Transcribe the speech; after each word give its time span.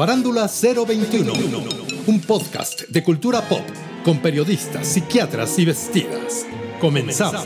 Farándula 0.00 0.48
021, 0.48 1.30
un 2.06 2.20
podcast 2.22 2.88
de 2.88 3.02
cultura 3.02 3.42
pop 3.42 3.60
con 4.02 4.16
periodistas, 4.16 4.88
psiquiatras 4.88 5.58
y 5.58 5.66
vestidas. 5.66 6.46
Comenzamos. 6.80 7.44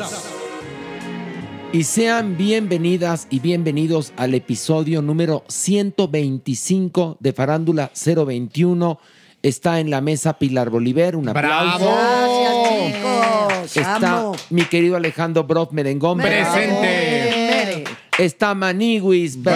Y 1.72 1.82
sean 1.82 2.36
bienvenidas 2.36 3.26
y 3.28 3.40
bienvenidos 3.40 4.12
al 4.16 4.34
episodio 4.34 5.02
número 5.02 5.42
125 5.48 7.16
de 7.18 7.32
Farándula 7.32 7.90
021. 7.92 9.00
Está 9.42 9.80
en 9.80 9.90
la 9.90 10.00
mesa 10.00 10.38
Pilar 10.38 10.70
Bolívar, 10.70 11.16
un 11.16 11.30
aplauso. 11.30 11.84
Gracias, 11.84 12.94
chicos. 12.94 13.76
Está 13.78 14.18
Amo. 14.20 14.36
mi 14.50 14.64
querido 14.66 14.94
Alejandro 14.94 15.42
Brock 15.42 15.72
Merengón. 15.72 16.18
Presente. 16.18 17.82
Está 18.16 18.54
Maniwis. 18.54 19.42
Te 19.42 19.50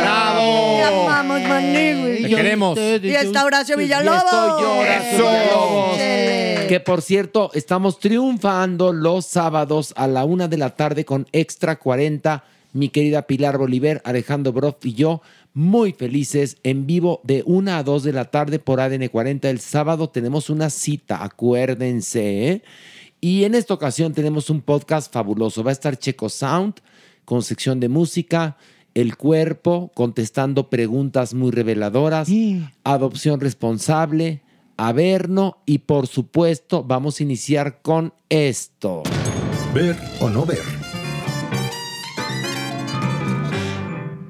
amamos, 0.89 1.43
Manigui. 1.43 2.23
Te 2.23 2.29
queremos. 2.29 2.79
Y 2.79 3.15
está 3.15 3.45
Horacio 3.45 3.77
Villalobos. 3.77 4.23
Y 4.23 4.27
estoy 4.27 4.63
yo, 4.63 4.79
Horacio 4.79 5.11
Eso. 5.13 5.31
Villalobos. 5.31 5.97
Chele. 5.97 6.67
Que 6.69 6.81
por 6.81 7.03
cierto, 7.03 7.51
estamos 7.55 7.99
triunfando 7.99 8.93
los 8.93 9.27
sábados 9.27 9.93
a 9.97 10.07
la 10.07 10.25
una 10.25 10.49
de 10.49 10.59
la 10.59 10.77
tarde 10.77 11.05
con 11.05 11.27
Extra 11.33 11.79
40. 11.79 12.45
Mi 12.75 12.91
querida 12.91 13.23
Pilar 13.23 13.57
Bolívar, 13.57 14.03
Alejandro 14.05 14.53
Broff 14.53 14.85
y 14.85 14.93
yo, 14.93 15.23
muy 15.55 15.93
felices 15.93 16.59
en 16.63 16.87
vivo 16.87 17.21
de 17.25 17.43
una 17.47 17.79
a 17.79 17.83
dos 17.83 18.03
de 18.03 18.13
la 18.13 18.27
tarde 18.27 18.59
por 18.59 18.81
ADN 18.81 19.09
40. 19.09 19.49
El 19.49 19.61
sábado 19.61 20.11
tenemos 20.11 20.51
una 20.51 20.69
cita, 20.69 21.25
acuérdense. 21.25 22.49
¿eh? 22.49 22.63
Y 23.21 23.45
en 23.45 23.55
esta 23.55 23.75
ocasión 23.75 24.13
tenemos 24.13 24.51
un 24.51 24.61
podcast 24.61 25.13
fabuloso. 25.13 25.65
Va 25.65 25.71
a 25.71 25.73
estar 25.73 25.99
Checo 25.99 26.29
Sound 26.29 26.75
con 27.25 27.43
sección 27.43 27.81
de 27.81 27.89
música, 27.89 28.57
el 29.01 29.17
cuerpo 29.17 29.91
contestando 29.95 30.71
preguntas 30.71 31.33
muy 31.35 31.51
reveladoras, 31.53 32.29
adopción 32.85 33.41
responsable, 33.41 34.43
Averno 34.81 35.59
y 35.67 35.79
por 35.79 36.07
supuesto 36.07 36.85
vamos 36.85 37.19
a 37.19 37.23
iniciar 37.25 37.81
con 37.83 38.13
esto. 38.29 39.03
Ver 39.75 39.97
o 40.21 40.31
no 40.31 40.47
ver. 40.47 40.63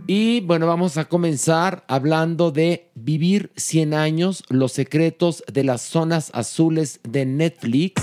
Y 0.06 0.40
bueno, 0.40 0.66
vamos 0.66 0.96
a 0.96 1.04
comenzar 1.06 1.84
hablando 1.86 2.50
de 2.50 2.90
Vivir 2.94 3.52
100 3.56 3.92
años, 3.92 4.42
los 4.48 4.72
secretos 4.72 5.44
de 5.52 5.64
las 5.64 5.82
zonas 5.82 6.30
azules 6.32 7.00
de 7.06 7.26
Netflix. 7.26 8.02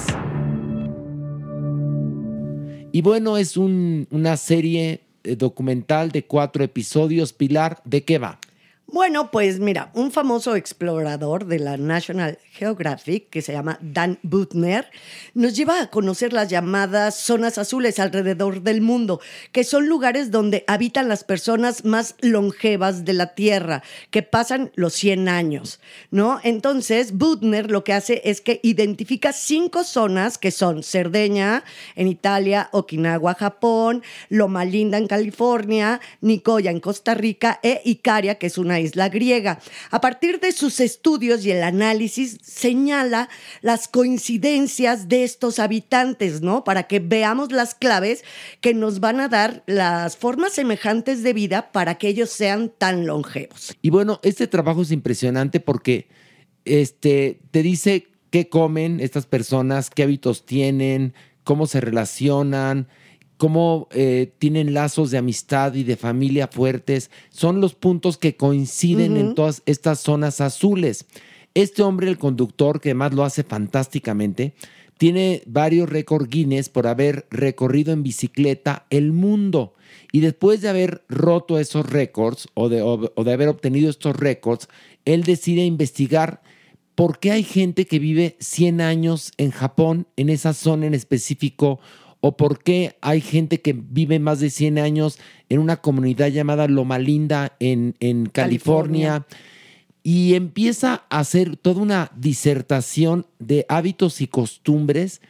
Y 2.92 3.02
bueno, 3.02 3.38
es 3.38 3.58
un- 3.58 4.08
una 4.12 4.38
serie 4.38 5.05
documental 5.36 6.12
de 6.12 6.26
cuatro 6.26 6.64
episodios. 6.64 7.34
Pilar, 7.34 7.82
¿de 7.86 8.04
qué 8.04 8.20
va? 8.20 8.40
Bueno, 8.96 9.30
pues 9.30 9.60
mira, 9.60 9.92
un 9.94 10.10
famoso 10.10 10.56
explorador 10.56 11.48
de 11.48 11.60
la 11.60 11.76
National 11.76 12.40
Geographic, 12.54 13.30
que 13.30 13.42
se 13.42 13.52
llama 13.52 13.78
Dan 13.82 14.20
Butner, 14.24 14.90
nos 15.34 15.54
lleva 15.54 15.82
a 15.82 15.90
conocer 15.90 16.32
las 16.32 16.48
llamadas 16.48 17.16
zonas 17.16 17.58
azules 17.58 18.00
alrededor 18.00 18.62
del 18.62 18.80
mundo, 18.80 19.20
que 19.52 19.66
son 19.66 19.90
lugares 19.90 20.32
donde 20.32 20.64
habitan 20.68 21.10
las 21.10 21.26
personas 21.26 21.84
más 21.84 22.16
longevas 22.22 23.04
de 23.04 23.12
la 23.12 23.36
Tierra, 23.36 23.84
que 24.12 24.24
pasan 24.24 24.72
los 24.76 24.94
100 24.94 25.28
años, 25.28 25.82
¿no? 26.10 26.40
Entonces, 26.44 27.12
Butner 27.18 27.72
lo 27.72 27.84
que 27.84 27.92
hace 27.92 28.22
es 28.24 28.40
que 28.40 28.62
identifica 28.64 29.34
cinco 29.34 29.84
zonas 29.84 30.38
que 30.38 30.52
son 30.52 30.84
Cerdeña 30.84 31.66
en 31.98 32.08
Italia, 32.08 32.70
Okinawa, 32.72 33.34
Japón, 33.34 34.04
Loma 34.30 34.64
Linda 34.64 34.98
en 34.98 35.08
California, 35.08 36.00
Nicoya 36.22 36.72
en 36.72 36.80
Costa 36.80 37.14
Rica 37.14 37.60
e 37.62 37.82
Icaria, 37.84 38.36
que 38.36 38.48
es 38.48 38.58
una 38.58 38.80
isla 38.80 38.85
griega. 38.94 39.60
A 39.92 40.02
partir 40.02 40.40
de 40.40 40.52
sus 40.52 40.80
estudios 40.80 41.46
y 41.46 41.52
el 41.52 41.64
análisis, 41.64 42.38
señala 42.42 43.30
las 43.62 43.88
coincidencias 43.88 45.08
de 45.08 45.24
estos 45.24 45.60
habitantes, 45.60 46.42
¿no? 46.42 46.64
Para 46.64 46.84
que 46.84 47.00
veamos 47.00 47.52
las 47.52 47.76
claves 47.76 48.24
que 48.62 48.74
nos 48.74 49.00
van 49.00 49.20
a 49.20 49.28
dar 49.28 49.64
las 49.66 50.18
formas 50.18 50.54
semejantes 50.54 51.24
de 51.24 51.34
vida 51.34 51.72
para 51.72 51.96
que 51.96 52.08
ellos 52.08 52.30
sean 52.30 52.72
tan 52.78 53.08
longevos. 53.08 53.76
Y 53.82 53.90
bueno, 53.90 54.20
este 54.24 54.48
trabajo 54.48 54.82
es 54.82 54.92
impresionante 54.92 55.60
porque 55.60 56.08
este, 56.66 57.40
te 57.52 57.64
dice 57.64 58.08
qué 58.30 58.50
comen 58.50 59.00
estas 59.00 59.26
personas, 59.26 59.90
qué 59.90 60.04
hábitos 60.04 60.46
tienen, 60.46 61.14
cómo 61.44 61.68
se 61.68 61.80
relacionan, 61.80 62.88
cómo 63.38 63.88
eh, 63.92 64.32
tienen 64.40 64.74
lazos 64.74 65.12
de 65.12 65.18
amistad 65.18 65.74
y 65.74 65.84
de 65.84 65.98
familia 65.98 66.48
fuertes. 66.48 67.12
Son 67.30 67.62
los 67.62 67.76
puntos 67.76 68.18
que 68.18 68.36
coinciden 68.38 69.18
en 69.18 69.36
todas 69.36 69.62
estas 69.66 70.00
zonas 70.00 70.42
azules. 70.42 71.06
Este 71.54 71.84
hombre, 71.84 72.08
el 72.10 72.18
conductor, 72.18 72.80
que 72.82 72.90
además 72.90 73.14
lo 73.14 73.24
hace 73.24 73.44
fantásticamente, 73.44 74.54
tiene 74.98 75.44
varios 75.46 75.90
récords 75.90 76.30
Guinness 76.30 76.70
por 76.70 76.88
haber 76.88 77.28
recorrido 77.30 77.92
en 77.92 78.04
bicicleta 78.04 78.86
el 78.90 79.12
mundo. 79.12 79.74
Y 80.12 80.22
después 80.22 80.62
de 80.62 80.70
haber 80.70 81.04
roto 81.10 81.60
esos 81.60 81.86
récords 81.90 82.48
o 82.54 82.70
de, 82.70 82.82
o- 82.82 83.12
o 83.14 83.24
de 83.26 83.34
haber 83.34 83.50
obtenido 83.50 83.90
estos 83.90 84.16
récords, 84.16 84.70
él 85.04 85.24
decide 85.24 85.66
investigar 85.66 86.42
por 86.96 87.20
qué 87.20 87.32
hay 87.32 87.44
gente 87.44 87.86
que 87.86 88.00
vive 88.00 88.38
100 88.40 88.80
años 88.80 89.34
en 89.38 89.52
Japón, 89.52 90.08
en 90.16 90.30
esa 90.30 90.54
zona 90.54 90.86
en 90.88 90.94
específico, 90.94 91.80
o 92.28 92.36
por 92.36 92.64
qué 92.64 92.98
hay 93.02 93.22
gente 93.22 93.62
que 93.62 93.74
vive 93.74 94.18
más 94.18 94.40
de 94.40 94.50
100 94.50 94.80
años 94.80 95.20
en 95.48 95.60
una 95.60 95.78
comunidad 95.78 96.30
llamada 96.30 96.68
Loma 96.68 96.98
Linda 96.98 97.56
en, 97.60 97.94
en 98.00 98.26
California. 98.26 99.28
Y 100.02 100.34
empieza 100.34 101.06
a 101.12 101.20
hacer 101.20 101.56
toda 101.56 101.84
una 101.84 102.12
disertación 102.16 103.28
de 103.38 103.68
hábitos 103.70 104.22
y 104.22 104.28
costumbres 104.28 105.22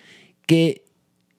que 0.46 0.86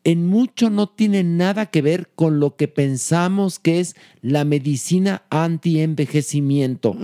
en 0.05 0.27
mucho 0.27 0.69
no 0.69 0.91
tienen 0.91 1.39
nada 1.39 1.65
que 1.67 1.81
ver 1.81 2.11
con 2.15 2.39
lo 2.39 2.57
que 2.57 2.69
pensamos 2.69 3.59
que 3.59 3.81
es 3.81 3.97
la 4.21 4.45
medicina 4.45 5.23
anti-envejecimiento. 5.31 6.95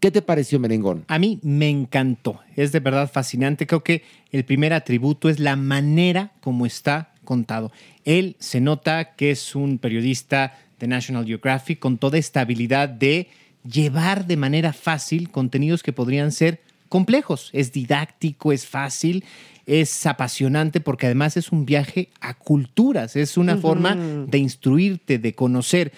¿Qué 0.00 0.10
te 0.10 0.22
pareció, 0.22 0.58
Merengón? 0.58 1.04
A 1.08 1.18
mí 1.18 1.40
me 1.42 1.68
encantó. 1.68 2.40
Es 2.56 2.72
de 2.72 2.80
verdad 2.80 3.10
fascinante. 3.12 3.66
Creo 3.66 3.84
que 3.84 4.02
el 4.32 4.46
primer 4.46 4.72
atributo 4.72 5.28
es 5.28 5.38
la 5.38 5.56
manera 5.56 6.32
como 6.40 6.64
está 6.64 7.12
contado. 7.28 7.70
Él 8.06 8.36
se 8.38 8.58
nota 8.58 9.14
que 9.14 9.30
es 9.30 9.54
un 9.54 9.76
periodista 9.76 10.58
de 10.80 10.86
National 10.86 11.26
Geographic 11.26 11.78
con 11.78 11.98
toda 11.98 12.16
esta 12.16 12.40
habilidad 12.40 12.88
de 12.88 13.28
llevar 13.70 14.26
de 14.26 14.38
manera 14.38 14.72
fácil 14.72 15.28
contenidos 15.28 15.82
que 15.82 15.92
podrían 15.92 16.32
ser 16.32 16.62
complejos. 16.88 17.50
Es 17.52 17.70
didáctico, 17.70 18.50
es 18.50 18.66
fácil, 18.66 19.24
es 19.66 20.06
apasionante 20.06 20.80
porque 20.80 21.04
además 21.04 21.36
es 21.36 21.52
un 21.52 21.66
viaje 21.66 22.08
a 22.22 22.32
culturas, 22.32 23.14
es 23.14 23.36
una 23.36 23.58
forma 23.58 23.94
de 23.94 24.38
instruirte, 24.38 25.18
de 25.18 25.34
conocer. 25.34 25.92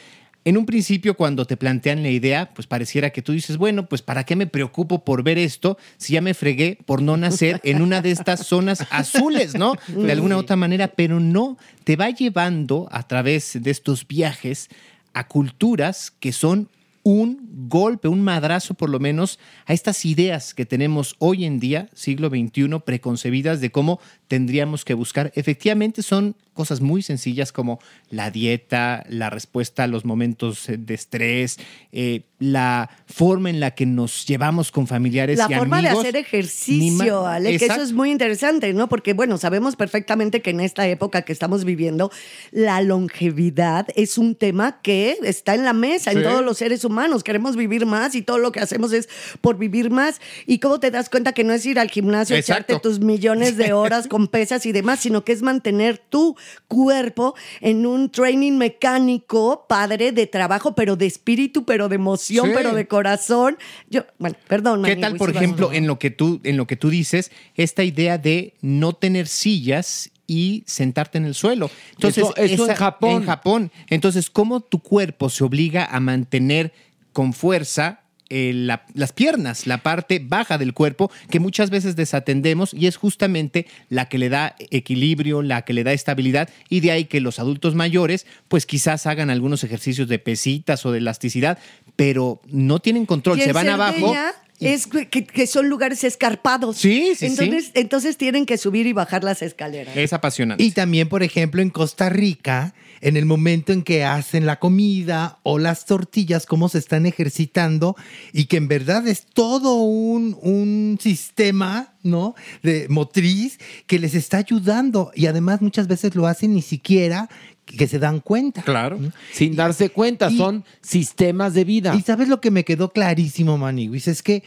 En 0.44 0.56
un 0.56 0.64
principio, 0.64 1.16
cuando 1.16 1.44
te 1.44 1.58
plantean 1.58 2.02
la 2.02 2.08
idea, 2.08 2.50
pues 2.54 2.66
pareciera 2.66 3.10
que 3.10 3.20
tú 3.20 3.32
dices, 3.32 3.58
bueno, 3.58 3.86
pues 3.86 4.00
¿para 4.00 4.24
qué 4.24 4.36
me 4.36 4.46
preocupo 4.46 5.04
por 5.04 5.22
ver 5.22 5.36
esto 5.36 5.76
si 5.98 6.14
ya 6.14 6.22
me 6.22 6.32
fregué 6.32 6.78
por 6.86 7.02
no 7.02 7.18
nacer 7.18 7.60
en 7.62 7.82
una 7.82 8.00
de 8.00 8.10
estas 8.10 8.46
zonas 8.46 8.86
azules, 8.90 9.54
¿no? 9.54 9.74
De 9.88 10.12
alguna 10.12 10.36
u 10.36 10.40
otra 10.40 10.56
manera, 10.56 10.88
pero 10.88 11.20
no, 11.20 11.58
te 11.84 11.96
va 11.96 12.08
llevando 12.08 12.88
a 12.90 13.02
través 13.06 13.62
de 13.62 13.70
estos 13.70 14.08
viajes 14.08 14.70
a 15.12 15.26
culturas 15.26 16.10
que 16.20 16.32
son 16.32 16.68
un 17.02 17.48
golpe, 17.68 18.08
un 18.08 18.22
madrazo 18.22 18.74
por 18.74 18.90
lo 18.90 18.98
menos 18.98 19.38
a 19.66 19.72
estas 19.72 20.04
ideas 20.04 20.54
que 20.54 20.66
tenemos 20.66 21.16
hoy 21.18 21.44
en 21.44 21.60
día, 21.60 21.88
siglo 21.94 22.28
XXI, 22.28 22.80
preconcebidas 22.84 23.60
de 23.60 23.70
cómo 23.70 24.00
tendríamos 24.28 24.84
que 24.84 24.94
buscar. 24.94 25.32
Efectivamente 25.34 26.02
son 26.02 26.36
cosas 26.52 26.80
muy 26.80 27.00
sencillas 27.00 27.52
como 27.52 27.78
la 28.10 28.30
dieta, 28.30 29.04
la 29.08 29.30
respuesta 29.30 29.84
a 29.84 29.86
los 29.86 30.04
momentos 30.04 30.66
de 30.68 30.94
estrés, 30.94 31.58
eh, 31.90 32.24
la 32.38 32.90
forma 33.06 33.48
en 33.48 33.60
la 33.60 33.70
que 33.70 33.86
nos 33.86 34.26
llevamos 34.26 34.70
con 34.70 34.86
familiares 34.86 35.38
la 35.38 35.46
y 35.48 35.54
forma 35.54 35.80
de 35.80 35.88
hacer 35.88 36.16
ejercicio, 36.16 37.26
Ale, 37.26 37.56
que 37.56 37.64
eso 37.64 37.82
es 37.82 37.92
muy 37.92 38.10
interesante, 38.10 38.72
¿no? 38.74 38.88
Porque, 38.88 39.14
bueno, 39.14 39.38
sabemos 39.38 39.76
perfectamente 39.76 40.42
que 40.42 40.50
en 40.50 40.60
esta 40.60 40.86
época 40.86 41.22
que 41.22 41.32
estamos 41.32 41.64
viviendo, 41.64 42.10
la 42.50 42.82
longevidad 42.82 43.86
es 43.94 44.18
un 44.18 44.34
tema 44.34 44.80
que 44.82 45.16
está 45.22 45.54
en 45.54 45.64
la 45.64 45.72
mesa 45.72 46.12
en 46.12 46.22
todos 46.22 46.44
los 46.44 46.58
seres 46.58 46.84
humanos. 46.84 46.89
Queremos 47.24 47.56
vivir 47.56 47.86
más 47.86 48.14
y 48.14 48.22
todo 48.22 48.38
lo 48.38 48.52
que 48.52 48.60
hacemos 48.60 48.92
es 48.92 49.08
por 49.40 49.56
vivir 49.58 49.90
más. 49.90 50.20
¿Y 50.46 50.58
cómo 50.58 50.80
te 50.80 50.90
das 50.90 51.08
cuenta 51.08 51.32
que 51.32 51.44
no 51.44 51.52
es 51.52 51.64
ir 51.66 51.78
al 51.78 51.90
gimnasio, 51.90 52.36
Exacto. 52.36 52.72
echarte 52.74 52.82
tus 52.88 53.00
millones 53.00 53.56
de 53.56 53.72
horas 53.72 54.08
con 54.08 54.28
pesas 54.28 54.66
y 54.66 54.72
demás, 54.72 55.00
sino 55.00 55.24
que 55.24 55.32
es 55.32 55.42
mantener 55.42 55.98
tu 55.98 56.36
cuerpo 56.68 57.34
en 57.60 57.86
un 57.86 58.10
training 58.10 58.52
mecánico 58.58 59.66
padre 59.68 60.12
de 60.12 60.26
trabajo, 60.26 60.74
pero 60.74 60.96
de 60.96 61.06
espíritu, 61.06 61.64
pero 61.64 61.88
de 61.88 61.94
emoción, 61.96 62.46
Sí. 62.46 62.52
pero 62.54 62.74
de 62.74 62.86
corazón? 62.86 63.56
Yo, 63.88 64.04
bueno, 64.18 64.36
perdón. 64.48 64.82
¿Qué 64.82 64.96
tal, 64.96 65.16
por 65.16 65.30
ejemplo, 65.30 65.72
en 65.72 65.86
lo 65.86 65.98
que 65.98 66.10
tú, 66.10 66.40
en 66.44 66.56
lo 66.56 66.66
que 66.66 66.76
tú 66.76 66.90
dices, 66.90 67.30
esta 67.54 67.84
idea 67.84 68.18
de 68.18 68.54
no 68.60 68.92
tener 68.92 69.28
sillas 69.28 70.10
y 70.32 70.62
sentarte 70.66 71.18
en 71.18 71.24
el 71.24 71.34
suelo? 71.34 71.68
Entonces, 71.96 72.22
Eso- 72.22 72.36
eso 72.36 72.70
en 72.70 72.76
Japón. 72.76 73.10
En 73.10 73.26
Japón. 73.26 73.72
Entonces, 73.88 74.30
¿cómo 74.30 74.60
tu 74.60 74.78
cuerpo 74.78 75.28
se 75.28 75.42
obliga 75.42 75.84
a 75.86 75.98
mantener 75.98 76.72
con 77.12 77.32
fuerza 77.32 77.96
eh, 78.32 78.52
la- 78.54 78.86
las 78.94 79.12
piernas, 79.12 79.66
la 79.66 79.78
parte 79.78 80.20
baja 80.24 80.56
del 80.56 80.72
cuerpo, 80.72 81.10
que 81.30 81.40
muchas 81.40 81.68
veces 81.68 81.96
desatendemos 81.96 82.72
y 82.72 82.86
es 82.86 82.96
justamente 82.96 83.66
la 83.88 84.04
que 84.08 84.18
le 84.18 84.28
da 84.28 84.54
equilibrio, 84.70 85.42
la 85.42 85.62
que 85.62 85.72
le 85.72 85.82
da 85.82 85.92
estabilidad 85.92 86.48
y 86.68 86.78
de 86.78 86.92
ahí 86.92 87.06
que 87.06 87.20
los 87.20 87.40
adultos 87.40 87.74
mayores 87.74 88.26
pues 88.46 88.66
quizás 88.66 89.06
hagan 89.08 89.30
algunos 89.30 89.64
ejercicios 89.64 90.06
de 90.06 90.20
pesitas 90.20 90.86
o 90.86 90.92
de 90.92 90.98
elasticidad, 90.98 91.58
pero 91.96 92.40
no 92.46 92.78
tienen 92.78 93.04
control, 93.04 93.38
se 93.40 93.52
van 93.52 93.66
abajo. 93.68 94.14
Es 94.60 94.86
que, 94.86 95.08
que 95.08 95.46
son 95.46 95.68
lugares 95.68 96.04
escarpados. 96.04 96.76
Sí, 96.76 97.14
sí, 97.14 97.16
sí. 97.16 97.26
entonces, 97.26 97.70
Entonces 97.74 98.16
tienen 98.16 98.46
que 98.46 98.58
subir 98.58 98.86
y 98.86 98.92
bajar 98.92 99.24
las 99.24 99.42
escaleras. 99.42 99.96
Es 99.96 100.12
apasionante. 100.12 100.62
Y 100.62 100.70
también, 100.72 101.08
por 101.08 101.22
ejemplo, 101.22 101.62
en 101.62 101.70
Costa 101.70 102.08
Rica, 102.08 102.74
en 103.00 103.16
el 103.16 103.24
momento 103.26 103.72
en 103.72 103.82
que 103.82 104.04
hacen 104.04 104.44
la 104.46 104.58
comida 104.58 105.38
o 105.42 105.58
las 105.58 105.86
tortillas, 105.86 106.44
cómo 106.46 106.68
se 106.68 106.78
están 106.78 107.06
ejercitando 107.06 107.96
y 108.32 108.44
que 108.44 108.56
en 108.58 108.68
verdad 108.68 109.06
es 109.08 109.26
todo 109.26 109.76
un, 109.76 110.36
un 110.42 110.98
sistema, 111.00 111.94
¿no? 112.02 112.34
De 112.62 112.86
motriz 112.88 113.58
que 113.86 113.98
les 113.98 114.14
está 114.14 114.38
ayudando 114.38 115.12
y 115.14 115.26
además 115.26 115.62
muchas 115.62 115.86
veces 115.88 116.14
lo 116.14 116.26
hacen 116.26 116.54
ni 116.54 116.62
siquiera 116.62 117.28
que 117.64 117.86
se 117.86 117.98
dan 117.98 118.20
cuenta. 118.20 118.62
Claro. 118.62 118.98
Sin 119.32 119.54
darse 119.54 119.90
cuenta, 119.90 120.28
Y- 120.30 120.36
son 120.36 120.64
sistemas 120.82 121.54
de 121.54 121.64
vida. 121.64 121.94
Y 121.94 122.02
sabes 122.02 122.28
lo 122.28 122.40
que 122.40 122.50
me 122.50 122.64
quedó 122.64 122.92
clarísimo, 122.92 123.56
Maniguis, 123.58 124.08
es 124.08 124.22
que 124.22 124.42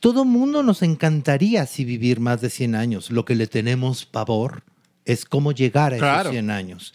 todo 0.00 0.24
mundo 0.24 0.62
nos 0.62 0.82
encantaría 0.82 1.62
así 1.62 1.84
vivir 1.84 2.20
más 2.20 2.40
de 2.40 2.50
100 2.50 2.74
años. 2.74 3.10
Lo 3.10 3.24
que 3.24 3.34
le 3.36 3.46
tenemos 3.46 4.04
pavor 4.04 4.62
es 5.06 5.24
cómo 5.24 5.52
llegar 5.52 5.94
a 5.94 5.98
Claro. 5.98 6.20
esos 6.22 6.32
100 6.32 6.50
años. 6.50 6.94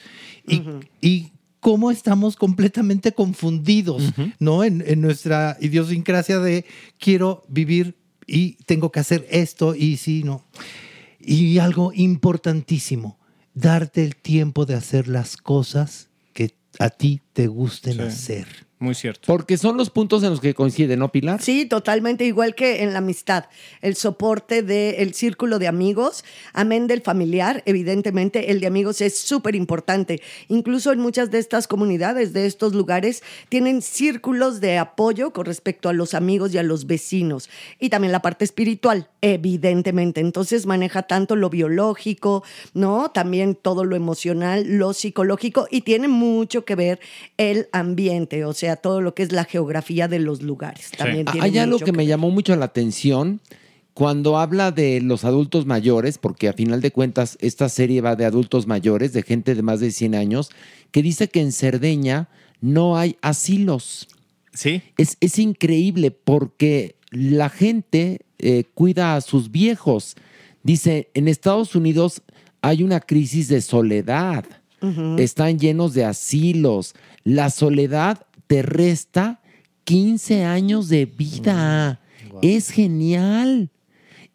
Y, 1.01 1.07
y 1.07 1.31
cómo 1.59 1.91
estamos 1.91 2.35
completamente 2.35 3.11
confundidos, 3.11 4.13
¿no? 4.39 4.63
En, 4.63 4.83
en 4.85 5.01
nuestra 5.01 5.57
idiosincrasia 5.59 6.39
de 6.39 6.65
quiero 6.97 7.43
vivir 7.49 7.95
y 8.25 8.53
tengo 8.65 8.91
que 8.91 8.99
hacer 8.99 9.25
esto 9.29 9.75
y 9.75 9.97
sí, 9.97 10.23
no. 10.23 10.45
Y 11.19 11.57
algo 11.59 11.91
importantísimo, 11.93 13.19
darte 13.53 14.03
el 14.05 14.15
tiempo 14.15 14.65
de 14.65 14.75
hacer 14.75 15.07
las 15.07 15.35
cosas 15.35 16.09
que 16.33 16.55
a 16.79 16.89
ti 16.89 17.21
te 17.33 17.47
gusten 17.47 17.95
Sí. 17.95 18.01
hacer. 18.01 18.47
Muy 18.81 18.95
cierto. 18.95 19.27
Porque 19.27 19.57
son 19.57 19.75
los 19.75 19.89
puntos 19.89 20.23
en 20.23 20.29
los 20.29 20.39
que 20.39 20.53
coinciden, 20.53 20.99
¿no, 20.99 21.11
Pilar? 21.11 21.41
Sí, 21.41 21.65
totalmente 21.65 22.23
igual 22.23 22.55
que 22.55 22.81
en 22.81 22.93
la 22.93 22.99
amistad. 22.99 23.45
El 23.81 23.97
soporte 23.97 24.63
del 24.63 25.13
círculo 25.13 25.59
de 25.59 25.67
amigos, 25.67 26.23
amén 26.53 26.87
del 26.87 27.01
familiar, 27.01 27.61
evidentemente 27.65 28.51
el 28.51 28.61
de 28.61 28.67
amigos 28.67 29.01
es 29.01 29.19
súper 29.19 29.55
importante. 29.55 30.21
Incluso 30.47 30.93
en 30.93 30.99
muchas 30.99 31.29
de 31.29 31.39
estas 31.39 31.67
comunidades, 31.67 32.31
de 32.31 32.45
estos 32.45 32.73
lugares, 32.73 33.21
tienen 33.49 33.81
círculos 33.81 34.61
de 34.61 34.77
apoyo 34.77 35.33
con 35.33 35.45
respecto 35.45 35.89
a 35.89 35.93
los 35.93 36.13
amigos 36.13 36.53
y 36.53 36.57
a 36.57 36.63
los 36.63 36.87
vecinos. 36.87 37.49
Y 37.81 37.89
también 37.89 38.13
la 38.13 38.21
parte 38.21 38.45
espiritual, 38.45 39.09
evidentemente. 39.21 40.21
Entonces 40.21 40.65
maneja 40.65 41.03
tanto 41.03 41.35
lo 41.35 41.49
biológico, 41.49 42.43
¿no? 42.73 43.11
También 43.11 43.55
todo 43.55 43.83
lo 43.83 43.95
emocional, 43.95 44.65
lo 44.77 44.93
psicológico 44.93 45.67
y 45.69 45.81
tiene 45.81 46.07
mucho 46.07 46.65
que 46.65 46.75
ver 46.75 46.99
el 47.37 47.67
ambiente, 47.71 48.45
o 48.45 48.53
sea, 48.53 48.75
todo 48.75 49.01
lo 49.01 49.13
que 49.13 49.23
es 49.23 49.31
la 49.31 49.45
geografía 49.45 50.07
de 50.07 50.19
los 50.19 50.41
lugares. 50.41 50.91
También 50.97 51.25
tiene 51.25 51.45
Hay 51.45 51.57
algo 51.57 51.79
que 51.79 51.91
me 51.91 51.99
ver. 51.99 52.07
llamó 52.07 52.31
mucho 52.31 52.55
la 52.55 52.65
atención 52.65 53.41
cuando 53.93 54.37
habla 54.37 54.71
de 54.71 55.01
los 55.01 55.25
adultos 55.25 55.65
mayores, 55.65 56.17
porque 56.17 56.47
a 56.47 56.53
final 56.53 56.79
de 56.79 56.91
cuentas 56.91 57.37
esta 57.41 57.67
serie 57.67 57.99
va 57.99 58.15
de 58.15 58.25
adultos 58.25 58.65
mayores, 58.65 59.11
de 59.11 59.23
gente 59.23 59.55
de 59.55 59.61
más 59.61 59.81
de 59.81 59.91
100 59.91 60.15
años, 60.15 60.51
que 60.91 61.03
dice 61.03 61.27
que 61.27 61.41
en 61.41 61.51
Cerdeña 61.51 62.29
no 62.61 62.97
hay 62.97 63.17
asilos. 63.21 64.07
Sí. 64.53 64.81
Es, 64.97 65.17
es 65.19 65.37
increíble 65.37 66.11
porque 66.11 66.95
la 67.11 67.49
gente 67.49 68.21
eh, 68.39 68.63
cuida 68.73 69.15
a 69.15 69.21
sus 69.21 69.51
viejos. 69.51 70.15
Dice, 70.63 71.09
en 71.13 71.27
Estados 71.27 71.75
Unidos 71.75 72.21
hay 72.61 72.83
una 72.83 72.99
crisis 72.99 73.47
de 73.47 73.61
soledad. 73.61 74.45
Están 75.17 75.59
llenos 75.59 75.93
de 75.93 76.05
asilos. 76.05 76.95
La 77.25 77.49
soledad 77.49 78.25
te 78.47 78.61
resta 78.61 79.41
15 79.83 80.45
años 80.45 80.87
de 80.89 81.05
vida. 81.05 81.99
Es 82.41 82.69
genial. 82.69 83.69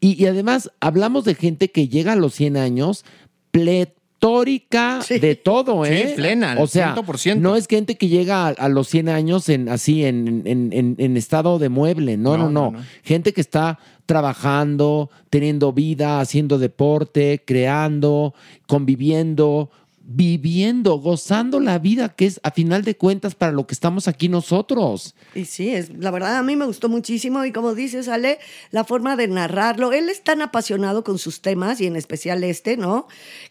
Y, 0.01 0.23
y 0.23 0.27
además 0.27 0.71
hablamos 0.81 1.25
de 1.25 1.35
gente 1.35 1.71
que 1.71 1.89
llega 1.89 2.13
a 2.13 2.17
los 2.17 2.35
100 2.35 2.59
años 2.59 3.05
pletórica 3.51 5.01
de 5.09 5.35
todo, 5.37 5.85
Sí, 5.85 5.93
¿eh? 5.93 6.13
plena, 6.17 6.57
O 6.59 6.67
sea, 6.67 6.95
100%. 6.95 7.37
no 7.39 7.57
es 7.57 7.67
gente 7.67 7.97
que 7.97 8.09
llega 8.09 8.47
a, 8.47 8.51
a 8.51 8.69
los 8.69 8.89
100 8.89 9.09
años 9.09 9.49
en 9.49 9.69
así 9.69 10.05
en, 10.05 10.43
en- 10.47 10.73
en- 10.73 10.95
en 10.99 11.17
estado 11.17 11.59
de 11.59 11.69
mueble, 11.69 12.17
no, 12.17 12.37
no, 12.37 12.45
No, 12.45 12.51
no, 12.51 12.71
no, 12.73 12.79
no. 12.79 12.85
Gente 13.03 13.33
que 13.33 13.41
está 13.41 13.79
trabajando, 14.07 15.11
teniendo 15.31 15.73
vida, 15.73 16.21
haciendo 16.21 16.59
deporte, 16.59 17.43
creando, 17.45 18.35
conviviendo, 18.67 19.71
viviendo, 20.07 20.97
gozando 20.99 21.61
la 21.61 21.79
vida 21.79 22.11
que 22.11 22.27
es 22.27 22.39
a 22.43 22.51
final 22.51 22.83
de 22.85 22.97
cuentas 22.97 23.35
para 23.35 23.53
lo 23.53 23.67
que 23.67 23.75
estamos 23.75 24.07
aquí 24.07 24.29
nosotros. 24.29 25.15
Y 25.35 25.47
sí, 25.47 25.71
es, 25.71 25.91
la 25.99 26.11
verdad 26.11 26.37
a 26.37 26.43
mí 26.43 26.57
me 26.57 26.67
gustó 26.67 26.89
muchísimo 26.89 27.45
y 27.45 27.53
como 27.53 27.75
dices, 27.75 28.09
Ale, 28.09 28.39
la 28.71 28.85
forma 28.85 29.17
de 29.17 29.29
narrarlo, 29.29 29.93
él 29.93 30.09
es 30.11 30.23
tan 30.23 30.43
apasionado 30.43 31.05
con 31.05 31.19
sus 31.19 31.41
temas 31.41 31.81
y 31.81 31.87
en 31.87 31.97
especial 31.97 32.45
este, 32.45 32.77
¿no? 32.77 33.07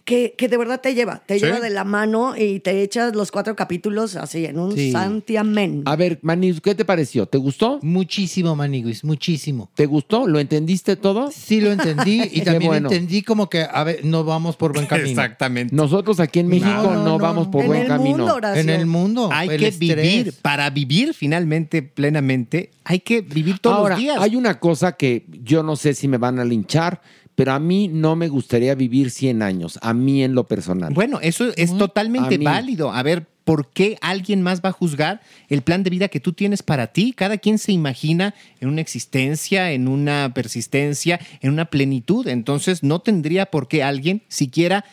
Que, 0.06 0.36
que 0.38 0.48
de 0.48 0.58
verdad 0.58 0.80
te 0.80 0.94
lleva, 0.94 1.24
te 1.26 1.40
Sí. 1.40 1.46
lleva 1.46 1.60
de 1.60 1.72
la 1.72 1.84
mano 1.84 2.36
y 2.38 2.60
te 2.60 2.84
echas 2.84 3.16
los 3.16 3.32
cuatro 3.32 3.56
capítulos 3.56 4.16
así 4.16 4.46
en 4.46 4.60
un 4.60 4.74
Sí. 4.76 4.92
santiamén. 4.92 5.82
A 5.86 5.96
ver, 5.96 6.20
Manis, 6.22 6.62
¿qué 6.62 6.76
te 6.76 6.86
pareció? 6.86 7.26
¿Te 7.26 7.38
gustó? 7.40 7.80
Muchísimo, 7.82 8.56
Maniguis, 8.56 9.04
muchísimo. 9.04 9.72
¿Te 9.74 9.88
gustó? 9.88 10.28
¿Lo 10.28 10.40
entendiste 10.40 10.96
todo? 10.96 11.32
Sí, 11.32 11.62
lo 11.62 11.72
entendí 11.72 12.22
y 12.32 12.42
también 12.44 12.70
bueno. 12.70 12.90
entendí 12.92 13.24
como 13.24 13.50
que, 13.50 13.64
a 13.64 13.84
ver, 13.84 14.06
no 14.06 14.24
vamos 14.24 14.56
por 14.56 14.72
buen 14.74 14.86
camino. 14.88 15.10
Exactamente. 15.10 15.76
Nosotros 15.76 16.20
aquí 16.20 16.43
en 16.44 16.48
México 16.50 16.70
No, 16.70 16.84
no, 16.84 16.94
no, 16.96 17.06
no. 17.06 17.18
vamos 17.18 17.48
por 17.48 17.62
En 17.62 17.68
buen 17.68 17.82
el 17.82 17.88
camino. 17.88 18.18
mundo. 18.18 18.40
En 18.56 18.70
el 18.70 18.86
mundo. 18.86 19.30
Hay 19.32 19.50
el 19.50 19.58
que 19.60 19.68
estrés. 19.68 19.96
vivir, 19.96 20.34
para 20.42 20.70
vivir 20.70 21.14
finalmente, 21.14 21.82
plenamente, 21.82 22.72
hay 22.84 23.00
que 23.00 23.22
vivir 23.22 23.60
todos 23.60 23.78
Ahora, 23.78 23.96
los 23.96 24.00
días. 24.04 24.18
hay 24.20 24.36
una 24.36 24.60
cosa 24.60 24.94
que 24.94 25.26
yo 25.44 25.64
no 25.64 25.76
sé 25.76 25.94
si 25.94 26.08
me 26.08 26.18
van 26.18 26.40
a 26.40 26.46
linchar, 26.46 27.02
pero 27.36 27.54
a 27.54 27.60
mí 27.60 27.88
no 27.88 28.16
me 28.16 28.28
gustaría 28.28 28.76
vivir 28.76 29.10
100 29.10 29.42
años, 29.42 29.80
a 29.82 29.94
mí 29.94 30.24
en 30.24 30.36
lo 30.36 30.44
personal. 30.46 30.94
Bueno, 30.94 31.20
eso 31.22 31.46
es 31.56 31.76
totalmente 31.78 32.36
A 32.36 32.38
válido. 32.52 32.92
A 32.92 33.02
ver, 33.02 33.26
¿por 33.44 33.72
qué 33.72 33.98
alguien 34.02 34.42
más 34.44 34.62
va 34.62 34.70
a 34.70 34.72
juzgar 34.72 35.20
el 35.50 35.64
plan 35.64 35.82
de 35.84 35.90
vida 35.90 36.08
que 36.10 36.20
tú 36.20 36.34
tienes 36.34 36.62
para 36.62 36.88
ti? 36.94 37.12
Cada 37.12 37.38
quien 37.40 37.58
se 37.58 37.72
imagina 37.72 38.36
en 38.60 38.70
una 38.70 38.82
existencia, 38.82 39.72
en 39.72 39.88
una 39.88 40.32
persistencia, 40.36 41.20
en 41.42 41.52
una 41.52 41.66
plenitud. 41.66 42.28
Entonces, 42.28 42.84
no 42.84 43.00
tendría 43.00 43.48
por 43.48 43.68
qué 43.68 43.82
alguien 43.84 44.22
siquiera 44.28 44.86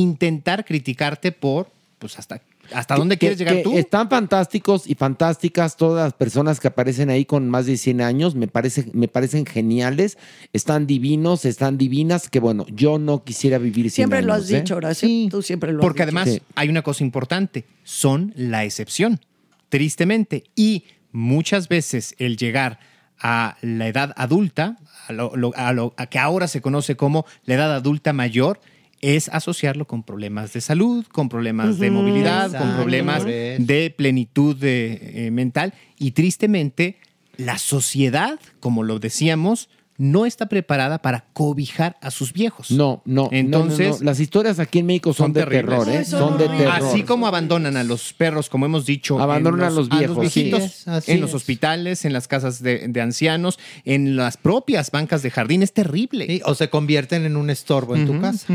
intentar 0.00 0.64
criticarte 0.64 1.32
por, 1.32 1.70
pues, 1.98 2.18
hasta, 2.18 2.40
hasta 2.74 2.94
dónde 2.96 3.16
Que- 3.16 3.20
quieres 3.20 3.38
llegar 3.38 3.54
que 3.56 3.62
tú. 3.62 3.76
Están 3.78 4.08
fantásticos 4.10 4.86
y 4.88 4.94
fantásticas 4.94 5.76
todas 5.76 6.04
las 6.06 6.12
personas 6.14 6.60
que 6.60 6.68
aparecen 6.68 7.10
ahí 7.10 7.24
con 7.24 7.48
más 7.48 7.66
de 7.66 7.76
100 7.76 8.00
años, 8.02 8.34
me, 8.34 8.48
parece, 8.48 8.86
me 8.92 9.08
parecen 9.08 9.46
geniales, 9.46 10.18
están 10.52 10.86
divinos, 10.86 11.44
están 11.44 11.78
divinas, 11.78 12.28
que 12.28 12.40
bueno, 12.40 12.66
yo 12.68 12.98
no 12.98 13.24
quisiera 13.24 13.58
vivir 13.58 13.84
100 13.90 13.92
Siempre 13.92 14.18
años. 14.18 14.26
lo 14.26 14.34
has 14.34 14.50
¿eh? 14.50 14.58
dicho, 14.60 14.76
Horacio. 14.76 15.08
Tú 15.30 15.42
siempre 15.42 15.72
lo 15.72 15.80
Porque 15.80 16.02
has 16.02 16.08
dicho. 16.10 16.18
además 16.20 16.40
hay 16.54 16.68
una 16.68 16.82
cosa 16.82 17.04
importante, 17.04 17.64
son 17.84 18.32
la 18.36 18.64
excepción, 18.64 19.20
tristemente. 19.68 20.44
Y 20.54 20.84
muchas 21.12 21.68
veces 21.68 22.14
el 22.18 22.36
llegar 22.36 22.78
a 23.18 23.56
la 23.62 23.88
edad 23.88 24.12
adulta, 24.16 24.76
a 25.08 25.12
lo, 25.12 25.34
lo- 25.36 25.52
a 25.56 25.72
lo- 25.72 25.94
a 25.96 26.06
que 26.06 26.18
ahora 26.18 26.48
se 26.48 26.60
conoce 26.60 26.96
como 26.96 27.24
la 27.44 27.54
edad 27.54 27.74
adulta 27.74 28.12
mayor, 28.12 28.60
es 29.00 29.28
asociarlo 29.28 29.86
con 29.86 30.02
problemas 30.02 30.52
de 30.52 30.60
salud, 30.60 31.04
con 31.06 31.28
problemas 31.28 31.78
de 31.78 31.90
movilidad, 31.90 32.56
con 32.56 32.74
problemas 32.76 33.24
de 33.24 33.94
plenitud 33.96 34.56
de, 34.56 35.26
eh, 35.26 35.30
mental. 35.30 35.74
Y 35.98 36.12
tristemente, 36.12 36.98
la 37.36 37.58
sociedad, 37.58 38.38
como 38.60 38.82
lo 38.82 38.98
decíamos, 38.98 39.68
no 39.98 40.26
está 40.26 40.46
preparada 40.46 41.00
para 41.00 41.24
cobijar 41.32 41.96
a 42.00 42.10
sus 42.10 42.32
viejos. 42.32 42.70
No, 42.70 43.02
no, 43.04 43.28
Entonces, 43.32 43.86
no, 43.86 43.92
no, 43.94 43.98
no. 44.00 44.04
las 44.04 44.20
historias 44.20 44.58
aquí 44.58 44.80
en 44.80 44.86
México 44.86 45.12
son, 45.12 45.32
de 45.32 45.40
terribles. 45.40 45.78
terror, 45.84 45.88
¿eh? 45.88 46.04
son 46.04 46.38
de 46.38 46.48
terror. 46.48 46.72
Así 46.72 47.02
como 47.02 47.26
abandonan 47.26 47.76
a 47.76 47.84
los 47.84 48.12
perros, 48.12 48.48
como 48.48 48.66
hemos 48.66 48.86
dicho. 48.86 49.18
Abandonan 49.20 49.60
en 49.60 49.66
a 49.66 49.70
los 49.70 49.88
viejos, 49.88 50.18
viejitos, 50.20 50.60
sí. 50.60 50.66
Es, 50.66 50.88
así 50.88 51.12
en 51.12 51.20
los 51.20 51.30
es. 51.30 51.36
hospitales, 51.36 52.04
en 52.04 52.12
las 52.12 52.28
casas 52.28 52.62
de, 52.62 52.88
de 52.88 53.00
ancianos, 53.00 53.58
en 53.84 54.16
las 54.16 54.36
propias 54.36 54.90
bancas 54.90 55.22
de 55.22 55.30
jardín. 55.30 55.62
Es 55.62 55.72
terrible. 55.72 56.40
o 56.44 56.54
se 56.54 56.68
convierten 56.70 57.24
en 57.24 57.36
un 57.36 57.50
estorbo 57.50 57.96
en 57.96 58.06
tu 58.06 58.20
casa. 58.20 58.46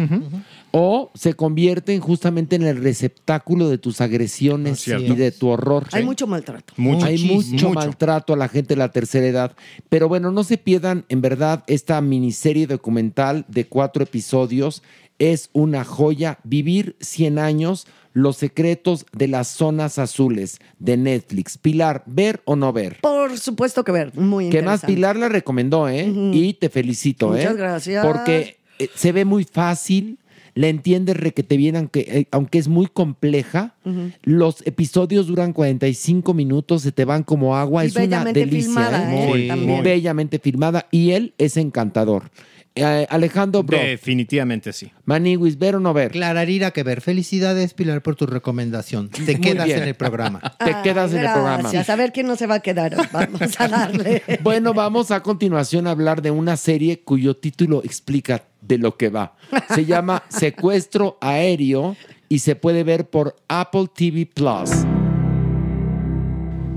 O 0.71 1.11
se 1.13 1.33
convierten 1.33 1.99
justamente 1.99 2.55
en 2.55 2.63
el 2.63 2.81
receptáculo 2.81 3.67
de 3.69 3.77
tus 3.77 3.99
agresiones 4.01 4.79
cierto. 4.79 5.13
y 5.13 5.15
de 5.15 5.31
tu 5.31 5.49
horror. 5.49 5.87
Hay 5.91 6.03
mucho 6.03 6.27
maltrato. 6.27 6.73
Hay 7.03 7.23
mucho, 7.25 7.47
Mucho. 7.49 7.69
maltrato 7.71 8.33
a 8.33 8.37
la 8.37 8.47
gente 8.47 8.69
de 8.75 8.79
la 8.79 8.91
tercera 8.91 9.27
edad. 9.27 9.55
Pero 9.89 10.07
bueno, 10.07 10.31
no 10.31 10.43
se 10.43 10.57
pierdan 10.57 11.05
en 11.09 11.21
verdad 11.21 11.63
esta 11.67 11.99
miniserie 12.01 12.67
documental 12.67 13.45
de 13.49 13.67
cuatro 13.67 14.03
episodios. 14.03 14.81
Es 15.19 15.49
una 15.53 15.83
joya. 15.83 16.39
Vivir 16.43 16.95
100 17.01 17.37
años, 17.37 17.85
los 18.13 18.37
secretos 18.37 19.05
de 19.11 19.27
las 19.27 19.49
zonas 19.49 19.99
azules 19.99 20.59
de 20.79 20.97
Netflix. 20.97 21.57
Pilar, 21.57 22.03
¿ver 22.07 22.41
o 22.45 22.55
no 22.55 22.73
ver? 22.73 22.97
Por 23.01 23.37
supuesto 23.37 23.83
que 23.83 23.91
ver, 23.91 24.15
muy 24.17 24.49
Que 24.49 24.61
más. 24.61 24.81
Pilar 24.85 25.15
la 25.17 25.29
recomendó, 25.29 25.87
¿eh? 25.89 26.11
Y 26.33 26.53
te 26.55 26.69
felicito, 26.69 27.35
¿eh? 27.35 27.39
Muchas 27.41 27.57
gracias. 27.57 28.05
Porque 28.05 28.57
eh, 28.79 28.89
se 28.95 29.11
ve 29.11 29.25
muy 29.25 29.43
fácil, 29.43 30.17
la 30.53 30.67
entiendes 30.67 31.17
requete 31.17 31.57
bien, 31.57 31.75
aunque, 31.75 31.99
eh, 32.01 32.27
aunque 32.31 32.59
es 32.59 32.67
muy 32.67 32.87
compleja. 32.87 33.75
Los 34.23 34.65
episodios 34.65 35.27
duran 35.27 35.53
45 35.53 36.33
minutos, 36.33 36.81
se 36.81 36.91
te 36.91 37.05
van 37.05 37.23
como 37.23 37.55
agua. 37.55 37.83
Y 37.83 37.87
es 37.87 37.95
una 37.95 38.25
delicia. 38.25 38.61
filmada, 38.61 39.15
¿eh? 39.15 39.47
¿eh? 39.47 39.55
Muy 39.55 39.81
bellamente 39.81 40.39
filmada. 40.39 40.87
Y 40.91 41.11
él 41.11 41.33
es 41.37 41.57
encantador. 41.57 42.31
Eh, 42.73 43.05
Alejandro 43.09 43.63
Bro, 43.63 43.77
Definitivamente 43.77 44.71
sí. 44.71 44.91
Maniwis, 45.03 45.57
¿ver 45.57 45.75
o 45.75 45.79
no 45.81 45.93
ver? 45.93 46.11
Clararira 46.11 46.71
que 46.71 46.83
ver. 46.83 47.01
Felicidades, 47.01 47.73
Pilar, 47.73 48.01
por 48.01 48.15
tu 48.15 48.25
recomendación. 48.25 49.09
Te 49.09 49.33
Muy 49.33 49.41
quedas 49.41 49.65
bien. 49.65 49.81
en 49.81 49.87
el 49.89 49.95
programa. 49.95 50.39
Te 50.59 50.75
quedas 50.81 51.11
en 51.11 51.19
el 51.19 51.31
programa. 51.31 51.57
Gracias. 51.59 51.89
A 51.89 51.95
ver 51.97 52.13
quién 52.13 52.27
no 52.27 52.35
se 52.35 52.47
va 52.47 52.55
a 52.55 52.59
quedar. 52.61 52.95
Vamos 53.11 53.59
a 53.59 53.67
darle. 53.67 54.23
Bueno, 54.41 54.73
vamos 54.73 55.11
a 55.11 55.21
continuación 55.21 55.87
a 55.87 55.91
hablar 55.91 56.21
de 56.21 56.31
una 56.31 56.55
serie 56.57 57.01
cuyo 57.01 57.35
título 57.35 57.81
explica 57.83 58.43
de 58.61 58.77
lo 58.77 58.95
que 58.95 59.09
va. 59.09 59.35
Se 59.73 59.85
llama 59.85 60.23
Secuestro 60.29 61.17
Aéreo 61.19 61.97
y 62.29 62.39
se 62.39 62.55
puede 62.55 62.83
ver 62.83 63.09
por 63.09 63.35
Apple 63.47 63.87
TV 63.93 64.25
Plus. 64.25 64.69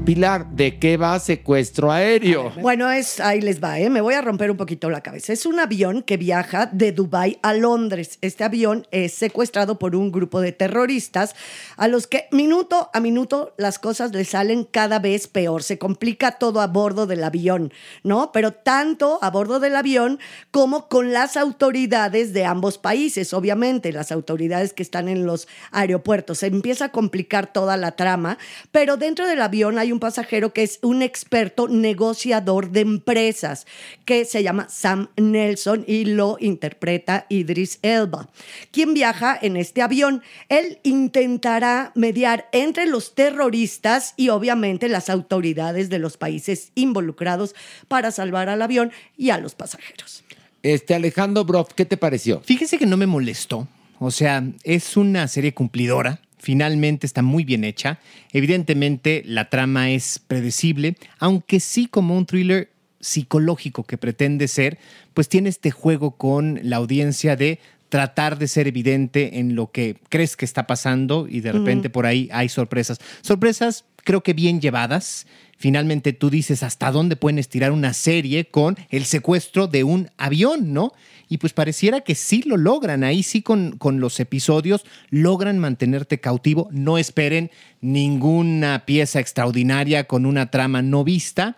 Pilar, 0.04 0.50
¿de 0.50 0.78
qué 0.78 0.98
va 0.98 1.18
Secuestro 1.18 1.90
Aéreo? 1.90 2.52
Bueno, 2.60 2.90
es, 2.90 3.20
ahí 3.20 3.40
les 3.40 3.64
va, 3.64 3.78
¿eh? 3.80 3.88
me 3.88 4.02
voy 4.02 4.12
a 4.12 4.20
romper 4.20 4.50
un 4.50 4.58
poquito 4.58 4.90
la 4.90 5.00
cabeza. 5.00 5.32
Es 5.32 5.46
un 5.46 5.58
avión 5.58 6.02
que 6.02 6.18
viaja 6.18 6.66
de 6.66 6.92
Dubái 6.92 7.38
a 7.40 7.54
Londres. 7.54 8.18
Este 8.20 8.44
avión 8.44 8.86
es 8.90 9.14
secuestrado 9.14 9.78
por 9.78 9.96
un 9.96 10.12
grupo 10.12 10.42
de 10.42 10.52
terroristas 10.52 11.34
a 11.78 11.88
los 11.88 12.06
que 12.06 12.28
minuto 12.32 12.90
a 12.92 13.00
minuto 13.00 13.54
las 13.56 13.78
cosas 13.78 14.12
le 14.12 14.26
salen 14.26 14.64
cada 14.64 14.98
vez 14.98 15.26
peor. 15.26 15.62
Se 15.62 15.78
complica 15.78 16.32
todo 16.32 16.60
a 16.60 16.66
bordo 16.66 17.06
del 17.06 17.24
avión, 17.24 17.72
¿no? 18.02 18.30
Pero 18.30 18.52
tanto 18.52 19.18
a 19.22 19.30
bordo 19.30 19.58
del 19.58 19.74
avión 19.74 20.18
como 20.50 20.88
con 20.88 21.14
las 21.14 21.38
autoridades 21.38 22.34
de 22.34 22.44
ambos 22.44 22.76
países, 22.76 23.32
obviamente, 23.32 23.90
las 23.90 24.12
autoridades 24.12 24.74
que 24.74 24.82
están 24.82 25.08
en 25.08 25.24
los 25.24 25.48
aeropuertos. 25.70 26.40
Se 26.40 26.46
empieza 26.48 26.86
a 26.86 26.92
complicar 26.92 27.54
toda 27.54 27.78
la 27.78 27.92
trama, 27.92 28.36
pero 28.70 28.98
dentro 28.98 29.26
del 29.26 29.40
avión 29.40 29.78
hay 29.78 29.93
un 29.94 30.00
pasajero 30.00 30.52
que 30.52 30.62
es 30.62 30.78
un 30.82 31.00
experto 31.00 31.68
negociador 31.68 32.70
de 32.70 32.80
empresas 32.80 33.66
que 34.04 34.24
se 34.24 34.42
llama 34.42 34.68
Sam 34.68 35.08
Nelson 35.16 35.84
y 35.86 36.04
lo 36.04 36.36
interpreta 36.40 37.26
Idris 37.30 37.78
Elba. 37.82 38.28
Quien 38.72 38.92
viaja 38.92 39.38
en 39.40 39.56
este 39.56 39.80
avión, 39.80 40.22
él 40.48 40.78
intentará 40.82 41.92
mediar 41.94 42.48
entre 42.52 42.86
los 42.86 43.14
terroristas 43.14 44.14
y 44.16 44.28
obviamente 44.28 44.88
las 44.88 45.08
autoridades 45.08 45.88
de 45.88 45.98
los 45.98 46.16
países 46.16 46.72
involucrados 46.74 47.54
para 47.88 48.10
salvar 48.10 48.48
al 48.48 48.60
avión 48.60 48.92
y 49.16 49.30
a 49.30 49.38
los 49.38 49.54
pasajeros. 49.54 50.24
Este 50.62 50.94
Alejandro 50.94 51.44
Broff, 51.44 51.72
¿qué 51.74 51.84
te 51.84 51.96
pareció? 51.96 52.40
Fíjese 52.40 52.78
que 52.78 52.86
no 52.86 52.96
me 52.96 53.06
molestó. 53.06 53.68
O 54.00 54.10
sea, 54.10 54.42
es 54.64 54.96
una 54.96 55.28
serie 55.28 55.54
cumplidora. 55.54 56.20
Finalmente 56.44 57.06
está 57.06 57.22
muy 57.22 57.42
bien 57.42 57.64
hecha. 57.64 58.00
Evidentemente 58.30 59.22
la 59.24 59.48
trama 59.48 59.90
es 59.90 60.18
predecible, 60.18 60.94
aunque 61.18 61.58
sí 61.58 61.86
como 61.86 62.18
un 62.18 62.26
thriller 62.26 62.70
psicológico 63.00 63.84
que 63.84 63.96
pretende 63.96 64.46
ser, 64.46 64.76
pues 65.14 65.30
tiene 65.30 65.48
este 65.48 65.70
juego 65.70 66.18
con 66.18 66.60
la 66.62 66.76
audiencia 66.76 67.34
de 67.34 67.60
tratar 67.88 68.36
de 68.36 68.46
ser 68.48 68.68
evidente 68.68 69.38
en 69.38 69.54
lo 69.54 69.70
que 69.70 69.96
crees 70.10 70.36
que 70.36 70.44
está 70.44 70.66
pasando 70.66 71.26
y 71.30 71.40
de 71.40 71.52
repente 71.52 71.88
por 71.88 72.04
ahí 72.04 72.28
hay 72.30 72.50
sorpresas. 72.50 72.98
Sorpresas 73.22 73.86
creo 74.04 74.22
que 74.22 74.34
bien 74.34 74.60
llevadas. 74.60 75.26
Finalmente 75.56 76.12
tú 76.12 76.30
dices 76.30 76.62
hasta 76.62 76.90
dónde 76.90 77.16
pueden 77.16 77.38
estirar 77.38 77.72
una 77.72 77.92
serie 77.92 78.46
con 78.46 78.76
el 78.90 79.04
secuestro 79.04 79.66
de 79.66 79.84
un 79.84 80.10
avión, 80.16 80.72
¿no? 80.72 80.92
Y 81.28 81.38
pues 81.38 81.52
pareciera 81.52 82.02
que 82.02 82.14
sí 82.14 82.42
lo 82.44 82.56
logran. 82.56 83.04
Ahí 83.04 83.22
sí 83.22 83.42
con, 83.42 83.76
con 83.78 84.00
los 84.00 84.20
episodios 84.20 84.84
logran 85.10 85.58
mantenerte 85.58 86.20
cautivo. 86.20 86.68
No 86.70 86.98
esperen 86.98 87.50
ninguna 87.80 88.84
pieza 88.86 89.20
extraordinaria 89.20 90.04
con 90.04 90.26
una 90.26 90.50
trama 90.50 90.82
no 90.82 91.04
vista, 91.04 91.56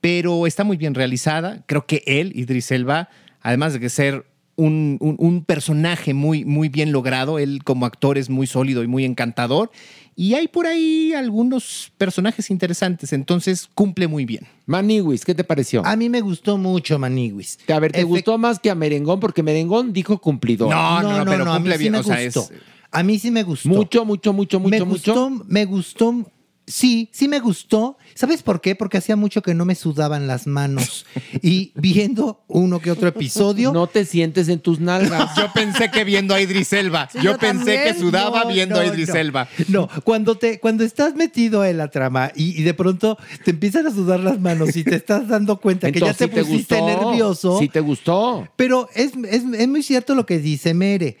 pero 0.00 0.46
está 0.46 0.64
muy 0.64 0.76
bien 0.76 0.94
realizada. 0.94 1.62
Creo 1.66 1.86
que 1.86 2.02
él, 2.06 2.32
Idris 2.34 2.70
Elba, 2.70 3.08
además 3.42 3.72
de 3.72 3.80
que 3.80 3.90
ser 3.90 4.26
un, 4.56 4.96
un- 5.00 5.16
un 5.18 5.44
personaje 5.44 6.14
muy, 6.14 6.44
muy 6.44 6.68
bien 6.68 6.90
logrado, 6.92 7.38
él 7.38 7.62
como 7.64 7.86
actor 7.86 8.16
es 8.18 8.30
muy 8.30 8.46
sólido 8.46 8.82
y 8.82 8.86
muy 8.86 9.04
encantador. 9.04 9.70
Y 10.18 10.32
hay 10.32 10.48
por 10.48 10.66
ahí 10.66 11.12
algunos 11.12 11.92
personajes 11.98 12.50
interesantes, 12.50 13.12
entonces 13.12 13.68
cumple 13.74 14.08
muy 14.08 14.24
bien. 14.24 14.46
Maniwis, 14.64 15.24
¿qué 15.26 15.34
te 15.34 15.44
pareció? 15.44 15.84
A 15.84 15.94
mí 15.94 16.08
me 16.08 16.22
gustó 16.22 16.56
mucho 16.56 16.98
Maniwis. 16.98 17.58
A 17.68 17.78
ver, 17.78 17.92
¿te 17.92 18.02
Efect- 18.02 18.06
gustó 18.08 18.38
más 18.38 18.58
que 18.58 18.70
a 18.70 18.74
Merengón? 18.74 19.20
Porque 19.20 19.42
Merengón 19.42 19.92
dijo 19.92 20.18
cumplidor. 20.18 20.72
a 20.72 21.58
mí 21.60 21.70
sí 21.76 21.90
me 21.90 22.00
gustó. 22.00 22.48
A 22.92 23.02
mí 23.02 23.18
sí 23.18 23.30
me 23.30 23.42
gustó. 23.42 23.68
Mucho, 23.68 24.04
mucho, 24.06 24.32
mucho, 24.32 24.58
me 24.58 24.70
mucho, 24.80 24.86
mucho. 24.86 25.12
gustó, 25.14 25.44
Me 25.48 25.64
gustó. 25.66 26.32
Sí, 26.68 27.08
sí 27.12 27.28
me 27.28 27.38
gustó. 27.38 27.96
¿Sabes 28.16 28.42
por 28.42 28.60
qué? 28.60 28.74
Porque 28.74 28.98
hacía 28.98 29.14
mucho 29.14 29.40
que 29.40 29.54
no 29.54 29.64
me 29.64 29.76
sudaban 29.76 30.26
las 30.26 30.48
manos. 30.48 31.06
y 31.40 31.70
viendo 31.76 32.42
uno 32.48 32.80
que 32.80 32.90
otro 32.90 33.06
episodio. 33.08 33.72
No 33.72 33.86
te 33.86 34.04
sientes 34.04 34.48
en 34.48 34.58
tus 34.58 34.80
nalgas. 34.80 35.30
Yo 35.36 35.52
pensé 35.54 35.92
que 35.92 36.02
viendo 36.02 36.34
a 36.34 36.40
Idris 36.40 36.72
Elba. 36.72 37.08
Sí, 37.12 37.18
yo, 37.18 37.32
yo 37.32 37.38
pensé 37.38 37.84
que 37.84 37.94
sudaba 37.94 38.42
No, 38.44 38.50
viendo 38.50 38.74
no, 38.74 38.80
a 38.80 38.86
Idris 38.86 39.10
no. 39.10 39.14
Elba. 39.14 39.48
No, 39.68 39.88
cuando 40.02 40.36
te, 40.38 40.58
cuando 40.58 40.82
estás 40.82 41.14
metido 41.14 41.64
en 41.64 41.76
la 41.76 41.88
trama 41.88 42.32
y, 42.34 42.58
y 42.60 42.64
de 42.64 42.74
pronto 42.74 43.16
te 43.44 43.52
empiezan 43.52 43.86
a 43.86 43.90
sudar 43.92 44.18
las 44.18 44.40
manos 44.40 44.74
y 44.76 44.82
te 44.82 44.96
estás 44.96 45.28
dando 45.28 45.58
cuenta 45.60 45.92
que 45.92 46.00
ya 46.00 46.14
te 46.14 46.24
sí 46.24 46.30
pusiste 46.30 46.80
gustó. 46.80 46.86
nervioso. 47.06 47.58
Sí 47.60 47.68
te 47.68 47.78
gustó. 47.80 48.48
Pero 48.56 48.88
es, 48.94 49.12
es- 49.30 49.44
es 49.56 49.68
muy 49.68 49.84
cierto 49.84 50.16
lo 50.16 50.26
que 50.26 50.38
dice 50.40 50.74
Mere. 50.74 51.16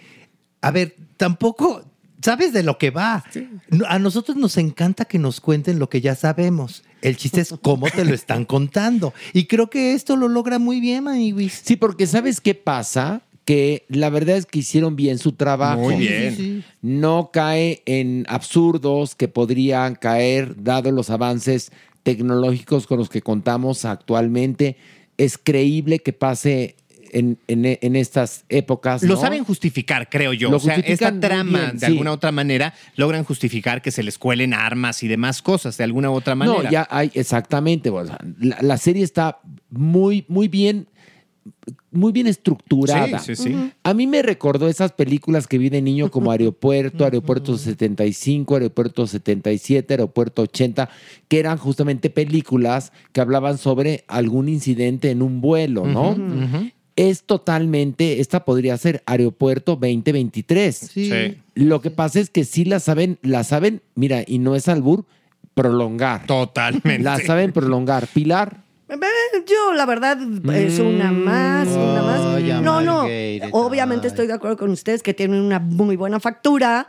A 0.60 0.72
ver, 0.72 0.96
tampoco 1.16 1.84
sabes 2.26 2.52
de 2.52 2.64
lo 2.64 2.76
que 2.76 2.90
va. 2.90 3.22
A 3.88 3.98
nosotros 4.00 4.36
nos 4.36 4.56
encanta 4.56 5.04
que 5.04 5.16
nos 5.18 5.40
cuenten 5.40 5.78
lo 5.78 5.88
que 5.88 6.00
ya 6.00 6.16
sabemos. 6.16 6.82
El 7.00 7.16
chiste 7.16 7.40
es 7.40 7.54
cómo 7.62 7.86
te 7.88 8.04
lo 8.04 8.14
están 8.14 8.44
contando. 8.56 9.14
Y 9.32 9.44
creo 9.44 9.70
que 9.70 9.92
esto 9.92 10.16
lo 10.16 10.26
logra 10.26 10.58
muy 10.58 10.80
bien, 10.80 11.04
Maniwis. 11.04 11.62
Sí, 11.64 11.76
porque 11.76 12.08
¿sabes 12.08 12.40
qué 12.40 12.56
pasa? 12.56 13.22
Que 13.44 13.84
la 13.88 14.10
verdad 14.10 14.38
es 14.38 14.46
que 14.46 14.58
hicieron 14.58 14.96
bien 14.96 15.18
su 15.18 15.32
trabajo. 15.32 15.82
Muy 15.82 15.98
bien. 15.98 16.30
Sí, 16.32 16.36
sí, 16.36 16.42
sí. 16.42 16.64
No 16.82 17.30
cae 17.32 17.82
en 17.86 18.26
absurdos 18.28 19.14
que 19.14 19.28
podrían 19.28 19.94
caer 19.94 20.60
dado 20.64 20.90
los 20.90 21.10
avances 21.10 21.70
tecnológicos 22.02 22.88
con 22.88 22.98
los 22.98 23.08
que 23.08 23.22
contamos 23.22 23.84
actualmente. 23.84 24.76
Es 25.16 25.38
creíble 25.38 26.00
que 26.00 26.12
pase 26.12 26.74
en, 27.18 27.38
en- 27.48 27.78
en 27.80 27.96
estas 27.96 28.44
épocas. 28.48 29.02
Lo 29.02 29.14
¿no? 29.14 29.20
saben 29.20 29.44
justificar, 29.44 30.08
creo 30.08 30.32
yo. 30.32 30.50
Lo 30.50 30.56
o 30.58 30.60
sea, 30.60 30.76
esta 30.76 31.18
trama, 31.18 31.58
bien, 31.60 31.72
de 31.74 31.78
sí. 31.80 31.86
alguna 31.86 32.10
u 32.10 32.14
otra 32.14 32.32
manera, 32.32 32.74
logran 32.96 33.24
justificar 33.24 33.80
que 33.82 33.90
se 33.90 34.02
les 34.02 34.18
cuelen 34.18 34.52
armas 34.54 35.02
y 35.02 35.08
demás 35.08 35.42
cosas, 35.42 35.76
de 35.78 35.84
alguna 35.84 36.10
u 36.10 36.14
otra 36.14 36.34
manera. 36.34 36.62
No, 36.62 36.70
ya 36.70 36.86
hay, 36.90 37.10
exactamente. 37.14 37.90
o 37.90 38.06
sea, 38.06 38.18
la, 38.38 38.58
la 38.60 38.76
serie 38.76 39.02
está 39.04 39.38
muy, 39.70 40.24
muy 40.28 40.48
bien, 40.48 40.88
muy 41.92 42.12
bien 42.12 42.26
estructurada. 42.26 43.18
Sí, 43.20 43.36
sí, 43.36 43.44
sí. 43.44 43.70
A 43.82 43.94
mí 43.94 44.06
me 44.06 44.20
recordó 44.22 44.68
esas 44.68 44.92
películas 44.92 45.46
que 45.46 45.58
vi 45.58 45.68
de 45.70 45.80
niño 45.80 46.10
como 46.10 46.30
Aeropuerto, 46.32 47.04
Aeropuerto 47.06 47.56
75, 47.56 48.54
Aeropuerto 48.54 49.06
77, 49.06 49.94
Aeropuerto 49.94 50.42
80, 50.42 50.88
que 51.28 51.38
eran 51.38 51.56
justamente 51.56 52.10
películas 52.10 52.92
que 53.12 53.20
hablaban 53.20 53.58
sobre 53.58 54.04
algún 54.08 54.48
incidente 54.48 55.10
en 55.10 55.22
un 55.22 55.40
vuelo, 55.40 55.86
¿no? 55.86 56.14
Es 56.96 57.24
totalmente, 57.24 58.20
esta 58.20 58.44
podría 58.44 58.76
ser 58.78 59.02
Aeropuerto 59.06 59.72
2023. 59.72 60.76
Sí. 60.76 61.10
Sí. 61.10 61.38
Lo 61.54 61.80
que 61.82 61.90
pasa 61.90 62.20
es 62.20 62.30
que 62.30 62.44
sí 62.44 62.64
la 62.64 62.80
saben, 62.80 63.18
la 63.22 63.44
saben, 63.44 63.82
mira, 63.94 64.24
y 64.26 64.38
no 64.38 64.56
es 64.56 64.66
albur, 64.68 65.04
prolongar. 65.54 66.26
Totalmente. 66.26 66.98
La 67.00 67.18
saben 67.18 67.52
prolongar. 67.52 68.06
Pilar, 68.06 68.64
Yo, 69.46 69.72
la 69.74 69.86
verdad, 69.86 70.18
es 70.54 70.78
una 70.78 71.10
más, 71.12 71.68
una 71.68 72.02
más. 72.02 72.62
No, 72.62 72.80
no. 72.80 73.02
Obviamente 73.52 74.06
ay. 74.06 74.10
estoy 74.10 74.26
de 74.26 74.34
acuerdo 74.34 74.56
con 74.56 74.70
ustedes 74.70 75.02
que 75.02 75.14
tienen 75.14 75.40
una 75.40 75.58
muy 75.58 75.96
buena 75.96 76.20
factura. 76.20 76.88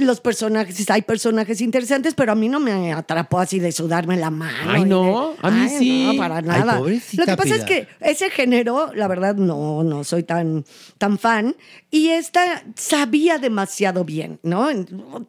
Los 0.00 0.20
personajes, 0.20 0.88
hay 0.90 1.02
personajes 1.02 1.60
interesantes, 1.60 2.14
pero 2.14 2.32
a 2.32 2.34
mí 2.34 2.48
no 2.48 2.58
me 2.60 2.92
atrapó 2.92 3.38
así 3.38 3.58
de 3.58 3.72
sudarme 3.72 4.16
la 4.16 4.30
mano. 4.30 4.70
Ay, 4.72 4.84
no, 4.84 5.02
de- 5.02 5.36
a 5.42 5.50
mí 5.50 5.60
Ay, 5.70 5.78
sí. 5.78 6.06
No, 6.06 6.16
para 6.16 6.40
nada. 6.42 6.80
Lo 6.80 7.26
que 7.26 7.36
pasa 7.36 7.54
es 7.56 7.64
que 7.64 7.88
ese 8.00 8.30
género, 8.30 8.92
la 8.94 9.08
verdad, 9.08 9.34
no, 9.36 9.82
no 9.84 10.04
soy 10.04 10.22
tan, 10.22 10.64
tan 10.98 11.18
fan. 11.18 11.54
Y 11.90 12.08
esta 12.08 12.64
sabía 12.76 13.38
demasiado 13.38 14.04
bien, 14.04 14.38
¿no? 14.42 14.68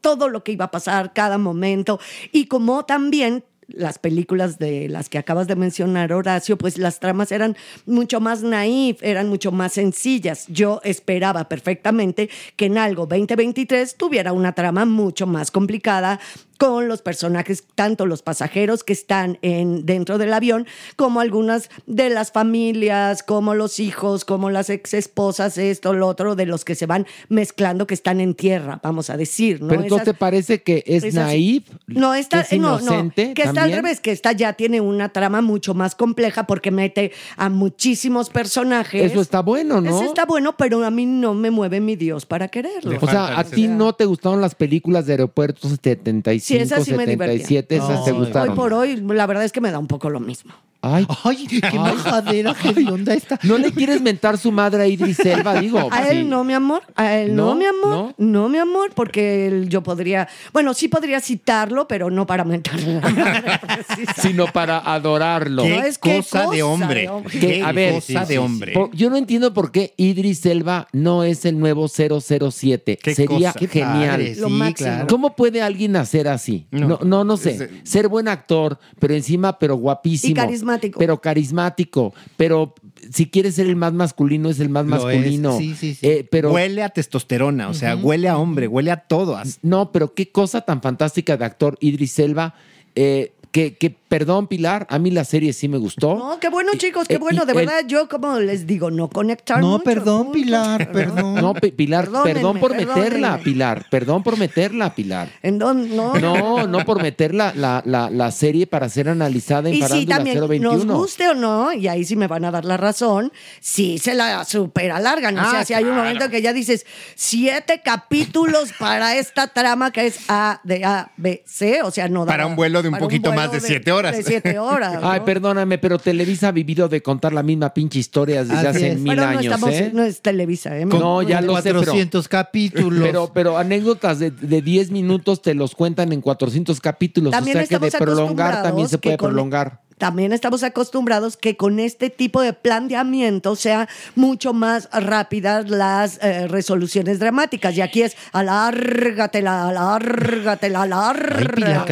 Todo 0.01 0.29
lo 0.29 0.43
que 0.43 0.51
iba 0.53 0.65
a 0.65 0.71
pasar, 0.71 1.13
cada 1.13 1.37
momento. 1.37 1.99
Y 2.31 2.45
como 2.45 2.85
también 2.85 3.43
las 3.75 3.99
películas 3.99 4.59
de 4.59 4.89
las 4.89 5.09
que 5.09 5.17
acabas 5.17 5.47
de 5.47 5.55
mencionar, 5.55 6.13
Horacio, 6.13 6.57
pues 6.57 6.77
las 6.77 6.99
tramas 6.99 7.31
eran 7.31 7.55
mucho 7.85 8.19
más 8.19 8.43
naif, 8.43 9.01
eran 9.03 9.29
mucho 9.29 9.51
más 9.51 9.73
sencillas. 9.73 10.45
Yo 10.47 10.81
esperaba 10.83 11.49
perfectamente 11.49 12.29
que 12.55 12.65
en 12.65 12.77
algo 12.77 13.05
2023 13.05 13.95
tuviera 13.95 14.33
una 14.33 14.53
trama 14.53 14.85
mucho 14.85 15.27
más 15.27 15.51
complicada 15.51 16.19
con 16.61 16.87
los 16.87 17.01
personajes, 17.01 17.63
tanto 17.73 18.05
los 18.05 18.21
pasajeros 18.21 18.83
que 18.83 18.93
están 18.93 19.39
en, 19.41 19.83
dentro 19.87 20.19
del 20.19 20.31
avión, 20.31 20.67
como 20.95 21.19
algunas 21.19 21.71
de 21.87 22.11
las 22.11 22.31
familias, 22.31 23.23
como 23.23 23.55
los 23.55 23.79
hijos, 23.79 24.25
como 24.25 24.51
las 24.51 24.69
ex 24.69 24.93
esposas, 24.93 25.57
esto, 25.57 25.93
lo 25.93 26.05
otro, 26.05 26.35
de 26.35 26.45
los 26.45 26.63
que 26.63 26.75
se 26.75 26.85
van 26.85 27.07
mezclando 27.29 27.87
que 27.87 27.95
están 27.95 28.21
en 28.21 28.35
tierra, 28.35 28.79
vamos 28.83 29.09
a 29.09 29.17
decir, 29.17 29.59
¿no? 29.59 29.69
pero 29.69 29.81
entonces 29.81 30.07
Esas- 30.07 30.13
te 30.13 30.19
parece 30.19 30.61
que 30.61 30.83
es, 30.85 31.11
naif, 31.15 31.63
No, 31.87 32.13
está, 32.13 32.43
que 32.43 32.57
es 32.57 32.61
no, 32.61 32.73
no, 32.73 32.81
inocente 32.83 33.33
que 33.33 33.41
está 33.41 33.63
al 33.63 33.71
revés, 33.71 33.99
que 33.99 34.11
esta 34.11 34.31
ya 34.31 34.53
tiene 34.53 34.81
una 34.81 35.09
trama 35.09 35.41
mucho 35.41 35.73
más 35.73 35.95
compleja 35.95 36.45
porque 36.45 36.69
mete 36.69 37.11
a 37.37 37.49
muchísimos 37.49 38.29
personajes. 38.29 39.11
Eso 39.11 39.21
está 39.21 39.39
bueno, 39.39 39.81
¿no? 39.81 39.89
Eso 39.89 40.03
está 40.03 40.27
bueno, 40.27 40.55
pero 40.57 40.85
a 40.85 40.91
mí 40.91 41.07
no 41.07 41.33
me 41.33 41.49
mueve 41.49 41.81
mi 41.81 41.95
Dios 41.95 42.27
para 42.27 42.49
quererlo. 42.49 42.99
O 43.01 43.07
sea, 43.07 43.39
a 43.39 43.43
ti 43.45 43.67
no 43.67 43.93
te 43.93 44.05
gustaron 44.05 44.41
las 44.41 44.53
películas 44.53 45.07
de 45.07 45.13
Aeropuerto 45.13 45.67
75, 45.67 46.50
Sí, 46.51 46.57
esas 46.57 46.83
sí 46.83 46.93
me 46.93 47.05
divertían. 47.05 47.47
77, 47.47 47.75
esas 47.75 48.05
te 48.05 48.11
Ay, 48.11 48.17
gustaron. 48.17 48.49
Hoy 48.49 48.55
por 48.55 48.73
hoy, 48.73 48.95
la 48.97 49.25
verdad 49.27 49.43
es 49.43 49.51
que 49.51 49.61
me 49.61 49.71
da 49.71 49.79
un 49.79 49.87
poco 49.87 50.09
lo 50.09 50.19
mismo. 50.19 50.53
Ay, 50.83 51.05
Ay, 51.23 51.47
qué 51.47 51.77
majadera, 51.77 52.55
qué 52.55 52.69
onda 52.89 53.13
está. 53.13 53.39
no 53.43 53.57
le 53.59 53.71
quieres 53.71 54.01
mentar 54.01 54.37
su 54.39 54.51
madre 54.51 54.81
a 54.83 54.87
Idris 54.87 55.19
Elba, 55.19 55.59
digo. 55.61 55.87
A 55.91 56.09
él 56.09 56.19
sí. 56.19 56.23
no, 56.23 56.43
mi 56.43 56.53
amor. 56.53 56.81
A 56.95 57.17
él 57.17 57.35
no, 57.35 57.49
¿No? 57.49 57.55
mi 57.55 57.65
amor. 57.65 58.15
¿No? 58.17 58.41
¿No? 58.41 58.49
mi 58.49 58.57
amor, 58.57 58.91
porque 58.95 59.47
él- 59.47 59.69
yo 59.69 59.83
podría. 59.83 60.27
Bueno, 60.53 60.73
sí 60.73 60.87
podría 60.87 61.19
citarlo, 61.21 61.87
pero 61.87 62.09
no 62.09 62.25
para 62.25 62.43
mentarle. 62.45 62.95
la 62.95 63.09
madre, 63.09 63.59
precisamente. 63.67 64.21
Sino 64.21 64.47
para 64.47 64.79
adorarlo. 64.79 65.63
Qué 65.63 65.69
No, 65.69 65.83
es 65.83 65.97
que 65.99 66.17
cosa, 66.17 66.45
cosa 66.45 66.55
de 66.55 66.63
hombre. 66.63 67.01
de 67.01 67.09
hombre. 67.09 67.39
Qué 67.39 67.61
a 67.63 67.71
ver, 67.71 67.93
cosa 67.93 68.25
de 68.25 68.39
hombre. 68.39 68.73
Por- 68.73 68.91
yo 68.95 69.09
no 69.11 69.17
entiendo 69.17 69.53
por 69.53 69.71
qué 69.71 69.93
Idris 69.97 70.43
Elba 70.47 70.87
no 70.93 71.23
es 71.23 71.45
el 71.45 71.59
nuevo 71.59 71.87
007. 71.87 72.97
Qué 72.97 73.13
Sería 73.13 73.53
cosa. 73.53 73.67
genial. 73.67 74.09
Padre, 74.09 74.35
Lo 74.35 74.47
sí, 74.47 74.53
máximo. 74.53 74.89
claro. 74.89 75.07
¿Cómo 75.07 75.35
puede 75.35 75.61
alguien 75.61 75.95
hacer 75.95 76.27
así? 76.27 76.65
No, 76.71 76.87
No. 76.87 76.99
no, 77.03 77.23
no, 77.23 77.37
sé. 77.37 77.69
Ser 77.83 78.07
buen 78.07 78.27
actor, 78.27 78.79
pero 78.99 79.13
encima, 79.13 79.59
pero 79.59 79.75
guapísimo. 79.75 80.31
Y 80.31 80.33
carismático. 80.33 80.70
Pero 80.97 81.21
carismático. 81.21 82.13
Pero 82.37 82.73
si 83.11 83.27
quieres 83.27 83.55
ser 83.55 83.67
el 83.67 83.75
más 83.75 83.93
masculino, 83.93 84.49
es 84.49 84.59
el 84.59 84.69
más 84.69 84.85
Lo 84.85 85.09
es, 85.09 85.17
masculino. 85.17 85.57
sí, 85.57 85.75
sí, 85.75 85.95
sí. 85.95 86.07
Eh, 86.07 86.27
pero 86.29 86.51
Huele 86.53 86.83
a 86.83 86.89
testosterona, 86.89 87.69
o 87.69 87.73
sea, 87.73 87.95
huele 87.95 88.27
a 88.29 88.37
hombre, 88.37 88.67
huele 88.67 88.91
a 88.91 88.97
todo. 88.97 89.37
As- 89.37 89.59
no, 89.61 89.91
pero 89.91 90.13
qué 90.13 90.29
cosa 90.31 90.61
tan 90.61 90.81
fantástica 90.81 91.37
de 91.37 91.45
actor 91.45 91.77
Idris 91.81 92.17
Elba. 92.19 92.53
eh, 92.95 93.33
que, 93.51 93.75
que, 93.75 93.97
perdón, 94.11 94.47
Pilar, 94.47 94.85
a 94.89 94.99
mí 94.99 95.09
la 95.09 95.23
serie 95.23 95.53
sí 95.53 95.69
me 95.69 95.77
gustó. 95.77 96.15
No, 96.15 96.37
qué 96.41 96.49
bueno, 96.49 96.73
chicos, 96.77 97.07
qué 97.07 97.13
Eh, 97.15 97.17
bueno. 97.17 97.45
De 97.45 97.53
verdad, 97.53 97.83
yo, 97.87 98.09
como 98.09 98.39
les 98.39 98.67
digo, 98.67 98.91
no 98.91 99.07
conectar. 99.09 99.61
No, 99.61 99.69
mucho, 99.71 99.83
perdón, 99.85 100.17
mucho. 100.27 100.31
Pilar, 100.33 100.91
perdón. 100.91 101.35
No, 101.35 101.53
Pi- 101.53 101.71
Pilar, 101.71 102.03
Perdónenme, 102.05 102.33
perdón 102.33 102.59
por 102.59 102.75
meterla. 102.75 103.37
Pilar. 103.41 103.85
Perdón 103.89 104.21
por 104.21 104.37
meterla, 104.37 104.93
Pilar. 104.93 105.29
¿En 105.41 105.57
dónde? 105.57 105.95
No. 105.95 106.13
No, 106.15 106.67
no 106.67 106.79
por 106.83 107.01
meter 107.01 107.33
la, 107.33 107.53
la, 107.55 107.81
la, 107.85 108.09
la 108.09 108.31
serie 108.31 108.67
para 108.67 108.89
ser 108.89 109.07
analizada 109.07 109.69
en 109.69 109.75
Y 109.75 109.77
sí, 109.77 109.81
Farándula 109.83 110.15
también, 110.17 110.39
021. 110.45 110.83
nos 110.83 110.97
guste 110.97 111.29
o 111.29 111.33
no, 111.33 111.71
y 111.71 111.87
ahí 111.87 112.03
sí 112.03 112.17
me 112.17 112.27
van 112.27 112.43
a 112.43 112.51
dar 112.51 112.65
la 112.65 112.75
razón, 112.75 113.31
sí 113.61 113.97
se 113.97 114.13
la 114.13 114.43
super 114.43 114.91
alargan. 114.91 115.37
O 115.37 115.41
Ah, 115.41 115.51
sea, 115.51 115.65
si 115.65 115.73
hay 115.73 115.83
un 115.85 115.91
claro. 115.91 116.03
momento 116.03 116.29
que 116.29 116.41
ya 116.41 116.51
dices 116.51 116.85
siete 117.15 117.81
capítulos 117.83 118.73
para 118.77 119.15
esta 119.15 119.47
trama 119.47 119.91
que 119.91 120.07
es 120.07 120.19
A 120.27 120.59
de 120.65 120.83
A, 120.83 121.11
B, 121.15 121.43
C, 121.45 121.81
o 121.81 121.91
sea, 121.91 122.09
no 122.09 122.25
da 122.25 122.31
Para 122.33 122.45
un 122.45 122.57
vuelo 122.57 122.81
de 122.81 122.89
un 122.89 122.93
para 122.93 123.03
poquito 123.05 123.29
vuelo 123.29 123.41
más 123.41 123.51
de 123.53 123.61
siete 123.61 123.91
horas. 123.91 124.00
De 124.09 124.23
siete 124.23 124.57
horas. 124.59 124.99
Ay, 125.03 125.19
¿no? 125.19 125.25
perdóname, 125.25 125.77
pero 125.77 125.99
Televisa 125.99 126.47
ha 126.47 126.51
vivido 126.51 126.87
de 126.89 127.01
contar 127.01 127.33
la 127.33 127.43
misma 127.43 127.73
pinche 127.73 127.99
historia 127.99 128.43
desde 128.43 128.55
Así 128.57 128.67
hace 128.67 128.91
es. 128.93 128.99
mil 128.99 129.13
Pero 129.15 129.23
no 129.23 129.27
años, 129.29 129.45
estamos, 129.45 129.69
¿eh? 129.71 129.91
no 129.93 130.03
es 130.03 130.21
Televisa, 130.21 130.77
¿eh? 130.77 130.85
No, 130.85 131.21
ya 131.21 131.41
lo 131.41 131.55
sé, 131.57 131.63
pero- 131.63 131.79
400 131.79 132.27
capítulos. 132.27 133.03
Pero, 133.03 133.31
pero 133.33 133.57
anécdotas 133.57 134.19
de, 134.19 134.31
de 134.31 134.61
10 134.61 134.91
minutos 134.91 135.41
te 135.41 135.53
los 135.53 135.75
cuentan 135.75 136.11
en 136.13 136.21
400 136.21 136.79
capítulos. 136.81 137.31
También 137.31 137.57
o 137.57 137.65
sea 137.65 137.79
que 137.79 137.85
de 137.85 137.91
prolongar 137.97 138.63
también 138.63 138.89
se 138.89 138.97
puede 138.97 139.17
prolongar. 139.17 139.81
También 140.01 140.33
estamos 140.33 140.63
acostumbrados 140.63 141.37
que 141.37 141.55
con 141.55 141.79
este 141.79 142.09
tipo 142.09 142.41
de 142.41 142.53
planteamiento 142.53 143.55
sea 143.55 143.87
mucho 144.15 144.51
más 144.51 144.89
rápidas 144.91 145.69
las 145.69 146.17
eh, 146.23 146.47
resoluciones 146.47 147.19
dramáticas. 147.19 147.77
Y 147.77 147.81
aquí 147.81 148.01
es 148.01 148.17
alárgatela, 148.31 149.69
alárgatela, 149.69 150.81
alárgatela. 150.81 151.85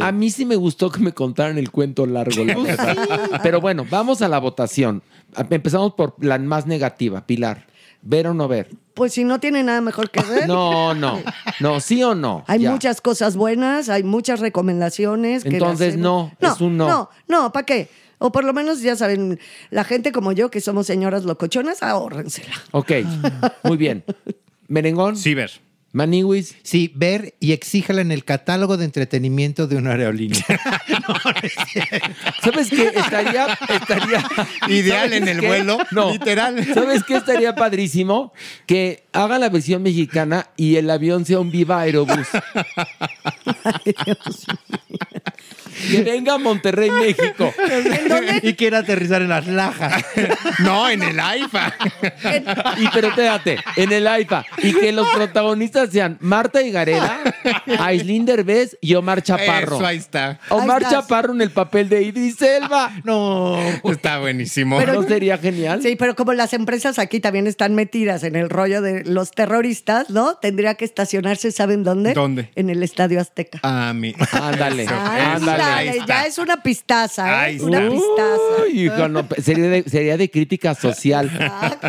A, 0.00 0.06
a 0.06 0.12
mí 0.12 0.30
sí 0.30 0.44
me 0.44 0.54
gustó 0.54 0.92
que 0.92 1.00
me 1.00 1.10
contaran 1.10 1.58
el 1.58 1.72
cuento 1.72 2.06
largo, 2.06 2.44
la. 2.44 3.40
Pero 3.42 3.60
bueno, 3.60 3.84
vamos 3.90 4.22
a 4.22 4.28
la 4.28 4.38
votación. 4.38 5.02
Empezamos 5.36 5.94
por 5.94 6.14
la 6.20 6.38
más 6.38 6.68
negativa, 6.68 7.26
Pilar. 7.26 7.66
¿Ver 8.08 8.28
o 8.28 8.34
no 8.34 8.46
ver? 8.46 8.68
Pues 8.94 9.14
si 9.14 9.24
no 9.24 9.40
tiene 9.40 9.64
nada 9.64 9.80
mejor 9.80 10.10
que 10.10 10.22
ver. 10.22 10.46
No, 10.46 10.94
no. 10.94 11.20
No, 11.58 11.80
sí 11.80 12.02
o 12.04 12.14
no. 12.14 12.44
Hay 12.46 12.60
Ya. 12.60 12.70
muchas 12.70 13.00
cosas 13.00 13.36
buenas, 13.36 13.88
hay 13.88 14.04
muchas 14.04 14.38
recomendaciones. 14.38 15.42
que 15.42 15.48
Entonces, 15.50 15.94
las- 15.94 16.02
no, 16.02 16.32
es 16.40 16.60
un 16.60 16.76
no. 16.76 16.86
No, 16.88 17.10
no, 17.26 17.52
¿para 17.52 17.66
qué? 17.66 17.88
O 18.18 18.30
por 18.30 18.44
lo 18.44 18.52
menos, 18.52 18.80
ya 18.80 18.94
saben, 18.96 19.40
la 19.70 19.82
gente 19.84 20.12
como 20.12 20.30
yo, 20.32 20.50
que 20.50 20.60
somos 20.60 20.86
señoras 20.86 21.24
locochonas, 21.24 21.82
ahórrensela. 21.82 22.54
Ok, 22.70 22.92
muy 23.64 23.76
bien. 23.76 24.04
Merengón, 24.68 25.16
Ciber. 25.16 25.50
Maniwis. 25.92 26.56
Sí, 26.62 26.92
ver 26.94 27.34
y 27.40 27.52
exíjala 27.52 28.02
en 28.02 28.12
el 28.12 28.24
catálogo 28.24 28.76
de 28.76 28.84
entretenimiento 28.84 29.66
de 29.66 29.76
una 29.76 29.92
aerolínea. 29.92 30.44
¿Sabes 32.42 32.70
qué? 32.70 32.92
Estaría, 32.94 33.46
estaría 33.68 34.24
Ideal 34.68 35.08
¿sabes 35.08 35.22
en 35.22 35.28
el 35.28 35.40
qué? 35.40 35.46
vuelo, 35.46 35.78
No. 35.90 36.10
literal. 36.12 36.64
¿Sabes 36.74 37.04
qué 37.04 37.16
estaría 37.16 37.54
padrísimo? 37.54 38.32
Que 38.66 39.04
haga 39.12 39.38
la 39.38 39.48
versión 39.48 39.82
mexicana 39.82 40.46
y 40.56 40.76
el 40.76 40.90
avión 40.90 41.24
sea 41.24 41.40
un 41.40 41.50
Viva 41.50 41.80
Aerobús. 41.80 42.26
Que 45.90 46.02
venga 46.02 46.34
a 46.34 46.38
Monterrey, 46.38 46.90
México. 46.90 47.52
y 48.42 48.54
quiere 48.54 48.78
aterrizar 48.78 49.20
en 49.22 49.28
las 49.28 49.46
lajas. 49.46 50.02
no, 50.60 50.88
en 50.88 51.02
el 51.02 51.20
AIFA. 51.20 51.74
y 52.78 52.88
pero 52.94 53.08
espérate, 53.08 53.58
en 53.76 53.92
el 53.92 54.06
AIFA. 54.06 54.44
Y 54.62 54.72
que 54.72 54.90
los 54.92 55.06
protagonistas 55.08 55.90
sean 55.90 56.16
Marta 56.20 56.62
Higareda, 56.62 57.20
Aislinn 57.78 58.24
Derbez 58.24 58.78
y 58.80 58.94
Omar 58.94 59.22
Chaparro. 59.22 59.76
Eso, 59.76 59.86
ahí 59.86 59.98
está. 59.98 60.40
Omar 60.48 60.82
Ahí. 60.82 60.90
Chaparro 61.00 61.32
en 61.32 61.40
el 61.40 61.50
papel 61.50 61.88
de 61.88 62.02
Idris 62.02 62.40
Elba. 62.42 62.92
No. 63.04 63.56
Está 63.84 64.18
buenísimo. 64.18 64.80
¿No 64.80 65.02
sería 65.02 65.38
genial? 65.38 65.82
Sí, 65.82 65.96
pero 65.96 66.14
como 66.16 66.32
las 66.32 66.52
empresas 66.52 66.98
aquí 66.98 67.20
también 67.20 67.46
están 67.46 67.74
metidas 67.74 68.22
en 68.22 68.36
el 68.36 68.50
rollo 68.50 68.82
de 68.82 69.04
los 69.04 69.30
terroristas, 69.30 70.10
¿no? 70.10 70.36
Tendría 70.36 70.74
que 70.74 70.84
estacionarse, 70.84 71.52
¿saben 71.52 71.84
dónde? 71.84 72.12
¿Dónde? 72.14 72.50
En 72.56 72.70
el 72.70 72.82
Estadio 72.82 73.20
Azteca. 73.20 73.60
Ah, 73.62 73.92
mi. 73.94 74.14
Ándale, 74.32 74.84
Eso, 74.86 76.06
ya 76.06 76.26
es 76.26 76.38
una 76.38 76.62
pistaza, 76.62 77.26
¿eh? 77.26 77.34
Ahí 77.46 77.60
una 77.60 77.80
pistaza. 77.88 78.62
Uy, 78.64 78.84
hijo, 78.86 79.08
no, 79.08 79.26
sería, 79.42 79.68
de, 79.68 79.82
sería 79.84 80.16
de 80.16 80.30
crítica 80.30 80.74
social. 80.74 81.30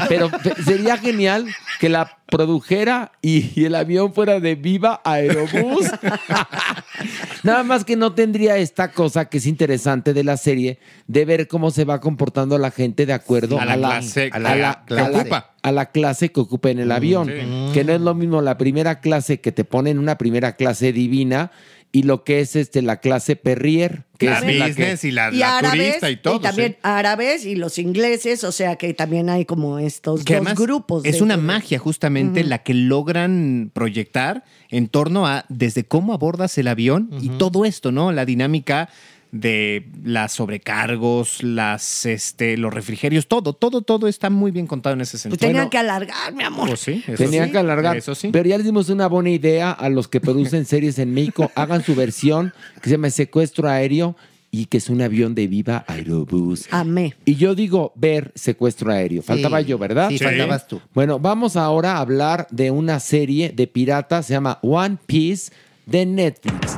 Pero 0.09 0.29
fe- 0.29 0.53
sería 0.63 0.97
genial 0.97 1.45
que 1.79 1.89
la 1.89 2.17
produjera 2.29 3.11
y, 3.21 3.51
y 3.59 3.65
el 3.65 3.75
avión 3.75 4.13
fuera 4.13 4.39
de 4.39 4.55
Viva 4.55 5.01
Aerobús. 5.03 5.85
Nada 7.43 7.63
más 7.63 7.85
que 7.85 7.95
no 7.95 8.13
tendría 8.13 8.57
esta 8.57 8.91
cosa 8.91 9.25
que 9.29 9.37
es 9.37 9.45
interesante 9.45 10.13
de 10.13 10.23
la 10.23 10.37
serie, 10.37 10.79
de 11.07 11.25
ver 11.25 11.47
cómo 11.47 11.71
se 11.71 11.85
va 11.85 12.01
comportando 12.01 12.57
la 12.57 12.71
gente 12.71 13.05
de 13.05 13.13
acuerdo 13.13 13.59
A 13.59 13.65
la 13.65 13.75
clase 13.75 14.29
a 14.33 14.39
la, 14.39 14.53
que- 14.53 14.55
a 14.55 14.61
la- 14.61 14.83
que 14.85 14.93
a 14.93 15.09
la- 15.09 15.19
ocupa. 15.19 15.53
a 15.61 15.71
la 15.71 15.85
clase 15.91 16.31
que 16.31 16.39
ocupa 16.39 16.69
en 16.69 16.79
el 16.79 16.91
avión. 16.91 17.27
Que 17.73 17.83
no 17.83 17.93
es 17.93 18.01
lo 18.01 18.13
mismo 18.15 18.41
la 18.41 18.57
primera 18.57 18.99
clase 18.99 19.39
que 19.39 19.51
te 19.51 19.63
ponen 19.63 19.99
una 19.99 20.17
primera 20.17 20.55
clase 20.55 20.91
divina 20.91 21.51
y 21.91 22.03
lo 22.03 22.23
que 22.23 22.41
es 22.41 22.55
este 22.55 22.81
la 22.81 22.99
clase 22.99 23.35
Perrier, 23.35 24.03
que 24.17 24.25
La 24.27 24.39
es 24.39 24.43
la 24.43 24.65
que- 24.65 24.69
business 24.71 25.03
y 25.05 25.11
la, 25.11 25.31
Y 25.31 25.37
la 25.37 25.57
árabes, 25.57 25.79
turista 25.85 26.09
y 26.11 26.17
todo. 26.17 26.39
también 26.41 26.73
sí. 26.73 26.77
árabes 26.83 27.45
y 27.45 27.55
los 27.55 27.79
ingleses, 27.79 28.43
o 28.43 28.51
sea 28.51 28.75
que 28.75 28.93
también 28.93 29.29
hay 29.29 29.45
como 29.45 29.79
estos 29.79 30.23
Que 30.25 30.37
dos 30.39 30.53
grupos. 30.55 31.05
Es 31.05 31.17
de- 31.17 31.23
una 31.23 31.37
magia 31.37 31.79
justamente 31.79 32.43
la 32.43 32.59
que 32.63 32.73
logran 32.73 33.71
proyectar 33.73 34.43
en 34.69 34.87
torno 34.89 35.25
a 35.27 35.45
desde 35.49 35.85
cómo 35.85 36.13
abordas 36.13 36.57
el 36.57 36.67
avión 36.67 37.09
y 37.21 37.29
todo 37.29 37.63
esto, 37.65 37.91
¿no? 37.91 38.11
La 38.11 38.25
dinámica 38.25 38.89
de 39.39 39.87
las 40.03 40.33
sobrecargos, 40.33 41.43
las, 41.43 42.05
este, 42.05 42.57
los 42.57 42.73
refrigerios, 42.73 43.27
todo, 43.27 43.53
todo, 43.53 43.81
todo 43.81 44.07
está 44.07 44.29
muy 44.29 44.51
bien 44.51 44.67
contado 44.67 44.93
en 44.95 45.01
ese 45.01 45.13
Pues 45.13 45.21
sentido. 45.23 45.39
tenían 45.39 45.55
Bueno, 45.55 45.69
que 45.69 45.77
alargar, 45.77 46.33
mi 46.33 46.43
amor. 46.43 46.67
pues 46.67 46.79
sí, 46.81 47.03
eso 47.07 47.23
Tenían 47.23 47.45
sí, 47.47 47.51
que 47.51 47.57
alargar. 47.57 47.97
Eso 47.97 48.15
sí. 48.15 48.29
Pero 48.31 48.49
ya 48.49 48.57
les 48.57 48.65
dimos 48.65 48.89
una 48.89 49.07
buena 49.07 49.29
idea 49.29 49.71
a 49.71 49.89
los 49.89 50.07
que 50.07 50.19
producen 50.21 50.65
series 50.65 50.99
en 50.99 51.13
México. 51.13 51.51
Hagan 51.55 51.83
su 51.83 51.95
versión 51.95 52.53
que 52.81 52.89
se 52.89 52.95
llama 52.95 53.09
Secuestro 53.09 53.69
Aéreo 53.69 54.15
y 54.49 54.65
que 54.67 54.77
es 54.77 54.89
un 54.89 55.01
avión 55.01 55.35
de 55.35 55.45
Viva 55.47 55.83
Aerobús. 55.87 56.67
Amé. 56.71 57.13
Y 57.25 57.35
yo 57.35 57.53
digo 57.53 57.91
ver 57.95 58.31
Secuestro 58.33 58.91
Aéreo. 58.91 59.21
Faltaba 59.21 59.59
yo, 59.61 59.77
¿verdad? 59.77 60.09
Sí, 60.09 60.17
Sí. 60.17 60.23
faltabas 60.23 60.67
tú. 60.67 60.79
Bueno, 60.93 61.19
vamos 61.19 61.55
ahora 61.57 61.97
a 61.97 61.99
hablar 61.99 62.47
de 62.49 62.71
una 62.71 62.99
serie 62.99 63.49
de 63.53 63.67
piratas, 63.67 64.25
se 64.27 64.33
llama 64.33 64.57
One 64.61 64.97
Piece 65.05 65.51
de 65.85 66.05
Netflix. 66.05 66.77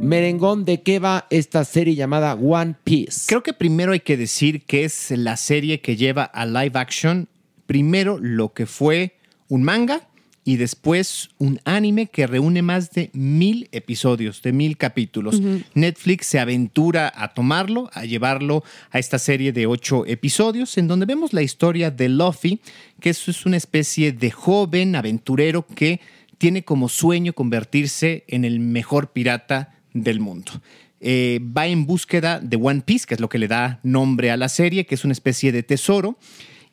Merengón, 0.00 0.64
¿de 0.64 0.82
qué 0.82 1.00
va 1.00 1.26
esta 1.28 1.64
serie 1.64 1.96
llamada 1.96 2.34
One 2.34 2.76
Piece? 2.84 3.22
Creo 3.26 3.42
que 3.42 3.52
primero 3.52 3.92
hay 3.92 4.00
que 4.00 4.16
decir 4.16 4.62
que 4.62 4.84
es 4.84 5.10
la 5.10 5.36
serie 5.36 5.80
que 5.80 5.96
lleva 5.96 6.22
a 6.22 6.46
live 6.46 6.78
action 6.78 7.28
primero 7.66 8.18
lo 8.20 8.54
que 8.54 8.66
fue 8.66 9.16
un 9.48 9.64
manga 9.64 10.08
y 10.44 10.56
después 10.56 11.30
un 11.38 11.60
anime 11.64 12.06
que 12.06 12.26
reúne 12.26 12.62
más 12.62 12.92
de 12.92 13.10
mil 13.12 13.68
episodios, 13.72 14.40
de 14.40 14.52
mil 14.52 14.78
capítulos. 14.78 15.42
Netflix 15.74 16.26
se 16.26 16.38
aventura 16.38 17.12
a 17.14 17.34
tomarlo, 17.34 17.90
a 17.92 18.04
llevarlo 18.04 18.64
a 18.90 18.98
esta 18.98 19.18
serie 19.18 19.52
de 19.52 19.66
ocho 19.66 20.06
episodios, 20.06 20.78
en 20.78 20.88
donde 20.88 21.06
vemos 21.06 21.34
la 21.34 21.42
historia 21.42 21.90
de 21.90 22.08
Luffy, 22.08 22.60
que 23.00 23.10
es 23.10 23.28
es 23.28 23.44
una 23.44 23.58
especie 23.58 24.12
de 24.12 24.30
joven 24.30 24.96
aventurero 24.96 25.66
que 25.66 26.00
tiene 26.38 26.64
como 26.64 26.88
sueño 26.88 27.34
convertirse 27.34 28.24
en 28.28 28.44
el 28.46 28.60
mejor 28.60 29.12
pirata 29.12 29.74
del 29.92 30.20
mundo. 30.20 30.52
Eh, 31.00 31.40
va 31.56 31.66
en 31.66 31.86
búsqueda 31.86 32.40
de 32.40 32.56
One 32.56 32.82
Piece, 32.84 33.06
que 33.06 33.14
es 33.14 33.20
lo 33.20 33.28
que 33.28 33.38
le 33.38 33.48
da 33.48 33.80
nombre 33.82 34.30
a 34.30 34.36
la 34.36 34.48
serie, 34.48 34.86
que 34.86 34.94
es 34.94 35.04
una 35.04 35.12
especie 35.12 35.52
de 35.52 35.62
tesoro, 35.62 36.18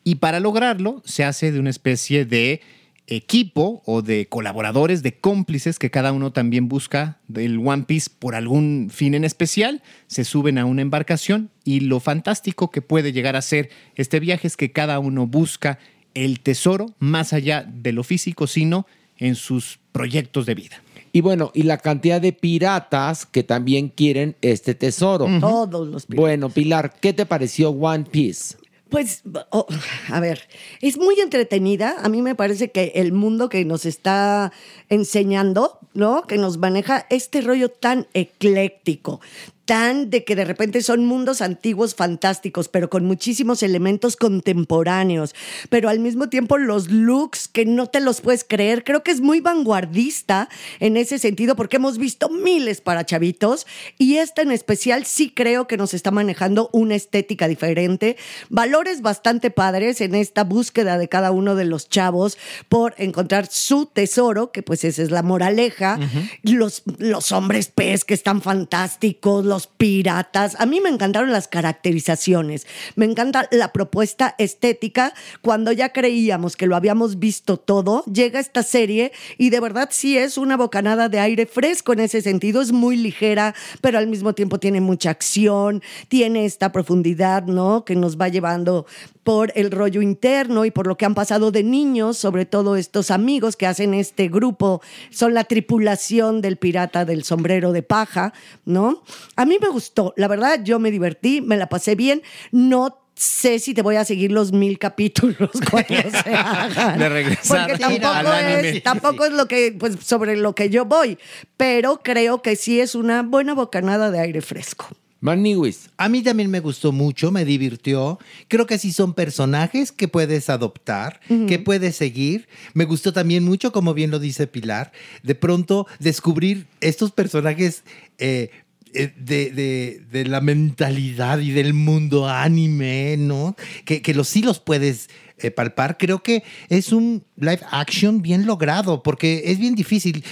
y 0.04 0.16
para 0.16 0.40
lograrlo 0.40 1.02
se 1.06 1.24
hace 1.24 1.52
de 1.52 1.60
una 1.60 1.70
especie 1.70 2.26
de 2.26 2.62
equipo 3.08 3.84
o 3.86 4.02
de 4.02 4.28
colaboradores, 4.28 5.04
de 5.04 5.18
cómplices 5.18 5.78
que 5.78 5.92
cada 5.92 6.12
uno 6.12 6.32
también 6.32 6.68
busca 6.68 7.20
del 7.28 7.60
One 7.60 7.84
Piece 7.84 8.10
por 8.18 8.36
algún 8.36 8.90
fin 8.92 9.14
en 9.14 9.24
especial, 9.24 9.84
se 10.08 10.24
suben 10.24 10.58
a 10.58 10.66
una 10.66 10.82
embarcación 10.82 11.52
y 11.64 11.82
lo 11.82 12.00
fantástico 12.00 12.72
que 12.72 12.82
puede 12.82 13.14
llegar 13.14 13.36
a 13.36 13.42
ser 13.42 13.70
este 13.96 14.20
viaje 14.20 14.48
es 14.48 14.58
que 14.58 14.72
cada 14.72 15.00
uno 15.00 15.28
busca 15.28 15.78
el 16.14 16.40
tesoro 16.40 16.88
más 17.00 17.34
allá 17.34 17.64
de 17.64 17.92
lo 17.92 18.04
físico, 18.04 18.48
sino 18.48 18.88
en 19.18 19.36
sus 19.36 19.80
proyectos 19.92 20.46
de 20.46 20.56
vida. 20.56 20.82
Y 21.16 21.22
bueno, 21.22 21.50
y 21.54 21.64
la 21.64 21.78
cantidad 21.78 22.20
de 22.20 22.34
piratas 22.34 23.26
que 23.26 23.42
también 23.42 23.88
quieren 23.88 24.36
este 24.42 24.76
tesoro. 24.76 25.30
Todos 25.40 25.88
los 25.88 26.08
piratas. 26.08 26.22
Bueno, 26.22 26.50
Pilar, 26.50 26.94
¿qué 27.00 27.14
te 27.14 27.26
pareció 27.26 27.70
One 27.70 28.04
Piece? 28.04 28.58
Pues, 28.90 29.24
oh, 29.52 29.66
a 30.10 30.20
ver, 30.20 30.42
es 30.82 30.98
muy 30.98 31.18
entretenida. 31.22 31.96
A 32.04 32.10
mí 32.10 32.22
me 32.22 32.36
parece 32.36 32.70
que 32.70 32.92
el 32.96 33.14
mundo 33.14 33.48
que 33.48 33.64
nos 33.64 33.86
está 33.86 34.52
enseñando, 34.90 35.80
¿no? 35.94 36.24
Que 36.24 36.38
nos 36.38 36.58
maneja 36.58 37.06
este 37.10 37.40
rollo 37.40 37.70
tan 37.70 38.08
ecléctico, 38.14 39.22
tan 39.66 40.10
de 40.10 40.24
que 40.24 40.36
de 40.36 40.46
repente 40.46 40.82
son 40.82 41.06
mundos 41.06 41.42
antiguos 41.42 41.96
fantásticos, 41.96 42.70
pero 42.70 42.90
con 42.90 43.06
muchísimos 43.06 43.64
elementos 43.64 44.16
contemporáneos, 44.16 45.36
pero 45.70 45.90
al 45.90 46.00
mismo 46.00 46.30
tiempo 46.30 46.58
los 46.58 46.90
looks 46.90 47.48
que 47.48 47.66
no 47.66 47.88
te 47.88 48.00
los 48.00 48.22
puedes 48.22 48.44
creer. 48.44 48.84
Creo 48.84 49.04
que 49.04 49.12
es 49.12 49.22
muy 49.22 49.42
vanguardista 49.42 50.50
en 50.80 50.98
ese 50.98 51.20
sentido 51.20 51.56
porque 51.56 51.78
hemos 51.78 51.98
visto 51.98 52.30
miles 52.30 52.82
para 52.82 53.06
chavitos 53.06 53.66
y 53.98 54.18
esta 54.18 54.44
en 54.44 54.52
especial 54.52 55.06
sí 55.06 55.32
creo 55.32 55.68
que 55.68 55.78
nos 55.78 55.94
está 55.94 56.12
manejando 56.12 56.70
una 56.72 56.96
estética 56.96 57.48
diferente, 57.48 58.18
valores 58.50 59.02
bastante 59.02 59.50
padres 59.50 60.02
en 60.02 60.16
esta 60.16 60.44
búsqueda 60.44 60.98
de 60.98 61.10
cada 61.10 61.32
uno 61.32 61.56
de 61.56 61.66
los 61.66 61.90
chavos 61.90 62.38
por 62.70 62.94
encontrar 62.98 63.48
su 63.48 63.88
tesoro, 63.88 64.52
que 64.52 64.62
pues 64.62 64.84
esa 64.84 65.02
es 65.02 65.12
la 65.12 65.24
moraleja, 65.24 66.00
los, 66.44 66.84
los 66.98 67.32
hombres 67.32 67.68
pez 67.68 68.04
que 68.04 68.14
están 68.14 68.42
fantásticos, 68.42 69.46
los 69.46 69.55
piratas. 69.68 70.56
A 70.60 70.66
mí 70.66 70.82
me 70.82 70.90
encantaron 70.90 71.32
las 71.32 71.48
caracterizaciones, 71.48 72.68
me 72.96 73.06
encanta 73.06 73.48
la 73.52 73.72
propuesta 73.72 74.36
estética. 74.38 75.14
Cuando 75.42 75.72
ya 75.72 75.90
creíamos 75.90 76.56
que 76.56 76.68
lo 76.68 76.76
habíamos 76.76 77.20
visto 77.20 77.58
todo, 77.58 78.04
llega 78.06 78.40
esta 78.40 78.64
serie 78.64 79.12
y 79.38 79.50
de 79.50 79.60
verdad 79.60 79.90
sí 79.92 80.18
es 80.18 80.38
una 80.38 80.58
bocanada 80.58 81.10
de 81.10 81.20
aire 81.20 81.46
fresco 81.46 81.94
en 81.94 82.02
ese 82.02 82.22
sentido, 82.22 82.62
es 82.62 82.72
muy 82.72 82.98
ligera, 82.98 83.56
pero 83.82 83.98
al 83.98 84.08
mismo 84.08 84.34
tiempo 84.34 84.60
tiene 84.60 84.82
mucha 84.82 85.10
acción, 85.10 85.82
tiene 86.08 86.46
esta 86.46 86.72
profundidad, 86.72 87.44
¿no? 87.44 87.86
Que 87.86 87.96
nos 87.96 88.20
va 88.20 88.28
llevando 88.28 88.86
por 89.26 89.52
el 89.56 89.72
rollo 89.72 90.04
interno 90.04 90.66
y 90.66 90.72
por 90.72 90.86
lo 90.86 90.98
que 90.98 91.06
han 91.06 91.16
pasado 91.16 91.50
de 91.50 91.64
niños, 91.64 92.16
sobre 92.16 92.46
todo 92.46 92.76
estos 92.76 93.10
amigos 93.10 93.56
que 93.56 93.66
hacen 93.66 93.96
este 93.96 94.30
grupo, 94.30 94.84
son 95.10 95.34
la 95.34 95.46
tripulación 95.46 96.42
del 96.42 96.58
pirata 96.58 97.06
del 97.06 97.24
sombrero 97.24 97.72
de 97.72 97.82
paja, 97.82 98.34
¿no? 98.66 99.02
A 99.36 99.46
mí 99.46 99.58
me 99.60 99.68
gustó, 99.70 100.14
la 100.16 100.28
verdad, 100.28 100.62
yo 100.64 100.78
me 100.78 100.92
divertí, 100.92 101.42
me 101.42 101.58
la 101.58 101.68
pasé 101.70 101.96
bien, 101.96 102.22
no 102.52 103.00
sé 103.16 103.58
si 103.58 103.74
te 103.74 103.82
voy 103.82 103.96
a 103.96 104.06
seguir 104.06 104.32
los 104.32 104.52
mil 104.52 104.78
capítulos 104.78 105.50
cuando 105.72 105.88
se 106.24 106.36
hagan. 106.36 107.00
De 107.00 107.10
regresar 107.10 107.68
Porque 107.68 107.80
tampoco, 107.80 108.14
al 108.14 108.28
anime. 108.28 108.70
es, 108.70 108.84
tampoco 108.84 109.26
es 109.26 109.32
lo 109.32 109.48
que, 109.48 109.76
pues, 109.80 109.96
sobre 110.06 110.38
lo 110.38 110.54
que 110.54 110.70
yo 110.70 110.86
voy, 110.86 111.18
pero 111.58 112.02
creo 112.04 112.44
que 112.44 112.56
sí 112.56 112.80
es 112.80 112.94
una 112.94 113.24
buena 113.24 113.56
bocanada 113.56 114.12
de 114.12 114.20
aire 114.20 114.42
fresco. 114.42 114.88
Maniwis. 115.26 115.90
A 115.98 116.08
mí 116.08 116.22
también 116.22 116.50
me 116.52 116.60
gustó 116.60 116.92
mucho, 116.92 117.32
me 117.32 117.44
divirtió. 117.46 118.20
Creo 118.48 118.66
que 118.68 118.78
sí 118.78 118.94
son 118.94 119.14
personajes 119.14 119.92
que 119.92 120.08
puedes 120.08 120.50
adoptar, 120.50 121.20
que 121.48 121.60
puedes 121.60 121.96
seguir. 121.96 122.48
Me 122.74 122.86
gustó 122.86 123.12
también 123.12 123.44
mucho, 123.44 123.72
como 123.72 123.94
bien 123.94 124.12
lo 124.12 124.20
dice 124.20 124.48
Pilar, 124.48 124.92
de 125.24 125.36
pronto 125.36 125.88
descubrir 126.00 126.68
estos 126.80 127.12
personajes 127.12 127.84
eh, 128.20 128.52
eh, 128.94 129.14
de, 129.18 129.50
de- 129.52 130.02
de 130.12 130.26
la 130.26 130.40
mentalidad 130.42 131.40
y 131.40 131.52
del 131.52 131.74
mundo 131.74 132.30
anime, 132.30 133.18
¿no? 133.18 133.56
Que, 133.84 134.02
que 134.02 134.14
los 134.14 134.28
sí 134.30 134.42
los 134.42 134.60
puedes 134.60 135.10
eh, 135.40 135.52
palpar. 135.52 135.98
Creo 135.98 136.24
que 136.24 136.44
es 136.70 136.94
un 136.94 137.24
live 137.36 137.60
action 137.72 138.22
bien 138.22 138.46
logrado, 138.46 139.04
porque 139.04 139.44
es 139.48 139.58
bien 139.60 139.76
difícil. 139.76 140.24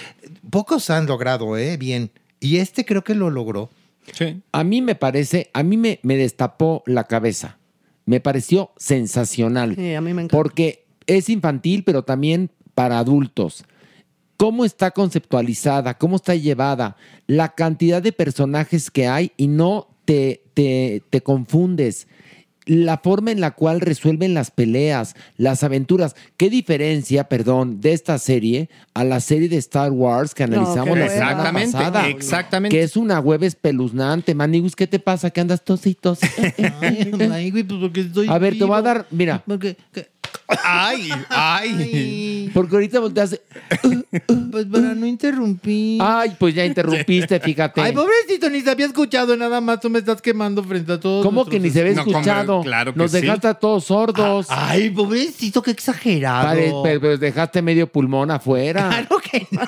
Pocos 0.49 0.89
han 0.89 1.08
logrado, 1.08 1.58
¿eh? 1.58 1.75
Bien. 1.77 2.12
Y 2.39 2.58
este 2.58 2.86
creo 2.86 3.03
que 3.03 3.15
lo 3.15 3.29
logró. 3.29 3.69
Sí. 4.11 4.41
A 4.51 4.63
mí 4.63 4.81
me 4.81 4.95
parece, 4.95 5.49
a 5.53 5.63
mí 5.63 5.77
me, 5.77 5.99
me 6.03 6.17
destapó 6.17 6.83
la 6.85 7.05
cabeza. 7.05 7.57
Me 8.05 8.19
pareció 8.19 8.71
sensacional. 8.77 9.75
Sí, 9.75 9.93
a 9.93 10.01
mí 10.01 10.13
me 10.13 10.23
encanta. 10.23 10.37
Porque 10.37 10.85
es 11.07 11.29
infantil, 11.29 11.83
pero 11.83 12.03
también 12.03 12.49
para 12.75 12.99
adultos. 12.99 13.63
cómo 14.37 14.65
está 14.65 14.91
conceptualizada, 14.91 15.97
cómo 15.97 16.17
está 16.17 16.35
llevada, 16.35 16.97
la 17.27 17.55
cantidad 17.55 18.01
de 18.01 18.11
personajes 18.11 18.91
que 18.91 19.07
hay 19.07 19.31
y 19.37 19.47
no 19.47 19.87
te, 20.05 20.43
te, 20.53 21.01
te 21.09 21.21
confundes. 21.21 22.07
La 22.65 22.97
forma 22.97 23.32
en 23.32 23.41
la 23.41 23.52
cual 23.52 23.82
resuelven 23.82 24.34
las 24.34 24.49
peleas, 24.52 25.15
las 25.38 25.63
aventuras. 25.63 26.15
¿Qué 26.38 26.49
diferencia, 26.49 27.26
perdón, 27.26 27.82
de 27.82 27.93
esta 27.93 28.17
serie 28.19 28.69
a 28.93 29.04
la 29.04 29.19
serie 29.19 29.49
de 29.49 29.58
Star 29.58 29.91
Wars 29.91 30.34
que 30.34 30.43
analizamos 30.43 30.93
qué 30.93 30.99
la 31.02 31.10
semana 31.10 31.32
Exactamente, 31.32 31.71
pasada? 31.73 32.08
exactamente. 32.08 32.76
Que 32.78 32.84
es 32.84 32.95
una 32.95 33.19
web 33.19 33.43
espeluznante. 33.43 34.34
Manigus, 34.34 34.76
¿qué 34.76 34.88
te 34.88 34.99
pasa? 34.99 35.30
¿Qué 35.30 35.41
andas 35.41 35.63
tose 35.63 35.89
y 35.89 35.95
tose? 35.95 36.28
Ay, 37.32 37.52
güey, 37.52 37.63
pues 37.63 37.80
porque 37.82 38.02
estoy 38.02 38.28
A 38.30 38.38
ver, 38.38 38.58
te 38.58 38.63
voy 38.63 38.78
a 38.78 38.82
dar, 38.82 39.08
mira, 39.12 39.43
Porque, 39.45 39.76
que- 39.91 40.12
Ay, 40.63 41.10
ay. 41.29 42.51
porque 42.53 42.75
ahorita 42.75 42.99
volteas. 42.99 43.39
pues 44.51 44.65
para 44.65 44.93
no 44.93 45.06
interrumpir. 45.06 45.99
Ay, 46.01 46.36
pues 46.38 46.53
ya 46.53 46.65
interrumpiste, 46.65 47.39
fíjate. 47.39 47.82
Ay, 47.82 47.91
pobrecito, 47.91 48.49
ni 48.49 48.62
se 48.62 48.69
había 48.71 48.86
escuchado 48.86 49.36
nada 49.36 49.62
más. 49.62 49.79
Tú 49.79 49.89
me 49.89 49.99
estás 49.99 50.21
quemando 50.21 50.63
frente 50.63 50.93
a 50.93 50.99
todos. 50.99 51.25
¿Cómo 51.25 51.45
que 51.45 51.60
ni 51.60 51.69
se 51.69 51.84
No, 51.93 52.03
como- 52.03 52.17
escuchado? 52.17 52.62
claro 52.62 52.93
que 52.93 52.99
Nos 52.99 53.12
sí. 53.12 53.21
dejaste 53.21 53.47
a 53.47 53.53
todos 53.56 53.86
sordos. 53.86 54.47
Ay, 54.49 54.89
pobrecito, 54.91 55.62
qué 55.62 55.71
exagerado. 55.71 56.47
Pare- 56.47 56.73
pero, 56.84 57.01
pero 57.01 57.17
dejaste 57.17 57.62
medio 57.62 57.91
pulmón 57.91 58.29
afuera. 58.32 58.89
Claro 58.89 59.17
que 59.19 59.47
no. 59.51 59.62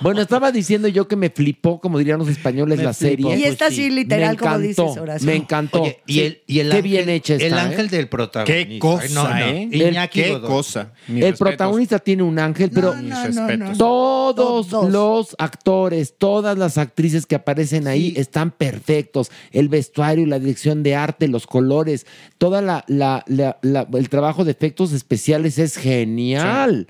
Bueno, 0.00 0.20
estaba 0.22 0.52
diciendo 0.52 0.86
yo 0.86 1.08
que 1.08 1.16
me 1.16 1.28
flipó, 1.28 1.80
como 1.80 1.98
dirían 1.98 2.18
los 2.20 2.28
españoles, 2.28 2.78
Me 2.78 2.84
la 2.84 2.92
flipó. 2.94 3.28
serie. 3.30 3.36
Y 3.40 3.44
esta 3.50 3.66
pues 3.66 3.76
sí, 3.76 3.90
literal, 3.90 4.32
me 4.32 4.36
como 4.36 4.58
dices, 4.58 4.78
Horacio. 4.78 5.26
Me 5.26 5.34
encantó. 5.34 5.82
Oye, 5.82 6.00
y 6.06 6.20
el, 6.20 6.42
y 6.46 6.60
el 6.60 6.68
Qué 6.70 6.76
ángel, 6.76 6.90
bien 6.90 7.08
hecha 7.08 7.34
está, 7.34 7.46
El 7.46 7.52
¿eh? 7.54 7.56
ángel 7.60 7.88
del 7.88 8.08
protagonista. 8.08 8.68
Qué 8.68 8.78
cosa, 8.78 9.02
Ay, 9.02 9.12
no, 9.14 9.28
no. 9.28 9.36
¿eh? 9.36 9.57
Iñaki 9.62 10.22
Qué 10.22 10.30
Godoy. 10.32 10.48
cosa. 10.48 10.92
Mis 11.08 11.16
el 11.24 11.30
respetos. 11.30 11.38
protagonista 11.38 11.98
tiene 11.98 12.22
un 12.22 12.38
ángel, 12.38 12.70
pero 12.74 12.94
Mis 12.94 13.10
respetos. 13.22 13.78
todos 13.78 14.68
Todos. 14.68 14.90
los 14.90 15.36
actores, 15.38 16.14
todas 16.18 16.56
las 16.58 16.78
actrices 16.78 17.26
que 17.26 17.34
aparecen 17.34 17.86
ahí 17.88 18.12
están 18.16 18.50
perfectos. 18.50 19.30
El 19.52 19.68
vestuario, 19.68 20.26
la 20.26 20.38
dirección 20.38 20.82
de 20.82 20.94
arte, 20.96 21.28
los 21.28 21.46
colores, 21.46 22.06
toda 22.38 22.60
la, 22.62 22.84
la- 22.88 23.24
la- 23.26 23.58
la- 23.62 23.86
el 23.94 24.08
trabajo 24.08 24.44
de 24.44 24.50
efectos 24.52 24.92
especiales 24.92 25.58
es 25.58 25.76
genial. 25.76 26.86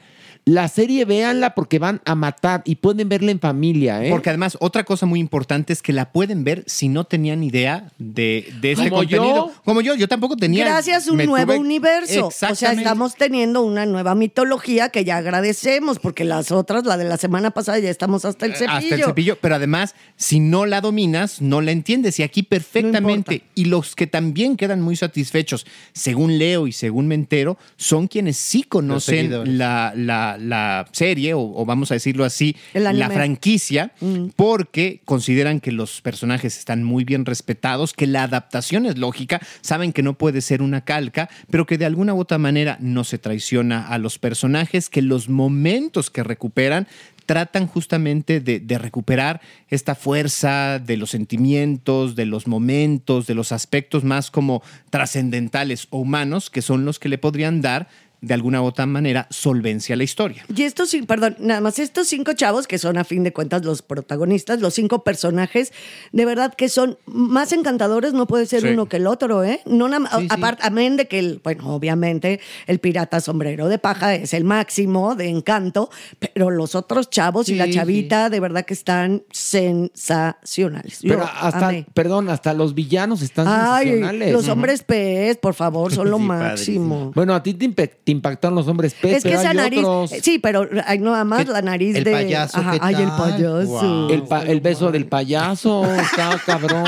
La 0.48 0.66
serie 0.68 1.04
véanla 1.04 1.54
porque 1.54 1.78
van 1.78 2.00
a 2.06 2.14
matar 2.14 2.62
y 2.64 2.76
pueden 2.76 3.08
verla 3.10 3.30
en 3.32 3.38
familia, 3.38 4.02
¿eh? 4.02 4.08
Porque 4.08 4.30
además, 4.30 4.56
otra 4.60 4.84
cosa 4.84 5.04
muy 5.04 5.20
importante 5.20 5.74
es 5.74 5.82
que 5.82 5.92
la 5.92 6.10
pueden 6.10 6.42
ver 6.42 6.64
si 6.66 6.88
no 6.88 7.04
tenían 7.04 7.42
idea 7.44 7.90
de, 7.98 8.50
de 8.62 8.72
este 8.72 8.88
Como 8.88 9.02
yo. 9.02 9.18
contenido. 9.18 9.52
Como 9.64 9.80
yo, 9.82 9.94
yo 9.94 10.08
tampoco 10.08 10.36
tenía. 10.36 10.64
Gracias 10.64 11.06
a 11.06 11.12
un 11.12 11.18
nuevo 11.18 11.52
tuve- 11.52 11.58
universo. 11.58 12.28
O 12.28 12.30
sea, 12.30 12.72
estamos 12.72 13.14
teniendo 13.16 13.60
una 13.60 13.84
nueva 13.84 14.14
mitología 14.14 14.88
que 14.88 15.04
ya 15.04 15.18
agradecemos, 15.18 15.98
porque 15.98 16.24
las 16.24 16.50
otras, 16.50 16.84
la 16.86 16.96
de 16.96 17.04
la 17.04 17.18
semana 17.18 17.50
pasada, 17.50 17.78
ya 17.78 17.90
estamos 17.90 18.24
hasta 18.24 18.46
el 18.46 18.52
cepillo. 18.54 18.72
Eh, 18.72 18.76
Hasta 18.78 18.94
el 18.94 19.04
cepillo, 19.04 19.36
pero 19.40 19.56
además, 19.56 19.94
si 20.16 20.40
no 20.40 20.64
la 20.64 20.80
dominas, 20.80 21.42
no 21.42 21.60
la 21.60 21.72
entiendes. 21.72 22.18
Y 22.20 22.22
aquí 22.22 22.42
perfectamente. 22.42 23.42
y 23.54 23.66
los 23.66 23.94
que 23.94 24.06
también 24.06 24.56
quedan 24.56 24.80
muy 24.80 24.96
satisfechos, 24.96 25.66
según 25.92 26.38
leo 26.38 26.66
y 26.66 26.72
según 26.72 27.06
me 27.06 27.14
entero, 27.16 27.58
son 27.76 28.08
quienes 28.08 28.38
sí 28.38 28.62
conocen 28.62 29.58
la, 29.58 29.92
la- 29.94 30.37
la 30.38 30.86
serie, 30.92 31.34
o, 31.34 31.40
o 31.40 31.64
vamos 31.64 31.90
a 31.90 31.94
decirlo 31.94 32.24
así, 32.24 32.56
la 32.74 33.10
franquicia, 33.10 33.92
porque 34.36 35.00
consideran 35.04 35.60
que 35.60 35.72
los 35.72 36.00
personajes 36.00 36.58
están 36.58 36.84
muy 36.84 37.04
bien 37.04 37.24
respetados, 37.24 37.92
que 37.92 38.06
la 38.06 38.22
adaptación 38.24 38.86
es 38.86 38.98
lógica, 38.98 39.40
saben 39.60 39.92
que 39.92 40.02
no 40.02 40.14
puede 40.14 40.40
ser 40.40 40.62
una 40.62 40.84
calca, 40.84 41.28
pero 41.50 41.66
que 41.66 41.78
de 41.78 41.86
alguna 41.86 42.14
u 42.14 42.20
otra 42.20 42.38
manera 42.38 42.78
no 42.80 43.04
se 43.04 43.18
traiciona 43.18 43.86
a 43.88 43.98
los 43.98 44.18
personajes, 44.18 44.88
que 44.88 45.02
los 45.02 45.28
momentos 45.28 46.10
que 46.10 46.22
recuperan 46.22 46.86
tratan 47.26 47.66
justamente 47.66 48.40
de, 48.40 48.58
de 48.58 48.78
recuperar 48.78 49.42
esta 49.68 49.94
fuerza 49.94 50.78
de 50.78 50.96
los 50.96 51.10
sentimientos, 51.10 52.16
de 52.16 52.24
los 52.24 52.46
momentos, 52.46 53.26
de 53.26 53.34
los 53.34 53.52
aspectos 53.52 54.02
más 54.02 54.30
como 54.30 54.62
trascendentales 54.88 55.88
o 55.90 55.98
humanos, 55.98 56.48
que 56.48 56.62
son 56.62 56.86
los 56.86 56.98
que 56.98 57.10
le 57.10 57.18
podrían 57.18 57.60
dar 57.60 57.88
de 58.20 58.34
alguna 58.34 58.62
u 58.62 58.64
otra 58.64 58.86
manera 58.86 59.26
solvencia 59.30 59.94
la 59.96 60.04
historia. 60.04 60.44
Y 60.54 60.62
estos, 60.62 60.94
perdón, 61.06 61.36
nada 61.38 61.60
más 61.60 61.78
estos 61.78 62.08
cinco 62.08 62.32
chavos 62.32 62.66
que 62.66 62.78
son 62.78 62.98
a 62.98 63.04
fin 63.04 63.22
de 63.24 63.32
cuentas 63.32 63.64
los 63.64 63.82
protagonistas, 63.82 64.60
los 64.60 64.74
cinco 64.74 65.04
personajes, 65.04 65.72
de 66.12 66.24
verdad 66.24 66.54
que 66.54 66.68
son 66.68 66.98
más 67.06 67.52
encantadores, 67.52 68.12
no 68.14 68.26
puede 68.26 68.46
ser 68.46 68.62
Sí. 68.62 68.68
uno 68.68 68.86
que 68.86 68.96
el 68.96 69.06
otro, 69.06 69.44
¿eh? 69.44 69.60
No 69.66 69.88
Sí, 69.88 70.26
aparte, 70.30 70.62
amén 70.66 70.96
de 70.96 71.06
que, 71.08 71.18
el, 71.18 71.40
bueno, 71.42 71.74
obviamente 71.74 72.40
el 72.66 72.78
pirata 72.78 73.20
sombrero 73.20 73.68
de 73.68 73.78
paja 73.78 74.14
es 74.14 74.34
el 74.34 74.44
máximo 74.44 75.14
de 75.14 75.28
encanto, 75.28 75.90
pero 76.18 76.50
los 76.50 76.74
otros 76.74 77.08
chavos 77.10 77.48
y 77.48 77.54
la 77.54 77.70
chavita 77.70 78.28
de 78.30 78.40
verdad 78.40 78.64
que 78.64 78.74
están 78.74 79.22
sensacionales. 79.30 81.00
Yo 81.02 81.08
Pero 81.14 81.24
hasta, 81.24 81.68
amé. 81.68 81.86
perdón, 81.94 82.28
hasta 82.28 82.52
los 82.54 82.74
villanos 82.74 83.22
están 83.22 83.46
Ay, 83.48 83.86
sensacionales. 83.88 84.32
los 84.32 84.48
hombres 84.48 84.82
pez, 84.82 85.36
por 85.38 85.54
favor, 85.54 85.92
son 85.92 86.10
lo 86.10 86.18
máximo. 86.18 87.12
Bueno, 87.14 87.34
a 87.34 87.42
ti 87.42 87.54
te, 87.54 87.86
te 88.08 88.12
impactaron 88.12 88.54
los 88.54 88.66
hombres 88.68 88.94
pez, 88.94 89.18
Es 89.18 89.22
que 89.22 89.28
pero 89.28 89.40
esa 89.40 89.50
hay 89.50 89.56
nariz, 89.58 89.80
otros. 89.84 90.18
sí, 90.22 90.38
pero 90.38 90.66
hay 90.86 90.98
nada 90.98 91.24
más 91.24 91.44
¿Qué- 91.44 91.52
la 91.52 91.60
nariz 91.60 91.94
el 91.94 92.04
de. 92.04 92.10
payaso, 92.12 92.56
Ajá, 92.56 92.72
qué 92.72 92.78
ay, 92.80 92.94
el 92.94 93.08
payaso. 93.10 94.08
El, 94.08 94.22
pa- 94.22 94.42
el 94.44 94.60
beso 94.62 94.90
del 94.90 95.04
payaso, 95.04 95.84
está 96.00 96.40
cabrón. 96.46 96.86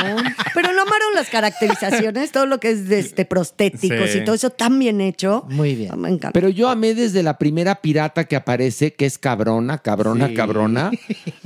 Pero 0.55 0.73
no 0.73 0.81
amaron 0.81 1.15
las 1.15 1.29
caracterizaciones, 1.29 2.33
todo 2.33 2.47
lo 2.47 2.59
que 2.59 2.71
es 2.71 2.89
de 2.89 3.01
este 3.01 3.27
prostéticos 3.27 4.09
Sí. 4.11 4.19
y 4.21 4.25
todo 4.25 4.35
eso 4.35 4.49
tan 4.49 4.79
bien 4.79 5.03
hecho. 5.03 5.45
Muy 5.51 5.75
bien. 5.75 5.91
Ah, 5.93 5.97
Me 5.97 6.09
encanta. 6.09 6.33
Pero 6.33 6.49
yo 6.49 6.71
amé 6.71 6.95
desde 6.95 7.23
la 7.23 7.37
primera 7.37 7.75
pirata 7.83 8.25
que 8.25 8.37
aparece, 8.37 8.95
que 8.95 9.05
es 9.05 9.19
cabrona, 9.19 9.77
cabrona, 9.77 10.29
Sí. 10.29 10.35
cabrona. 10.35 10.91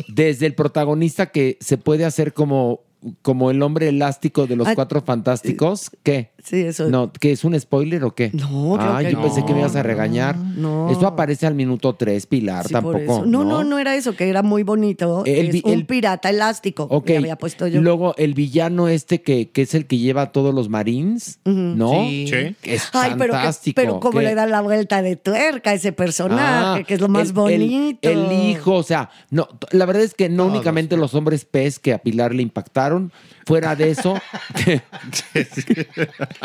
Desde 0.06 0.46
el 0.46 0.54
protagonista 0.54 1.26
que 1.26 1.58
se 1.60 1.78
puede 1.78 2.04
hacer 2.04 2.32
como, 2.32 2.82
como 3.22 3.50
el 3.50 3.60
hombre 3.62 3.88
elástico 3.88 4.46
de 4.46 4.54
los 4.54 4.68
cuatro 4.74 5.02
fantásticos. 5.02 5.90
¿Qué? 6.04 6.30
Sí, 6.44 6.61
eso. 6.62 6.88
No, 6.88 7.12
¿que 7.12 7.33
es 7.33 7.42
un 7.44 7.59
spoiler 7.59 8.04
o 8.04 8.14
qué? 8.14 8.30
No, 8.33 8.76
creo 8.78 8.92
Ah, 8.94 9.00
que 9.02 9.12
yo 9.12 9.20
pensé 9.22 9.40
no. 9.40 9.46
que 9.46 9.52
me 9.54 9.61
ibas 9.61 9.74
a 9.76 9.83
regañar. 9.83 10.37
No. 10.37 10.90
Eso 10.90 11.07
aparece 11.07 11.46
al 11.46 11.54
minuto 11.54 11.94
tres, 11.94 12.26
Pilar, 12.26 12.66
Sí, 12.68 12.74
por 12.74 12.96
tampoco. 12.96 13.26
No, 13.26 13.44
no, 13.44 13.64
no 13.64 13.78
era 13.78 13.96
eso, 13.96 14.14
que 14.14 14.28
era 14.28 14.42
muy 14.42 14.62
bonito. 14.62 15.24
El 15.26 15.48
es 15.57 15.64
un 15.64 15.72
el- 15.72 15.87
pirata 15.87 16.30
elástico. 16.30 16.87
Ok. 16.90 17.09
Le 17.09 17.16
había 17.18 17.37
puesto 17.37 17.66
yo. 17.66 17.80
Luego 17.83 18.14
el 18.16 18.35
villano 18.35 18.88
este 18.88 19.22
que, 19.22 19.50
que 19.50 19.62
es 19.62 19.74
el 19.74 19.87
que 19.87 19.98
lleva 19.98 20.22
a 20.22 20.33
todos 20.33 20.54
los 20.54 20.68
marines, 20.68 21.38
¿no? 21.44 21.90
Sí. 22.04 22.26
Sí. 22.28 22.57
Es 22.62 22.88
Ay, 22.92 23.14
pero, 23.18 23.33
fantástico. 23.33 23.74
pero 23.76 24.00
cómo 24.00 24.20
le 24.20 24.35
da 24.35 24.46
la 24.46 24.61
vuelta 24.61 25.02
de 25.02 25.16
tuerca 25.16 25.70
a 25.70 25.74
ese 25.74 25.92
personaje, 25.92 26.80
Ah, 26.83 26.85
que 26.87 26.94
es 26.94 27.00
lo 27.00 27.09
más 27.09 27.28
el- 27.28 27.35
bonito. 27.35 28.09
El, 28.11 28.18
el 28.30 28.50
hijo, 28.50 28.74
o 28.74 28.83
sea, 28.83 29.11
no, 29.30 29.48
la 29.70 29.87
verdad 29.87 30.02
es 30.02 30.14
que 30.14 30.28
no 30.28 30.44
Todos, 30.44 30.57
únicamente 30.57 30.96
los 30.96 31.14
hombres 31.14 31.44
pez 31.44 31.78
que 31.78 31.92
a 31.92 31.98
Pilar 31.98 32.35
le 32.35 32.42
impactaron, 32.42 33.12
fuera 33.46 33.76
de 33.76 33.90
eso, 33.90 34.14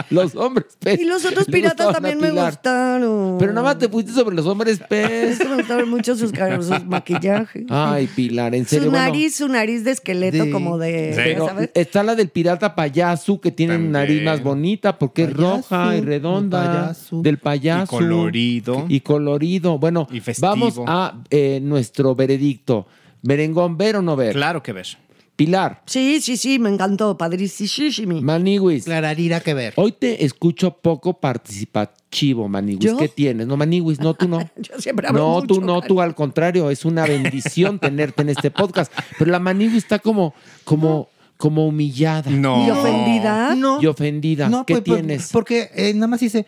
los 0.10 0.36
hombres 0.36 0.78
pez. 0.80 1.00
Y 1.00 1.06
los 1.06 1.26
otros 1.26 1.46
piratas 1.46 1.94
también 1.94 2.20
me 2.20 2.32
gustaron. 2.32 3.38
Pero 3.40 3.54
nada 3.54 3.68
más 3.68 3.80
te 3.80 3.90
fuiste 3.90 4.12
sobre 4.12 4.36
los 4.36 4.46
hombres 4.46 4.80
pez. 4.90 5.40
Me 5.48 5.56
gustaron 5.56 5.90
mucho 5.90 6.16
sus, 6.16 6.32
sus 6.32 6.86
maquillajes. 6.86 7.66
Ay, 7.70 8.08
Pilar, 8.16 8.56
en 8.56 8.66
su 8.66 8.72
serio. 8.76 8.90
bueno, 8.92 9.06
nariz, 9.06 9.36
su 9.36 9.48
nariz 9.48 9.84
de 9.84 9.92
esqueleto 9.92 10.50
como 10.52 10.78
de, 10.78 11.14
Sí. 11.14 11.22
pero 11.24 11.48
¿sabes? 11.48 11.70
está 11.74 12.04
la 12.04 12.16
del 12.16 12.30
pirata 12.30 12.76
payaso 12.76 13.40
que 13.42 13.52
tiene 13.52 13.74
También. 13.74 13.92
nariz 13.92 14.24
más 14.24 14.44
bonita 14.44 14.98
porque 14.98 15.24
es 15.24 15.34
roja 15.34 15.96
y 15.96 16.02
redonda. 16.02 16.66
payaso. 16.66 17.22
Del 17.22 17.38
payaso. 17.38 17.96
Y 17.96 18.00
colorido. 18.00 18.86
Y 18.90 19.00
colorido. 19.02 19.78
Bueno, 19.80 20.08
Y 20.12 20.20
festivo. 20.20 20.50
vamos 20.50 20.80
a 20.88 21.16
eh, 21.30 21.60
nuestro 21.62 22.16
veredicto. 22.16 22.88
Merengón, 23.22 23.78
¿ver 23.78 23.98
o 23.98 24.02
no 24.02 24.16
ver? 24.16 24.34
Claro 24.34 24.64
que 24.64 24.74
ves. 24.74 24.98
Pilar, 25.40 25.84
Sí, 25.86 26.20
sí, 26.20 26.36
sí, 26.36 26.60
me 26.60 26.68
encantó. 26.68 27.18
Padrísimo. 27.18 28.20
Maniwis. 28.22 28.84
Clararira 28.84 29.40
que 29.40 29.54
ver. 29.54 29.74
Hoy 29.78 29.94
te 29.94 30.26
escucho 30.26 30.72
poco 30.82 31.18
participativo, 31.22 32.50
Maniwis. 32.50 32.80
¿Yo? 32.82 32.98
¿Qué 32.98 33.08
tienes? 33.08 33.48
No, 33.48 33.56
Maniwis, 33.56 34.02
no, 34.02 34.14
tú 34.14 34.28
no. 34.28 34.40
Yo 34.58 34.82
siempre 34.82 35.08
hablo 35.08 35.20
No, 35.20 35.34
mucho, 35.36 35.48
tú 35.48 35.62
no, 35.62 35.82
tú 35.82 36.02
al 36.02 36.14
contrario, 36.14 36.70
es 36.70 36.84
una 36.84 37.06
bendición 37.06 37.80
tenerte 37.80 38.22
en 38.22 38.28
este 38.28 38.52
podcast. 38.52 38.92
Pero 39.18 39.32
la 39.32 39.40
Maniwis 39.40 39.76
está 39.76 40.00
como, 40.00 40.34
como, 40.66 41.08
como 41.40 41.66
humillada 41.66 42.30
No. 42.30 42.68
¿Y 42.68 42.70
ofendida? 42.70 43.56
No. 43.56 43.82
y 43.82 43.86
ofendida. 43.86 44.50
No, 44.50 44.66
¿Qué 44.66 44.74
pues, 44.74 44.84
por- 44.84 44.96
tienes? 44.98 45.30
Porque 45.32 45.70
eh, 45.74 45.94
nada 45.94 46.08
más 46.08 46.22
hice. 46.22 46.46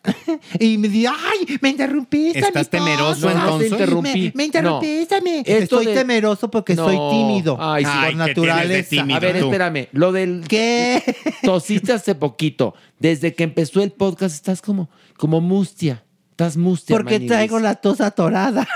y 0.58 0.78
me 0.78 0.88
di, 0.88 1.04
¡ay! 1.04 1.58
Me 1.60 1.68
interrumpiste. 1.68 2.38
¿Estás 2.38 2.54
mi 2.54 2.60
esposo". 2.62 2.70
temeroso, 2.70 3.26
No, 3.26 3.32
entonces? 3.38 3.72
interrumpí. 3.72 4.22
Me, 4.22 4.32
me 4.36 4.44
interrumpiste. 4.44 5.20
me- 5.20 5.40
Esto 5.40 5.52
Estoy 5.80 5.86
de- 5.86 5.94
temeroso 5.94 6.50
porque 6.50 6.74
No. 6.74 6.84
soy 6.86 6.96
tímido. 7.10 7.58
Ay, 7.60 7.84
sí. 7.84 7.90
Ay, 7.92 8.14
por 8.16 8.24
¿qué 8.26 8.32
tienes 8.34 8.36
de 8.36 8.48
naturaleza. 8.48 8.88
tímido? 8.90 9.16
A 9.16 9.20
ver, 9.20 9.38
tú. 9.40 9.44
espérame. 9.46 9.88
Lo 9.92 10.12
del 10.12 10.44
¿Qué? 10.48 11.02
tosiste 11.42 11.92
hace 11.92 12.14
poquito. 12.14 12.72
Desde 12.98 13.34
que 13.34 13.44
empezó 13.44 13.82
el 13.82 13.92
podcast 13.92 14.34
estás 14.34 14.62
como, 14.62 14.88
como 15.18 15.42
mustia. 15.42 16.02
Estás 16.40 16.56
mustia. 16.56 16.96
Porque 16.96 17.20
traigo 17.20 17.58
la 17.58 17.74
tos 17.74 18.00
atorada. 18.00 18.66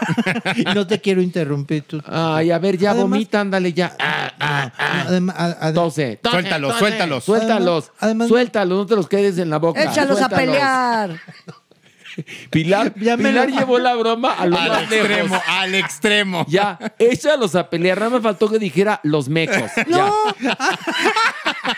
y 0.54 0.64
no 0.74 0.86
te 0.86 1.00
quiero 1.00 1.22
interrumpir. 1.22 1.82
Tú. 1.84 2.02
Ay, 2.06 2.50
a 2.50 2.58
ver, 2.58 2.76
ya 2.76 2.90
Además- 2.90 3.10
vomita, 3.10 3.40
ándale 3.40 3.72
ya. 3.72 3.96
Ah, 3.98 4.32
ah, 4.38 4.72
ah. 4.78 5.04
Adem- 5.08 5.32
a- 5.34 5.60
adem- 5.70 5.74
Tose, 5.74 6.18
tose, 6.22 6.32
Suéltalos, 6.34 6.68
tose. 6.72 6.78
suéltalos. 6.80 7.24
Suéltalos. 7.24 7.84
Además- 7.84 8.00
además- 8.00 8.28
suéltalos, 8.28 8.78
no 8.78 8.86
te 8.86 8.96
los 8.96 9.08
quedes 9.08 9.38
en 9.38 9.48
la 9.48 9.58
boca. 9.58 9.82
Échalos 9.82 10.20
a 10.20 10.28
Suéltalos. 10.28 10.36
pelear. 10.46 11.20
Pilar, 12.50 12.92
Ya 13.00 13.16
me 13.16 13.30
Pilar 13.30 13.50
lo- 13.50 13.58
llevó 13.58 13.78
la 13.78 13.94
broma 13.96 14.34
a 14.34 14.46
lo 14.46 14.56
Al 14.56 14.68
más 14.68 14.90
lejos. 14.90 14.92
extremo, 15.08 15.42
al 15.48 15.74
extremo. 15.74 16.46
Ya, 16.48 16.78
échalos 16.98 17.56
a 17.56 17.68
pelear. 17.70 17.98
Nada 17.98 18.10
me 18.10 18.20
faltó 18.20 18.48
que 18.48 18.58
dijera 18.60 19.00
los 19.02 19.28
mecos. 19.28 19.70
No. 19.88 20.12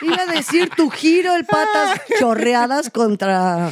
Iba 0.03 0.22
a 0.29 0.33
decir 0.33 0.68
tu 0.77 0.90
giro, 0.90 1.35
el 1.37 1.44
patas 1.46 2.01
chorreadas 2.18 2.90
contra 2.90 3.70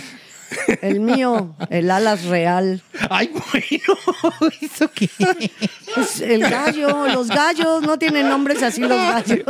el 0.82 1.00
mío, 1.00 1.54
el 1.70 1.90
alas 1.90 2.24
real. 2.24 2.82
Ay, 3.10 3.30
bueno, 3.32 4.50
¿eso 4.60 4.90
qué? 4.94 5.08
Pues 5.94 6.20
el 6.20 6.40
gallo, 6.40 7.06
los 7.08 7.28
gallos, 7.28 7.82
no 7.82 7.98
tienen 7.98 8.28
nombres 8.28 8.62
así 8.62 8.80
los 8.80 8.90
gallos. 8.90 9.44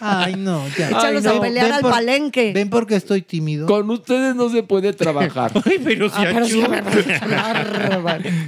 Ay, 0.00 0.36
no, 0.36 0.66
ya. 0.76 0.88
Échalos 0.90 1.26
a 1.26 1.40
pelear 1.40 1.72
al 1.72 1.82
palenque. 1.82 2.52
Ven 2.52 2.70
porque 2.70 2.96
estoy 2.96 3.22
tímido. 3.22 3.66
Con 3.66 3.90
ustedes 3.90 4.34
no 4.34 4.48
se 4.48 4.62
puede 4.62 4.92
trabajar. 4.92 5.52
Ay, 5.64 5.80
pero 5.82 6.08
si 6.08 6.14
Ah, 6.16 6.30
pero 6.32 6.46
sí. 6.46 6.62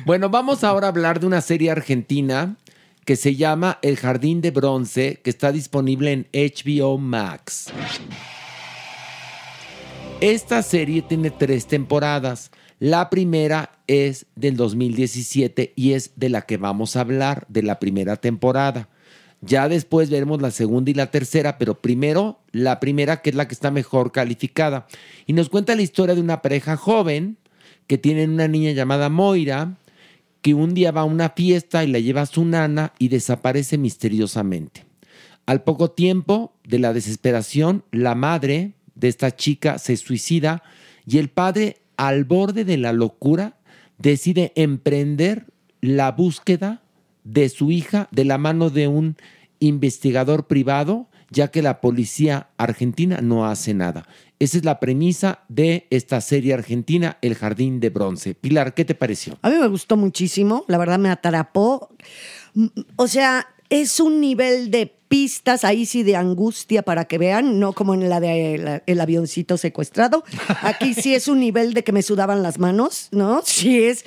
Bueno, 0.04 0.28
vamos 0.30 0.64
ahora 0.64 0.86
a 0.86 0.90
hablar 0.90 1.20
de 1.20 1.26
una 1.26 1.40
serie 1.40 1.70
argentina 1.70 2.56
que 3.04 3.16
se 3.16 3.36
llama 3.36 3.78
El 3.82 3.96
Jardín 3.96 4.40
de 4.40 4.50
Bronce, 4.50 5.20
que 5.22 5.30
está 5.30 5.52
disponible 5.52 6.12
en 6.12 6.26
HBO 6.32 6.98
Max. 6.98 7.72
Esta 10.22 10.62
serie 10.62 11.02
tiene 11.02 11.30
tres 11.30 11.66
temporadas. 11.66 12.50
La 12.78 13.10
primera 13.10 13.78
es 13.86 14.24
del 14.34 14.56
2017 14.56 15.74
y 15.76 15.92
es 15.92 16.12
de 16.16 16.30
la 16.30 16.42
que 16.42 16.56
vamos 16.56 16.96
a 16.96 17.02
hablar, 17.02 17.44
de 17.50 17.62
la 17.62 17.78
primera 17.78 18.16
temporada. 18.16 18.88
Ya 19.42 19.68
después 19.68 20.08
veremos 20.08 20.40
la 20.40 20.50
segunda 20.50 20.90
y 20.90 20.94
la 20.94 21.10
tercera, 21.10 21.58
pero 21.58 21.82
primero 21.82 22.40
la 22.50 22.80
primera, 22.80 23.20
que 23.20 23.28
es 23.28 23.36
la 23.36 23.46
que 23.46 23.52
está 23.52 23.70
mejor 23.70 24.10
calificada. 24.10 24.86
Y 25.26 25.34
nos 25.34 25.50
cuenta 25.50 25.76
la 25.76 25.82
historia 25.82 26.14
de 26.14 26.22
una 26.22 26.40
pareja 26.40 26.78
joven 26.78 27.36
que 27.86 27.98
tienen 27.98 28.30
una 28.30 28.48
niña 28.48 28.72
llamada 28.72 29.10
Moira, 29.10 29.76
que 30.40 30.54
un 30.54 30.72
día 30.72 30.92
va 30.92 31.02
a 31.02 31.04
una 31.04 31.28
fiesta 31.28 31.84
y 31.84 31.88
la 31.88 31.98
lleva 31.98 32.22
a 32.22 32.26
su 32.26 32.42
nana 32.46 32.94
y 32.98 33.08
desaparece 33.08 33.76
misteriosamente. 33.76 34.86
Al 35.44 35.62
poco 35.62 35.90
tiempo 35.90 36.54
de 36.64 36.78
la 36.78 36.94
desesperación, 36.94 37.84
la 37.92 38.14
madre 38.14 38.75
de 38.96 39.08
esta 39.08 39.34
chica 39.34 39.78
se 39.78 39.96
suicida 39.96 40.62
y 41.06 41.18
el 41.18 41.28
padre, 41.28 41.76
al 41.96 42.24
borde 42.24 42.64
de 42.64 42.76
la 42.76 42.92
locura, 42.92 43.58
decide 43.98 44.52
emprender 44.56 45.46
la 45.80 46.10
búsqueda 46.12 46.82
de 47.24 47.48
su 47.48 47.70
hija 47.70 48.08
de 48.10 48.24
la 48.24 48.38
mano 48.38 48.70
de 48.70 48.88
un 48.88 49.16
investigador 49.60 50.46
privado, 50.46 51.08
ya 51.30 51.48
que 51.48 51.62
la 51.62 51.80
policía 51.80 52.50
argentina 52.56 53.20
no 53.22 53.46
hace 53.46 53.74
nada. 53.74 54.06
Esa 54.38 54.58
es 54.58 54.64
la 54.64 54.80
premisa 54.80 55.40
de 55.48 55.86
esta 55.90 56.20
serie 56.20 56.54
argentina, 56.54 57.18
El 57.22 57.34
Jardín 57.34 57.80
de 57.80 57.90
Bronce. 57.90 58.34
Pilar, 58.34 58.74
¿qué 58.74 58.84
te 58.84 58.94
pareció? 58.94 59.38
A 59.42 59.48
mí 59.48 59.56
me 59.56 59.66
gustó 59.68 59.96
muchísimo, 59.96 60.64
la 60.68 60.78
verdad 60.78 60.98
me 60.98 61.08
atrapó. 61.08 61.88
Mm, 62.54 62.66
O 62.96 63.08
sea, 63.08 63.46
es 63.70 63.98
un 63.98 64.20
nivel 64.20 64.70
de 64.70 64.95
pistas 65.08 65.64
ahí 65.64 65.86
sí 65.86 66.02
de 66.02 66.16
angustia 66.16 66.82
para 66.82 67.04
que 67.04 67.18
vean, 67.18 67.60
no 67.60 67.72
como 67.72 67.94
en 67.94 68.08
la 68.08 68.20
de 68.20 68.82
el 68.86 69.00
avioncito 69.00 69.56
secuestrado. 69.56 70.24
Aquí 70.62 70.94
sí 70.94 71.14
es 71.14 71.28
un 71.28 71.40
nivel 71.40 71.74
de 71.74 71.84
que 71.84 71.92
me 71.92 72.02
sudaban 72.02 72.42
las 72.42 72.58
manos, 72.58 73.08
¿no? 73.12 73.40
Sí 73.44 73.84
es. 73.84 74.04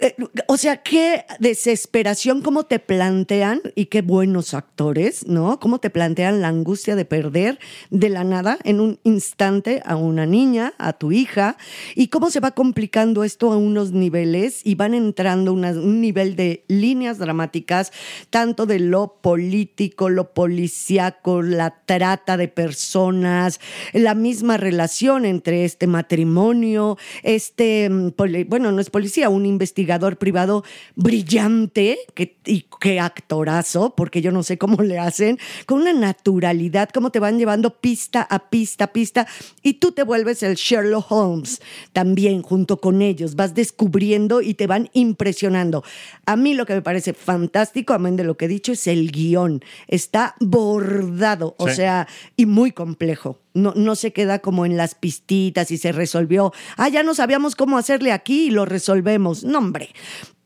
eh, 0.00 0.14
O 0.48 0.56
sea, 0.56 0.78
qué 0.82 1.24
desesperación, 1.38 2.42
cómo 2.42 2.64
te 2.64 2.78
plantean 2.78 3.60
y 3.74 3.86
qué 3.86 4.02
buenos 4.02 4.54
actores, 4.54 5.26
¿no? 5.26 5.60
Cómo 5.60 5.78
te 5.78 5.90
plantean 5.90 6.40
la 6.40 6.48
angustia 6.48 6.96
de 6.96 7.04
perder 7.04 7.58
de 7.90 8.08
la 8.08 8.24
nada 8.24 8.58
en 8.64 8.80
un 8.80 8.98
instante 9.04 9.82
a 9.84 9.96
una 9.96 10.26
niña, 10.26 10.74
a 10.78 10.92
tu 10.94 11.12
hija, 11.12 11.56
y 11.94 12.08
cómo 12.08 12.30
se 12.30 12.40
va 12.40 12.50
complicando 12.52 13.24
esto 13.24 13.52
a 13.52 13.56
unos 13.56 13.92
niveles 13.92 14.60
y 14.64 14.74
van 14.74 14.94
entrando 14.94 15.52
una- 15.52 15.70
un 15.70 16.00
nivel 16.00 16.36
de 16.36 16.64
líneas 16.68 17.18
dramáticas, 17.18 17.92
tanto 18.30 18.66
de 18.66 18.78
lo 18.80 19.18
político, 19.20 20.08
lo 20.08 20.23
policíaco, 20.32 21.42
la 21.42 21.82
trata 21.84 22.36
de 22.36 22.48
personas, 22.48 23.60
la 23.92 24.14
misma 24.14 24.56
relación 24.56 25.24
entre 25.24 25.64
este 25.64 25.86
matrimonio, 25.86 26.96
este, 27.22 27.88
mm, 27.90 28.12
bueno, 28.46 28.72
no 28.72 28.80
es 28.80 28.90
policía, 28.90 29.28
un 29.28 29.46
investigador 29.46 30.16
privado 30.16 30.64
brillante, 30.94 31.98
que, 32.14 32.36
y 32.46 32.66
qué 32.80 33.00
actorazo, 33.00 33.94
porque 33.96 34.22
yo 34.22 34.32
no 34.32 34.42
sé 34.42 34.58
cómo 34.58 34.82
le 34.82 34.98
hacen, 34.98 35.38
con 35.66 35.80
una 35.80 35.92
naturalidad, 35.92 36.90
cómo 36.92 37.10
te 37.10 37.20
van 37.20 37.38
llevando 37.38 37.80
pista 37.80 38.22
a 38.22 38.50
pista 38.50 38.84
a 38.84 38.92
pista, 38.92 39.26
y 39.62 39.74
tú 39.74 39.92
te 39.92 40.02
vuelves 40.02 40.42
el 40.42 40.54
Sherlock 40.54 41.10
Holmes 41.10 41.60
también 41.92 42.42
junto 42.42 42.80
con 42.80 43.02
ellos, 43.02 43.34
vas 43.34 43.54
descubriendo 43.54 44.40
y 44.40 44.54
te 44.54 44.66
van 44.66 44.90
impresionando. 44.92 45.84
A 46.26 46.36
mí 46.36 46.54
lo 46.54 46.66
que 46.66 46.74
me 46.74 46.82
parece 46.82 47.12
fantástico, 47.12 47.92
amén 47.92 48.16
de 48.16 48.24
lo 48.24 48.36
que 48.36 48.46
he 48.46 48.48
dicho, 48.48 48.72
es 48.72 48.86
el 48.86 49.10
guion. 49.10 49.62
Está 49.88 50.13
bordado, 50.40 51.54
o 51.58 51.68
Sí. 51.68 51.76
sea, 51.76 52.06
y 52.36 52.46
muy 52.46 52.72
complejo. 52.72 53.40
No, 53.54 53.72
no 53.76 53.94
se 53.94 54.12
queda 54.12 54.38
como 54.40 54.64
en 54.66 54.76
las 54.76 54.94
pistitas 54.94 55.70
y 55.70 55.78
se 55.78 55.92
resolvió. 55.92 56.52
Ah, 56.76 56.88
ya 56.88 57.02
no 57.02 57.14
sabíamos 57.14 57.54
cómo 57.56 57.78
hacerle 57.78 58.12
aquí 58.12 58.46
y 58.46 58.50
lo 58.50 58.64
resolvemos. 58.64 59.44
No, 59.44 59.58
hombre. 59.58 59.90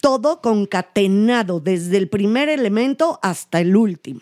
Todo 0.00 0.40
concatenado, 0.40 1.60
desde 1.60 1.96
el 1.96 2.08
primer 2.08 2.48
elemento 2.48 3.18
hasta 3.22 3.60
el 3.60 3.76
último. 3.76 4.20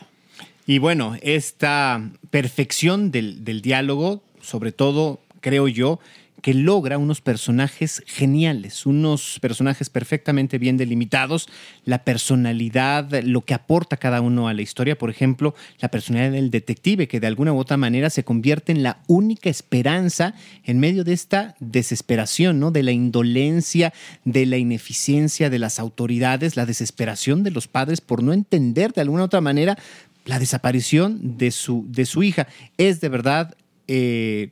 Y 0.66 0.78
bueno, 0.78 1.16
esta 1.22 2.10
perfección 2.30 3.10
del, 3.10 3.44
del 3.44 3.60
diálogo, 3.62 4.22
sobre 4.40 4.72
todo, 4.72 5.20
creo 5.40 5.68
yo, 5.68 6.00
que 6.46 6.54
logra 6.54 6.96
unos 6.96 7.20
personajes 7.20 8.04
geniales, 8.06 8.86
unos 8.86 9.40
personajes 9.40 9.90
perfectamente 9.90 10.58
bien 10.58 10.76
delimitados, 10.76 11.48
la 11.84 12.04
personalidad, 12.04 13.10
lo 13.24 13.44
que 13.44 13.52
aporta 13.52 13.96
cada 13.96 14.20
uno 14.20 14.46
a 14.46 14.54
la 14.54 14.62
historia, 14.62 14.96
por 14.96 15.10
ejemplo, 15.10 15.56
la 15.80 15.90
personalidad 15.90 16.30
del 16.30 16.52
detective, 16.52 17.08
que 17.08 17.18
de 17.18 17.26
alguna 17.26 17.52
u 17.52 17.58
otra 17.58 17.76
manera 17.76 18.10
se 18.10 18.22
convierte 18.22 18.70
en 18.70 18.84
la 18.84 19.00
única 19.08 19.50
esperanza 19.50 20.36
en 20.62 20.78
medio 20.78 21.02
de 21.02 21.14
esta 21.14 21.56
desesperación, 21.58 22.60
¿no? 22.60 22.70
De 22.70 22.84
la 22.84 22.92
indolencia, 22.92 23.92
de 24.24 24.46
la 24.46 24.56
ineficiencia 24.56 25.50
de 25.50 25.58
las 25.58 25.80
autoridades, 25.80 26.54
la 26.54 26.64
desesperación 26.64 27.42
de 27.42 27.50
los 27.50 27.66
padres 27.66 28.00
por 28.00 28.22
no 28.22 28.32
entender 28.32 28.92
de 28.92 29.00
alguna 29.00 29.22
u 29.22 29.26
otra 29.26 29.40
manera 29.40 29.76
la 30.24 30.38
desaparición 30.38 31.38
de 31.38 31.50
su, 31.50 31.86
de 31.88 32.06
su 32.06 32.22
hija. 32.22 32.46
Es 32.78 33.00
de 33.00 33.08
verdad 33.08 33.56
eh, 33.88 34.50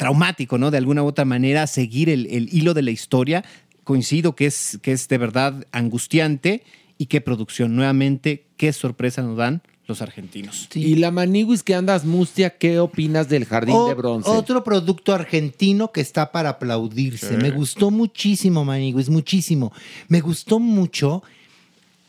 traumático, 0.00 0.56
¿no? 0.56 0.70
De 0.70 0.78
alguna 0.78 1.02
u 1.02 1.06
otra 1.06 1.26
manera, 1.26 1.66
seguir 1.66 2.08
el, 2.08 2.26
el 2.30 2.48
hilo 2.52 2.72
de 2.72 2.80
la 2.80 2.90
historia. 2.90 3.44
Coincido 3.84 4.34
que 4.34 4.46
es, 4.46 4.78
que 4.80 4.92
es 4.92 5.06
de 5.08 5.18
verdad 5.18 5.66
angustiante 5.72 6.62
y 6.96 7.04
qué 7.06 7.20
producción. 7.20 7.76
Nuevamente, 7.76 8.46
qué 8.56 8.72
sorpresa 8.72 9.20
nos 9.20 9.36
dan 9.36 9.60
los 9.86 10.00
argentinos. 10.00 10.68
Y 10.74 10.94
la 10.94 11.10
maniguis 11.10 11.62
que 11.62 11.74
andas 11.74 12.06
mustia, 12.06 12.56
¿qué 12.56 12.78
opinas 12.78 13.28
del 13.28 13.44
Jardín 13.44 13.74
O- 13.76 13.88
de 13.88 13.94
Bronce? 13.94 14.30
Otro 14.30 14.64
producto 14.64 15.12
argentino 15.12 15.92
que 15.92 16.00
está 16.00 16.32
para 16.32 16.48
aplaudirse. 16.50 17.36
Me 17.36 17.50
gustó 17.50 17.90
muchísimo, 17.90 18.64
Maniguis, 18.64 19.10
muchísimo. 19.10 19.70
Me 20.08 20.20
gustó 20.22 20.60
mucho 20.60 21.22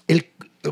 el 0.08 0.28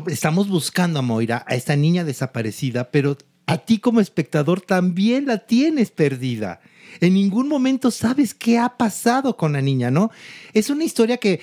estamos 0.06 0.48
buscando 0.48 1.00
a 1.00 1.02
Moira, 1.02 1.44
a 1.46 1.54
esta 1.54 1.76
niña 1.76 2.04
desaparecida, 2.04 2.90
pero 2.90 3.18
a 3.46 3.58
ti 3.58 3.78
como 3.78 4.00
espectador 4.00 4.60
también 4.62 5.26
la 5.26 5.38
tienes 5.38 5.90
perdida. 5.90 6.60
En 7.00 7.14
ningún 7.14 7.48
momento 7.48 7.90
sabes 7.90 8.34
qué 8.34 8.58
ha 8.58 8.76
pasado 8.76 9.36
con 9.36 9.52
la 9.52 9.60
niña, 9.60 9.90
¿no? 9.90 10.10
Es 10.52 10.70
una 10.70 10.84
historia 10.84 11.18
que 11.18 11.40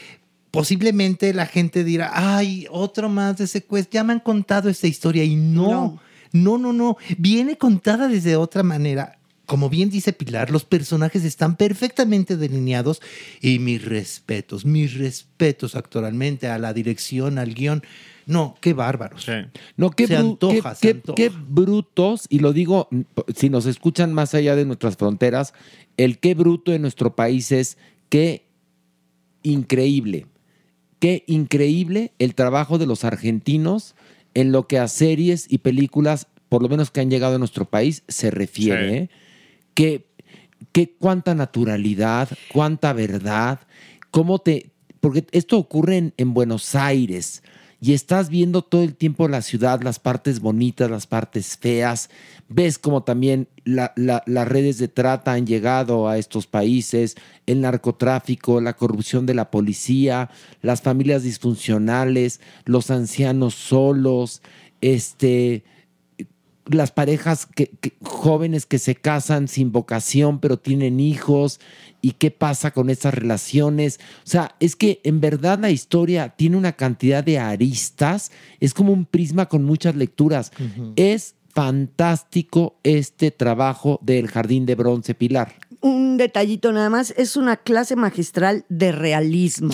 posiblemente 0.52 1.34
la 1.34 1.46
gente 1.46 1.84
dirá, 1.84 2.12
ay, 2.14 2.68
otro 2.70 3.10
más 3.10 3.38
de 3.38 3.48
secuestro, 3.48 3.94
ya 3.94 4.04
me 4.04 4.14
han 4.14 4.20
contado 4.20 4.70
esta 4.70 4.88
historia 4.88 5.24
y 5.24 5.36
no, 5.36 6.00
no, 6.32 6.58
no, 6.58 6.74
no, 6.74 6.98
viene 7.18 7.58
contada 7.58 8.08
desde 8.08 8.36
otra 8.36 8.64
manera. 8.64 9.18
Como 9.46 9.70
bien 9.70 9.90
dice 9.90 10.12
Pilar, 10.12 10.52
los 10.52 10.66
personajes 10.66 11.24
están 11.24 11.56
perfectamente 11.56 12.36
delineados 12.36 13.02
y 13.40 13.60
mis 13.60 13.84
respetos, 13.86 14.66
mis 14.66 14.96
respetos 14.96 15.76
actualmente 15.76 16.50
a 16.50 16.60
la 16.60 16.74
dirección, 16.74 17.38
al 17.38 17.54
guion. 17.54 17.82
No, 18.28 18.56
qué 18.62 18.74
bárbaros. 18.74 19.26
No, 19.78 19.90
qué, 19.90 20.06
Se 20.06 20.16
antoja, 20.18 20.72
qué- 20.72 20.76
se 20.76 20.82
qué- 20.82 20.92
antoja. 20.98 21.16
qué 21.16 21.30
brutos, 21.30 22.28
y 22.30 22.40
lo 22.40 22.54
digo, 22.54 22.88
mm, 22.92 23.02
si 23.36 23.50
nos 23.50 23.66
escuchan 23.66 24.14
más 24.14 24.36
allá 24.36 24.56
de 24.56 24.66
nuestras 24.66 24.98
fronteras, 24.98 25.54
el 25.98 26.20
qué 26.20 26.36
bruto 26.36 26.74
en 26.74 26.82
nuestro 26.84 27.16
país 27.16 27.52
es 27.52 27.78
qué 28.10 28.46
increíble, 29.44 30.28
qué 31.00 31.24
increíble 31.28 32.14
el 32.20 32.36
trabajo 32.36 32.78
de 32.78 32.86
los 32.86 33.04
argentinos 33.04 33.96
en 34.34 34.52
lo 34.52 34.68
que 34.68 34.78
a 34.80 34.88
series 34.88 35.48
y 35.50 35.60
películas, 35.60 36.28
por 36.50 36.62
lo 36.62 36.70
menos 36.70 36.92
que 36.92 37.00
han 37.02 37.10
llegado 37.10 37.36
a 37.36 37.40
nuestro 37.40 37.66
país, 37.66 38.04
se 38.08 38.30
refiere. 38.32 39.02
Sí. 39.02 39.10
Que, 39.74 40.08
que 40.72 40.92
cuánta 40.98 41.34
naturalidad, 41.36 42.30
cuánta 42.52 42.94
verdad, 42.94 43.60
cómo 44.12 44.40
te... 44.40 44.72
Porque 45.00 45.26
esto 45.32 45.58
ocurre 45.58 45.98
en, 45.98 46.14
en 46.18 46.34
Buenos 46.34 46.74
Aires 46.76 47.44
y 47.80 47.94
estás 47.94 48.30
viendo 48.30 48.64
todo 48.64 48.82
el 48.84 48.96
tiempo 48.96 49.28
la 49.28 49.42
ciudad, 49.42 49.82
las 49.82 50.00
partes 50.00 50.40
bonitas, 50.40 50.90
las 50.90 51.06
partes 51.06 51.58
feas. 51.58 52.10
Ves 52.50 52.80
como 52.80 53.04
también 53.04 53.48
la- 53.66 53.94
la- 53.96 54.24
las 54.26 54.48
redes 54.48 54.80
de 54.80 54.88
trata 54.88 55.34
han 55.34 55.46
llegado 55.46 56.08
a 56.08 56.18
estos 56.18 56.48
países, 56.48 57.16
el 57.46 57.62
narcotráfico, 57.62 58.62
la 58.62 58.74
corrupción 58.74 59.26
de 59.26 59.36
la 59.36 59.52
policía, 59.52 60.30
las 60.62 60.82
familias 60.82 61.24
disfuncionales, 61.24 62.40
los 62.66 62.90
ancianos 62.90 63.54
solos, 63.54 64.42
este 64.82 65.64
las 66.70 66.92
parejas 66.92 67.46
que, 67.46 67.68
que- 67.82 67.94
jóvenes 68.04 68.66
que 68.66 68.80
se 68.80 68.96
casan 68.96 69.48
sin 69.48 69.72
vocación 69.72 70.40
pero 70.40 70.58
tienen 70.58 71.00
hijos 71.00 71.60
y 72.02 72.12
qué 72.12 72.32
pasa 72.32 72.72
con 72.72 72.90
esas 72.90 73.14
relaciones. 73.14 74.00
O 74.26 74.30
sea, 74.30 74.56
es 74.60 74.76
que 74.76 75.00
en 75.04 75.20
verdad 75.22 75.60
la 75.60 75.72
historia 75.72 76.30
tiene 76.30 76.58
una 76.58 76.74
cantidad 76.74 77.24
de 77.24 77.40
aristas, 77.40 78.32
es 78.60 78.74
como 78.74 78.94
un 78.94 79.06
prisma 79.06 79.48
con 79.48 79.64
muchas 79.64 79.96
lecturas. 79.96 80.52
Es 80.96 81.36
fantástico 81.54 82.76
este 82.84 83.32
trabajo 83.32 84.00
del 84.04 84.28
Jardín 84.28 84.66
de 84.66 84.76
Bronce 84.76 85.16
Pilar. 85.16 85.56
Un 85.82 86.18
detallito 86.18 86.72
nada 86.72 86.90
más, 86.90 87.14
es 87.18 87.36
una 87.38 87.58
clase 87.58 87.96
magistral 87.96 88.66
de 88.70 88.92
realismo. 88.92 89.74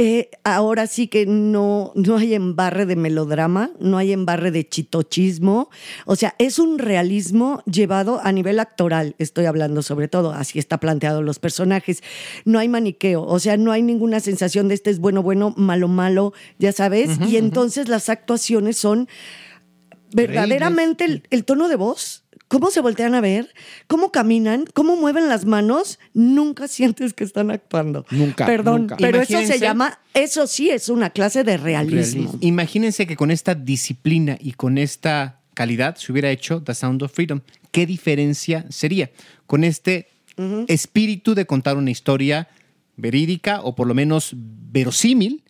Eh, 0.00 0.30
ahora 0.44 0.86
sí 0.86 1.08
que 1.08 1.26
no, 1.26 1.90
no 1.96 2.16
hay 2.16 2.34
embarre 2.34 2.86
de 2.86 2.94
melodrama, 2.94 3.72
no 3.80 3.98
hay 3.98 4.12
embarre 4.12 4.52
de 4.52 4.68
chitochismo. 4.68 5.70
O 6.06 6.14
sea, 6.14 6.36
es 6.38 6.60
un 6.60 6.78
realismo 6.78 7.64
llevado 7.66 8.20
a 8.22 8.30
nivel 8.30 8.60
actoral, 8.60 9.16
estoy 9.18 9.46
hablando 9.46 9.82
sobre 9.82 10.06
todo, 10.06 10.30
así 10.32 10.60
está 10.60 10.78
planteado 10.78 11.20
los 11.20 11.40
personajes. 11.40 12.04
No 12.44 12.60
hay 12.60 12.68
maniqueo, 12.68 13.24
o 13.24 13.40
sea, 13.40 13.56
no 13.56 13.72
hay 13.72 13.82
ninguna 13.82 14.20
sensación 14.20 14.68
de 14.68 14.74
este 14.74 14.90
es 14.90 15.00
bueno, 15.00 15.24
bueno, 15.24 15.52
malo, 15.56 15.88
malo, 15.88 16.32
ya 16.60 16.70
sabes. 16.70 17.18
y 17.26 17.36
entonces 17.36 17.88
las 17.88 18.08
actuaciones 18.08 18.76
son 18.76 19.08
verdaderamente 20.12 21.06
el, 21.06 21.22
el 21.30 21.44
tono 21.44 21.68
de 21.68 21.74
voz. 21.74 22.24
Cómo 22.48 22.70
se 22.70 22.80
voltean 22.80 23.14
a 23.14 23.20
ver, 23.20 23.52
cómo 23.86 24.10
caminan, 24.10 24.64
cómo 24.72 24.96
mueven 24.96 25.28
las 25.28 25.44
manos, 25.44 25.98
nunca 26.14 26.66
sientes 26.66 27.12
que 27.12 27.24
están 27.24 27.50
actuando. 27.50 28.06
Nunca, 28.10 28.46
Perdón, 28.46 28.82
nunca. 28.82 28.96
pero 28.96 29.20
eso 29.20 29.40
se 29.42 29.58
llama, 29.58 30.00
eso 30.14 30.46
sí 30.46 30.70
es 30.70 30.88
una 30.88 31.10
clase 31.10 31.44
de 31.44 31.58
realismo. 31.58 32.34
Imagínense 32.40 33.06
que 33.06 33.16
con 33.16 33.30
esta 33.30 33.54
disciplina 33.54 34.38
y 34.40 34.52
con 34.52 34.78
esta 34.78 35.40
calidad 35.52 35.96
se 35.96 36.10
hubiera 36.10 36.30
hecho 36.30 36.62
The 36.62 36.74
Sound 36.74 37.02
of 37.02 37.12
Freedom. 37.12 37.40
¿Qué 37.70 37.84
diferencia 37.84 38.64
sería? 38.70 39.10
Con 39.46 39.62
este 39.62 40.08
espíritu 40.68 41.34
de 41.34 41.46
contar 41.46 41.76
una 41.76 41.90
historia 41.90 42.48
verídica 42.96 43.60
o 43.62 43.74
por 43.74 43.86
lo 43.86 43.94
menos 43.94 44.34
verosímil 44.36 45.42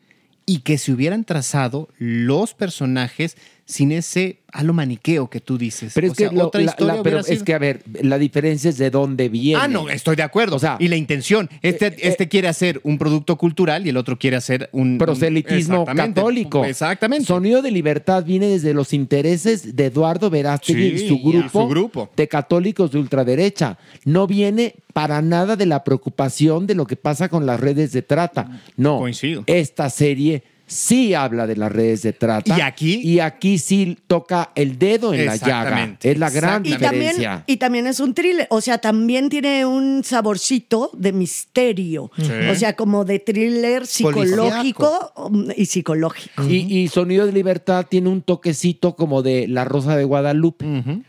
y 0.47 0.61
que 0.61 0.79
se 0.79 0.93
hubieran 0.93 1.25
trazado 1.25 1.91
los 1.99 2.55
personajes 2.55 3.37
sin 3.71 3.93
ese 3.93 4.39
halo 4.51 4.73
maniqueo 4.73 5.29
que 5.29 5.41
tú 5.41 5.59
dices. 5.59 5.93
Pero 5.95 6.07
es 6.07 6.13
O 6.13 6.15
sea, 6.17 6.31
que, 6.31 6.37
lo- 6.37 6.47
otra 6.47 6.63
la- 6.63 6.71
historia 6.71 6.95
la- 6.95 7.03
pero 7.03 7.19
es 7.19 7.43
que, 7.43 7.53
a 7.53 7.59
ver, 7.59 7.83
la 8.01 8.17
diferencia 8.17 8.71
es 8.71 8.79
de 8.79 8.89
dónde 8.89 9.29
viene. 9.29 9.61
Ah, 9.63 9.69
no, 9.69 9.91
estoy 9.91 10.17
de 10.17 10.23
acuerdo. 10.23 10.57
O 10.57 10.59
sea, 10.59 10.79
y 10.81 10.89
la 10.89 10.97
intención. 10.97 11.51
Este, 11.61 11.89
eh, 11.89 11.97
este 12.01 12.29
quiere 12.29 12.49
hacer 12.49 12.81
un 12.83 12.97
producto 12.97 13.37
cultural 13.37 13.85
y 13.87 13.91
el 13.91 13.99
otro 13.99 14.19
quiere 14.19 14.37
hacer 14.39 14.71
un... 14.73 14.97
proselitismo 14.97 15.83
Exactamente. 15.83 16.19
católico. 16.21 16.65
Exactamente. 16.65 17.27
Sonido 17.27 17.61
de 17.61 17.71
Libertad 17.71 18.25
viene 18.25 18.47
desde 18.47 18.73
los 18.73 18.95
intereses 18.95 19.77
de 19.77 19.85
Eduardo 19.85 20.31
Verástegui 20.31 20.99
Sí, 20.99 21.05
y 21.05 21.09
su 21.09 21.19
grupo, 21.23 21.63
su 21.65 21.69
grupo. 21.69 22.11
de 22.17 22.27
católicos 22.27 22.91
de 22.91 23.01
ultraderecha. 23.01 23.77
No 24.07 24.27
viene 24.27 24.77
para 24.95 25.21
nada 25.21 25.57
de 25.57 25.67
la 25.67 25.85
preocupación 25.85 26.67
de 26.67 26.75
lo 26.75 26.87
que 26.87 26.97
pasa 26.97 27.29
con 27.29 27.45
las 27.45 27.61
redes 27.61 27.93
de 27.93 28.01
trata. 28.01 28.63
No. 28.79 28.97
Coincido. 28.99 29.45
Esta 29.47 29.91
serie 29.91 30.43
sí 30.69 31.15
habla 31.15 31.47
de 31.49 31.57
las 31.57 31.73
redes 31.73 32.03
de 32.03 32.13
trata. 32.13 32.57
Y 32.57 32.61
aquí- 32.61 33.01
Y 33.03 33.19
aquí 33.21 33.59
sí 33.59 33.99
toca 34.07 34.51
el 34.55 34.79
dedo 34.79 35.13
en 35.13 35.27
la 35.27 35.35
llaga. 35.37 35.63
Exactamente. 35.63 36.11
Es 36.13 36.19
la 36.19 36.31
gran 36.31 36.65
Y 36.65 36.71
también, 36.71 36.93
diferencia. 36.93 37.45
y 37.47 37.57
también 37.57 37.87
es 37.89 37.99
un 38.01 38.15
thriller, 38.15 38.47
o 38.51 38.61
sea, 38.61 38.79
también 38.79 39.29
tiene 39.29 39.67
un 39.67 40.05
saborcito 40.05 40.91
de 40.93 41.13
misterio, 41.13 42.11
o 42.51 42.55
sea, 42.55 42.75
como 42.77 43.05
de 43.05 43.19
thriller 43.19 43.87
psicológico 43.87 45.13
um, 45.17 45.49
y 45.57 45.67
psicológico. 45.67 46.45
Y, 46.45 46.57
y 46.83 46.89
Sonido 46.89 47.27
de 47.27 47.33
Libertad 47.33 47.87
tiene 47.89 48.09
un 48.09 48.23
toquecito 48.23 48.95
como 48.97 49.23
de 49.23 49.49
La 49.49 49.65
Rosa 49.65 49.97
de 49.97 50.05
Guadalupe. 50.05 50.65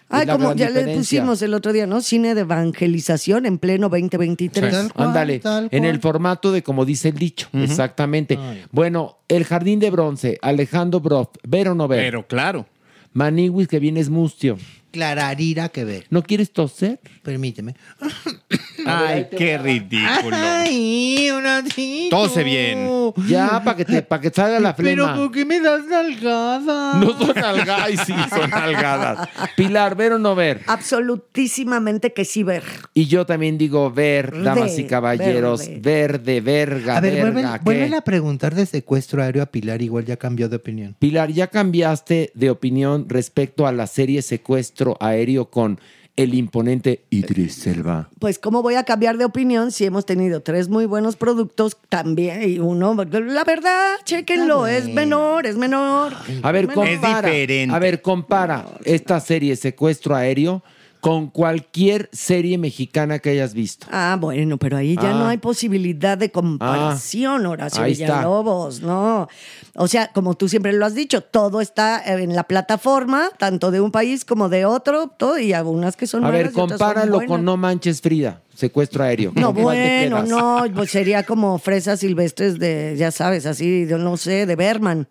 Ay, 0.09 0.25
como 0.25 0.55
ya 0.55 0.69
le 0.69 0.95
pusimos 0.95 1.41
el 1.41 1.53
otro 1.53 1.71
día, 1.71 1.85
¿no? 1.85 2.01
Cine 2.01 2.33
de 2.33 2.41
evangelización 2.41 3.45
en 3.45 3.59
pleno 3.59 3.89
2023. 3.89 4.71
Tal 4.71 4.91
cual, 4.91 5.07
Ándale, 5.07 5.41
en 5.71 5.85
el 5.85 5.99
formato 5.99 6.51
de 6.51 6.63
como 6.63 6.83
dice 6.83 7.09
el 7.09 7.15
dicho, 7.15 7.47
exactamente. 7.53 8.37
Bueno, 8.71 9.19
El 9.27 9.45
Jardín 9.45 9.79
de 9.79 9.91
Bronce, 9.91 10.39
Alejandro 10.41 10.99
Broff, 10.99 11.29
ver 11.47 11.69
o 11.69 11.75
no 11.75 11.87
ver. 11.87 12.01
Pero 12.01 12.27
claro. 12.27 12.65
Maniwis 13.13 13.67
que 13.67 13.79
vienes 13.79 14.09
mustio. 14.09 14.57
Clararira 14.91 15.69
que 15.69 15.83
ver. 15.85 16.05
¿No 16.09 16.23
quieres 16.23 16.51
toser? 16.51 16.99
Permíteme. 17.23 17.75
Ay, 18.85 19.27
qué 19.37 19.57
ridículo. 19.57 20.35
Ay, 20.35 21.29
un 21.35 21.43
ratito. 21.43 22.15
Tose 22.15 22.43
bien. 22.43 22.89
Ya, 23.27 23.61
para 23.63 23.75
que 23.77 23.85
te, 23.85 24.01
para 24.01 24.21
que 24.21 24.29
salga 24.29 24.59
la 24.59 24.75
Pero 24.75 25.03
flema. 25.05 25.15
¿por 25.15 25.31
qué 25.31 25.45
me 25.45 25.59
das 25.59 25.85
nalgada? 25.85 26.95
No 26.95 27.17
son 27.17 27.37
algadas, 27.37 27.83
Ay, 27.85 27.97
sí, 27.97 28.13
son 28.29 28.53
algadas. 28.53 29.27
Pilar, 29.57 29.95
ver 29.95 30.13
o 30.13 30.19
no 30.19 30.33
ver. 30.33 30.61
Absolutísimamente 30.67 32.13
que 32.13 32.25
sí 32.25 32.43
ver. 32.43 32.63
Y 32.93 33.05
yo 33.05 33.25
también 33.25 33.57
digo 33.57 33.91
ver, 33.91 34.31
Verde, 34.31 34.43
damas 34.43 34.79
y 34.79 34.85
caballeros, 34.85 35.67
verde. 35.67 35.79
verde, 35.81 36.41
verga, 36.41 36.97
A 36.97 37.01
ver, 37.01 37.31
verga. 37.31 37.59
vuelven 37.63 37.93
a 37.93 38.01
preguntar 38.01 38.55
de 38.55 38.65
secuestro 38.65 39.21
aéreo 39.21 39.43
a 39.43 39.47
Pilar, 39.47 39.81
igual 39.81 40.05
ya 40.05 40.17
cambió 40.17 40.47
de 40.49 40.55
opinión. 40.55 40.95
Pilar, 40.97 41.31
¿ya 41.31 41.47
cambiaste 41.47 42.31
de 42.33 42.49
opinión 42.49 43.07
respecto 43.09 43.67
a 43.67 43.71
la 43.71 43.85
serie 43.87 44.21
Secuestro 44.21 44.78
Aéreo 44.99 45.49
con 45.49 45.79
el 46.15 46.33
imponente 46.33 47.05
Idris 47.09 47.65
Elba? 47.65 48.09
Pues, 48.19 48.39
¿cómo 48.39 48.61
voy 48.61 48.75
a 48.75 48.83
cambiar 48.83 49.17
de 49.17 49.23
opinión 49.25 49.71
si 49.71 49.85
hemos 49.85 50.05
tenido 50.05 50.41
tres 50.41 50.67
muy 50.67 50.85
buenos 50.85 51.15
productos 51.15 51.77
también? 51.87 52.43
Y 52.43 52.59
uno, 52.59 52.93
la 52.93 53.43
verdad, 53.45 53.95
chéquenlo, 54.03 54.67
es 54.67 54.89
menor, 54.89 55.45
es 55.45 55.55
menor. 55.55 56.13
A 56.41 56.51
ver, 56.51 56.67
menor. 56.67 56.85
compara. 56.89 57.29
diferente. 57.29 57.73
A 57.73 57.79
ver, 57.79 58.01
compara 58.01 58.65
esta 58.83 59.19
serie 59.21 59.55
Secuestro 59.55 60.13
Aéreo 60.15 60.61
con 60.99 61.27
cualquier 61.29 62.09
serie 62.11 62.57
mexicana 62.57 63.19
que 63.19 63.29
hayas 63.29 63.53
visto. 63.53 63.87
Ah, 63.89 64.17
bueno, 64.19 64.57
pero 64.57 64.75
ahí 64.77 64.95
ya 64.95 65.11
Ah. 65.11 65.13
no 65.13 65.27
hay 65.27 65.37
posibilidad 65.37 66.17
de 66.17 66.29
comparación, 66.31 67.45
Horacio 67.45 67.83
ahí 67.83 67.93
está. 67.93 68.17
Villalobos, 68.17 68.81
¿no? 68.81 69.27
O 69.75 69.87
sea, 69.87 70.11
como 70.11 70.33
tú 70.35 70.49
siempre 70.49 70.73
lo 70.73 70.85
has 70.85 70.95
dicho, 70.95 71.21
todo 71.21 71.61
está 71.61 72.03
en 72.05 72.35
la 72.35 72.43
plataforma, 72.43 73.29
tanto 73.37 73.71
de 73.71 73.79
un 73.79 73.91
país 73.91 74.25
como 74.25 74.49
de 74.49 74.65
otro, 74.65 75.07
todo, 75.07 75.39
y 75.39 75.53
algunas 75.53 75.95
que 75.95 76.05
son 76.05 76.25
A 76.25 76.31
ver, 76.31 76.51
compáralo 76.51 77.21
con. 77.25 77.45
No 77.45 77.55
Manches 77.55 78.01
Frida, 78.01 78.41
Secuestro 78.53 79.03
Aéreo. 79.03 79.31
No, 79.35 79.53
¿Con 79.53 79.63
cuál 79.63 79.77
te 79.77 80.09
bueno, 80.09 80.23
no, 80.23 80.63
pues 80.75 80.91
sería 80.91 81.23
como 81.23 81.57
fresas 81.59 82.01
silvestres 82.01 82.59
de, 82.59 82.95
ya 82.97 83.11
sabes, 83.11 83.45
así, 83.45 83.87
yo 83.89 83.97
no 83.97 84.17
sé, 84.17 84.45
de 84.45 84.55
Berman, 84.57 85.07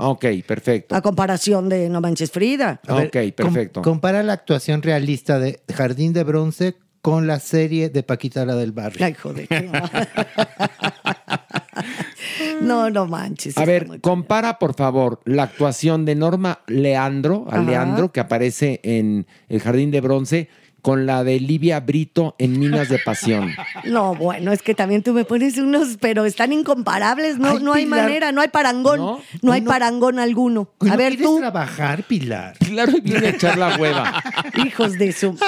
Ok, 0.00 0.24
perfecto. 0.46 0.94
a 0.94 1.02
comparación 1.02 1.68
de 1.68 1.88
No 1.88 2.00
Manches 2.00 2.30
Frida. 2.30 2.80
Ver, 2.86 3.06
ok, 3.08 3.34
perfecto. 3.34 3.82
com- 3.82 3.92
compara 3.94 4.22
la 4.22 4.32
actuación 4.32 4.82
realista 4.82 5.38
de 5.38 5.60
Jardín 5.74 6.12
de 6.12 6.24
Bronce 6.24 6.76
con 7.02 7.26
la 7.26 7.40
serie 7.40 7.88
de 7.90 8.02
Paquita 8.02 8.44
la 8.44 8.54
del 8.54 8.72
Barrio. 8.72 9.04
Ay, 9.04 9.14
joder. 9.14 9.48
no, 12.62 12.90
no 12.90 13.06
manches. 13.06 13.56
A 13.58 13.64
ver, 13.64 14.00
compara 14.00 14.58
por 14.58 14.74
favor 14.74 15.20
la 15.24 15.44
actuación 15.44 16.04
de 16.04 16.14
Norma 16.14 16.60
Leandro, 16.66 17.46
a. 17.50 17.58
Leandro, 17.58 18.12
que 18.12 18.20
aparece 18.20 18.80
en 18.82 19.26
El 19.48 19.60
Jardín 19.60 19.90
de 19.90 20.00
Bronce, 20.00 20.48
con 20.82 21.06
la 21.06 21.24
de 21.24 21.40
Livia 21.40 21.80
Brito 21.80 22.34
en 22.38 22.58
Minas 22.58 22.88
de 22.88 22.98
Pasión. 22.98 23.50
No, 23.84 24.14
bueno, 24.14 24.52
es 24.52 24.60
que 24.62 24.74
también 24.74 25.02
tú 25.02 25.12
me 25.14 25.24
pones 25.24 25.56
unos, 25.58 25.96
pero 26.00 26.24
están 26.26 26.52
incomparables, 26.52 27.38
no, 27.38 27.50
Ay, 27.52 27.58
no 27.62 27.72
hay 27.72 27.84
Pilar. 27.84 28.02
manera, 28.04 28.32
no 28.32 28.40
hay 28.42 28.48
parangón, 28.48 28.98
¿No? 28.98 29.20
no, 29.42 29.52
hay 29.52 29.60
no- 29.62 29.70
parangón 29.70 30.18
alguno. 30.18 30.70
A 30.80 30.84
no 30.86 30.96
ver 30.96 31.10
quieres 31.16 31.26
tú, 31.26 31.38
trabajar, 31.38 32.02
Pilar. 32.04 32.56
Claro, 32.68 32.92
y 32.96 33.00
viene 33.00 33.26
a 33.28 33.30
echar 33.30 33.56
la 33.58 33.76
hueva. 33.76 34.22
hijos 34.66 34.92
de 34.98 35.12
su... 35.12 35.38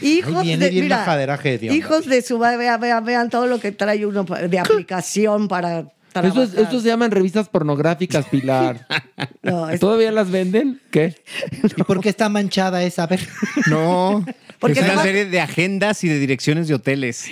Hijos 0.00 0.36
Ahí 0.36 0.46
viene 0.48 0.64
de, 0.66 0.70
bien 0.70 0.84
mira, 0.84 0.98
majadera 0.98 1.38
hedionda. 1.42 1.74
hijos 1.76 2.06
de 2.06 2.22
su... 2.22 2.38
Vean, 2.38 2.80
vean, 2.80 3.04
vean 3.04 3.30
todo 3.30 3.46
lo 3.46 3.58
que 3.58 3.72
trae 3.72 4.04
uno 4.06 4.24
de 4.24 4.58
aplicación 4.58 5.48
para... 5.48 5.80
Esto, 5.80 6.26
es- 6.28 6.32
trabajar. 6.50 6.60
esto 6.60 6.80
se 6.80 6.86
llaman 6.88 7.10
revistas 7.10 7.48
pornográficas, 7.48 8.26
Pilar. 8.26 8.86
No, 9.42 9.68
es- 9.68 9.80
¿Todavía 9.80 10.12
las 10.12 10.30
venden? 10.30 10.80
¿Qué? 10.92 11.16
¿Y 11.76 11.82
por 11.82 12.00
qué 12.00 12.08
está 12.10 12.28
manchada 12.28 12.84
esa? 12.84 13.02
A 13.02 13.06
ver. 13.08 13.20
No. 13.66 14.24
Porque 14.66 14.80
es 14.80 14.84
una 14.84 14.86
además- 14.94 15.04
serie 15.06 15.24
de 15.26 15.40
agendas 15.40 16.02
y 16.04 16.08
de 16.08 16.18
direcciones 16.18 16.68
de 16.68 16.74
hoteles. 16.74 17.26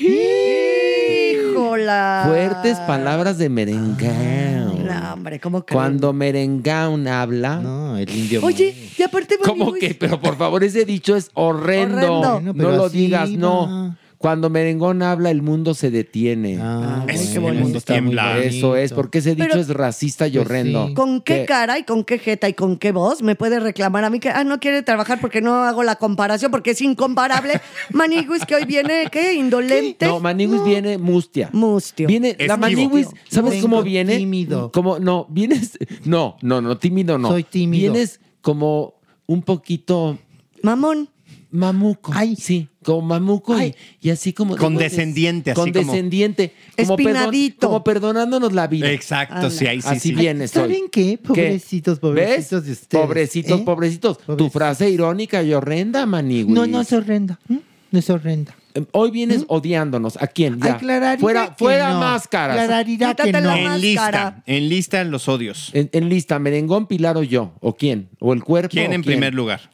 Híjola. 1.32 2.24
Fuertes 2.26 2.78
palabras 2.80 3.38
de 3.38 3.48
merengao. 3.48 4.74
No, 4.78 5.14
hombre, 5.14 5.40
¿cómo 5.40 5.64
que? 5.64 5.72
Cuando 5.74 6.12
merengaun 6.12 7.08
habla. 7.08 7.56
No, 7.60 7.96
el 7.96 8.10
indio. 8.10 8.40
Oye, 8.44 8.74
y 8.98 9.02
aparte... 9.02 9.36
¿Cómo 9.42 9.72
que? 9.72 9.94
Pero 9.94 10.20
por 10.20 10.36
favor, 10.36 10.62
ese 10.64 10.84
dicho 10.84 11.16
es 11.16 11.30
horrendo. 11.34 11.96
Horrendo. 11.96 12.20
Bueno, 12.20 12.40
no 12.42 12.54
pero 12.54 12.76
lo 12.76 12.84
así 12.86 12.98
digas, 12.98 13.30
va. 13.30 13.36
no. 13.36 13.96
Cuando 14.22 14.48
Merengón 14.50 15.02
habla, 15.02 15.30
el 15.30 15.42
mundo 15.42 15.74
se 15.74 15.90
detiene. 15.90 16.58
Ah, 16.60 17.04
Es- 17.08 17.32
bueno, 17.40 17.58
el 17.58 17.64
mundo 17.64 17.80
tiembla. 17.80 18.38
Eso 18.38 18.76
es, 18.76 18.92
porque 18.92 19.18
ese 19.18 19.34
dicho 19.34 19.48
Pero- 19.50 19.60
es 19.60 19.68
racista 19.68 20.28
y 20.28 20.32
Pues 20.32 20.46
horrendo. 20.46 20.86
sí. 20.88 20.94
¿Con 20.94 21.20
qué 21.20 21.40
Que- 21.40 21.44
cara 21.46 21.78
y 21.78 21.82
con 21.82 22.04
qué 22.04 22.18
jeta 22.18 22.48
y 22.48 22.54
con 22.54 22.76
qué 22.78 22.92
voz 22.92 23.20
me 23.22 23.34
puede 23.34 23.58
reclamar 23.60 24.04
a 24.04 24.10
mí 24.10 24.20
que 24.20 24.30
ah, 24.30 24.44
no 24.44 24.60
quiere 24.60 24.82
trabajar 24.82 25.20
porque 25.20 25.40
no 25.42 25.64
hago 25.64 25.82
la 25.82 25.96
comparación, 25.96 26.50
porque 26.52 26.70
es 26.70 26.80
incomparable? 26.80 27.60
Maniguis 27.92 28.46
que 28.46 28.54
hoy 28.54 28.64
viene, 28.64 29.06
¿qué? 29.10 29.34
Indolente. 29.34 30.06
No, 30.06 30.20
Maniguis 30.20 30.62
viene 30.64 30.96
mustia. 30.98 31.50
Mustio. 31.52 32.06
Viene, 32.06 32.36
la. 32.38 32.56
Maniguis, 32.56 33.08
¿sabes 33.28 33.50
Vengo 33.54 33.62
cómo 33.62 33.82
viene? 33.82 34.16
tímido. 34.16 34.70
Como, 34.70 35.00
no, 35.00 35.26
vienes, 35.30 35.76
no, 36.04 36.36
no, 36.42 36.60
no, 36.60 36.78
tímido 36.78 37.18
no. 37.18 37.28
Soy 37.28 37.42
tímido. 37.42 37.92
Vienes 37.92 38.20
como 38.40 38.94
un 39.26 39.42
poquito 39.42 40.16
Mamón. 40.62 41.08
Mamuco. 41.52 42.10
Ay. 42.14 42.34
Sí, 42.36 42.68
como 42.82 43.02
mamuco 43.02 43.56
y- 43.56 43.60
Ay. 43.60 43.74
y, 44.00 44.10
así 44.10 44.32
como... 44.32 44.56
Condescendiente, 44.56 45.52
así 45.52 45.54
como- 45.60 45.72
Condescendiente. 45.72 46.52
Como, 46.76 46.96
perdon- 46.96 47.00
Espinadito. 47.00 47.66
como 47.68 47.84
perdonándonos 47.84 48.52
la 48.52 48.66
vida. 48.66 48.90
Exacto, 48.90 49.48
sí, 49.50 49.66
ahí 49.66 49.80
sí. 49.80 49.88
Así 49.88 50.00
sí. 50.08 50.14
vienes. 50.14 50.50
¿Saben 50.50 50.88
qué? 50.90 51.18
Pobrecitos, 51.22 52.00
pobrecitos 52.00 52.50
¿Ves? 52.60 52.66
de 52.66 52.72
ustedes. 52.72 53.02
Pobrecitos, 53.04 53.60
¿eh? 53.60 53.64
pobrecitos. 53.64 54.18
Tu 54.36 54.50
frase 54.50 54.90
irónica 54.90 55.42
y 55.42 55.52
horrenda, 55.54 56.04
Maniguis. 56.06 56.48
No, 56.54 56.66
no 56.66 56.80
es 56.80 56.92
horrenda. 56.92 57.38
¿m? 57.48 57.60
No 57.90 57.98
es 57.98 58.08
horrenda. 58.10 58.56
Eh, 58.74 58.86
Hoy 58.92 59.10
vienes 59.10 59.44
odiándonos. 59.48 60.16
¿A 60.20 60.26
quién? 60.26 60.58
Ya. 60.58 60.78
Ay, 60.80 61.18
fuera 61.18 61.48
que 61.48 61.54
fuera 61.58 61.90
no. 61.92 62.00
máscaras. 62.00 62.56
Clararira 62.56 63.14
que 63.14 63.30
no. 63.30 63.40
la 63.40 63.58
En 63.58 63.64
máscara. 63.64 63.78
lista, 63.78 64.42
en 64.46 64.68
lista 64.70 65.04
los 65.04 65.28
odios. 65.28 65.70
En, 65.74 65.90
en 65.92 66.08
lista, 66.08 66.38
merengón, 66.38 66.86
Pilar 66.86 67.18
o 67.18 67.22
yo. 67.22 67.52
¿O 67.60 67.76
quién? 67.76 68.08
¿O 68.18 68.32
el 68.32 68.42
cuerpo? 68.42 68.70
¿Quién 68.70 68.92
o 68.92 68.94
en 68.94 69.02
primer 69.02 69.34
lugar? 69.34 69.70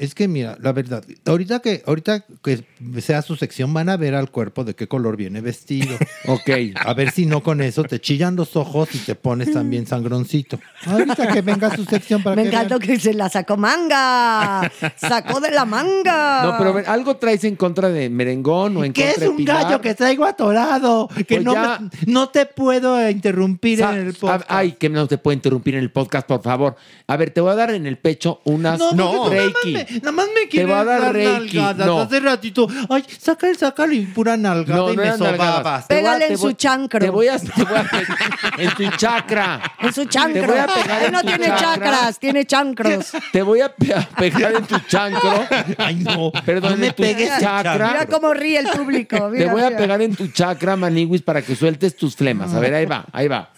Es 0.00 0.14
que 0.14 0.28
mira, 0.28 0.56
la 0.62 0.72
verdad, 0.72 1.04
ahorita 1.26 1.60
que 1.60 1.82
ahorita 1.86 2.24
que 2.42 2.64
sea 3.02 3.20
su 3.20 3.36
sección 3.36 3.74
van 3.74 3.90
a 3.90 3.98
ver 3.98 4.14
al 4.14 4.30
cuerpo 4.30 4.64
de 4.64 4.74
qué 4.74 4.88
color 4.88 5.16
viene 5.16 5.40
vestido. 5.42 5.96
Ok. 6.26 6.50
A 6.84 6.94
ver 6.94 7.10
si 7.10 7.26
no 7.26 7.42
con 7.42 7.60
eso 7.60 7.82
te 7.84 8.00
chillan 8.00 8.36
los 8.36 8.54
ojos 8.56 8.88
y 8.94 8.98
te 8.98 9.14
pones 9.14 9.52
también 9.52 9.86
sangroncito. 9.86 10.58
Ahorita 10.86 11.32
que 11.32 11.40
venga 11.42 11.74
su 11.74 11.84
sección 11.84 12.22
para 12.22 12.36
Me 12.36 12.42
que 12.42 12.48
encantó 12.48 12.78
vean. 12.78 12.88
que 12.88 13.00
se 13.00 13.14
la 13.14 13.28
sacó 13.28 13.56
manga. 13.56 14.70
Sacó 14.96 15.40
de 15.40 15.50
la 15.50 15.64
manga. 15.64 16.42
No, 16.44 16.54
pero 16.58 16.70
a 16.70 16.72
ver, 16.74 16.88
algo 16.88 17.16
traes 17.16 17.44
en 17.44 17.56
contra 17.56 17.88
de 17.88 18.08
merengón 18.10 18.76
o 18.76 18.84
en 18.84 18.92
Que 18.92 19.02
contra 19.02 19.14
es 19.14 19.20
de 19.20 19.28
un 19.28 19.36
Pilar? 19.38 19.64
gallo 19.64 19.80
que 19.80 19.94
traigo 19.94 20.24
atorado, 20.24 21.08
que 21.08 21.24
Pues 21.24 21.44
no, 21.44 21.52
ya. 21.54 21.78
me- 21.80 21.90
no 22.12 22.28
te 22.28 22.46
puedo 22.46 23.08
interrumpir 23.10 23.78
Sa- 23.80 23.92
en 23.98 24.06
el 24.06 24.10
a- 24.10 24.18
podcast. 24.18 24.44
Ay, 24.48 24.72
que 24.72 24.88
no 24.88 25.06
te 25.08 25.18
puede 25.18 25.34
interrumpir 25.36 25.74
en 25.74 25.80
el 25.82 25.90
podcast, 25.90 26.26
por 26.26 26.42
favor. 26.42 26.76
A 27.06 27.16
ver, 27.16 27.30
te 27.30 27.40
voy 27.40 27.50
a 27.52 27.54
dar 27.56 27.70
en 27.74 27.86
el 27.86 27.98
pecho 27.98 28.40
unas 28.44 28.78
no, 28.78 28.92
No. 28.92 29.22
porque 29.24 29.52
tú 29.62 29.68
más 29.70 29.86
me, 29.88 29.89
nada 29.96 30.12
más 30.12 30.26
me 30.34 30.48
quieres 30.48 30.68
voy 30.68 30.78
a 30.78 30.84
dar 30.84 31.12
reiki, 31.12 31.56
nalgadas. 31.58 31.86
no. 31.86 32.00
Hace 32.00 32.20
ratito, 32.20 32.68
ay, 32.88 33.04
sácale, 33.18 33.54
sácale 33.54 33.94
y 33.96 34.06
pura 34.06 34.36
nalgada 34.36 34.92
y 34.92 34.96
me 34.96 35.04
eran 35.06 35.18
nalgadas. 35.20 35.54
sobabas. 35.54 35.88
Te 35.88 35.94
voy 35.94 36.00
a- 36.00 36.04
Pégale 36.10 36.26
te 36.26 36.32
en 36.32 36.38
su 36.38 36.52
chancro. 36.52 37.00
Te 37.00 37.10
voy 37.10 37.28
a, 37.28 37.38
te 37.38 37.64
voy 37.64 37.76
a 37.76 37.82
pegar 37.84 38.28
en 38.58 38.70
tu 38.74 38.96
chakra. 38.96 39.62
En 39.80 39.92
su 39.92 40.04
chancro. 40.06 40.40
Te 40.42 40.46
voy 40.46 40.58
a 40.58 40.66
pegar 40.66 41.00
Él 41.00 41.06
en 41.06 41.12
no 41.12 41.20
tu 41.20 41.26
tiene 41.26 41.46
chakra. 41.46 41.60
chakras, 41.74 42.18
tiene 42.18 42.44
chancros. 42.46 43.06
Te 43.32 43.42
voy 43.42 43.60
a 43.60 43.68
pe- 43.74 43.94
a 43.94 44.00
pegar 44.16 44.52
en 44.54 44.64
tu 44.64 44.78
chancro. 44.80 45.44
Ay, 45.78 45.96
no. 45.96 46.32
Perdón, 46.44 46.72
no 46.72 46.76
me 46.78 46.86
en 46.88 46.94
tu 46.94 47.02
pegues 47.02 47.30
el 47.32 47.40
chakra. 47.40 47.88
Mira 47.88 48.06
cómo 48.06 48.32
ríe 48.34 48.58
el 48.58 48.68
público. 48.68 49.16
Te 49.16 49.38
mira, 49.38 49.52
voy 49.52 49.62
a 49.62 49.66
mira. 49.66 49.78
pegar 49.78 50.02
en 50.02 50.14
tu 50.14 50.28
chakra, 50.28 50.76
Maniguis, 50.76 51.22
para 51.22 51.42
que 51.42 51.54
sueltes 51.56 51.96
tus 51.96 52.14
flemas. 52.16 52.52
A 52.54 52.60
ver, 52.60 52.74
ahí 52.74 52.86
va, 52.86 53.04
ahí 53.12 53.28
va. 53.28 53.50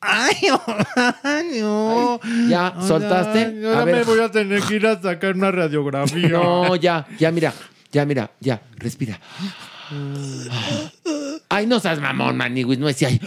Ay, 0.00 0.34
ay, 1.22 1.60
no. 1.60 2.18
¿Ya 2.48 2.74
soltaste? 2.80 3.38
Ay, 3.46 3.64
ahora 3.66 3.80
A 3.80 3.84
ver. 3.84 3.94
me 3.96 4.02
voy 4.04 4.20
a 4.20 4.30
tener 4.30 4.62
que 4.62 4.76
ir 4.76 4.86
a 4.86 5.00
sacar 5.00 5.34
una 5.34 5.50
radiografía. 5.50 6.28
No, 6.30 6.74
ya, 6.76 7.06
ya, 7.18 7.30
mira, 7.30 7.52
ya, 7.92 8.04
mira, 8.06 8.30
ya, 8.40 8.62
respira. 8.76 9.20
Ay, 11.48 11.66
no 11.66 11.80
seas 11.80 12.00
mamón, 12.00 12.36
Maniguis, 12.36 12.78
no 12.78 12.88
es 12.88 13.02
ay. 13.02 13.20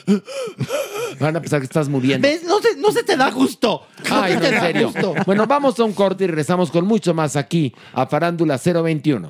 Van 1.20 1.36
a 1.36 1.42
pensar 1.42 1.60
que 1.60 1.66
estás 1.66 1.90
muriendo. 1.90 2.28
¿Ves? 2.28 2.44
No 2.44 2.60
se, 2.60 2.76
no 2.78 2.92
se 2.92 3.04
te 3.04 3.18
da 3.18 3.30
gusto. 3.30 3.86
No 4.10 4.22
Ay, 4.24 4.32
se 4.34 4.36
no, 4.38 4.42
te 4.42 4.48
en 4.48 4.56
da 4.56 4.62
serio. 4.62 4.88
gusto. 4.92 5.14
Bueno, 5.26 5.46
vamos 5.46 5.80
a 5.80 5.84
un 5.84 5.94
corte 5.94 6.24
y 6.24 6.28
regresamos 6.28 6.72
con 6.72 6.86
mucho 6.88 7.14
más 7.14 7.36
aquí 7.36 7.74
a 7.94 8.08
Farándula 8.08 8.58
021. 8.58 9.30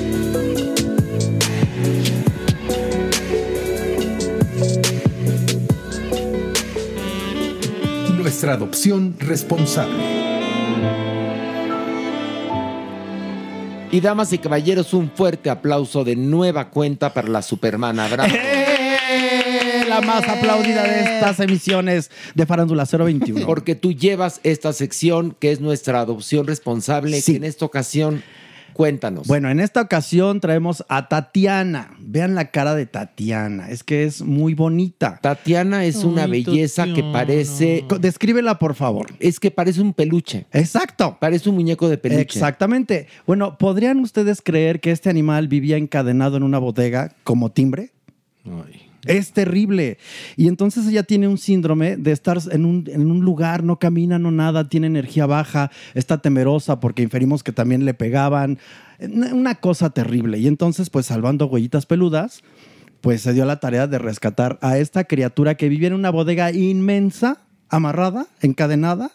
Nuestra 8.41 8.57
adopción 8.57 9.15
responsable. 9.19 9.93
Y 13.91 13.99
damas 13.99 14.33
y 14.33 14.39
caballeros, 14.39 14.95
un 14.95 15.11
fuerte 15.11 15.51
aplauso 15.51 16.03
de 16.03 16.15
nueva 16.15 16.71
cuenta 16.71 17.13
para 17.13 17.27
la 17.27 17.43
Supermana. 17.43 18.07
Bravo. 18.07 18.33
¡Eh! 19.11 19.85
La 19.87 20.01
más 20.01 20.27
aplaudida 20.27 20.81
de 20.81 21.01
estas 21.01 21.39
emisiones 21.39 22.09
de 22.33 22.47
Farándula 22.47 22.85
021. 22.85 23.45
Porque 23.45 23.75
tú 23.75 23.91
llevas 23.91 24.39
esta 24.41 24.73
sección 24.73 25.35
que 25.39 25.51
es 25.51 25.61
nuestra 25.61 25.99
adopción 25.99 26.47
responsable, 26.47 27.21
Sí. 27.21 27.33
que 27.33 27.37
en 27.37 27.43
esta 27.43 27.65
ocasión, 27.65 28.23
cuéntanos. 28.81 29.27
Bueno, 29.27 29.51
en 29.51 29.59
esta 29.59 29.79
ocasión 29.79 30.39
traemos 30.39 30.83
a 30.89 31.07
Tatiana. 31.07 31.91
Vean 31.99 32.33
la 32.33 32.49
cara 32.49 32.73
de 32.73 32.87
Tatiana. 32.87 33.69
Es 33.69 33.83
que 33.83 34.05
es 34.05 34.23
muy 34.23 34.55
bonita. 34.55 35.19
Tatiana 35.21 35.85
es 35.85 36.03
una 36.03 36.25
belleza 36.25 36.85
que 36.85 37.03
parece, 37.03 37.85
Descríbela, 37.99 38.57
por 38.57 38.73
favor. 38.73 39.05
es 39.19 39.39
que 39.39 39.51
parece 39.51 39.81
un 39.81 39.93
peluche, 39.93 40.47
Exacto. 40.51 41.17
parece 41.19 41.49
un 41.49 41.55
muñeco 41.57 41.89
de 41.89 41.99
peluche. 41.99 42.21
Exactamente. 42.21 43.05
Bueno, 43.27 43.59
¿podrían 43.59 43.99
ustedes 43.99 44.41
creer 44.41 44.79
que 44.79 44.89
este 44.89 45.11
animal 45.11 45.47
vivía 45.47 45.77
encadenado 45.77 46.37
en 46.37 46.41
una 46.43 46.57
bodega 46.57 47.13
como 47.23 47.51
timbre? 47.51 47.91
Es 49.05 49.31
terrible. 49.31 49.97
Y 50.37 50.47
entonces 50.47 50.87
ella 50.87 51.03
tiene 51.03 51.27
un 51.27 51.37
síndrome 51.37 51.97
de 51.97 52.11
estar 52.11 52.37
en 52.51 52.65
un, 52.65 52.87
en 52.87 53.09
un 53.09 53.21
lugar, 53.21 53.63
no 53.63 53.79
camina, 53.79 54.19
no 54.19 54.31
nada, 54.31 54.69
tiene 54.69 54.87
energía 54.87 55.25
baja, 55.25 55.71
está 55.95 56.21
temerosa 56.21 56.79
porque 56.79 57.01
inferimos 57.01 57.43
que 57.43 57.51
también 57.51 57.85
le 57.85 57.93
pegaban. 57.93 58.59
Una 58.99 59.33
una 59.33 59.55
cosa 59.55 59.89
terrible. 59.89 60.37
Y 60.37 60.47
entonces, 60.47 60.89
pues 60.89 61.07
salvando 61.07 61.47
huellitas 61.47 61.87
peludas, 61.87 62.43
pues 63.01 63.21
se 63.21 63.33
dio 63.33 63.45
la 63.45 63.59
tarea 63.59 63.87
de 63.87 63.97
rescatar 63.97 64.59
a 64.61 64.77
esta 64.77 65.05
criatura 65.05 65.55
que 65.55 65.69
vivía 65.69 65.87
en 65.87 65.95
una 65.95 66.11
bodega 66.11 66.51
inmensa, 66.51 67.39
amarrada, 67.69 68.27
encadenada, 68.41 69.11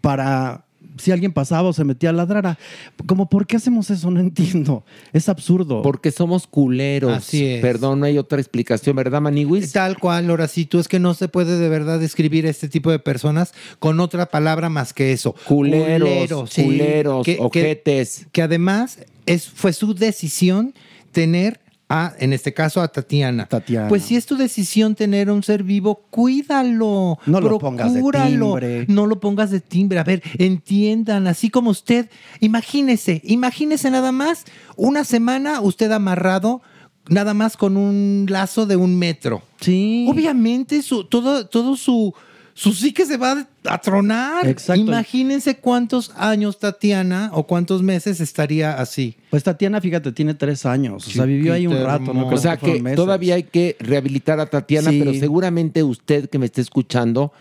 para 0.00 0.64
si 0.98 1.10
alguien 1.10 1.32
pasaba 1.32 1.68
o 1.68 1.72
se 1.72 1.84
metía 1.84 2.10
a 2.10 2.12
ladrar. 2.12 2.58
Como, 3.06 3.28
¿por 3.28 3.46
qué 3.46 3.56
hacemos 3.56 3.90
eso? 3.90 4.10
No 4.10 4.20
entiendo. 4.20 4.84
Es 5.12 5.28
absurdo. 5.28 5.82
Porque 5.82 6.10
somos 6.10 6.46
culeros. 6.46 7.12
Así 7.12 7.46
es. 7.46 7.62
Perdón, 7.62 8.00
no 8.00 8.06
hay 8.06 8.18
otra 8.18 8.38
explicación, 8.38 8.96
¿verdad, 8.96 9.20
Maniwis? 9.20 9.72
Tal 9.72 9.98
cual, 9.98 10.30
ahora 10.30 10.48
sí, 10.48 10.66
tú 10.66 10.78
es 10.78 10.88
que 10.88 10.98
no 10.98 11.14
se 11.14 11.28
puede 11.28 11.58
de 11.58 11.68
verdad 11.68 11.98
describir 11.98 12.46
este 12.46 12.68
tipo 12.68 12.90
de 12.90 12.98
personas 12.98 13.52
con 13.78 14.00
otra 14.00 14.26
palabra 14.26 14.68
más 14.68 14.92
que 14.92 15.12
eso. 15.12 15.34
Culeros, 15.46 16.50
sí. 16.50 16.64
culeros, 16.64 17.26
ojetes. 17.38 18.26
Que, 18.32 18.42
además 18.42 18.98
es, 19.26 19.48
fue 19.48 19.72
su 19.72 19.94
decisión 19.94 20.74
tener 21.12 21.60
a, 21.92 22.14
en 22.18 22.32
este 22.32 22.54
caso, 22.54 22.80
a 22.80 22.88
Tatiana. 22.88 23.46
Tatiana. 23.46 23.88
Pues 23.88 24.04
si 24.04 24.16
es 24.16 24.24
tu 24.24 24.36
decisión 24.36 24.94
tener 24.94 25.30
un 25.30 25.42
ser 25.42 25.62
vivo, 25.62 26.06
cuídalo. 26.08 27.18
No 27.26 27.40
lo 27.40 27.58
pongas 27.58 27.92
de 27.92 28.00
timbre. 28.00 28.86
No 28.88 29.06
lo 29.06 29.20
pongas 29.20 29.50
de 29.50 29.60
timbre. 29.60 29.98
A 29.98 30.04
ver, 30.04 30.22
entiendan, 30.38 31.26
así 31.26 31.50
como 31.50 31.68
usted, 31.68 32.08
imagínese, 32.40 33.20
imagínese 33.24 33.90
nada 33.90 34.10
más 34.10 34.46
una 34.76 35.04
semana 35.04 35.60
usted 35.60 35.92
amarrado 35.92 36.62
nada 37.08 37.34
más 37.34 37.58
con 37.58 37.76
un 37.76 38.26
lazo 38.28 38.64
de 38.64 38.76
un 38.76 38.98
metro. 38.98 39.42
Sí. 39.60 40.06
Obviamente 40.08 40.80
su, 40.80 41.04
todo, 41.04 41.46
todo 41.46 41.76
su, 41.76 42.14
su 42.54 42.72
psique 42.72 43.06
se 43.06 43.16
va 43.16 43.46
a 43.64 43.78
tronar. 43.78 44.46
Exacto. 44.46 44.82
Imagínense 44.82 45.56
cuántos 45.56 46.12
años 46.16 46.58
Tatiana 46.58 47.30
o 47.32 47.46
cuántos 47.46 47.82
meses 47.82 48.20
estaría 48.20 48.74
así. 48.74 49.16
Pues 49.30 49.42
Tatiana, 49.42 49.80
fíjate, 49.80 50.12
tiene 50.12 50.34
tres 50.34 50.66
años. 50.66 51.06
O 51.06 51.10
sea, 51.10 51.24
vivió 51.24 51.54
ahí 51.54 51.66
un 51.66 51.82
rato. 51.82 52.12
No 52.12 52.28
O 52.28 52.36
sea 52.36 52.56
que 52.56 52.80
todavía 52.94 53.36
hay 53.36 53.44
que 53.44 53.76
rehabilitar 53.80 54.38
a 54.40 54.46
Tatiana, 54.46 54.90
Sí. 54.90 54.98
pero 54.98 55.14
seguramente 55.14 55.82
usted 55.82 56.28
que 56.28 56.38
me 56.38 56.46
esté 56.46 56.60
escuchando 56.60 57.32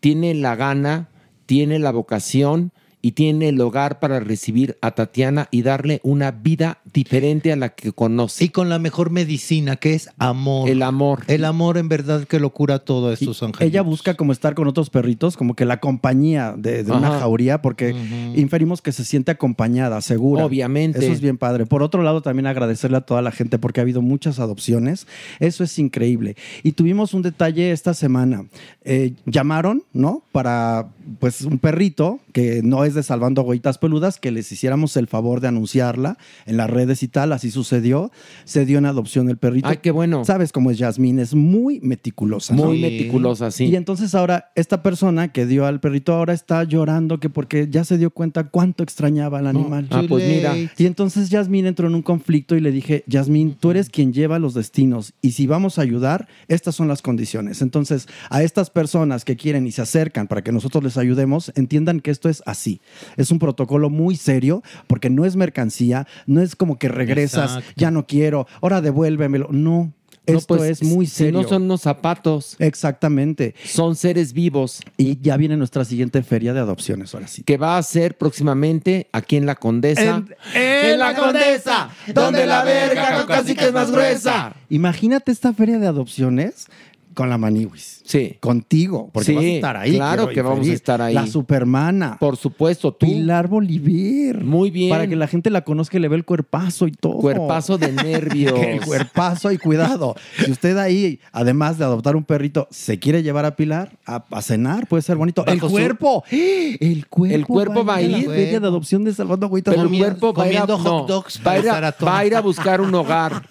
tiene 0.00 0.34
la 0.34 0.56
gana, 0.56 1.08
tiene 1.46 1.78
la 1.78 1.90
vocación 1.92 2.72
y 3.04 3.12
tiene 3.12 3.50
el 3.50 3.60
hogar 3.60 4.00
para 4.00 4.18
recibir 4.18 4.78
a 4.80 4.92
Tatiana 4.92 5.48
y 5.50 5.60
darle 5.60 6.00
una 6.04 6.30
vida 6.30 6.78
diferente 6.90 7.52
a 7.52 7.56
la 7.56 7.74
que 7.74 7.92
conoce. 7.92 8.42
Y 8.42 8.48
con 8.48 8.70
la 8.70 8.78
mejor 8.78 9.10
medicina, 9.10 9.76
que 9.76 9.92
es 9.92 10.08
amor. 10.16 10.70
El 10.70 10.80
amor. 10.80 11.22
El 11.26 11.44
amor 11.44 11.76
en 11.76 11.90
verdad 11.90 12.24
que 12.24 12.40
lo 12.40 12.48
cura 12.54 12.78
todo 12.78 13.12
estos 13.12 13.42
ángeles. 13.42 13.68
Ella 13.68 13.82
busca 13.82 14.14
como 14.14 14.32
estar 14.32 14.54
con 14.54 14.68
otros 14.68 14.88
perritos, 14.88 15.36
como 15.36 15.54
que 15.54 15.66
la 15.66 15.80
compañía 15.80 16.54
de, 16.56 16.82
de 16.82 16.92
una 16.92 17.10
jauría, 17.18 17.60
porque 17.60 17.94
inferimos 18.36 18.80
que 18.80 18.90
se 18.90 19.04
siente 19.04 19.32
acompañada, 19.32 20.00
segura. 20.00 20.46
Obviamente. 20.46 21.00
Eso 21.00 21.12
es 21.12 21.20
bien 21.20 21.36
padre. 21.36 21.66
Por 21.66 21.82
otro 21.82 22.02
lado, 22.02 22.22
también 22.22 22.46
agradecerle 22.46 22.96
a 22.96 23.02
toda 23.02 23.20
la 23.20 23.32
gente 23.32 23.58
porque 23.58 23.80
ha 23.80 23.82
habido 23.82 24.00
muchas 24.00 24.38
adopciones. 24.38 25.06
Eso 25.40 25.62
es 25.62 25.78
increíble. 25.78 26.36
Y 26.62 26.72
tuvimos 26.72 27.12
un 27.12 27.20
detalle 27.20 27.70
esta 27.70 27.92
semana. 27.92 28.46
Eh, 28.82 29.12
llamaron, 29.26 29.82
¿no? 29.92 30.22
Para, 30.32 30.88
pues, 31.18 31.42
un 31.42 31.58
perrito 31.58 32.20
que 32.32 32.62
no 32.62 32.86
es 32.86 32.93
de 32.94 33.02
Salvando 33.02 33.40
Agüitas 33.40 33.78
Peludas, 33.78 34.18
que 34.18 34.30
les 34.30 34.50
hiciéramos 34.50 34.96
el 34.96 35.06
favor 35.06 35.40
de 35.40 35.48
anunciarla 35.48 36.18
en 36.46 36.56
las 36.56 36.70
redes 36.70 37.02
y 37.02 37.08
tal. 37.08 37.32
Así 37.32 37.50
sucedió. 37.50 38.10
Se 38.44 38.64
dio 38.66 38.78
en 38.78 38.86
adopción 38.86 39.28
el 39.28 39.36
perrito. 39.36 39.68
Ay, 39.68 39.78
qué 39.82 39.90
bueno. 39.90 40.24
Sabes 40.24 40.52
cómo 40.52 40.70
es 40.70 40.78
Yasmín, 40.78 41.18
es 41.18 41.34
muy 41.34 41.80
meticulosa. 41.80 42.54
¿no? 42.54 42.64
Muy 42.64 42.80
meticulosa, 42.80 43.50
sí. 43.50 43.66
Y 43.66 43.76
entonces 43.76 44.14
ahora 44.14 44.52
esta 44.54 44.82
persona 44.82 45.32
que 45.32 45.46
dio 45.46 45.66
al 45.66 45.80
perrito 45.80 46.14
ahora 46.14 46.32
está 46.32 46.64
llorando 46.64 47.20
que 47.20 47.30
porque 47.30 47.68
ya 47.70 47.84
se 47.84 47.98
dio 47.98 48.10
cuenta 48.10 48.44
cuánto 48.44 48.82
extrañaba 48.82 49.38
al 49.38 49.46
animal. 49.46 49.88
Ah, 49.90 50.02
pues 50.08 50.26
mira. 50.28 50.54
Y 50.76 50.86
entonces 50.86 51.30
Yasmín 51.30 51.66
entró 51.66 51.88
en 51.88 51.94
un 51.94 52.02
conflicto 52.02 52.56
y 52.56 52.60
le 52.60 52.70
dije, 52.70 53.04
Yasmín, 53.06 53.56
tú 53.58 53.70
eres 53.70 53.90
quien 53.90 54.12
lleva 54.12 54.38
los 54.38 54.54
destinos 54.54 55.14
y 55.20 55.32
si 55.32 55.46
vamos 55.46 55.78
a 55.78 55.82
ayudar, 55.82 56.28
estas 56.48 56.74
son 56.74 56.88
las 56.88 57.02
condiciones. 57.02 57.62
Entonces, 57.62 58.08
a 58.30 58.42
estas 58.42 58.70
personas 58.70 59.24
que 59.24 59.36
quieren 59.36 59.66
y 59.66 59.72
se 59.72 59.82
acercan 59.82 60.26
para 60.26 60.42
que 60.42 60.52
nosotros 60.52 60.84
les 60.84 60.96
ayudemos, 60.96 61.52
entiendan 61.54 62.00
que 62.00 62.10
esto 62.10 62.28
es 62.28 62.42
así. 62.46 62.80
Es 63.16 63.30
un 63.30 63.38
protocolo 63.38 63.90
muy 63.90 64.16
serio 64.16 64.62
porque 64.86 65.10
no 65.10 65.24
es 65.24 65.36
mercancía, 65.36 66.06
no 66.26 66.40
es 66.40 66.56
como 66.56 66.78
que 66.78 66.88
regresas, 66.88 67.56
Exacto. 67.56 67.72
ya 67.76 67.90
no 67.90 68.06
quiero, 68.06 68.46
ahora 68.60 68.80
devuélvemelo. 68.80 69.48
No. 69.50 69.92
No, 70.26 70.38
Esto 70.38 70.56
pues, 70.56 70.80
es 70.80 70.82
muy 70.82 71.04
si 71.04 71.16
serio. 71.16 71.42
no 71.42 71.46
son 71.46 71.64
unos 71.64 71.82
zapatos, 71.82 72.56
Exactamente. 72.58 73.54
son 73.62 73.94
seres 73.94 74.32
vivos. 74.32 74.80
Y 74.96 75.20
ya 75.20 75.36
viene 75.36 75.54
nuestra 75.58 75.84
siguiente 75.84 76.22
feria 76.22 76.54
de 76.54 76.60
adopciones, 76.60 77.12
ahora 77.12 77.28
sí. 77.28 77.42
que 77.42 77.58
va 77.58 77.76
a 77.76 77.82
ser 77.82 78.16
próximamente 78.16 79.08
aquí 79.12 79.36
en 79.36 79.44
La 79.44 79.54
Condesa. 79.56 80.24
¡En 80.54 80.98
la 80.98 81.14
Condesa! 81.14 81.90
donde 82.14 82.46
la 82.46 82.64
verga 82.64 83.26
casi 83.26 83.54
que 83.54 83.66
es 83.66 83.72
más 83.74 83.90
gruesa. 83.90 84.54
Imagínate 84.70 85.30
esta 85.30 85.52
feria 85.52 85.78
de 85.78 85.88
adopciones 85.88 86.68
con 87.14 87.30
la 87.30 87.38
Maniwis. 87.38 88.02
Sí. 88.04 88.36
Contigo, 88.40 89.10
porque 89.12 89.26
Sí, 89.26 89.34
vas 89.34 89.44
a 89.44 89.48
estar 89.48 89.76
ahí. 89.76 89.92
claro 89.94 90.28
que 90.28 90.42
vamos 90.42 90.68
a 90.68 90.72
estar 90.72 91.00
ahí. 91.00 91.14
La 91.14 91.26
Supermana. 91.26 92.16
Por 92.20 92.36
supuesto, 92.36 92.92
tú. 92.92 93.06
Pilar 93.06 93.48
Bolívar. 93.48 94.42
Muy 94.44 94.70
bien. 94.70 94.90
Para 94.90 95.06
que 95.06 95.16
la 95.16 95.26
gente 95.26 95.48
la 95.50 95.62
conozca 95.62 95.96
y 95.96 96.00
le 96.00 96.08
ve 96.08 96.16
el 96.16 96.24
cuerpazo 96.24 96.86
y 96.86 96.92
todo. 96.92 97.18
Cuerpazo 97.18 97.78
de 97.78 97.92
nervios. 97.92 98.58
el 98.58 98.80
cuerpazo 98.80 99.50
y 99.52 99.58
cuidado. 99.58 100.14
Si 100.44 100.50
usted 100.50 100.76
ahí, 100.78 101.20
además 101.32 101.78
de 101.78 101.84
adoptar 101.84 102.16
un 102.16 102.24
perrito, 102.24 102.68
se 102.70 102.98
quiere 102.98 103.22
llevar 103.22 103.44
a 103.44 103.56
Pilar 103.56 103.92
a, 104.06 104.24
a 104.30 104.42
cenar, 104.42 104.86
puede 104.86 105.02
ser 105.02 105.16
bonito. 105.16 105.44
el 105.46 105.60
cuerpo. 105.60 106.24
El 106.30 107.06
cuerpo. 107.08 107.34
El 107.34 107.46
cuerpo 107.46 107.84
va 107.84 107.96
a 107.96 108.02
ir. 108.02 108.26
feria 108.28 108.60
de 108.60 108.66
adopción 108.66 109.04
de 109.04 109.14
Salvando 109.14 109.46
Agüitas. 109.46 109.74
Pero 109.74 109.88
el 109.88 109.96
cuerpo 109.98 110.32
va 110.34 110.44
a, 110.44 110.50
ir 110.50 110.58
a, 110.58 110.60
comiendo 110.66 110.78
hot 110.78 111.08
no, 111.08 111.14
dogs 111.14 111.38
va, 111.38 111.40
a 111.40 111.44
para 111.44 111.58
ir 111.58 111.64
a- 111.64 111.68
estar 111.68 111.84
a 111.84 111.92
todo. 111.92 112.10
va 112.10 112.18
a 112.18 112.26
ir 112.26 112.36
a 112.36 112.40
buscar 112.40 112.80
un 112.80 112.94
hogar. 112.94 113.42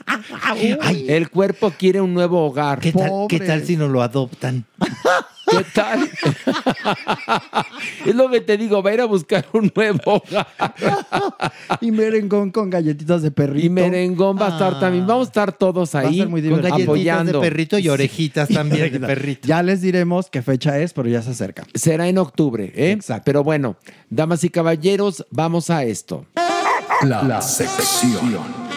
el 1.07 1.29
cuerpo 1.29 1.71
quiere 1.77 2.01
un 2.01 2.13
nuevo 2.13 2.45
hogar. 2.45 2.79
¿Qué 2.79 2.91
tal, 2.91 3.09
Pobre. 3.09 3.37
¿Qué 3.39 3.45
tal 3.45 3.52
si 3.61 3.75
no 3.77 3.87
lo 3.87 4.01
adoptan? 4.01 4.65
¿Qué 5.49 5.65
tal? 5.73 6.09
es 8.05 8.15
lo 8.15 8.29
que 8.29 8.41
te 8.41 8.57
digo, 8.57 8.81
va 8.81 8.89
a 8.91 8.93
ir 8.93 9.01
a 9.01 9.05
buscar 9.05 9.45
un 9.53 9.71
nuevo 9.75 9.99
hogar. 10.05 10.47
y 11.81 11.91
merengón 11.91 12.51
con 12.51 12.69
galletitas 12.69 13.21
de 13.21 13.31
perrito. 13.31 13.65
Y 13.65 13.69
merengón 13.69 14.37
va 14.39 14.47
a 14.47 14.49
estar 14.51 14.79
también. 14.79 15.05
Vamos 15.05 15.27
a 15.27 15.29
estar 15.29 15.51
todos 15.51 15.93
Va 15.93 15.99
a 15.99 16.03
ahí 16.03 16.19
Con 16.19 16.31
galletitas 16.41 16.81
apoyando. 16.81 17.31
de 17.33 17.39
perrito 17.39 17.77
y 17.77 17.89
orejitas 17.89 18.49
también 18.49 18.91
de 18.91 18.99
perrito. 19.07 19.47
Ya 19.47 19.61
les 19.61 19.81
diremos 19.81 20.29
qué 20.29 20.41
fecha 20.41 20.79
es, 20.79 20.93
pero 20.93 21.07
ya 21.09 21.21
se 21.21 21.31
acerca. 21.31 21.65
Será 21.73 22.07
en 22.07 22.17
octubre, 22.17 22.71
¿eh? 22.75 22.91
Exacto. 22.91 23.23
Pero 23.25 23.43
bueno, 23.43 23.75
damas 24.09 24.43
y 24.43 24.49
caballeros, 24.49 25.25
vamos 25.29 25.69
a 25.69 25.83
esto. 25.83 26.25
La, 27.03 27.21
la 27.23 27.41
sección. 27.41 28.72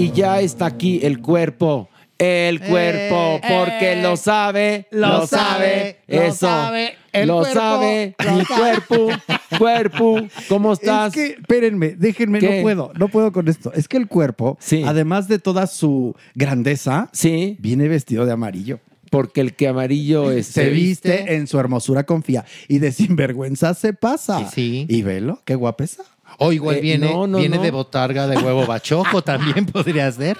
Y 0.00 0.12
ya 0.12 0.40
está 0.40 0.66
aquí 0.66 1.00
el 1.02 1.20
cuerpo. 1.20 1.88
El 2.18 2.60
cuerpo, 2.60 3.40
porque 3.48 3.96
lo 4.02 4.14
sabe, 4.14 4.86
lo, 4.90 5.06
lo 5.08 5.26
sabe, 5.26 5.26
sabe, 5.26 5.96
lo 6.06 6.22
eso, 6.22 6.36
sabe, 6.36 6.94
el 7.14 7.28
lo 7.28 7.38
cuerpo, 7.38 7.54
sabe, 7.58 8.14
lo 8.22 8.32
mi 8.32 8.44
sabe. 8.44 8.60
cuerpo, 8.60 9.08
cuerpo, 9.56 10.16
¿cómo 10.46 10.74
estás? 10.74 11.08
Es 11.08 11.14
que, 11.14 11.40
espérenme, 11.40 11.94
déjenme, 11.96 12.38
¿Qué? 12.40 12.56
no 12.56 12.62
puedo, 12.62 12.92
no 12.98 13.08
puedo 13.08 13.32
con 13.32 13.48
esto. 13.48 13.72
Es 13.72 13.88
que 13.88 13.96
el 13.96 14.06
cuerpo, 14.06 14.58
Sí. 14.60 14.82
además 14.86 15.28
de 15.28 15.38
toda 15.38 15.66
su 15.66 16.14
grandeza, 16.34 17.08
Sí, 17.12 17.56
viene 17.58 17.88
vestido 17.88 18.26
de 18.26 18.32
amarillo. 18.32 18.80
porque 19.10 19.40
el 19.40 19.54
que 19.54 19.66
amarillo 19.68 20.30
es... 20.30 20.46
Se 20.46 20.68
viste 20.68 21.34
en 21.36 21.46
su 21.46 21.58
hermosura 21.58 22.04
confía 22.04 22.44
y 22.68 22.80
de 22.80 22.92
sinvergüenza 22.92 23.72
se 23.72 23.94
pasa. 23.94 24.42
Y 24.42 24.54
sí. 24.54 24.86
Y 24.90 25.00
velo, 25.02 25.40
qué 25.46 25.54
guapesa. 25.54 26.04
O 26.42 26.52
igual 26.52 26.76
Eh, 26.76 26.80
viene, 26.80 27.06
no, 27.12 27.26
no, 27.26 27.38
viene 27.38 27.56
no. 27.56 27.62
de 27.62 27.70
botarga 27.70 28.26
de 28.26 28.36
huevo 28.38 28.66
bachoco, 28.66 29.22
también 29.30 29.66
podría 29.66 30.10
ser. 30.10 30.38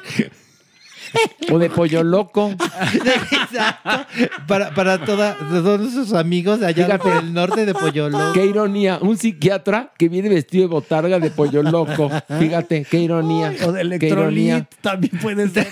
O 1.51 1.59
de 1.59 1.69
pollo 1.71 2.05
loco. 2.05 2.53
Exacto. 2.53 4.07
Para, 4.47 4.73
para 4.75 5.05
toda, 5.05 5.37
todos 5.37 5.93
sus 5.93 6.13
amigos 6.13 6.61
de 6.61 6.67
allá 6.69 6.85
Fíjate. 6.87 7.03
por 7.03 7.13
el 7.17 7.35
norte 7.35 7.67
de 7.67 7.75
Poyolo. 7.75 8.33
Qué 8.33 8.47
ironía, 8.47 8.99
un 9.01 9.17
psiquiatra 9.19 9.91
que 9.99 10.09
viene 10.09 10.29
vestido 10.29 10.63
de 10.63 10.69
botarga 10.69 11.19
de 11.19 11.31
pollo 11.33 11.65
loco. 11.65 12.09
Fíjate, 12.39 12.85
qué 12.89 12.99
ironía. 13.01 13.53
O 13.67 13.73
de 13.73 13.81
electrolit 13.81 14.67
también 14.81 15.19
puede 15.21 15.49
ser. 15.49 15.67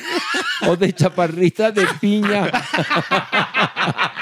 O 0.67 0.77
de 0.77 0.93
chaparrita 0.93 1.71
de 1.71 1.87
piña. 2.01 2.51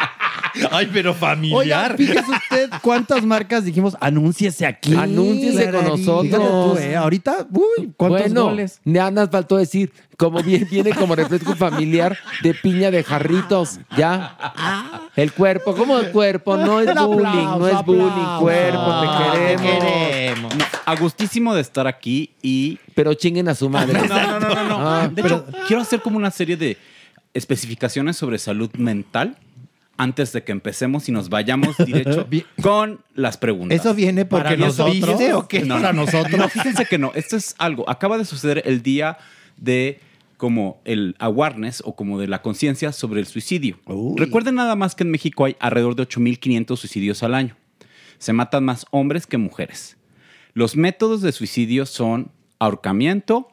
Ay, 0.70 0.88
pero 0.92 1.10
Oiga, 1.10 1.20
familiar. 1.20 1.96
fíjese 1.96 2.30
usted 2.30 2.70
cuántas 2.82 3.24
marcas 3.24 3.64
dijimos, 3.64 3.96
anúnciese 4.00 4.66
aquí. 4.66 4.94
Anúnciese 4.94 5.70
con 5.70 5.84
nosotros. 5.84 6.74
Tú, 6.74 6.78
¿eh? 6.78 6.96
Ahorita, 6.96 7.46
uy, 7.50 7.92
¿cuántos 7.96 8.20
bueno, 8.22 8.44
goles? 8.44 8.80
nada 8.84 9.10
más 9.10 9.30
faltó 9.30 9.56
decir, 9.56 9.92
como 10.16 10.42
bien 10.42 10.66
viene 10.70 10.90
como 10.90 11.14
refresco 11.14 11.54
familiar 11.56 12.16
de 12.42 12.54
piña 12.54 12.90
de 12.90 13.02
jarritos, 13.04 13.80
ya. 13.96 14.36
El 15.16 15.32
cuerpo, 15.32 15.74
¿cómo 15.74 15.98
el 15.98 16.10
cuerpo? 16.10 16.56
No 16.56 16.80
es 16.80 16.86
bullying, 16.94 17.24
aplauso, 17.26 17.58
no 17.58 17.68
es 17.68 17.84
bullying, 17.84 18.38
cuerpo, 18.40 18.78
Ah, 18.80 19.32
te 19.32 19.56
te 19.56 19.62
queremos. 19.62 19.80
queremos. 19.80 20.54
A 20.84 20.94
gustísimo 20.96 21.54
de 21.54 21.60
estar 21.62 21.86
aquí 21.86 22.30
y... 22.42 22.78
Pero 22.94 23.12
chinguen 23.14 23.48
a 23.48 23.54
su 23.54 23.68
madre. 23.68 24.00
No, 24.06 24.06
no, 24.06 24.40
no, 24.40 24.48
no, 24.54 24.64
no. 24.68 24.88
Ah, 24.88 25.08
de 25.12 25.20
hecho, 25.22 25.44
quiero 25.66 25.82
hacer 25.82 26.00
como 26.00 26.16
una 26.16 26.30
serie 26.30 26.56
de 26.56 26.78
especificaciones 27.34 28.16
sobre 28.16 28.38
salud 28.38 28.70
mental 28.74 29.36
antes 29.98 30.32
de 30.32 30.44
que 30.44 30.52
empecemos 30.52 31.08
y 31.08 31.12
nos 31.12 31.28
vayamos 31.28 31.76
derecho 31.78 32.26
con 32.62 33.00
las 33.14 33.36
preguntas. 33.36 33.78
¿Eso 33.78 33.94
viene 33.94 34.24
porque 34.24 34.44
¿Para 34.44 34.56
nos 34.56 34.78
nosotros? 34.78 35.18
viste 35.18 35.34
o 35.34 35.48
qué? 35.48 35.60
No, 35.60 35.76
no, 35.76 35.80
Para 35.82 35.92
nosotros. 35.92 36.38
No, 36.38 36.48
fíjense 36.48 36.86
que 36.86 36.98
no. 36.98 37.12
Esto 37.14 37.36
es 37.36 37.54
algo. 37.58 37.88
Acaba 37.88 38.18
de 38.18 38.24
suceder 38.24 38.62
el 38.64 38.82
día 38.82 39.18
de 39.56 40.00
como 40.36 40.80
el 40.84 41.16
awareness 41.18 41.82
o 41.84 41.96
como 41.96 42.18
de 42.18 42.28
la 42.28 42.42
conciencia 42.42 42.92
sobre 42.92 43.20
el 43.20 43.26
suicidio. 43.26 43.78
Recuerden 44.16 44.56
nada 44.56 44.76
más 44.76 44.94
que 44.94 45.04
en 45.04 45.10
México 45.10 45.44
hay 45.46 45.56
alrededor 45.60 45.96
de 45.96 46.06
8.500 46.06 46.76
suicidios 46.76 47.22
al 47.22 47.34
año. 47.34 47.56
Se 48.18 48.32
matan 48.32 48.64
más 48.64 48.86
hombres 48.90 49.26
que 49.26 49.38
mujeres. 49.38 49.96
Los 50.52 50.76
métodos 50.76 51.22
de 51.22 51.32
suicidio 51.32 51.86
son 51.86 52.32
ahorcamiento, 52.58 53.48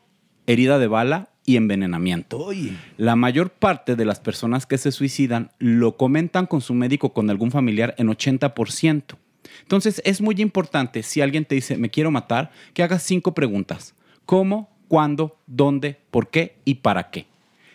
herida 0.46 0.80
de 0.80 0.88
bala 0.88 1.30
y 1.46 1.58
envenenamiento. 1.58 2.50
La 2.98 3.16
mayor 3.16 3.50
parte 3.50 3.96
de 3.96 4.06
las 4.06 4.20
personas 4.20 4.66
que 4.66 4.78
se 4.78 4.92
suicidan 4.92 5.52
lo 5.60 5.98
comentan 5.98 6.46
con 6.46 6.62
su 6.62 6.74
médico 6.74 7.08
o 7.08 7.14
con 7.14 7.30
algún 7.30 7.52
familiar 7.52 7.96
en 7.98 8.08
80%. 8.08 9.16
Entonces 9.62 10.02
es 10.06 10.22
muy 10.22 10.36
importante 10.40 11.04
si 11.04 11.22
alguien 11.22 11.46
te 11.46 11.56
dice 11.56 11.78
me 11.78 11.90
quiero 11.90 12.12
matar, 12.12 12.52
que 12.74 12.84
hagas 12.84 13.04
cinco 13.04 13.34
preguntas. 13.34 13.96
¿Cómo? 14.26 14.70
¿Cuándo? 14.88 15.38
¿Dónde? 15.48 16.00
¿Por 16.12 16.30
qué? 16.30 16.56
¿Y 16.66 16.76
para 16.76 17.10
qué? 17.10 17.26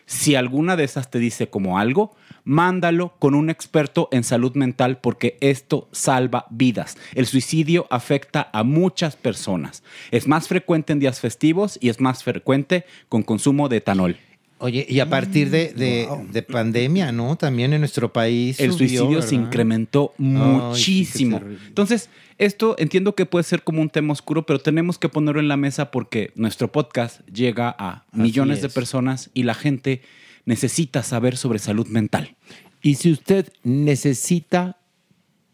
Si 0.07 0.35
alguna 0.35 0.77
de 0.77 0.85
esas 0.85 1.11
te 1.11 1.19
dice 1.19 1.51
como 1.51 1.79
algo, 1.79 2.17
mándalo 2.49 3.13
con 3.19 3.35
un 3.35 3.51
experto 3.51 4.09
en 4.11 4.25
salud 4.25 4.55
mental 4.55 4.99
porque 5.03 5.37
esto 5.43 5.87
salva 5.93 6.47
vidas. 6.49 6.97
El 7.15 7.27
suicidio 7.27 7.87
afecta 7.91 8.49
a 8.55 8.63
muchas 8.65 9.17
personas. 9.17 9.83
Es 10.11 10.27
más 10.27 10.49
frecuente 10.49 10.95
en 10.95 10.99
días 10.99 11.21
festivos 11.21 11.79
y 11.83 11.91
es 11.91 12.01
más 12.01 12.25
frecuente 12.25 12.87
con 13.11 13.23
consumo 13.23 13.69
de 13.69 13.77
etanol. 13.77 14.17
Oye, 14.61 14.87
y 14.89 14.99
a 15.01 15.09
partir 15.09 15.51
de, 15.51 15.73
de- 15.75 16.09
de 16.33 16.43
pandemia, 16.43 17.13
¿no? 17.13 17.37
También 17.37 17.75
en 17.75 17.81
nuestro 17.81 18.13
país. 18.13 18.59
el 18.59 18.73
subió, 18.73 18.89
suicidio 19.03 19.23
se 19.23 19.35
incrementó 19.37 20.15
Ay, 20.19 20.25
sí, 20.25 20.33
qué 20.33 20.39
muchísimo. 20.39 21.41
Entonces, 21.69 22.09
esto 22.39 22.75
entiendo 22.79 23.15
que 23.15 23.27
puede 23.27 23.45
ser 23.45 23.63
como 23.63 23.83
un 23.83 23.91
tema 23.91 24.15
oscuro, 24.15 24.47
pero 24.47 24.59
tenemos 24.59 24.99
que 24.99 25.09
ponerlo 25.11 25.41
en 25.41 25.49
la 25.49 25.57
mesa 25.59 25.91
porque 25.91 26.33
nuestro 26.35 26.73
podcast 26.73 27.21
llega 27.29 27.77
a 27.79 28.05
millones 28.13 28.63
de 28.63 28.69
personas 28.71 29.31
y 29.35 29.43
la 29.45 29.55
gente 29.55 30.01
necesita 30.49 31.03
saber 31.03 31.37
sobre 31.37 31.59
salud 31.59 31.87
mental. 31.89 32.35
Y 32.81 32.95
si 32.95 33.13
usted 33.13 33.53
necesita, 33.65 34.79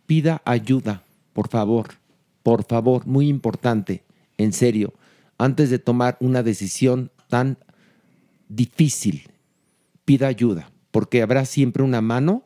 pida 0.06 0.40
ayuda, 0.44 1.02
por 1.32 1.48
favor, 1.48 1.94
por 2.44 2.64
favor, 2.64 3.04
muy 3.04 3.26
importante, 3.26 4.04
en 4.38 4.52
serio, 4.52 4.94
antes 5.36 5.68
de 5.70 5.80
tomar 5.80 6.16
una 6.20 6.44
decisión 6.44 7.10
tan 7.28 7.58
difícil, 8.48 9.30
pida 10.04 10.28
ayuda, 10.28 10.70
porque 10.92 11.22
habrá 11.22 11.44
siempre 11.44 11.82
una 11.82 12.00
mano 12.00 12.44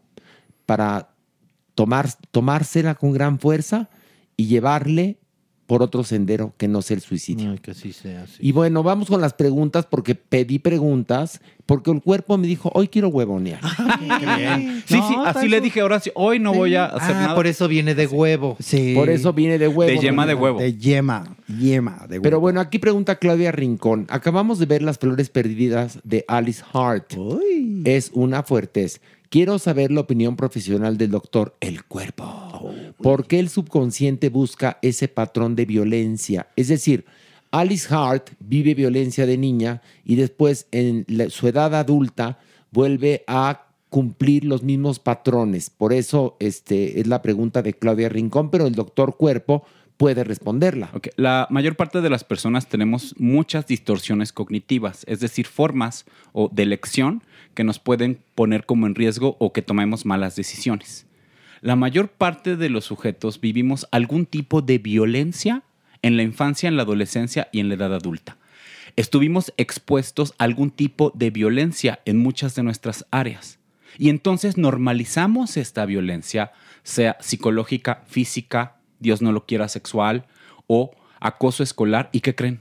para 0.65 1.11
tomar, 1.75 2.09
tomársela 2.31 2.95
con 2.95 3.13
gran 3.13 3.39
fuerza 3.39 3.91
y 4.39 4.47
llevarle 4.47 5.19
por 5.69 5.83
otro 5.83 6.03
sendero 6.03 6.55
que 6.57 6.67
no 6.67 6.81
sea 6.83 6.97
el 6.97 7.03
suicidio. 7.03 7.55
que 7.63 7.71
así 7.73 7.93
sea. 7.93 8.27
sí. 8.27 8.39
Y 8.41 8.53
bueno, 8.53 8.83
vamos 8.83 9.07
con 9.09 9.21
las 9.21 9.35
preguntas 9.35 9.87
porque 9.89 10.15
pedí 10.17 10.59
preguntas, 10.59 11.41
porque 11.67 11.91
el 11.91 12.01
cuerpo 12.01 12.39
me 12.39 12.47
dijo, 12.47 12.73
hoy 12.75 12.89
quiero 12.89 13.09
huevonear. 13.09 13.61
Sí, 14.89 14.97
sí, 15.07 15.15
así 15.27 15.49
le 15.49 15.61
dije 15.61 15.81
a 15.81 15.85
Horacio, 15.85 16.13
hoy 16.15 16.39
no 16.39 16.55
voy 16.55 16.75
a 16.75 16.87
hacer 16.87 17.15
Ah, 17.17 17.21
nada. 17.21 17.35
por 17.35 17.47
eso 17.47 17.69
viene 17.69 17.95
de 17.95 18.07
huevo. 18.07 18.57
Sí. 18.59 18.95
Por 18.95 19.11
eso 19.11 19.33
viene 19.35 19.59
de 19.59 19.69
huevo. 19.69 19.91
De 19.93 19.99
yema 19.99 20.27
de 20.27 20.35
huevo. 20.35 20.59
De 20.59 20.75
yema, 20.75 21.37
yema 21.47 22.07
de 22.09 22.15
huevo. 22.15 22.23
Pero 22.23 22.41
bueno, 22.41 22.61
aquí 22.61 22.79
pregunta 22.79 23.17
Claudia 23.17 23.53
Rincón. 23.53 24.07
Acabamos 24.09 24.59
de 24.59 24.65
ver 24.67 24.81
las 24.83 24.99
flores 24.99 25.29
perdidas 25.29 25.99
de 26.05 26.25
Alice 26.29 26.63
Hart. 26.73 27.13
Es 27.85 28.11
una 28.15 28.43
fuertes. 28.43 29.01
Quiero 29.31 29.59
saber 29.59 29.93
la 29.93 30.01
opinión 30.01 30.37
profesional 30.37 30.97
del 30.97 31.11
doctor 31.11 31.55
El 31.61 31.85
Cuerpo. 31.85 32.73
¿Por 33.03 33.27
qué 33.27 33.39
el 33.39 33.51
subconsciente 33.51 34.31
busca 34.31 34.79
ese 34.81 35.07
patrón 35.07 35.55
de 35.55 35.67
violencia? 35.67 36.49
Es 36.57 36.69
decir, 36.69 37.05
Alice 37.51 37.95
Hart 37.95 38.31
vive 38.41 38.73
violencia 38.73 39.27
de 39.27 39.37
niña 39.37 39.83
y 40.03 40.17
después 40.17 40.67
en 40.71 41.05
su 41.29 41.47
edad 41.47 41.75
adulta 41.75 42.39
vuelve 42.71 43.25
a 43.27 43.67
cumplir 43.91 44.45
los 44.45 44.63
mismos 44.63 44.99
patrones. 44.99 45.69
Por 45.69 45.93
eso 45.93 46.37
este, 46.41 46.99
es 46.99 47.07
la 47.07 47.21
pregunta 47.21 47.61
de 47.61 47.75
Claudia 47.75 48.09
Rincón, 48.09 48.51
pero 48.51 48.67
el 48.67 48.75
doctor 48.75 49.19
Cuerpo 49.19 49.63
puede 49.99 50.25
responderla. 50.25 50.91
La 51.17 51.47
mayor 51.51 51.77
parte 51.77 52.01
de 52.01 52.09
las 52.09 52.25
personas 52.25 52.67
tenemos 52.67 53.15
muchas 53.19 53.67
distorsiones 53.67 54.33
cognitivas, 54.33 55.05
es 55.07 55.21
decir, 55.21 55.47
formas 55.47 56.07
o 56.33 56.49
de 56.51 56.63
elección 56.63 57.23
que 57.59 57.65
nos 57.65 57.81
pueden 57.81 58.23
poner 58.37 58.67
como 58.67 58.87
en 58.87 58.95
riesgo 58.95 59.37
o 59.41 59.53
que 59.53 59.63
tomemos 59.63 60.07
malas 60.07 60.37
decisiones. 60.37 61.07
La 61.61 61.75
mayor 61.75 62.09
parte 62.09 62.55
de 62.55 62.71
los 62.71 62.85
sujetos 62.85 63.41
vivimos 63.41 63.89
algún 63.91 64.27
tipo 64.27 64.63
de 64.63 64.79
violencia 64.79 65.65
en 66.03 66.17
la 66.17 66.23
infancia, 66.23 66.69
en 66.69 66.77
la 66.77 66.85
adolescencia 66.85 67.49
y 67.51 67.59
en 67.59 67.69
la 67.69 67.75
edad 67.75 67.93
adulta. 67.93 68.37
Estuvimos 68.95 69.53
expuestos 69.57 70.35
a 70.39 70.45
algún 70.45 70.71
tipo 70.71 71.11
de 71.17 71.31
violencia 71.31 71.99
en 72.05 72.19
muchas 72.19 72.55
de 72.55 72.63
nuestras 72.63 73.07
áreas. 73.11 73.59
Y 73.99 74.09
entonces 74.09 74.57
normalizamos 74.57 75.57
esta 75.57 75.85
violencia, 75.85 76.53
sea 76.85 77.17
psicológica, 77.19 78.05
física, 78.07 78.77
Dios 79.01 79.21
no 79.21 79.33
lo 79.33 79.47
quiera 79.47 79.67
sexual 79.67 80.27
o 80.69 80.93
acoso 81.19 81.65
escolar. 81.65 82.09
¿Y 82.13 82.21
qué 82.21 82.37
creen? 82.37 82.61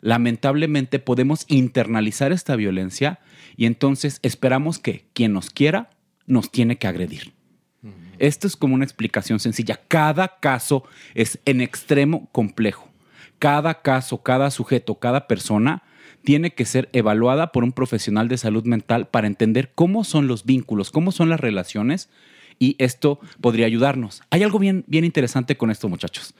Lamentablemente 0.00 0.98
podemos 0.98 1.44
internalizar 1.48 2.32
esta 2.32 2.56
violencia 2.56 3.20
y 3.60 3.66
entonces 3.66 4.20
esperamos 4.22 4.78
que 4.78 5.04
quien 5.12 5.34
nos 5.34 5.50
quiera 5.50 5.90
nos 6.26 6.50
tiene 6.50 6.78
que 6.78 6.86
agredir. 6.86 7.34
Esto 8.18 8.46
es 8.46 8.56
como 8.56 8.74
una 8.74 8.86
explicación 8.86 9.38
sencilla. 9.38 9.78
Cada 9.86 10.38
caso 10.40 10.84
es 11.12 11.38
en 11.44 11.60
extremo 11.60 12.30
complejo. 12.32 12.88
Cada 13.38 13.82
caso, 13.82 14.22
cada 14.22 14.50
sujeto, 14.50 14.94
cada 14.94 15.26
persona 15.26 15.82
tiene 16.24 16.54
que 16.54 16.64
ser 16.64 16.88
evaluada 16.94 17.52
por 17.52 17.62
un 17.62 17.72
profesional 17.72 18.28
de 18.28 18.38
salud 18.38 18.64
mental 18.64 19.08
para 19.08 19.26
entender 19.26 19.72
cómo 19.74 20.04
son 20.04 20.26
los 20.26 20.46
vínculos, 20.46 20.90
cómo 20.90 21.12
son 21.12 21.28
las 21.28 21.40
relaciones 21.40 22.08
y 22.58 22.76
esto 22.78 23.20
podría 23.42 23.66
ayudarnos. 23.66 24.22
Hay 24.30 24.42
algo 24.42 24.58
bien, 24.58 24.84
bien 24.86 25.04
interesante 25.04 25.58
con 25.58 25.70
esto, 25.70 25.86
muchachos. 25.90 26.32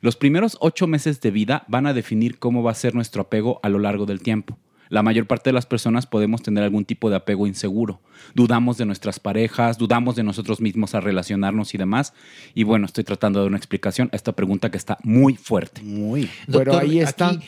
Los 0.00 0.16
primeros 0.16 0.56
ocho 0.60 0.88
meses 0.88 1.20
de 1.20 1.30
vida 1.30 1.62
van 1.68 1.86
a 1.86 1.94
definir 1.94 2.40
cómo 2.40 2.64
va 2.64 2.72
a 2.72 2.74
ser 2.74 2.96
nuestro 2.96 3.22
apego 3.22 3.60
a 3.62 3.68
lo 3.68 3.78
largo 3.78 4.06
del 4.06 4.22
tiempo. 4.22 4.58
La 4.94 5.02
mayor 5.02 5.26
parte 5.26 5.50
de 5.50 5.54
las 5.54 5.66
personas 5.66 6.06
podemos 6.06 6.40
tener 6.40 6.62
algún 6.62 6.84
tipo 6.84 7.10
de 7.10 7.16
apego 7.16 7.48
inseguro. 7.48 8.00
Dudamos 8.32 8.78
de 8.78 8.86
nuestras 8.86 9.18
parejas, 9.18 9.76
dudamos 9.76 10.14
de 10.14 10.22
nosotros 10.22 10.60
mismos 10.60 10.94
a 10.94 11.00
relacionarnos 11.00 11.74
y 11.74 11.78
demás. 11.78 12.12
Y 12.54 12.62
bueno, 12.62 12.86
estoy 12.86 13.02
tratando 13.02 13.40
de 13.40 13.42
dar 13.42 13.48
una 13.48 13.56
explicación 13.56 14.08
a 14.12 14.16
esta 14.16 14.30
pregunta 14.36 14.70
que 14.70 14.76
está 14.78 14.98
muy 15.02 15.34
fuerte. 15.34 15.82
Muy. 15.82 16.30
Doctor, 16.46 16.84
Aquí, 16.84 17.00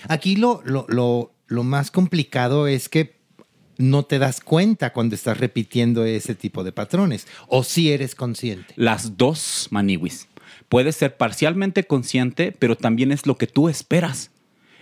aquí 0.08 0.34
lo, 0.34 0.60
lo, 0.64 0.86
lo, 0.88 1.34
lo 1.46 1.62
más 1.62 1.92
complicado 1.92 2.66
es 2.66 2.88
que 2.88 3.14
no 3.78 4.02
te 4.02 4.18
das 4.18 4.40
cuenta 4.40 4.92
cuando 4.92 5.14
estás 5.14 5.38
repitiendo 5.38 6.04
ese 6.04 6.34
tipo 6.34 6.64
de 6.64 6.72
patrones. 6.72 7.28
O 7.46 7.62
si 7.62 7.92
eres 7.92 8.16
consciente. 8.16 8.74
Las 8.74 9.16
dos, 9.18 9.68
Maniwis. 9.70 10.26
Puedes 10.68 10.96
ser 10.96 11.16
parcialmente 11.16 11.84
consciente, 11.84 12.50
pero 12.58 12.74
también 12.74 13.12
es 13.12 13.24
lo 13.24 13.38
que 13.38 13.46
tú 13.46 13.68
esperas. 13.68 14.32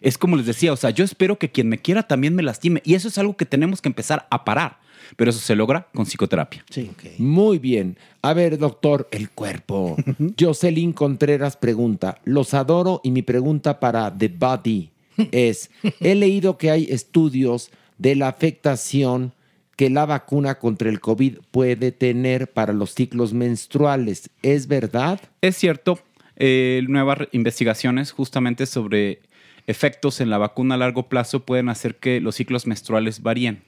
Es 0.05 0.19
como 0.19 0.37
les 0.37 0.45
decía, 0.45 0.73
o 0.73 0.77
sea, 0.77 0.91
yo 0.91 1.03
espero 1.03 1.39
que 1.39 1.51
quien 1.51 1.69
me 1.69 1.79
quiera 1.79 2.03
también 2.03 2.35
me 2.35 2.43
lastime. 2.43 2.83
Y 2.85 2.95
eso 2.95 3.09
es 3.09 3.17
algo 3.17 3.37
que 3.37 3.47
tenemos 3.47 3.81
que 3.81 3.89
empezar 3.89 4.27
a 4.31 4.45
parar. 4.45 4.79
Pero 5.17 5.31
eso 5.31 5.41
se 5.41 5.57
logra 5.57 5.89
con 5.95 6.05
psicoterapia. 6.05 6.65
Sí. 6.71 6.91
Muy 7.19 7.59
bien. 7.59 7.97
A 8.21 8.35
ver, 8.35 8.59
doctor, 8.59 9.09
el 9.11 9.31
cuerpo. 9.31 9.97
Jocelyn 10.39 10.93
Contreras 10.93 11.57
pregunta, 11.57 12.21
los 12.25 12.53
adoro 12.53 13.01
y 13.03 13.11
mi 13.11 13.23
pregunta 13.23 13.81
para 13.81 14.17
The 14.17 14.29
Body 14.29 14.91
es, 15.33 15.71
he 16.01 16.15
leído 16.15 16.59
que 16.59 16.71
hay 16.71 16.87
estudios 16.91 17.71
de 17.97 18.15
la 18.15 18.29
afectación 18.29 19.33
que 19.77 19.91
la 19.91 20.07
vacuna 20.07 20.59
contra 20.59 20.89
el 20.89 21.01
COVID 21.01 21.39
puede 21.51 21.93
tener 21.93 22.53
para 22.53 22.73
los 22.73 22.95
ciclos 22.95 23.33
menstruales. 23.33 24.31
¿Es 24.43 24.67
verdad? 24.69 25.21
Es 25.41 25.57
cierto, 25.57 25.99
eh, 26.37 26.83
nuevas 26.89 27.29
investigaciones 27.33 28.13
justamente 28.13 28.67
sobre 28.67 29.21
efectos 29.67 30.21
en 30.21 30.31
la 30.31 30.39
vacuna 30.39 30.75
a 30.75 30.79
largo 30.79 31.09
plazo 31.09 31.41
pueden 31.41 31.69
hacer 31.69 31.97
que 31.97 32.21
los 32.21 32.37
ciclos 32.37 32.67
menstruales 32.67 33.23
varíen, 33.23 33.63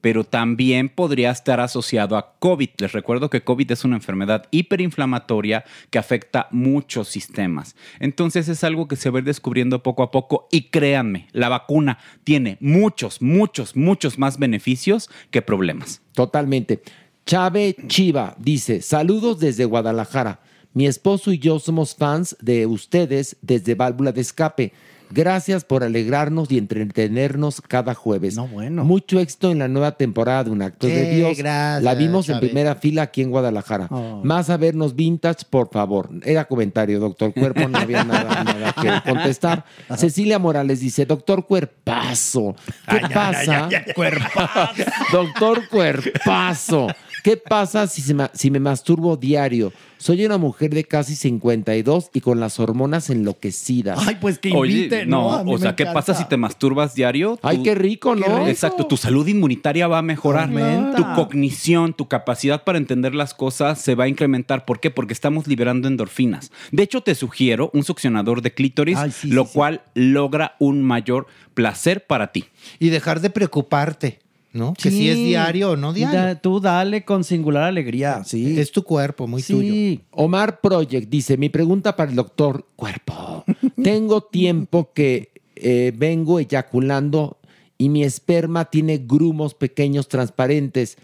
pero 0.00 0.24
también 0.24 0.88
podría 0.88 1.30
estar 1.30 1.60
asociado 1.60 2.16
a 2.16 2.36
COVID. 2.38 2.70
Les 2.78 2.92
recuerdo 2.92 3.30
que 3.30 3.42
COVID 3.42 3.70
es 3.70 3.84
una 3.84 3.96
enfermedad 3.96 4.46
hiperinflamatoria 4.50 5.64
que 5.90 5.98
afecta 5.98 6.48
muchos 6.50 7.08
sistemas. 7.08 7.76
Entonces 8.00 8.48
es 8.48 8.64
algo 8.64 8.88
que 8.88 8.96
se 8.96 9.10
va 9.10 9.18
a 9.18 9.20
ir 9.20 9.24
descubriendo 9.24 9.82
poco 9.82 10.02
a 10.02 10.10
poco 10.10 10.48
y 10.50 10.62
créanme, 10.70 11.28
la 11.32 11.48
vacuna 11.48 11.98
tiene 12.24 12.58
muchos, 12.60 13.22
muchos, 13.22 13.76
muchos 13.76 14.18
más 14.18 14.38
beneficios 14.38 15.10
que 15.30 15.42
problemas. 15.42 16.02
Totalmente. 16.14 16.82
Chave 17.26 17.74
Chiva 17.88 18.36
dice, 18.38 18.82
saludos 18.82 19.40
desde 19.40 19.64
Guadalajara. 19.64 20.40
Mi 20.74 20.86
esposo 20.86 21.32
y 21.32 21.38
yo 21.38 21.58
somos 21.58 21.96
fans 21.96 22.36
de 22.40 22.66
ustedes 22.66 23.36
desde 23.40 23.74
Válvula 23.74 24.12
de 24.12 24.20
Escape. 24.20 24.72
Gracias 25.10 25.64
por 25.64 25.84
alegrarnos 25.84 26.50
y 26.50 26.58
entretenernos 26.58 27.60
cada 27.60 27.94
jueves. 27.94 28.36
Mucho 28.36 29.20
éxito 29.20 29.50
en 29.50 29.58
la 29.60 29.68
nueva 29.68 29.92
temporada 29.96 30.44
de 30.44 30.50
Un 30.50 30.62
Acto 30.62 30.86
de 30.86 31.14
Dios. 31.14 31.38
gracias, 31.38 31.82
la 31.82 31.94
vimos 31.94 32.28
en 32.28 32.40
primera 32.40 32.74
fila 32.74 33.02
aquí 33.02 33.22
en 33.22 33.30
Guadalajara. 33.30 33.86
Oh. 33.90 34.20
Más 34.24 34.50
a 34.50 34.56
vernos 34.56 34.94
vintage, 34.96 35.44
por 35.48 35.70
favor. 35.70 36.10
Era 36.24 36.44
comentario, 36.46 36.98
doctor 37.00 37.32
Cuerpo, 37.32 37.68
no 37.68 37.78
había 37.78 38.04
nada, 38.04 38.44
nada 38.44 38.74
que 39.02 39.10
contestar. 39.10 39.64
Cecilia 39.96 40.38
Morales 40.38 40.80
dice, 40.80 41.06
doctor 41.06 41.46
Cuerpazo, 41.46 42.54
¿qué 42.88 43.00
pasa? 43.12 43.68
Doctor 45.12 45.68
Cuerpazo, 45.68 46.88
¿qué 47.22 47.36
pasa 47.36 47.86
si, 47.86 48.02
se 48.02 48.14
ma- 48.14 48.30
si 48.34 48.50
me 48.50 48.58
masturbo 48.60 49.16
diario? 49.16 49.72
Soy 49.98 50.24
una 50.26 50.38
mujer 50.38 50.70
de 50.74 50.84
casi 50.84 51.16
52 51.16 52.10
y 52.12 52.20
con 52.20 52.40
las 52.40 52.60
hormonas 52.60 53.10
enloquecidas. 53.10 53.98
Ay, 54.06 54.18
pues 54.20 54.38
que 54.38 54.52
Oye, 54.52 54.72
invite, 54.72 55.06
no, 55.06 55.42
¿no? 55.42 55.52
O 55.52 55.58
sea, 55.58 55.74
¿qué 55.74 55.84
encanta. 55.84 56.00
pasa 56.00 56.14
si 56.14 56.24
te 56.26 56.36
masturbas 56.36 56.94
diario? 56.94 57.38
Ay, 57.42 57.62
qué 57.62 57.74
rico, 57.74 58.14
¿no? 58.14 58.46
Exacto, 58.46 58.86
tu 58.86 58.96
salud 58.96 59.26
inmunitaria 59.26 59.88
va 59.88 59.98
a 59.98 60.02
mejorar. 60.02 60.44
Aumenta. 60.44 60.96
Tu 60.96 61.14
cognición, 61.14 61.94
tu 61.94 62.08
capacidad 62.08 62.64
para 62.64 62.78
entender 62.78 63.14
las 63.14 63.34
cosas 63.34 63.80
se 63.80 63.94
va 63.94 64.04
a 64.04 64.08
incrementar. 64.08 64.64
¿Por 64.64 64.80
qué? 64.80 64.90
Porque 64.90 65.12
estamos 65.12 65.46
liberando 65.46 65.88
endorfinas. 65.88 66.52
De 66.72 66.82
hecho, 66.82 67.00
te 67.02 67.14
sugiero 67.14 67.70
un 67.72 67.84
succionador 67.84 68.42
de 68.42 68.52
clítoris, 68.54 68.98
Ay, 68.98 69.10
sí, 69.10 69.28
lo 69.28 69.42
sí, 69.44 69.48
sí. 69.48 69.54
cual 69.54 69.82
logra 69.94 70.56
un 70.58 70.82
mayor 70.82 71.26
placer 71.54 72.06
para 72.06 72.32
ti. 72.32 72.44
Y 72.78 72.90
dejar 72.90 73.20
de 73.20 73.30
preocuparte, 73.30 74.18
¿no? 74.56 74.74
Que 74.74 74.90
si 74.90 75.08
es 75.08 75.16
diario 75.16 75.70
o 75.72 75.76
no 75.76 75.92
diario. 75.92 76.18
Da- 76.20 76.34
tú 76.40 76.60
dale 76.60 77.04
con 77.04 77.22
singular 77.24 77.64
alegría, 77.64 78.24
sí. 78.24 78.58
Es 78.58 78.72
tu 78.72 78.82
cuerpo, 78.82 79.26
muy 79.26 79.42
Sí. 79.42 79.52
tuyo. 79.52 80.00
Omar 80.10 80.60
Project 80.60 81.08
dice, 81.08 81.36
mi 81.36 81.48
pregunta 81.48 81.94
para 81.94 82.10
el 82.10 82.16
doctor 82.16 82.66
Cuerpo. 82.74 83.44
Tengo 83.82 84.22
tiempo 84.22 84.90
que 84.92 85.30
eh, 85.54 85.92
vengo 85.96 86.38
eyaculando 86.40 87.38
y 87.78 87.88
mi 87.88 88.02
esperma 88.04 88.64
tiene 88.66 88.98
grumos 88.98 89.54
pequeños 89.54 90.08
transparentes. 90.08 90.96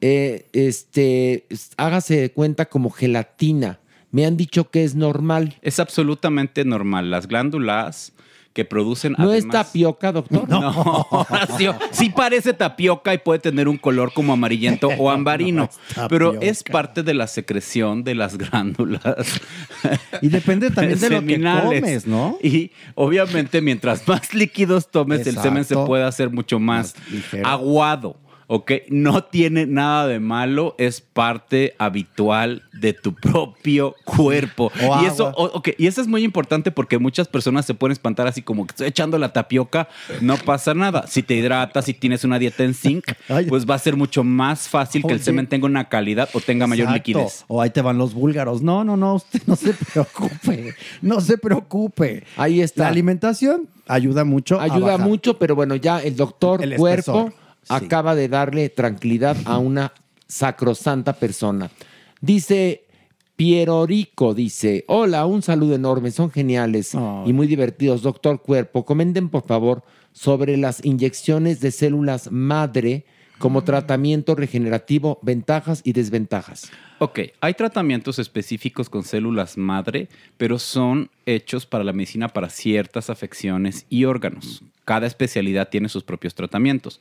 Eh, 0.00 0.46
este, 0.52 1.46
hágase 1.76 2.20
de 2.20 2.30
cuenta 2.30 2.66
como 2.66 2.90
gelatina. 2.90 3.80
Me 4.10 4.24
han 4.24 4.36
dicho 4.36 4.70
que 4.70 4.84
es 4.84 4.94
normal. 4.94 5.56
Es 5.60 5.80
absolutamente 5.80 6.64
normal. 6.64 7.10
Las 7.10 7.26
glándulas 7.28 8.12
que 8.58 8.64
producen... 8.64 9.14
¿No 9.16 9.32
es 9.32 9.46
tapioca, 9.48 10.10
doctor? 10.10 10.48
No, 10.48 11.06
Horacio, 11.10 11.76
sí 11.92 12.10
parece 12.10 12.52
tapioca 12.52 13.14
y 13.14 13.18
puede 13.18 13.38
tener 13.38 13.68
un 13.68 13.76
color 13.78 14.12
como 14.12 14.32
amarillento 14.32 14.88
o 14.98 15.10
ambarino, 15.10 15.70
pero 16.08 16.40
es 16.40 16.64
parte 16.64 17.04
de 17.04 17.14
la 17.14 17.28
secreción 17.28 18.02
de 18.02 18.16
las 18.16 18.36
glándulas. 18.36 19.40
Y 20.22 20.26
depende 20.26 20.72
también 20.72 20.98
de 20.98 21.08
lo 21.08 21.24
que 21.24 21.40
comes, 21.40 22.04
¿no? 22.08 22.36
Y 22.42 22.72
obviamente 22.96 23.60
mientras 23.60 24.08
más 24.08 24.34
líquidos 24.34 24.90
tomes, 24.90 25.24
el 25.28 25.38
semen 25.38 25.64
se 25.64 25.76
puede 25.76 26.02
hacer 26.02 26.28
mucho 26.28 26.58
más, 26.58 26.96
aguado. 27.44 28.16
¿Ok? 28.48 28.72
No 28.88 29.22
tiene 29.24 29.66
nada 29.66 30.08
de 30.08 30.18
malo, 30.18 30.74
es 30.78 31.00
parte 31.00 31.74
habitual 31.78 32.62
de 32.72 32.92
tu 32.94 33.14
propio 33.14 33.94
cuerpo. 34.04 34.72
Y 35.02 35.04
eso, 35.04 35.28
agua. 35.28 35.34
o- 35.44 35.58
ok, 35.58 35.68
y 35.78 35.86
eso 35.86 36.00
es 36.00 36.08
muy 36.08 36.24
importante 36.24 36.70
porque 36.72 36.98
muchas 36.98 37.28
personas 37.28 37.64
se 37.66 37.74
pueden 37.74 37.92
espantar 37.92 38.26
así 38.26 38.42
como 38.42 38.66
que 38.66 38.72
estoy 38.72 38.88
echando 38.88 39.18
la 39.18 39.32
tapioca, 39.32 39.88
no 40.20 40.36
pasa 40.36 40.74
nada. 40.74 41.06
Si 41.06 41.22
te 41.22 41.34
hidratas, 41.34 41.84
si 41.84 41.94
tienes 41.94 42.24
una 42.24 42.38
dieta 42.38 42.64
en 42.64 42.74
zinc, 42.74 43.04
pues 43.48 43.68
va 43.68 43.74
a 43.76 43.78
ser 43.78 43.96
mucho 43.96 44.24
más 44.24 44.68
fácil 44.68 45.04
que 45.06 45.12
el 45.12 45.20
semen 45.20 45.46
tenga 45.46 45.66
una 45.66 45.88
calidad 45.88 46.28
o 46.32 46.40
tenga 46.40 46.66
mayor 46.66 46.88
Exacto. 46.88 46.96
liquidez. 47.10 47.44
O 47.48 47.62
ahí 47.62 47.70
te 47.70 47.82
van 47.82 47.98
los 47.98 48.14
búlgaros. 48.14 48.62
No, 48.62 48.82
no, 48.82 48.96
no, 48.96 49.14
usted 49.16 49.42
no 49.46 49.54
se 49.56 49.74
preocupe. 49.74 50.74
No 51.02 51.20
se 51.20 51.36
preocupe. 51.38 52.24
Ahí 52.36 52.60
está. 52.60 52.84
La 52.84 52.88
alimentación 52.88 53.68
ayuda 53.86 54.24
mucho. 54.24 54.58
a 54.60 54.64
Ayuda 54.64 54.92
bajar. 54.92 55.00
mucho, 55.06 55.38
pero 55.38 55.54
bueno, 55.54 55.76
ya 55.76 56.00
el 56.02 56.16
doctor 56.16 56.62
El 56.62 56.76
Cuerpo 56.76 57.12
espesor, 57.28 57.32
sí. 57.62 57.74
acaba 57.74 58.14
de 58.14 58.28
darle 58.28 58.68
tranquilidad 58.68 59.36
a 59.44 59.58
una 59.58 59.92
sacrosanta 60.26 61.14
persona. 61.14 61.70
Dice 62.20 62.84
Piero 63.36 63.86
Rico, 63.86 64.34
dice, 64.34 64.84
hola, 64.88 65.24
un 65.24 65.42
saludo 65.42 65.76
enorme, 65.76 66.10
son 66.10 66.30
geniales 66.30 66.94
y 67.24 67.32
muy 67.32 67.46
divertidos. 67.46 68.02
Doctor 68.02 68.42
Cuerpo, 68.42 68.84
comenten 68.84 69.28
por 69.28 69.46
favor 69.46 69.84
sobre 70.12 70.56
las 70.56 70.84
inyecciones 70.84 71.60
de 71.60 71.70
células 71.70 72.32
madre 72.32 73.04
como 73.38 73.62
tratamiento 73.62 74.34
regenerativo, 74.34 75.20
ventajas 75.22 75.82
y 75.84 75.92
desventajas. 75.92 76.70
Ok, 76.98 77.20
hay 77.40 77.54
tratamientos 77.54 78.18
específicos 78.18 78.90
con 78.90 79.04
células 79.04 79.56
madre, 79.56 80.08
pero 80.36 80.58
son 80.58 81.08
hechos 81.24 81.64
para 81.64 81.84
la 81.84 81.92
medicina 81.92 82.28
para 82.28 82.50
ciertas 82.50 83.08
afecciones 83.08 83.86
y 83.88 84.04
órganos. 84.04 84.64
Cada 84.84 85.06
especialidad 85.06 85.68
tiene 85.68 85.88
sus 85.88 86.02
propios 86.02 86.34
tratamientos. 86.34 87.00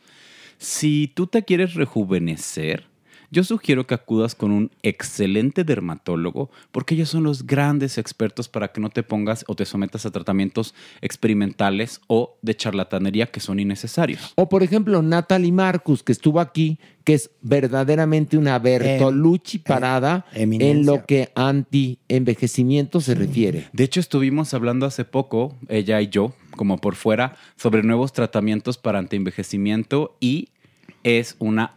Si 0.57 1.11
tú 1.13 1.27
te 1.27 1.43
quieres 1.43 1.75
rejuvenecer, 1.75 2.85
yo 3.29 3.43
sugiero 3.43 3.85
que 3.85 3.93
acudas 3.93 4.35
con 4.35 4.51
un 4.51 4.71
excelente 4.83 5.65
dermatólogo 5.65 6.49
porque 6.71 6.95
ellos 6.95 7.09
son 7.09 7.23
los 7.23 7.45
grandes 7.45 7.97
expertos 7.97 8.47
para 8.47 8.69
que 8.69 8.79
no 8.79 8.89
te 8.89 9.03
pongas 9.03 9.43
o 9.47 9.55
te 9.55 9.65
sometas 9.65 10.05
a 10.05 10.11
tratamientos 10.11 10.73
experimentales 11.01 11.99
o 12.07 12.37
de 12.41 12.55
charlatanería 12.55 13.27
que 13.27 13.41
son 13.41 13.59
innecesarios. 13.59 14.31
O 14.35 14.47
por 14.47 14.63
ejemplo, 14.63 15.01
Natalie 15.01 15.51
Marcus, 15.51 16.03
que 16.03 16.13
estuvo 16.13 16.39
aquí, 16.39 16.79
que 17.03 17.15
es 17.15 17.29
verdaderamente 17.41 18.37
una 18.37 18.57
Bertolucci 18.59 19.59
parada 19.59 20.25
en 20.33 20.85
lo 20.85 21.05
que 21.05 21.29
anti-envejecimiento 21.35 23.01
se 23.01 23.15
refiere. 23.15 23.67
De 23.73 23.83
hecho, 23.83 23.99
estuvimos 23.99 24.53
hablando 24.53 24.85
hace 24.85 25.03
poco, 25.03 25.55
ella 25.67 25.99
y 26.01 26.07
yo, 26.07 26.33
como 26.57 26.77
por 26.79 26.95
fuera, 26.95 27.37
sobre 27.55 27.83
nuevos 27.83 28.11
tratamientos 28.11 28.77
para 28.77 28.99
antienvejecimiento 28.99 30.17
y 30.19 30.49
es 31.03 31.37
una 31.39 31.75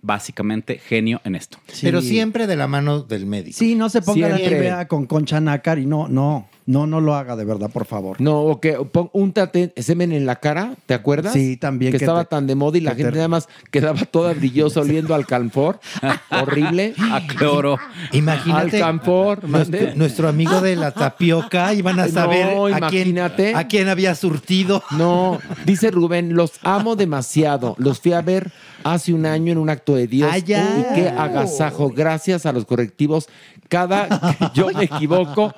básicamente 0.00 0.78
genio 0.78 1.20
en 1.24 1.34
esto. 1.34 1.58
Pero 1.82 2.00
siempre 2.00 2.46
de 2.46 2.54
la 2.54 2.68
mano 2.68 3.00
del 3.00 3.26
médico. 3.26 3.58
Sí, 3.58 3.74
no 3.74 3.88
se 3.88 4.00
ponga 4.02 4.28
la. 4.28 4.38
NBA 4.38 4.86
con 4.86 5.06
Concha 5.06 5.40
Nácar 5.40 5.80
y 5.80 5.86
no, 5.86 6.06
no, 6.08 6.48
no, 6.68 6.86
no 6.86 7.00
lo 7.00 7.14
haga 7.14 7.34
de 7.34 7.46
verdad, 7.46 7.70
por 7.70 7.86
favor. 7.86 8.20
No, 8.20 8.42
o 8.42 8.60
que 8.60 8.72
pon- 8.74 9.08
un 9.14 9.32
tate- 9.32 9.72
semen 9.80 10.12
en 10.12 10.26
la 10.26 10.36
cara, 10.36 10.74
¿te 10.84 10.92
acuerdas? 10.92 11.32
Sí, 11.32 11.56
también 11.56 11.92
Que, 11.92 11.98
que 11.98 12.04
estaba 12.04 12.24
te- 12.24 12.30
tan 12.30 12.46
de 12.46 12.54
moda 12.54 12.76
y 12.76 12.82
la 12.82 12.90
te- 12.94 12.98
gente 13.02 13.16
nada 13.16 13.28
más 13.28 13.48
quedaba 13.70 13.98
toda 14.04 14.34
brillosa 14.34 14.80
oliendo 14.80 15.14
al 15.14 15.24
canfor. 15.26 15.80
Horrible. 16.30 16.92
A 17.10 17.26
cloro. 17.26 17.78
Imagínate. 18.12 18.76
Al 18.76 18.82
canfor. 18.82 19.48
Nuestro, 19.96 20.28
amigo 20.28 20.60
de 20.60 20.76
la 20.76 20.90
tapioca 20.92 21.72
iban 21.72 21.98
a 22.00 22.06
No, 22.06 22.12
saber 22.12 22.44
a, 22.74 22.88
quién, 22.90 23.08
imagínate. 23.08 23.54
a 23.54 23.66
quién 23.66 23.88
había 23.88 24.14
surtido. 24.14 24.82
No, 24.90 25.38
dice 25.64 25.90
Rubén, 25.90 26.34
los 26.34 26.52
amo 26.64 26.96
demasiado. 26.96 27.74
Los 27.78 28.00
fui 28.00 28.12
a 28.12 28.20
ver 28.20 28.52
hace 28.84 29.14
un 29.14 29.24
año 29.24 29.52
en 29.52 29.58
un 29.58 29.70
acto 29.70 29.94
de 29.94 30.06
Dios. 30.06 30.30
Ya. 30.44 30.68
Uy, 30.76 30.84
qué 30.94 31.08
agasajo. 31.08 31.88
Gracias 31.88 32.44
a 32.44 32.52
los 32.52 32.66
correctivos. 32.66 33.28
Cada 33.68 34.08
que 34.38 34.46
yo 34.54 34.68
me 34.74 34.84
equivoco, 34.84 35.54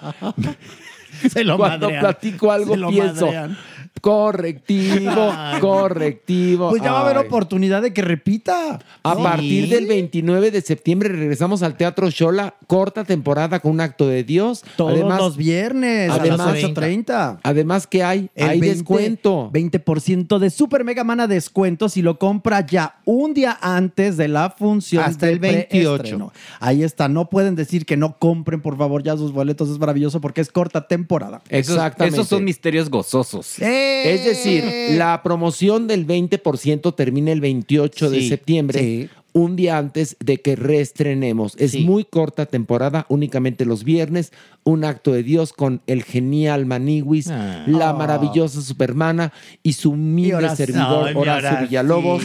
Se 1.33 1.45
lo 1.45 1.57
cuando 1.57 1.87
madrean. 1.87 2.01
platico 2.03 2.53
algo 2.53 2.75
pienso. 2.89 3.27
madrean. 3.27 3.57
Correctivo, 4.01 5.33
correctivo. 5.61 6.71
Pues 6.71 6.83
ya 6.83 6.93
va 6.93 7.01
a 7.01 7.05
haber 7.05 7.19
Ay. 7.19 7.27
oportunidad 7.27 7.83
de 7.83 7.93
que 7.93 8.03
repita. 8.03 8.79
A 9.03 9.15
Sí. 9.17 9.23
partir 9.23 9.69
del 9.69 9.87
29 9.87 10.51
de 10.51 10.61
septiembre 10.61 11.09
regresamos 11.09 11.63
al 11.63 11.77
Teatro 11.77 12.11
Shola, 12.11 12.55
corta 12.67 13.05
temporada 13.05 13.61
con 13.61 13.73
un 13.73 13.81
acto 13.81 14.07
de 14.09 14.25
Dios. 14.25 14.63
Todos 14.77 14.93
además, 14.93 15.19
los 15.21 15.37
viernes 15.37 16.11
además- 16.11 16.41
a 16.41 16.47
las 16.47 16.55
8.30. 16.65 17.41
Además 17.43 17.87
que 17.87 18.03
hay, 18.03 18.31
El 18.35 18.49
hay 18.49 18.61
20 18.61 18.77
descuento. 18.79 19.51
20% 19.53 20.39
de 20.39 20.51
Super 20.51 20.85
Mega 20.85 21.05
Mana 21.05 21.27
descuento 21.27 21.89
si 21.89 22.03
lo 22.03 22.19
compra 22.19 22.65
ya 22.67 22.97
un 23.05 23.35
día 23.35 23.59
antes 23.61 24.17
de 24.17 24.29
la 24.29 24.51
función. 24.51 25.05
Hasta 25.05 25.27
del 25.27 25.35
el 25.37 25.41
28. 25.41 25.99
preestreno. 25.99 26.33
Ahí 26.61 26.83
está. 26.83 27.09
No 27.09 27.29
pueden 27.29 27.55
decir 27.55 27.87
que 27.87 27.97
no 27.97 28.17
compren, 28.19 28.61
por 28.61 28.77
favor, 28.77 29.03
ya 29.03 29.17
sus 29.17 29.33
boletos. 29.33 29.69
Es 29.71 29.79
maravilloso 29.79 30.21
porque 30.21 30.41
es 30.41 30.51
corta 30.51 30.87
temporada. 30.87 31.43
Esos, 31.49 31.75
Exactamente. 31.77 32.17
esos 32.17 32.29
son 32.29 32.45
misterios 32.45 32.89
gozosos. 32.91 33.59
Es 34.05 34.25
decir, 34.25 34.65
la 34.97 35.23
promoción 35.23 35.87
del 35.87 36.07
20% 36.07 36.95
termina 36.95 37.33
el 37.33 37.41
28 37.41 38.11
de 38.11 38.29
septiembre, 38.29 38.79
sí. 38.81 39.09
un 39.33 39.55
día 39.57 39.79
antes 39.79 40.17
de 40.19 40.39
que 40.39 40.57
reestrenemos. 40.57 41.55
Es 41.59 41.73
Sí. 41.73 41.85
muy 41.85 42.05
corta 42.05 42.47
temporada, 42.47 43.07
únicamente 43.09 43.65
los 43.65 43.85
viernes, 43.85 44.33
un 44.65 44.85
acto 44.85 45.13
de 45.13 45.23
Dios 45.23 45.53
con 45.53 45.83
el 45.87 46.03
genial 46.03 46.67
Maniwis, 46.67 47.29
Ah. 47.31 47.65
la 47.67 47.93
Oh. 47.95 47.97
maravillosa 47.99 48.61
Supermana 48.63 49.33
y 49.63 49.75
su 49.75 49.91
humilde 49.93 50.55
servidor 50.57 51.17
Horacio 51.17 51.59
Villalobos, 51.63 52.25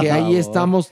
que 0.00 0.10
ahí 0.10 0.34
estamos 0.36 0.90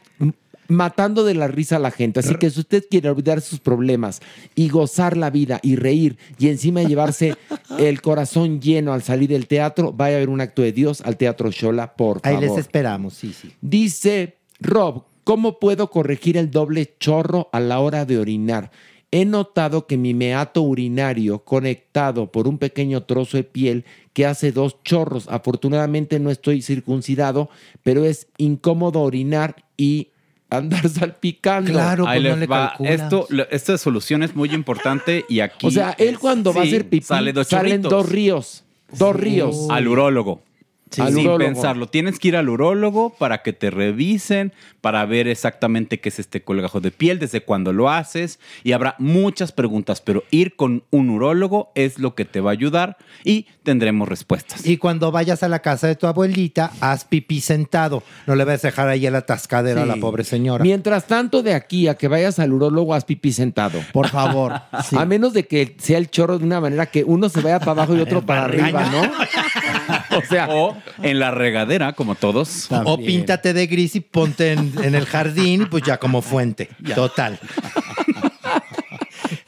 matando 0.68 1.24
de 1.24 1.34
la 1.34 1.48
risa 1.48 1.76
a 1.76 1.80
la 1.80 1.90
gente. 1.90 2.20
Así 2.20 2.34
que 2.36 2.50
si 2.50 2.60
usted 2.60 2.84
quiere 2.88 3.08
olvidar 3.08 3.40
sus 3.40 3.58
problemas 3.58 4.20
y 4.54 4.68
gozar 4.68 5.16
la 5.16 5.30
vida 5.30 5.60
y 5.62 5.76
reír 5.76 6.18
y 6.38 6.48
encima 6.48 6.82
llevarse 6.82 7.36
el 7.78 8.00
corazón 8.02 8.60
lleno 8.60 8.92
al 8.92 9.02
salir 9.02 9.30
del 9.30 9.46
teatro, 9.46 9.92
vaya 9.92 10.16
a 10.16 10.20
ver 10.20 10.28
un 10.28 10.40
acto 10.40 10.62
de 10.62 10.72
Dios 10.72 11.00
al 11.00 11.16
Teatro 11.16 11.50
Shola, 11.50 11.96
por 11.96 12.20
Ahí 12.22 12.34
favor. 12.34 12.48
les 12.50 12.58
esperamos, 12.58 13.14
sí, 13.14 13.32
sí. 13.32 13.52
Dice 13.60 14.36
Rob, 14.60 15.04
¿cómo 15.24 15.58
puedo 15.58 15.90
corregir 15.90 16.36
el 16.36 16.50
doble 16.50 16.94
chorro 17.00 17.48
a 17.52 17.60
la 17.60 17.80
hora 17.80 18.04
de 18.04 18.18
orinar? 18.18 18.70
he 19.10 19.24
notado 19.24 19.86
que 19.86 19.96
mi 19.96 20.12
meato 20.14 20.62
urinario 20.62 21.44
conectado 21.44 22.30
por 22.30 22.46
un 22.46 22.58
pequeño 22.58 23.04
trozo 23.04 23.36
de 23.38 23.44
piel 23.44 23.84
que 24.12 24.26
hace 24.26 24.52
dos 24.52 24.82
chorros. 24.82 25.28
Afortunadamente 25.28 26.20
no 26.20 26.30
estoy 26.30 26.60
circuncidado, 26.60 27.48
pero 27.82 28.04
es 28.04 28.26
incómodo 28.36 29.00
orinar 29.00 29.64
y 29.76 30.08
andar 30.50 30.88
salpicando. 30.88 32.06
Ahí 32.06 32.20
les 32.22 32.50
va. 32.50 32.74
Esto, 32.80 33.26
esta 33.50 33.78
solución 33.78 34.22
es 34.22 34.34
muy 34.34 34.50
importante 34.50 35.24
y 35.28 35.40
aquí. 35.40 35.66
O 35.66 35.70
sea, 35.70 35.94
él 35.98 36.18
cuando 36.18 36.52
va 36.52 36.62
a 36.62 36.64
hacer 36.64 36.88
pipí 36.88 37.04
sale 37.04 37.32
dos 37.32 37.48
salen 37.48 37.82
chorritos. 37.82 37.90
dos 37.90 38.08
ríos. 38.08 38.64
Dos 38.92 39.16
ríos. 39.16 39.66
Al 39.70 39.86
urólogo. 39.88 40.42
Sí. 40.90 41.00
Al 41.02 41.08
Sin 41.14 41.26
urólogo. 41.26 41.38
pensarlo. 41.38 41.86
Tienes 41.88 42.18
que 42.18 42.28
ir 42.28 42.36
al 42.36 42.48
urólogo 42.48 43.10
para 43.18 43.42
que 43.42 43.52
te 43.52 43.70
revisen, 43.70 44.52
para 44.80 45.04
ver 45.06 45.28
exactamente 45.28 46.00
qué 46.00 46.08
es 46.08 46.18
este 46.18 46.42
colgajo 46.42 46.80
de 46.80 46.90
piel, 46.90 47.18
desde 47.18 47.40
cuándo 47.42 47.72
lo 47.72 47.90
haces. 47.90 48.38
Y 48.64 48.72
habrá 48.72 48.94
muchas 48.98 49.52
preguntas, 49.52 50.00
pero 50.00 50.24
ir 50.30 50.56
con 50.56 50.84
un 50.90 51.10
urólogo 51.10 51.72
es 51.74 51.98
lo 51.98 52.14
que 52.14 52.24
te 52.24 52.40
va 52.40 52.50
a 52.50 52.52
ayudar 52.52 52.96
y 53.24 53.46
tendremos 53.62 54.08
respuestas. 54.08 54.66
Y 54.66 54.76
cuando 54.78 55.10
vayas 55.12 55.42
a 55.42 55.48
la 55.48 55.58
casa 55.60 55.86
de 55.86 55.96
tu 55.96 56.06
abuelita, 56.06 56.72
haz 56.80 57.04
pipí 57.04 57.40
sentado. 57.40 58.02
No 58.26 58.34
le 58.34 58.44
vas 58.44 58.64
a 58.64 58.68
dejar 58.68 58.88
ahí 58.88 59.06
a 59.06 59.10
la 59.10 59.22
tascadera 59.22 59.82
a 59.82 59.86
la 59.86 59.94
Sí. 59.94 60.00
pobre 60.00 60.24
señora. 60.24 60.62
Mientras 60.64 61.06
tanto, 61.06 61.42
de 61.42 61.54
aquí 61.54 61.88
a 61.88 61.94
que 61.96 62.08
vayas 62.08 62.38
al 62.38 62.52
urólogo, 62.52 62.94
haz 62.94 63.04
pipí 63.04 63.32
sentado. 63.32 63.80
Por 63.92 64.08
favor. 64.08 64.54
sí. 64.88 64.96
A 64.98 65.04
menos 65.04 65.32
de 65.32 65.46
que 65.46 65.76
sea 65.78 65.98
el 65.98 66.08
chorro 66.10 66.38
de 66.38 66.44
una 66.44 66.60
manera 66.60 66.86
que 66.86 67.04
uno 67.04 67.28
se 67.28 67.40
vaya 67.40 67.58
para 67.58 67.72
abajo 67.72 67.96
y 67.96 68.00
otro 68.00 68.22
para 68.26 68.44
arriba, 68.44 68.88
¿no? 68.90 69.02
O 70.16 70.22
sea, 70.22 70.48
o 70.50 70.76
en 71.02 71.18
la 71.18 71.30
regadera, 71.30 71.92
como 71.92 72.14
todos. 72.14 72.68
O 72.70 72.98
píntate 72.98 73.52
de 73.52 73.66
gris 73.66 73.96
y 73.96 74.00
ponte 74.00 74.52
en, 74.52 74.72
en 74.82 74.94
el 74.94 75.06
jardín, 75.06 75.68
pues 75.70 75.82
ya 75.84 75.98
como 75.98 76.22
fuente. 76.22 76.68
Total. 76.94 77.38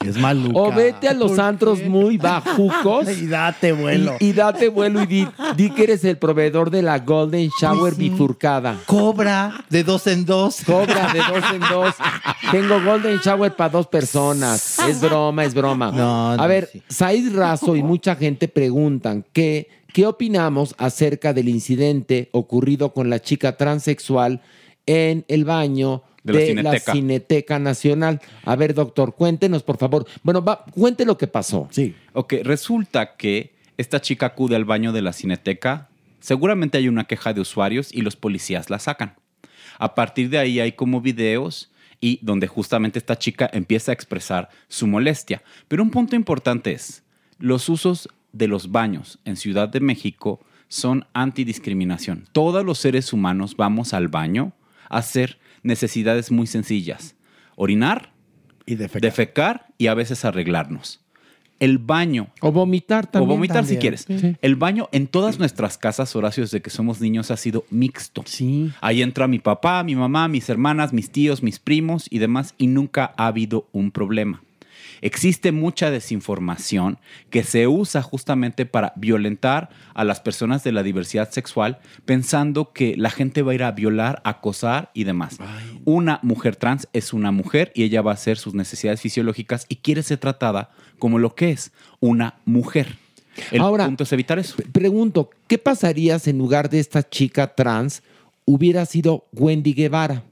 Es 0.05 0.17
maluca. 0.17 0.59
O 0.59 0.71
vete 0.71 1.07
a 1.07 1.13
los 1.13 1.37
antros 1.37 1.83
muy 1.83 2.17
bajucos. 2.17 3.07
Y 3.09 3.27
date 3.27 3.71
vuelo. 3.71 4.15
Y, 4.19 4.29
y 4.29 4.33
date 4.33 4.69
vuelo 4.69 5.03
y 5.03 5.05
di, 5.05 5.27
di 5.55 5.69
que 5.69 5.83
eres 5.83 6.03
el 6.03 6.17
proveedor 6.17 6.71
de 6.71 6.81
la 6.81 6.99
Golden 6.99 7.49
Shower 7.59 7.95
bifurcada. 7.95 8.77
Cobra 8.85 9.63
de 9.69 9.83
dos 9.83 10.07
en 10.07 10.25
dos. 10.25 10.63
Cobra 10.65 11.13
de 11.13 11.19
dos 11.19 11.43
en 11.53 11.59
dos. 11.61 11.95
Tengo 12.51 12.81
Golden 12.81 13.19
Shower 13.19 13.55
para 13.55 13.69
dos 13.69 13.87
personas. 13.87 14.79
Es 14.79 15.01
broma, 15.01 15.45
es 15.45 15.53
broma. 15.53 15.91
No, 15.91 16.35
no, 16.35 16.43
a 16.43 16.47
ver, 16.47 16.69
Said 16.87 17.35
Razo 17.35 17.75
y 17.75 17.83
mucha 17.83 18.15
gente 18.15 18.47
preguntan 18.47 19.23
que, 19.31 19.69
qué 19.93 20.05
opinamos 20.05 20.75
acerca 20.77 21.33
del 21.33 21.49
incidente 21.49 22.29
ocurrido 22.31 22.93
con 22.93 23.09
la 23.09 23.19
chica 23.19 23.57
transexual 23.57 24.41
en 24.85 25.25
el 25.27 25.45
baño 25.45 26.03
De 26.23 26.33
la 26.33 26.39
de, 26.39 26.45
la 26.45 26.61
Cineteca. 26.61 26.91
Cineteca 26.91 27.59
Nacional. 27.59 28.21
A 28.43 28.55
ver, 28.55 28.73
doctor, 28.73 29.15
cuéntenos, 29.15 29.63
por 29.63 29.77
favor. 29.77 30.05
Bueno, 30.23 30.43
va, 30.43 30.65
cuente 30.71 31.05
lo 31.05 31.17
que 31.17 31.27
pasó. 31.27 31.67
Sí. 31.71 31.95
Ok, 32.13 32.35
resulta 32.43 33.15
que 33.15 33.53
esta 33.77 34.01
chica 34.01 34.27
acude 34.27 34.55
al 34.55 34.65
baño 34.65 34.91
de 34.91 35.01
la 35.01 35.13
cineteca. 35.13 35.89
Seguramente 36.19 36.77
hay 36.77 36.87
una 36.87 37.05
queja 37.05 37.33
de 37.33 37.41
usuarios 37.41 37.93
y 37.93 38.01
los 38.01 38.15
policías 38.15 38.69
la 38.69 38.79
sacan. 38.79 39.15
A 39.79 39.95
partir 39.95 40.29
de 40.29 40.37
ahí 40.37 40.59
hay 40.59 40.73
como 40.73 41.01
videos 41.01 41.71
y 41.99 42.19
donde 42.21 42.47
justamente 42.47 42.99
esta 42.99 43.17
chica 43.17 43.49
empieza 43.51 43.91
a 43.91 43.93
expresar 43.93 44.49
su 44.67 44.87
molestia. 44.87 45.41
Pero 45.67 45.83
un 45.83 45.91
punto 45.91 46.15
importante 46.15 46.71
es, 46.71 47.03
los 47.39 47.69
usos 47.69 48.09
de 48.33 48.47
los 48.47 48.71
baños 48.71 49.19
en 49.25 49.35
Ciudad 49.35 49.69
de 49.69 49.79
México 49.79 50.39
son 50.67 51.05
antidiscriminación. 51.13 52.25
Todos 52.31 52.63
los 52.65 52.77
seres 52.77 53.11
humanos 53.13 53.55
vamos 53.57 53.93
al 53.93 54.07
baño 54.07 54.53
a 54.89 54.97
hacer 54.97 55.39
necesidades 55.63 56.31
muy 56.31 56.47
sencillas. 56.47 57.15
Orinar, 57.55 58.13
Y 58.65 58.75
defecar. 58.75 59.01
defecar 59.01 59.65
y 59.77 59.87
a 59.87 59.93
veces 59.93 60.23
arreglarnos. 60.25 60.99
El 61.59 61.77
baño 61.77 62.29
O 62.39 62.51
vomitar 62.51 63.05
también. 63.05 63.29
o 63.29 63.33
vomitar 63.35 63.65
si 63.65 63.77
quieres. 63.77 64.05
Sí. 64.07 64.35
El 64.41 64.55
baño 64.55 64.89
en 64.91 65.05
todas 65.05 65.37
nuestras 65.37 65.77
casas, 65.77 66.15
Horacio, 66.15 66.41
desde 66.43 66.61
que 66.61 66.71
somos 66.71 66.99
niños 67.01 67.29
ha 67.29 67.37
sido 67.37 67.65
mixto. 67.69 68.23
Sí. 68.25 68.71
Ahí 68.81 69.03
entra 69.03 69.27
mi 69.27 69.37
papá, 69.37 69.83
mi 69.83 69.95
mamá, 69.95 70.27
mis 70.27 70.49
hermanas, 70.49 70.91
mis 70.91 71.11
tíos, 71.11 71.43
mis 71.43 71.59
primos 71.59 72.07
y 72.09 72.17
demás 72.17 72.55
y 72.57 72.65
nunca 72.65 73.13
ha 73.15 73.27
habido 73.27 73.67
un 73.73 73.91
problema. 73.91 74.41
Existe 75.01 75.51
mucha 75.51 75.89
desinformación 75.89 76.99
que 77.29 77.43
se 77.43 77.67
usa 77.67 78.01
justamente 78.01 78.65
para 78.65 78.93
violentar 78.95 79.69
a 79.93 80.03
las 80.03 80.19
personas 80.19 80.63
de 80.63 80.71
la 80.71 80.83
diversidad 80.83 81.31
sexual 81.31 81.79
pensando 82.05 82.71
que 82.71 82.95
la 82.97 83.09
gente 83.09 83.41
va 83.41 83.51
a 83.51 83.55
ir 83.55 83.63
a 83.63 83.71
violar, 83.71 84.21
acosar 84.23 84.91
y 84.93 85.03
demás. 85.03 85.37
Una 85.85 86.19
mujer 86.21 86.55
trans 86.55 86.87
es 86.93 87.13
una 87.13 87.31
mujer 87.31 87.71
y 87.75 87.83
ella 87.83 88.01
va 88.01 88.11
a 88.11 88.15
hacer 88.15 88.37
sus 88.37 88.53
necesidades 88.53 89.01
fisiológicas 89.01 89.65
y 89.69 89.77
quiere 89.77 90.03
ser 90.03 90.19
tratada 90.19 90.69
como 90.99 91.19
lo 91.19 91.35
que 91.35 91.51
es 91.51 91.71
una 91.99 92.35
mujer. 92.45 92.97
El 93.51 93.61
Ahora, 93.61 93.85
punto 93.85 94.03
es 94.03 94.13
evitar 94.13 94.39
eso. 94.39 94.55
Pregunto, 94.71 95.29
¿qué 95.47 95.57
pasaría 95.57 96.19
si 96.19 96.29
en 96.29 96.37
lugar 96.37 96.69
de 96.69 96.79
esta 96.79 97.07
chica 97.07 97.55
trans 97.55 98.03
hubiera 98.45 98.85
sido 98.85 99.25
Wendy 99.31 99.73
Guevara? 99.73 100.23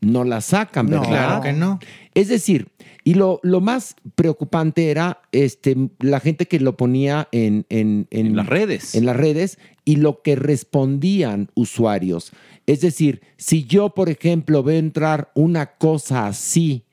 No 0.00 0.24
la 0.24 0.40
sacan, 0.40 0.86
No. 0.86 1.00
¿verdad? 1.00 1.08
Claro 1.08 1.40
que 1.42 1.52
no. 1.52 1.78
Es 2.14 2.28
decir, 2.28 2.68
y 3.04 3.14
lo, 3.14 3.40
lo 3.42 3.60
más 3.60 3.96
preocupante 4.14 4.90
era 4.90 5.20
este, 5.32 5.76
la 6.00 6.20
gente 6.20 6.46
que 6.46 6.60
lo 6.60 6.76
ponía 6.76 7.28
en, 7.32 7.66
en, 7.68 8.06
En 8.10 8.36
las 8.36 8.46
redes. 8.46 8.94
En 8.94 9.06
las 9.06 9.16
redes 9.16 9.58
y 9.84 9.96
lo 9.96 10.22
que 10.22 10.36
respondían 10.36 11.50
usuarios. 11.54 12.32
Es 12.66 12.80
decir, 12.80 13.22
si 13.36 13.64
yo, 13.64 13.90
por 13.90 14.08
ejemplo, 14.08 14.62
veo 14.62 14.78
entrar 14.78 15.30
una 15.34 15.72
cosa 15.72 16.26
así 16.26 16.84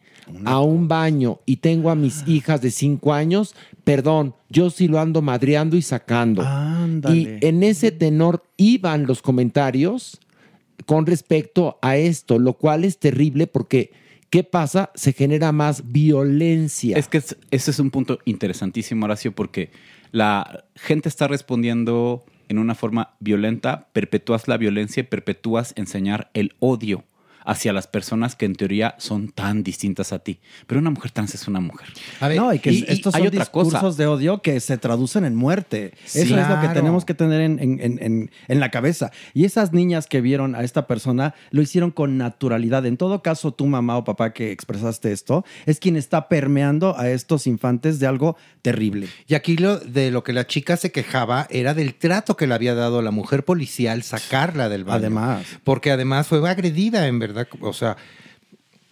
a 0.44 0.60
un 0.60 0.88
baño 0.88 1.40
y 1.46 1.58
tengo 1.58 1.90
a 1.90 1.96
mis 1.96 2.28
hijas 2.28 2.62
de 2.62 2.72
cinco 2.72 3.14
años, 3.14 3.56
perdón, 3.84 4.36
yo 4.50 4.70
sí 4.70 4.88
lo 4.88 5.00
ando 5.00 5.22
madreando 5.22 5.78
y 5.78 5.82
sacando. 5.82 6.42
Ándale. 6.42 7.40
Y 7.42 7.46
en 7.46 7.64
ese 7.64 7.92
tenor 7.92 8.44
iban 8.58 9.06
los 9.06 9.22
comentarios 9.22 10.20
con 10.86 11.06
respecto 11.06 11.80
a 11.82 11.98
esto, 11.98 12.40
lo 12.40 12.54
cual 12.54 12.84
es 12.84 12.98
terrible 13.00 13.48
porque 13.48 13.92
¿qué 14.30 14.44
pasa? 14.44 14.92
Se 14.96 15.14
genera 15.14 15.52
más 15.52 15.92
violencia. 15.92 16.98
Es 16.98 17.08
que 17.08 17.18
es- 17.18 17.38
ese 17.52 17.72
es 17.72 17.80
un 17.80 17.92
punto 17.92 18.20
interesantísimo, 18.26 19.06
Horacio, 19.06 19.32
porque 19.34 19.72
la 20.12 20.66
gente 20.76 21.10
está 21.10 21.28
respondiendo 21.28 22.26
en 22.50 22.60
una 22.60 22.76
forma 22.76 23.16
violenta, 23.20 23.88
perpetúas 23.94 24.48
la 24.48 24.58
violencia 24.58 25.02
y 25.02 25.04
perpetúas 25.04 25.74
enseñar 25.76 26.30
el 26.34 26.56
odio 26.60 27.04
hacia 27.48 27.74
las 27.74 27.88
personas 27.88 28.36
que 28.36 28.46
en 28.46 28.54
teoría 28.56 28.94
son 29.00 29.30
tan 29.30 29.64
distintas 29.64 30.14
a 30.14 30.20
ti. 30.20 30.40
Pero 30.68 30.80
una 30.82 30.90
mujer 30.92 31.12
trans 31.12 31.34
es 31.34 31.48
una 31.48 31.60
mujer. 31.62 31.88
A 32.20 32.28
ver, 32.28 32.38
No, 32.38 32.54
y 32.54 32.60
que 32.60 32.72
y- 32.72 32.80
y 32.80 32.86
estos 32.90 33.16
hay 33.16 33.22
son 33.22 33.28
otra 33.30 33.40
discursos 33.40 33.80
cosa. 33.80 33.98
de 33.98 34.06
odio 34.08 34.42
que 34.42 34.60
se 34.60 34.78
traducen 34.78 35.24
en 35.26 35.34
muerte. 35.36 35.94
Sí. 36.06 36.20
Eso 36.20 36.38
es 36.38 36.48
lo 36.50 36.60
que 36.62 36.68
tenemos 36.70 37.06
que 37.06 37.14
tener 37.14 37.42
en, 37.42 37.58
en- 37.60 37.80
en- 37.82 38.00
en- 38.04 38.32
en 38.48 38.60
la 38.60 38.70
cabeza. 38.70 39.12
Y 39.34 39.46
esas 39.46 39.72
niñas 39.74 40.08
que 40.08 40.20
vieron 40.22 40.56
a 40.56 40.64
esta 40.64 40.88
persona 40.88 41.34
lo 41.52 41.62
hicieron 41.62 41.92
con 41.92 42.18
naturalidad. 42.18 42.86
En 42.86 42.98
todo 42.98 43.22
caso, 43.22 43.54
tu 43.54 43.66
mamá 43.66 43.98
o 43.98 44.04
papá 44.04 44.34
que 44.34 44.52
expresaste 44.52 45.12
esto 45.14 45.46
es 45.66 45.80
quien 45.80 45.96
está 45.96 46.28
permeando 46.28 46.98
a 46.98 47.10
estos 47.10 47.48
infantes 47.48 48.00
de 48.00 48.08
algo 48.08 48.36
terrible. 48.62 49.08
Y 49.28 49.36
aquí 49.36 49.56
lo, 49.56 49.78
de 49.80 50.12
lo 50.12 50.24
que 50.24 50.34
la 50.34 50.46
chica 50.48 50.76
se 50.76 50.92
quejaba 50.92 51.48
era 51.50 51.74
del 51.74 51.96
trato 51.96 52.36
que 52.36 52.46
le 52.48 52.54
había 52.54 52.76
dado 52.76 53.02
la 53.02 53.12
mujer 53.12 53.46
policial 53.46 54.04
sacarla 54.04 54.68
del 54.68 54.84
baño. 54.84 54.98
Además. 54.98 55.46
Porque 55.64 55.92
además 55.92 56.28
fue 56.28 56.38
agredida, 56.50 57.08
en 57.08 57.20
verdad. 57.20 57.37
O 57.62 57.74
sea, 57.74 57.98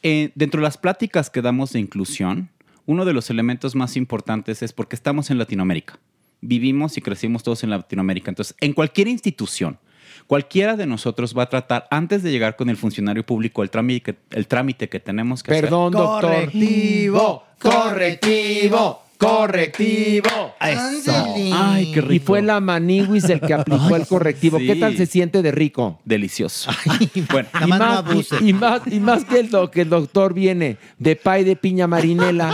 Eh, 0.08 0.32
dentro 0.36 0.60
de 0.60 0.64
las 0.64 0.78
pláticas 0.78 1.32
que 1.32 1.42
damos 1.42 1.74
de 1.74 1.80
inclusión, 1.80 2.52
uno 2.86 3.06
de 3.06 3.14
los 3.14 3.32
elementos 3.32 3.74
más 3.74 3.98
importantes 3.98 4.62
es 4.62 4.72
porque 4.72 4.96
estamos 4.96 5.32
en 5.32 5.40
Latinoamérica. 5.40 5.98
Vivimos 6.42 6.96
y 6.98 7.02
crecimos 7.02 7.42
todos 7.42 7.64
en 7.64 7.72
Latinoamérica. 7.72 8.30
Entonces, 8.30 8.56
en 8.62 8.74
cualquier 8.74 9.08
institución, 9.08 9.80
cualquiera 10.28 10.76
de 10.76 10.86
nosotros 10.86 11.36
va 11.36 11.44
a 11.44 11.50
tratar, 11.50 11.88
antes 11.90 12.22
de 12.22 12.30
llegar 12.30 12.56
con 12.56 12.70
el 12.70 12.78
funcionario 12.78 13.26
público, 13.26 13.64
el 13.64 13.72
trámite, 13.72 14.16
el 14.30 14.46
trámite 14.46 14.90
que 14.90 15.00
tenemos 15.00 15.42
que 15.42 15.52
Perdón, 15.52 15.94
doctor. 15.94 16.22
Correctivo, 16.22 17.44
correctivo, 17.60 19.05
correctivo. 19.18 20.54
Eso. 20.62 21.34
Ay, 21.54 21.92
qué 21.94 22.02
rico. 22.02 22.14
Y 22.14 22.20
fue 22.20 22.42
la 22.42 22.60
Maniwis 22.60 23.26
el 23.26 23.40
que 23.42 23.54
aplicó 23.54 23.96
el 23.96 24.08
correctivo. 24.08 24.58
¿Qué 24.58 24.76
tal 24.76 24.96
se 24.98 25.06
siente 25.06 25.42
de 25.42 25.52
rico? 25.52 26.00
Delicioso. 26.06 26.72
bueno, 27.32 27.50
Nada 27.54 27.66
y, 27.66 27.70
más 27.70 27.80
no 27.80 27.86
más, 27.86 27.98
abuse. 27.98 28.36
y, 28.42 28.50
y 28.50 28.54
más, 28.54 28.82
y 28.86 29.00
más 29.00 29.26
que, 29.26 29.40
el, 29.40 29.50
do- 29.50 29.72
que 29.72 29.82
el 29.82 29.90
doctor 29.90 30.34
viene 30.34 30.78
de 30.98 31.16
pay 31.16 31.44
de 31.44 31.56
piña 31.56 31.88
marinela. 31.88 32.54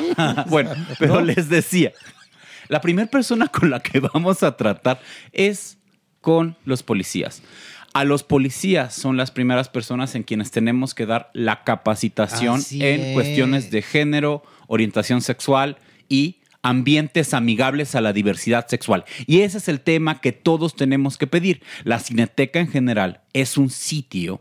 bueno, 0.48 0.70
pero 0.98 1.20
les 1.20 1.48
decía, 1.48 1.92
la 2.68 2.80
primera 2.80 3.10
persona 3.10 3.48
con 3.48 3.70
la 3.70 3.80
que 3.80 4.00
vamos 4.00 4.42
a 4.42 4.56
tratar 4.56 5.00
es 5.32 5.78
con 6.20 6.56
los 6.64 6.82
policías. 6.82 7.42
A 7.94 8.04
los 8.04 8.22
policías 8.24 8.92
son 8.94 9.16
las 9.16 9.30
primeras 9.30 9.70
personas 9.70 10.14
en 10.16 10.22
quienes 10.22 10.50
tenemos 10.50 10.94
que 10.94 11.06
dar 11.06 11.30
la 11.32 11.64
capacitación 11.64 12.56
Así 12.56 12.84
en 12.84 13.00
es. 13.00 13.14
cuestiones 13.14 13.70
de 13.70 13.80
género, 13.80 14.42
orientación 14.66 15.22
sexual 15.22 15.78
y 16.08 16.36
ambientes 16.62 17.32
amigables 17.34 17.94
a 17.94 18.00
la 18.00 18.12
diversidad 18.12 18.66
sexual. 18.66 19.04
Y 19.26 19.40
ese 19.40 19.58
es 19.58 19.68
el 19.68 19.80
tema 19.80 20.20
que 20.20 20.32
todos 20.32 20.74
tenemos 20.74 21.16
que 21.16 21.26
pedir. 21.28 21.62
La 21.84 22.00
Cineteca 22.00 22.58
en 22.58 22.68
general 22.68 23.20
es 23.32 23.56
un 23.56 23.70
sitio 23.70 24.40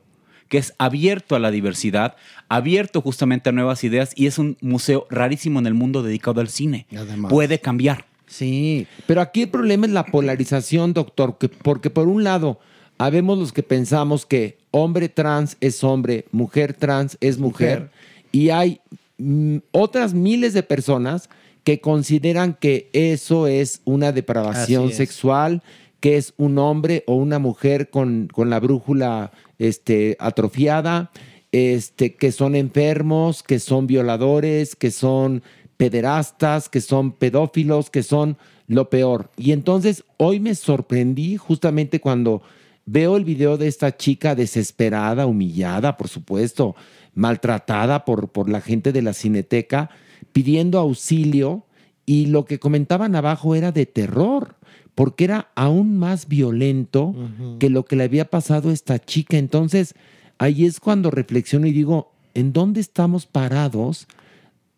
que 0.50 0.58
es 0.58 0.74
abierto 0.78 1.36
a 1.36 1.40
la 1.40 1.52
diversidad, 1.52 2.16
abierto 2.50 3.02
justamente 3.02 3.50
a 3.50 3.52
nuevas 3.52 3.84
ideas 3.84 4.12
y 4.16 4.28
es 4.28 4.38
un 4.38 4.58
museo 4.62 5.08
rarísimo 5.10 5.60
en 5.60 5.68
el 5.68 5.74
mundo 5.74 6.04
dedicado 6.04 6.42
al 6.42 6.50
cine. 6.50 6.86
Además. 6.96 7.32
Puede 7.32 7.60
cambiar. 7.60 8.06
Sí, 8.28 8.88
pero 9.06 9.22
aquí 9.22 9.44
el 9.44 9.50
problema 9.50 9.86
es 9.86 9.92
la 9.92 10.06
polarización, 10.06 10.94
doctor, 10.94 11.38
que- 11.38 11.50
porque 11.50 11.90
por 11.92 12.08
un 12.08 12.24
lado, 12.24 12.60
habemos 12.98 13.38
los 13.38 13.54
que 13.54 13.62
pensamos 13.64 14.26
que 14.26 14.58
hombre 14.72 15.10
trans 15.10 15.58
es 15.62 15.84
hombre, 15.84 16.26
mujer 16.32 16.74
trans 16.74 17.18
es 17.22 17.38
mujer, 17.38 17.92
y 18.32 18.50
hay 18.50 18.80
mm, 19.18 19.58
otras 19.72 20.14
miles 20.14 20.54
de 20.54 20.64
personas 20.64 21.30
que 21.66 21.82
consideran 21.82 22.54
que 22.54 22.90
eso 22.94 23.48
es 23.48 23.82
una 23.86 24.12
depravación 24.12 24.92
es. 24.92 24.98
sexual, 24.98 25.64
que 26.00 26.16
es 26.16 26.36
un 26.38 26.60
hombre 26.60 27.04
o 27.08 27.16
una 27.16 27.40
mujer 27.40 27.90
con, 27.90 28.30
con 28.32 28.52
la 28.52 28.60
brújula 28.60 29.32
este, 29.58 30.16
atrofiada, 30.20 31.12
este, 31.52 32.14
que 32.14 32.32
son 32.32 32.56
enfermos, 32.56 33.42
que 33.42 33.58
son 33.60 33.88
violadores, 33.88 34.76
que 34.76 34.92
son 34.92 35.42
pederastas, 35.76 36.70
que 36.70 36.82
son 36.82 37.14
pedófilos, 37.14 37.90
que 37.90 38.04
son 38.04 38.38
lo 38.68 38.92
peor. 38.92 39.32
Y 39.36 39.52
entonces 39.52 40.04
hoy 40.18 40.40
me 40.40 40.54
sorprendí 40.54 41.36
justamente 41.36 42.00
cuando 42.00 42.44
veo 42.86 43.18
el 43.18 43.26
video 43.26 43.58
de 43.58 43.68
esta 43.68 43.98
chica 43.98 44.36
desesperada, 44.36 45.26
humillada, 45.26 45.98
por 45.98 46.10
supuesto, 46.10 46.76
maltratada 47.16 48.06
por, 48.06 48.30
por 48.30 48.50
la 48.50 48.62
gente 48.62 48.92
de 48.92 49.02
la 49.02 49.14
cineteca, 49.14 49.90
pidiendo 50.34 50.80
auxilio 50.80 51.66
y 52.06 52.28
lo 52.28 52.46
que 52.46 52.60
comentaban 52.60 53.16
abajo 53.16 53.56
era 53.56 53.72
de 53.72 53.86
terror, 53.86 54.56
porque 54.94 55.26
era 55.26 55.52
aún 55.56 55.98
más 55.98 56.28
violento 56.28 57.16
que 57.60 57.70
lo 57.70 57.86
que 57.86 57.96
le 57.96 58.04
había 58.04 58.30
pasado 58.30 58.70
a 58.70 58.74
esta 58.74 59.00
chica. 59.00 59.38
Entonces, 59.38 59.96
ahí 60.38 60.66
es 60.66 60.80
cuando 60.80 61.12
reflexiono 61.12 61.68
y 61.68 61.72
digo, 61.72 62.14
¿en 62.34 62.54
dónde 62.54 62.80
estamos 62.80 63.26
parados 63.26 64.08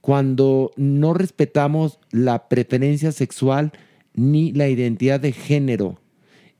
cuando 0.01 0.71
no 0.77 1.13
respetamos 1.13 1.99
la 2.11 2.47
preferencia 2.47 3.11
sexual 3.11 3.73
ni 4.13 4.53
la 4.53 4.69
identidad 4.69 5.19
de 5.19 5.33
género? 5.33 5.99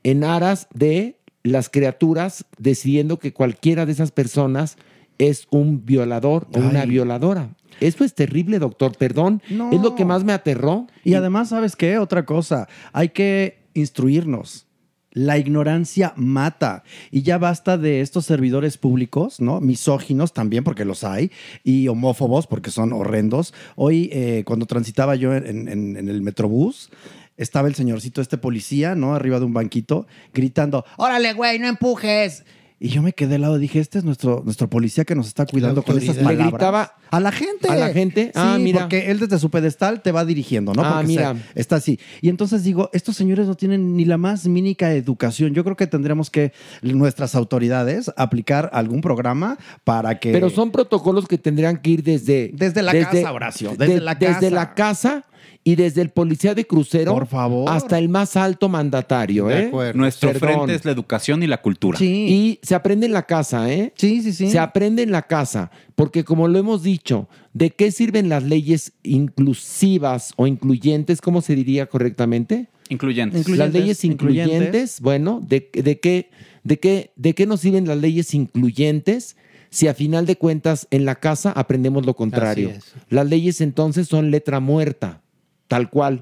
En 0.04 0.24
aras 0.24 0.68
de 0.74 1.18
las 1.44 1.70
criaturas 1.70 2.46
decidiendo 2.58 3.20
que 3.20 3.34
cualquiera 3.34 3.86
de 3.86 3.94
esas 3.94 4.12
personas 4.12 4.78
es 5.18 5.48
un 5.50 5.86
violador 5.86 6.48
o 6.54 6.60
una 6.60 6.86
violadora. 6.86 7.56
Eso 7.82 8.04
es 8.04 8.14
terrible, 8.16 8.60
doctor. 8.60 8.96
Perdón. 8.98 9.42
No. 9.50 9.72
Es 9.72 9.82
lo 9.82 9.96
que 9.96 10.06
más 10.06 10.24
me 10.24 10.34
aterró. 10.34 10.88
Y 11.04 11.14
además, 11.16 11.50
¿sabes 11.50 11.76
qué? 11.76 11.98
Otra 11.98 12.26
cosa, 12.26 12.68
hay 12.94 13.10
que 13.10 13.60
instruirnos. 13.74 14.66
La 15.12 15.40
ignorancia 15.40 16.14
mata. 16.16 16.84
Y 17.10 17.24
ya 17.24 17.40
basta 17.40 17.78
de 17.80 18.02
estos 18.02 18.26
servidores 18.26 18.78
públicos, 18.78 19.40
¿no? 19.42 19.60
Misóginos 19.62 20.32
también, 20.34 20.64
porque 20.64 20.86
los 20.86 21.04
hay, 21.04 21.32
y 21.64 21.88
homófobos, 21.88 22.46
porque 22.46 22.70
son 22.70 22.94
horrendos. 22.94 23.54
Hoy, 23.76 24.10
eh, 24.14 24.44
cuando 24.46 24.68
transitaba 24.68 25.16
yo 25.16 25.34
en, 25.34 25.68
en- 25.70 25.98
en 25.98 26.08
el 26.10 26.22
metrobús, 26.22 26.92
estaba 27.36 27.68
el 27.68 27.74
señorcito, 27.76 28.22
este 28.22 28.38
policía, 28.38 28.94
¿no? 28.94 29.16
Arriba 29.16 29.40
de 29.40 29.46
un 29.46 29.54
banquito, 29.54 30.06
gritando, 30.34 30.86
órale, 30.98 31.34
güey, 31.34 31.58
no 31.58 31.68
empujes. 31.68 32.44
Y 32.80 32.90
yo 32.90 33.02
me 33.02 33.12
quedé 33.14 33.36
al 33.36 33.42
lado, 33.42 33.58
dije, 33.58 33.80
este 33.80 33.98
es 33.98 34.04
nuestro, 34.04 34.44
nuestro 34.46 34.70
policía 34.70 35.04
que 35.04 35.16
nos 35.16 35.26
está 35.28 35.48
cuidando 35.48 35.82
con 35.82 35.98
esas 35.98 36.10
autoridad. 36.18 36.30
Le 36.30 36.38
palabras. 36.38 36.52
gritaba 36.52 36.96
a 37.10 37.20
la 37.20 37.32
gente. 37.32 37.68
a 37.70 37.76
la 37.76 37.90
gente. 37.90 38.32
Ah, 38.36 38.54
Sí, 38.58 38.64
mira. 38.64 38.82
porque 38.82 39.10
él 39.10 39.18
desde 39.20 39.40
su 39.40 39.50
pedestal 39.50 40.04
te 40.04 40.12
va 40.12 40.26
dirigiendo, 40.26 40.74
¿no? 40.74 40.84
Ah, 40.86 40.92
Porque 40.98 41.08
mira. 41.08 41.34
se- 41.34 41.60
está 41.60 41.78
así. 41.78 42.00
Y 42.22 42.30
entonces 42.30 42.64
digo, 42.64 42.92
estos 42.94 43.16
señores 43.18 43.48
no 43.48 43.56
tienen 43.56 43.96
ni 43.96 44.06
la 44.06 44.18
más 44.20 44.48
mínica 44.48 44.94
educación. 44.94 45.56
Yo 45.56 45.64
creo 45.64 45.76
que 45.76 45.88
tendremos 45.88 46.30
que 46.30 46.54
nuestras 46.84 47.34
autoridades 47.34 48.12
aplicar 48.16 48.70
algún 48.74 49.02
programa 49.02 49.58
para 49.84 50.20
que... 50.20 50.32
Pero 50.32 50.52
son 50.52 50.72
protocolos 50.72 51.28
que 51.28 51.40
tendrían 51.40 51.78
que 51.78 51.90
ir 51.90 52.04
desde... 52.04 52.52
Desde 52.54 52.84
la 52.84 52.94
casa, 52.94 53.32
Horacio, 53.34 53.72
desde 53.76 54.02
la 54.02 54.14
Desde 54.14 54.34
casa. 54.34 54.50
la 54.52 54.74
casa 54.76 55.26
y 55.68 55.76
desde 55.76 56.02
el 56.02 56.12
policía 56.12 56.56
de 56.56 56.66
crucero 56.66 57.14
Por 57.14 57.28
favor. 57.28 57.70
hasta 57.70 58.00
el 58.00 58.08
más 58.08 58.38
alto 58.38 58.70
mandatario. 58.70 59.48
De 59.48 59.64
¿eh? 59.64 59.68
acuerdo. 59.68 60.00
Nuestro 60.00 60.32
Perdón. 60.32 60.50
frente 60.50 60.76
es 60.76 60.86
la 60.86 60.92
educación 60.92 61.44
y 61.44 61.48
la 61.48 61.62
cultura. 61.62 62.00
Y 62.02 62.58
se 62.62 62.74
aprende 62.74 63.06
en 63.06 63.12
la 63.12 63.24
casa, 63.24 63.70
¿eh? 63.70 63.92
Sí, 63.98 64.22
sí, 64.22 64.32
sí. 64.32 64.50
Se 64.50 64.60
aprende 64.60 65.04
en 65.04 65.12
la 65.12 65.24
casa, 65.24 65.70
porque 65.96 66.24
como 66.24 66.48
lo 66.48 66.58
hemos 66.58 66.84
dicho, 66.84 67.28
¿de 67.52 67.72
qué 67.72 67.92
sirven 67.92 68.30
las 68.30 68.44
leyes 68.44 68.94
inclusivas 69.04 70.34
o 70.38 70.48
incluyentes? 70.48 71.20
¿Cómo 71.20 71.42
se 71.42 71.54
diría 71.54 71.88
correctamente? 71.88 72.70
Incluyentes. 72.88 73.50
las 73.50 73.74
leyes 73.74 74.06
incluyentes, 74.06 74.54
incluyentes. 74.54 75.02
bueno, 75.02 75.42
¿de, 75.46 75.70
de 75.74 76.00
qué, 76.00 76.30
de, 76.64 76.80
qué, 76.80 77.12
¿de 77.18 77.36
qué 77.36 77.46
nos 77.46 77.60
sirven 77.60 77.86
las 77.90 77.98
leyes 77.98 78.34
incluyentes 78.34 79.36
si 79.70 79.90
a 79.90 79.94
final 79.94 80.26
de 80.26 80.38
cuentas 80.38 80.88
en 80.92 81.04
la 81.04 81.16
casa 81.16 81.52
aprendemos 81.52 82.06
lo 82.06 82.16
contrario? 82.16 82.72
Las 83.10 83.28
leyes 83.28 83.60
entonces 83.60 84.08
son 84.08 84.32
letra 84.32 84.62
muerta, 84.62 85.24
tal 85.68 85.90
cual. 85.90 86.22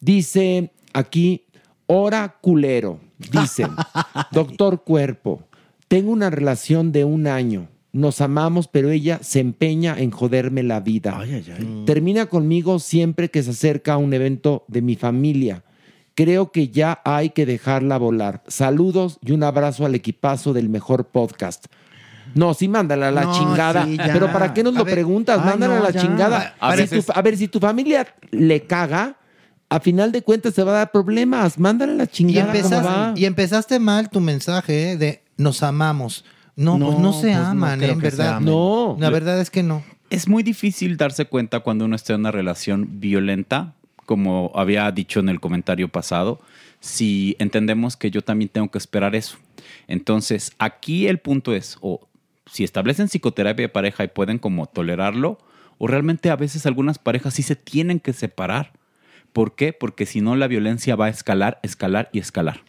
Dice 0.00 0.72
aquí, 0.92 1.44
hora 1.86 2.36
culero. 2.40 3.00
Dice, 3.18 3.66
doctor 4.32 4.82
cuerpo, 4.84 5.42
tengo 5.88 6.10
una 6.10 6.30
relación 6.30 6.92
de 6.92 7.04
un 7.04 7.26
año. 7.26 7.68
Nos 7.92 8.20
amamos, 8.20 8.68
pero 8.68 8.90
ella 8.90 9.20
se 9.22 9.40
empeña 9.40 9.98
en 9.98 10.10
joderme 10.10 10.62
la 10.62 10.80
vida. 10.80 11.18
Termina 11.86 12.26
conmigo 12.26 12.78
siempre 12.78 13.30
que 13.30 13.42
se 13.42 13.50
acerca 13.50 13.94
a 13.94 13.96
un 13.96 14.12
evento 14.12 14.64
de 14.68 14.82
mi 14.82 14.96
familia. 14.96 15.64
Creo 16.14 16.52
que 16.52 16.68
ya 16.68 17.00
hay 17.04 17.30
que 17.30 17.46
dejarla 17.46 17.96
volar. 17.96 18.42
Saludos 18.48 19.18
y 19.24 19.32
un 19.32 19.42
abrazo 19.42 19.86
al 19.86 19.94
equipazo 19.94 20.52
del 20.52 20.68
mejor 20.68 21.06
podcast. 21.06 21.66
No, 22.36 22.54
sí, 22.54 22.68
mándala 22.68 23.08
a 23.08 23.10
la 23.10 23.22
No, 23.24 23.32
chingada. 23.32 23.84
sí. 23.84 23.96
Pero 24.12 24.30
¿para 24.32 24.52
qué 24.54 24.62
nos 24.62 24.76
A 24.76 24.78
lo 24.78 24.84
ver, 24.84 24.94
preguntas? 24.94 25.40
ay, 25.42 25.46
Mándala 25.50 25.74
no, 25.74 25.80
a 25.80 25.84
la 25.84 25.90
ya. 25.90 26.00
chingada. 26.00 26.54
A 26.60 26.72
Si 26.74 26.80
veces- 26.82 27.06
tu- 27.06 27.12
a 27.14 27.22
ver, 27.22 27.36
si 27.36 27.48
tu 27.48 27.58
familia 27.58 28.06
le 28.30 28.62
caga, 28.66 29.16
a 29.68 29.80
final 29.80 30.12
de 30.12 30.22
cuentas 30.22 30.54
se 30.54 30.62
va 30.62 30.72
a 30.72 30.74
dar 30.76 30.92
problemas. 30.92 31.58
Mándala 31.58 31.92
a 31.92 31.96
la 31.96 32.06
chingada. 32.06 33.12
y 33.16 33.24
empezaste 33.24 33.78
mal 33.80 34.10
tu 34.10 34.20
mensaje 34.20 34.96
de 34.96 35.22
nos 35.38 35.62
amamos. 35.62 36.24
No, 36.54 36.78
pues 36.78 36.98
no 36.98 37.12
se 37.12 37.22
pues 37.28 37.36
no 37.38 37.46
aman, 37.46 37.82
¿eh? 37.82 37.90
en 37.90 37.98
verdad. 37.98 38.40
No. 38.40 38.96
La 39.00 39.10
verdad 39.10 39.40
es 39.40 39.50
que 39.50 39.62
no. 39.62 39.82
Es 40.08 40.28
muy 40.28 40.42
difícil 40.42 40.96
darse 40.96 41.24
cuenta 41.26 41.60
cuando 41.60 41.84
uno 41.84 41.96
está 41.96 42.14
en 42.14 42.20
una 42.20 42.30
relación 42.30 43.00
violenta, 43.00 43.74
como 44.06 44.52
había 44.54 44.90
dicho 44.92 45.20
en 45.20 45.28
el 45.28 45.40
comentario 45.40 45.88
pasado, 45.88 46.40
si 46.80 47.34
entendemos 47.40 47.96
que 47.96 48.10
yo 48.10 48.22
también 48.22 48.48
tengo 48.48 48.70
que 48.70 48.78
esperar 48.78 49.16
eso. 49.16 49.36
Entonces, 49.88 50.52
aquí 50.58 51.08
el 51.08 51.18
punto 51.18 51.52
es, 51.52 51.76
o 51.80 52.05
si 52.50 52.64
establecen 52.64 53.08
psicoterapia 53.08 53.64
de 53.64 53.72
pareja 53.72 54.04
y 54.04 54.08
pueden 54.08 54.38
como 54.38 54.66
tolerarlo, 54.66 55.38
o 55.78 55.86
realmente 55.86 56.30
a 56.30 56.36
veces 56.36 56.66
algunas 56.66 56.98
parejas 56.98 57.34
sí 57.34 57.42
se 57.42 57.56
tienen 57.56 58.00
que 58.00 58.12
separar. 58.12 58.72
¿Por 59.32 59.54
qué? 59.54 59.72
Porque 59.72 60.06
si 60.06 60.20
no 60.20 60.36
la 60.36 60.48
violencia 60.48 60.96
va 60.96 61.06
a 61.06 61.10
escalar, 61.10 61.60
escalar 61.62 62.08
y 62.12 62.18
escalar. 62.18 62.62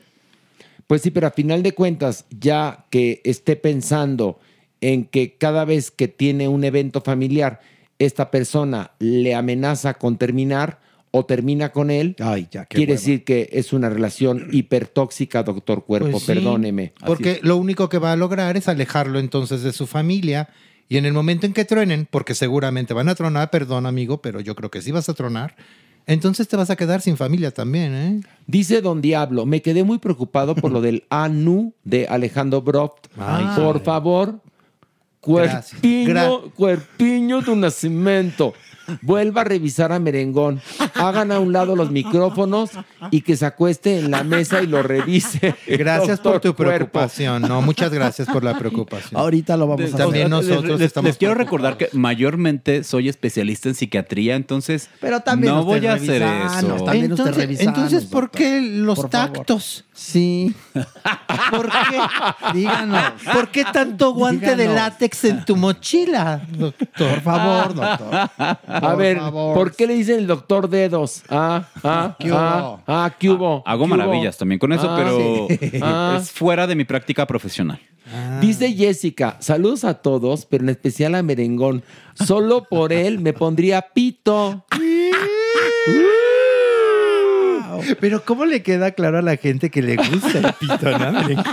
Pues 0.88 1.02
sí, 1.02 1.12
pero 1.12 1.28
a 1.28 1.32
final 1.32 1.64
de 1.64 1.74
cuentas, 1.74 2.26
ya 2.30 2.86
que 2.90 3.22
esté 3.24 3.56
pensando 3.56 4.40
en 4.82 5.06
que 5.06 5.36
cada 5.38 5.66
vez 5.66 5.92
que 5.92 6.08
tiene 6.08 6.48
un 6.48 6.64
evento 6.64 7.02
familiar, 7.02 7.62
esta 8.00 8.32
persona 8.32 8.92
le 9.00 9.36
amenaza 9.36 9.96
con 9.96 10.18
terminar 10.18 10.80
o 11.12 11.26
termina 11.26 11.70
con 11.70 11.90
él, 11.90 12.16
qué 12.16 12.66
quiere 12.70 12.92
hueva. 12.92 13.00
decir 13.00 13.24
que 13.24 13.50
es 13.52 13.74
una 13.74 13.90
relación 13.90 14.48
hipertóxica, 14.52 15.44
doctor 15.44 15.86
Cuerpo. 15.86 16.12
Pues 16.12 16.24
sí, 16.24 16.34
Perdóneme. 16.34 16.94
Porque 17.06 17.40
lo 17.44 17.58
único 17.58 17.90
que 17.90 17.98
va 17.98 18.12
a 18.12 18.16
lograr 18.16 18.58
es 18.58 18.68
alejarlo 18.68 19.20
entonces 19.20 19.64
de 19.64 19.74
su 19.74 19.88
familia. 19.88 20.50
Y 20.90 20.98
en 20.98 21.06
el 21.06 21.14
momento 21.14 21.46
en 21.46 21.54
que 21.54 21.66
truenen, 21.66 22.08
porque 22.10 22.34
seguramente 22.34 22.94
van 22.94 23.10
a 23.10 23.16
tronar, 23.16 23.50
perdón 23.50 23.86
amigo, 23.86 24.22
pero 24.22 24.40
yo 24.40 24.56
creo 24.56 24.72
que 24.72 24.82
sí 24.82 24.92
vas 24.92 25.10
a 25.10 25.14
tronar, 25.14 25.56
entonces 26.06 26.48
te 26.48 26.56
vas 26.56 26.70
a 26.70 26.78
quedar 26.78 27.02
sin 27.02 27.18
familia 27.18 27.52
también, 27.52 27.94
¿eh? 27.94 28.22
Dice 28.46 28.82
Don 28.82 29.02
Diablo, 29.02 29.46
me 29.46 29.62
quedé 29.62 29.84
muy 29.84 29.98
preocupado 29.98 30.56
por 30.56 30.72
lo 30.72 30.80
del 30.80 31.04
ANU 31.10 31.74
de 31.84 32.08
Alejandro 32.08 32.62
Broft. 32.62 33.08
Ay, 33.18 33.46
por 33.58 33.84
favor, 33.84 34.40
Gracias. 35.22 35.82
cuerpiño, 35.82 36.52
cuerpiño 36.56 37.42
de 37.42 37.52
un 37.52 37.60
nacimiento. 37.60 38.54
Vuelva 39.02 39.42
a 39.42 39.44
revisar 39.44 39.92
a 39.92 40.00
Merengón. 40.00 40.62
Hagan 40.96 41.32
a 41.32 41.40
un 41.40 41.52
lado 41.54 41.76
los 41.76 41.92
micrófonos 41.92 42.72
y 43.12 43.22
que 43.22 43.36
se 43.38 43.46
acueste 43.46 44.00
en 44.00 44.12
la 44.12 44.24
mesa 44.24 44.62
y 44.62 44.68
lo 44.68 44.82
revise. 44.84 45.56
Gracias 45.68 46.20
por 46.20 46.40
tu 46.40 46.54
Cuerpo. 46.56 46.76
preocupación. 46.76 47.42
No, 47.44 47.62
muchas 47.62 47.92
gracias 47.94 48.28
por 48.28 48.44
la 48.44 48.58
preocupación. 48.58 49.20
Ahorita 49.20 49.58
lo 49.58 49.68
vamos 49.68 49.94
a 49.94 49.98
También 49.98 50.24
Les- 50.30 50.30
nosotros 50.30 50.80
les, 50.80 50.88
estamos 50.88 51.10
les 51.10 51.18
quiero 51.18 51.34
recordar 51.36 51.78
que 51.78 51.90
mayormente 51.94 52.84
soy 52.84 53.10
especialista 53.10 53.70
en 53.70 53.76
psiquiatría, 53.76 54.36
entonces 54.36 54.90
Pero 55.02 55.20
también 55.22 55.54
no 55.54 55.64
voy 55.64 55.86
a 55.88 55.94
hacer 55.94 56.22
eso. 56.22 56.76
también 56.84 57.12
entonces, 57.12 57.60
entonces, 57.62 58.06
¿por 58.06 58.32
qué 58.32 58.62
los 58.62 58.98
Por 59.00 59.10
favor. 59.10 59.34
tactos? 59.34 59.86
Sí. 59.98 60.54
¿Por 61.50 61.70
qué? 61.72 62.54
Díganos. 62.54 63.14
¿Por 63.34 63.50
qué 63.50 63.66
tanto 63.66 64.14
guante 64.14 64.52
de 64.56 64.68
Díganos. 64.68 64.76
látex 64.76 65.24
en 65.26 65.44
tu 65.44 65.56
mochila, 65.56 66.40
doctor? 66.50 66.88
Por 66.96 67.22
favor, 67.22 67.74
doctor. 67.74 68.30
A 68.68 68.96
ver, 68.96 69.18
¿por 69.32 69.76
qué 69.76 69.88
le 69.88 69.96
dicen 69.96 70.20
el 70.20 70.28
doctor 70.28 70.70
dedos? 70.70 71.24
Ah, 71.30 71.64
ah, 71.84 72.16
¿Qué 72.20 72.30
hubo? 72.32 72.38
ah, 72.38 72.80
ah, 72.86 73.12
¿qué 73.18 73.30
hubo? 73.32 73.64
Hago 73.66 73.86
¿Qué 73.86 73.90
hubo? 73.90 73.98
maravillas 73.98 74.38
también 74.38 74.60
con 74.60 74.72
eso, 74.72 74.88
Ah, 74.88 74.96
pero 74.96 75.48
sí. 75.50 75.80
Ah. 75.82 76.20
es 76.22 76.32
fuera 76.32 76.68
de 76.68 76.76
mi 76.76 76.86
práctica 76.86 77.26
profesional. 77.26 77.80
Dice 78.40 78.72
Jessica, 78.74 79.36
saludos 79.40 79.84
a 79.84 79.96
todos, 79.96 80.46
pero 80.46 80.64
en 80.64 80.70
especial 80.70 81.16
a 81.16 81.24
Merengón. 81.24 81.84
Solo 82.14 82.64
por 82.64 82.94
él 82.94 83.20
me 83.20 83.34
pondría 83.34 83.82
pito. 83.82 84.64
Pero 88.00 88.24
¿cómo 88.24 88.46
le 88.46 88.64
queda 88.64 88.92
claro 88.92 89.20
a 89.20 89.22
la 89.22 89.38
gente 89.38 89.70
que 89.70 89.82
le 89.82 89.96
gusta 89.96 90.40
el 90.40 90.54
pito, 90.60 90.98
no? 90.98 91.44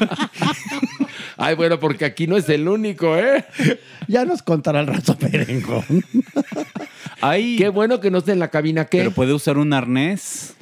Ay, 1.37 1.55
bueno, 1.57 1.79
porque 1.81 2.05
aquí 2.05 2.27
no 2.27 2.37
es 2.37 2.49
el 2.49 2.69
único, 2.69 3.17
¿eh? 3.17 3.45
Ya 4.09 4.25
nos 4.25 4.43
contará 4.43 4.81
el 4.81 4.87
rato 4.87 5.17
Merengón. 5.21 5.85
Ay, 7.21 7.57
Qué 7.57 7.69
bueno 7.69 8.01
que 8.01 8.11
no 8.11 8.19
esté 8.19 8.33
en 8.33 8.39
la 8.39 8.49
cabina, 8.49 8.85
¿qué? 8.87 8.99
pero 8.99 9.11
puede 9.11 9.33
usar 9.33 9.59
un 9.59 9.73
arnés. 9.73 10.55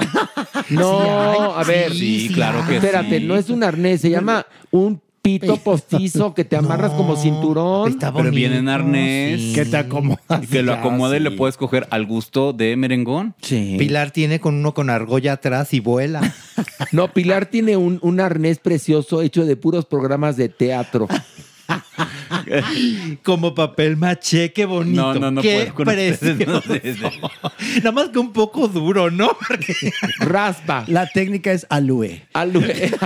No, 0.70 1.54
a 1.56 1.64
ver. 1.64 1.92
Sí, 1.92 2.30
claro 2.32 2.64
que 2.66 2.76
Espérate, 2.76 3.18
sí. 3.18 3.24
no 3.24 3.36
es 3.36 3.50
un 3.50 3.64
arnés, 3.64 4.00
se 4.00 4.10
llama 4.10 4.46
un 4.70 5.00
pito 5.22 5.56
postizo 5.58 6.34
que 6.34 6.44
te 6.44 6.56
amarras 6.56 6.92
como 6.92 7.16
cinturón. 7.22 7.96
Pero 7.98 8.30
viene 8.30 8.58
en 8.58 8.68
arnés. 8.68 9.54
Que 9.54 9.64
te 9.64 9.76
acomodas. 9.76 10.42
Y 10.42 10.46
que 10.48 10.62
lo 10.62 10.72
Ya, 10.72 10.80
acomode 10.80 11.18
y 11.18 11.20
le 11.20 11.30
puedes 11.30 11.56
coger 11.56 11.86
al 11.90 12.06
gusto 12.06 12.52
de 12.52 12.76
merengón. 12.76 13.34
Sí. 13.40 13.76
Pilar 13.78 14.10
tiene 14.10 14.40
con 14.40 14.56
uno 14.56 14.74
con 14.74 14.90
argolla 14.90 15.32
atrás 15.34 15.72
y 15.72 15.80
vuela. 15.80 16.20
No, 16.90 17.08
Pilar 17.12 17.46
tiene 17.46 17.76
un, 17.76 17.98
un 18.02 18.20
arnés 18.20 18.58
precioso 18.58 19.22
hecho 19.22 19.46
de 19.46 19.56
puros 19.56 19.86
programas 19.86 20.36
de 20.36 20.48
teatro. 20.50 21.08
Como 23.22 23.54
papel 23.54 23.96
maché, 23.96 24.52
qué 24.52 24.64
bonito. 24.64 25.14
No, 25.14 25.20
no, 25.20 25.30
no 25.30 25.42
qué 25.42 25.72
puedo 25.74 25.92
ustedes, 25.92 26.18
precioso. 26.18 26.62
no, 27.42 27.52
Nada 27.76 27.92
más 27.92 28.08
que 28.10 28.18
un 28.18 28.32
poco 28.32 28.68
duro, 28.68 29.10
¿no? 29.10 29.36
Porque 29.46 29.74
Raspa. 30.18 30.84
La 30.88 31.06
técnica 31.06 31.52
es 31.52 31.66
alue. 31.70 32.22
Alue. 32.32 32.90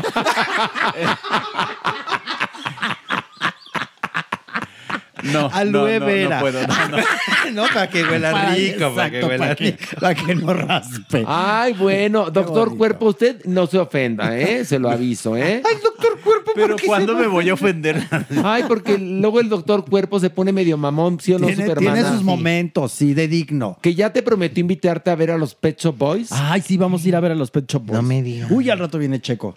No, 5.32 5.50
Aloe 5.52 6.00
no, 6.00 6.30
no, 6.30 6.40
puedo, 6.40 6.66
no, 6.66 6.88
no. 6.88 6.96
no, 7.52 7.62
para 7.72 7.88
que 7.88 8.02
huela 8.02 8.54
rico, 8.54 8.94
para 8.94 9.10
que 9.10 9.24
huela 9.24 9.38
para 9.38 9.56
que, 9.56 9.64
rico. 9.64 9.84
para 10.00 10.14
que 10.14 10.34
no 10.34 10.52
raspe. 10.52 11.24
Ay, 11.26 11.72
bueno, 11.74 12.30
doctor. 12.30 12.76
Cuerpo, 12.76 13.06
usted 13.06 13.44
no 13.44 13.66
se 13.66 13.78
ofenda, 13.78 14.36
¿eh? 14.38 14.64
Se 14.64 14.78
lo 14.78 14.90
aviso, 14.90 15.36
¿eh? 15.36 15.62
Ay, 15.66 15.76
doctor 15.82 16.18
Cuerpo, 16.20 16.52
Pero 16.54 16.68
¿por 16.74 16.80
qué 16.80 16.86
¿cuándo 16.86 17.14
se 17.14 17.20
me 17.20 17.26
voy 17.26 17.48
a 17.48 17.54
ofender? 17.54 18.02
Ay, 18.44 18.64
porque 18.66 18.98
luego 18.98 19.40
el 19.40 19.48
doctor 19.48 19.84
Cuerpo 19.84 20.18
se 20.20 20.30
pone 20.30 20.52
medio 20.52 20.76
mamón, 20.76 21.20
¿sí 21.20 21.32
o 21.32 21.38
no, 21.38 21.46
tiene, 21.46 21.74
tiene 21.76 22.02
sus 22.02 22.18
Sí. 22.18 22.24
momentos, 22.24 22.92
sí, 22.92 23.14
de 23.14 23.28
digno. 23.28 23.78
Que 23.82 23.94
ya 23.94 24.12
te 24.12 24.22
prometió 24.22 24.60
invitarte 24.60 25.10
a 25.10 25.14
ver 25.14 25.30
a 25.30 25.38
los 25.38 25.54
Pet 25.54 25.78
Shop 25.80 25.96
Boys. 25.96 26.28
Ay, 26.32 26.60
sí, 26.62 26.76
vamos 26.76 27.04
a 27.04 27.08
ir 27.08 27.16
a 27.16 27.20
ver 27.20 27.32
a 27.32 27.34
los 27.34 27.50
Pet 27.50 27.70
Shop 27.70 27.82
Boys. 27.84 27.96
No 27.96 28.02
me 28.02 28.22
digas. 28.22 28.50
Uy, 28.50 28.70
al 28.70 28.78
rato 28.78 28.98
viene 28.98 29.20
Checo. 29.20 29.54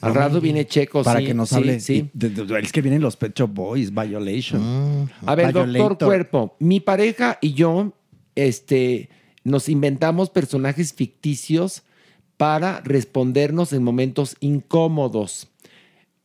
Al 0.00 0.14
rato 0.14 0.40
viene 0.40 0.66
Checo, 0.66 1.02
para 1.02 1.20
sí, 1.20 1.26
que 1.26 1.34
nos 1.34 1.52
hable. 1.52 1.80
Sí. 1.80 2.08
es 2.62 2.72
que 2.72 2.82
vienen 2.82 3.02
los 3.02 3.16
Pet 3.16 3.36
Shop 3.36 3.50
Boys, 3.52 3.92
Violation. 3.92 5.10
A 5.26 5.34
ver, 5.34 5.52
doctor. 5.52 5.98
Cuerpo, 5.98 6.56
mi 6.60 6.80
pareja 6.80 7.38
y 7.40 7.54
yo, 7.54 7.92
este, 8.34 9.08
nos 9.44 9.68
inventamos 9.68 10.30
personajes 10.30 10.92
ficticios 10.92 11.82
para 12.36 12.80
respondernos 12.82 13.72
en 13.72 13.82
momentos 13.82 14.36
incómodos. 14.40 15.48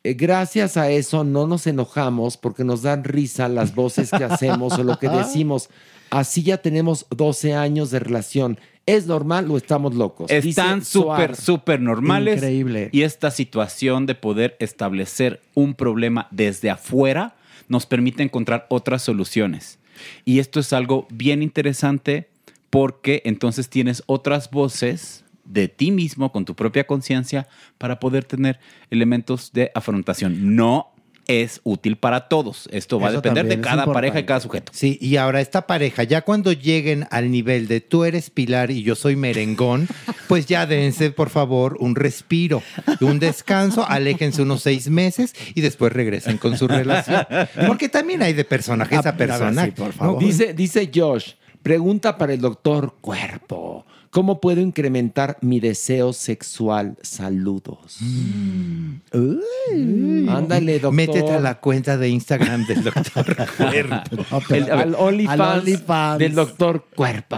Eh, 0.04 0.14
Gracias 0.14 0.78
a 0.78 0.90
eso 0.92 1.24
no 1.24 1.48
nos 1.48 1.66
enojamos 1.66 2.38
porque 2.38 2.64
nos 2.64 2.84
dan 2.84 3.04
risa 3.04 3.48
las 3.50 3.74
voces 3.74 4.12
que 4.12 4.24
hacemos 4.24 4.78
o 4.78 4.84
lo 4.84 5.00
que 5.00 5.10
decimos. 5.10 5.70
Así 6.12 6.44
ya 6.44 6.58
tenemos 6.58 7.08
12 7.10 7.56
años 7.56 7.90
de 7.90 8.00
relación. 8.00 8.60
¿Es 8.86 9.06
normal 9.08 9.50
o 9.50 9.58
estamos 9.58 9.96
locos? 9.96 10.30
Están 10.30 10.84
súper, 10.84 11.36
súper 11.36 11.80
normales. 11.80 12.38
Increíble. 12.38 12.90
Y 12.92 13.04
esta 13.04 13.32
situación 13.32 14.06
de 14.06 14.16
poder 14.16 14.58
establecer 14.60 15.42
un 15.54 15.74
problema 15.74 16.28
desde 16.32 16.70
afuera 16.70 17.36
nos 17.70 17.86
permite 17.86 18.24
encontrar 18.24 18.66
otras 18.70 19.02
soluciones. 19.02 19.80
Y 20.26 20.40
esto 20.40 20.60
es 20.60 20.74
algo 20.74 21.08
bien 21.10 21.42
interesante 21.42 22.28
porque 22.70 23.22
entonces 23.26 23.70
tienes 23.70 24.04
otras 24.08 24.50
voces 24.52 25.24
de 25.46 25.68
ti 25.68 25.92
mismo 25.92 26.32
con 26.32 26.46
tu 26.46 26.56
propia 26.56 26.86
conciencia 26.86 27.48
para 27.78 28.00
poder 28.00 28.26
tener 28.26 28.60
elementos 28.90 29.52
de 29.54 29.72
afrontación. 29.76 30.56
No 30.56 30.93
es 31.28 31.62
útil 31.64 31.98
para 31.98 32.28
todos. 32.28 32.68
Esto 32.72 33.00
va 33.00 33.10
a 33.10 33.12
depender 33.12 33.48
de 33.48 33.62
cada 33.62 33.86
pareja 33.86 34.20
y 34.20 34.26
cada 34.26 34.40
sujeto. 34.40 34.72
Sí, 34.76 34.98
y 35.02 35.18
ahora 35.18 35.42
esta 35.42 35.68
pareja, 35.68 36.04
ya 36.04 36.22
cuando 36.22 36.52
lleguen 36.52 37.08
al 37.12 37.32
nivel 37.32 37.68
de 37.68 37.82
tú 37.82 38.04
eres 38.04 38.30
Pilar 38.30 38.72
y 38.72 38.84
yo 38.84 38.96
soy 38.96 39.16
merengón, 39.16 39.88
pues 40.28 40.46
ya 40.46 40.66
dense, 40.66 41.12
por 41.12 41.30
favor, 41.30 41.78
un 41.80 41.96
respiro, 41.96 42.62
un 43.02 43.20
descanso, 43.20 43.86
aléjense 43.88 44.42
unos 44.42 44.62
seis 44.64 44.90
meses 44.90 45.34
y 45.56 45.62
después 45.62 45.94
regresen 45.94 46.38
con 46.38 46.58
su 46.58 46.68
relación. 46.68 47.26
Porque 47.68 47.90
también 47.90 48.22
hay 48.22 48.34
de 48.34 48.46
personaje 48.46 48.96
Ah, 48.96 49.02
a 49.06 49.10
a 49.10 49.12
ver, 49.12 49.28
personaje. 49.30 49.68
sí, 49.70 49.74
por 49.76 49.88
¿no? 49.88 49.94
favor. 49.94 50.20
Dice, 50.24 50.54
dice 50.54 50.92
Josh, 50.94 51.32
pregunta 51.62 52.18
para 52.18 52.34
el 52.34 52.42
doctor 52.42 52.96
Cuerpo. 53.02 53.86
¿Cómo 54.14 54.40
puedo 54.40 54.62
incrementar 54.62 55.38
mi 55.42 55.60
deseo 55.60 56.14
sexual? 56.14 56.98
Saludos. 57.02 57.98
Ándale, 60.30 60.74
doctor. 60.74 60.94
Métete 60.94 61.32
a 61.32 61.40
la 61.40 61.60
cuenta 61.60 61.98
de 61.98 62.10
Instagram 62.10 62.66
del 62.68 62.84
doctor 62.84 63.36
Cuerpo. 63.58 63.96
El- 64.54 64.72
al 64.72 64.96
OnlyFans 64.96 65.40
Al 65.42 65.60
OnlyFans. 65.60 66.20
del 66.20 66.36
doctor 66.36 66.86
Cuerpo. 66.96 67.38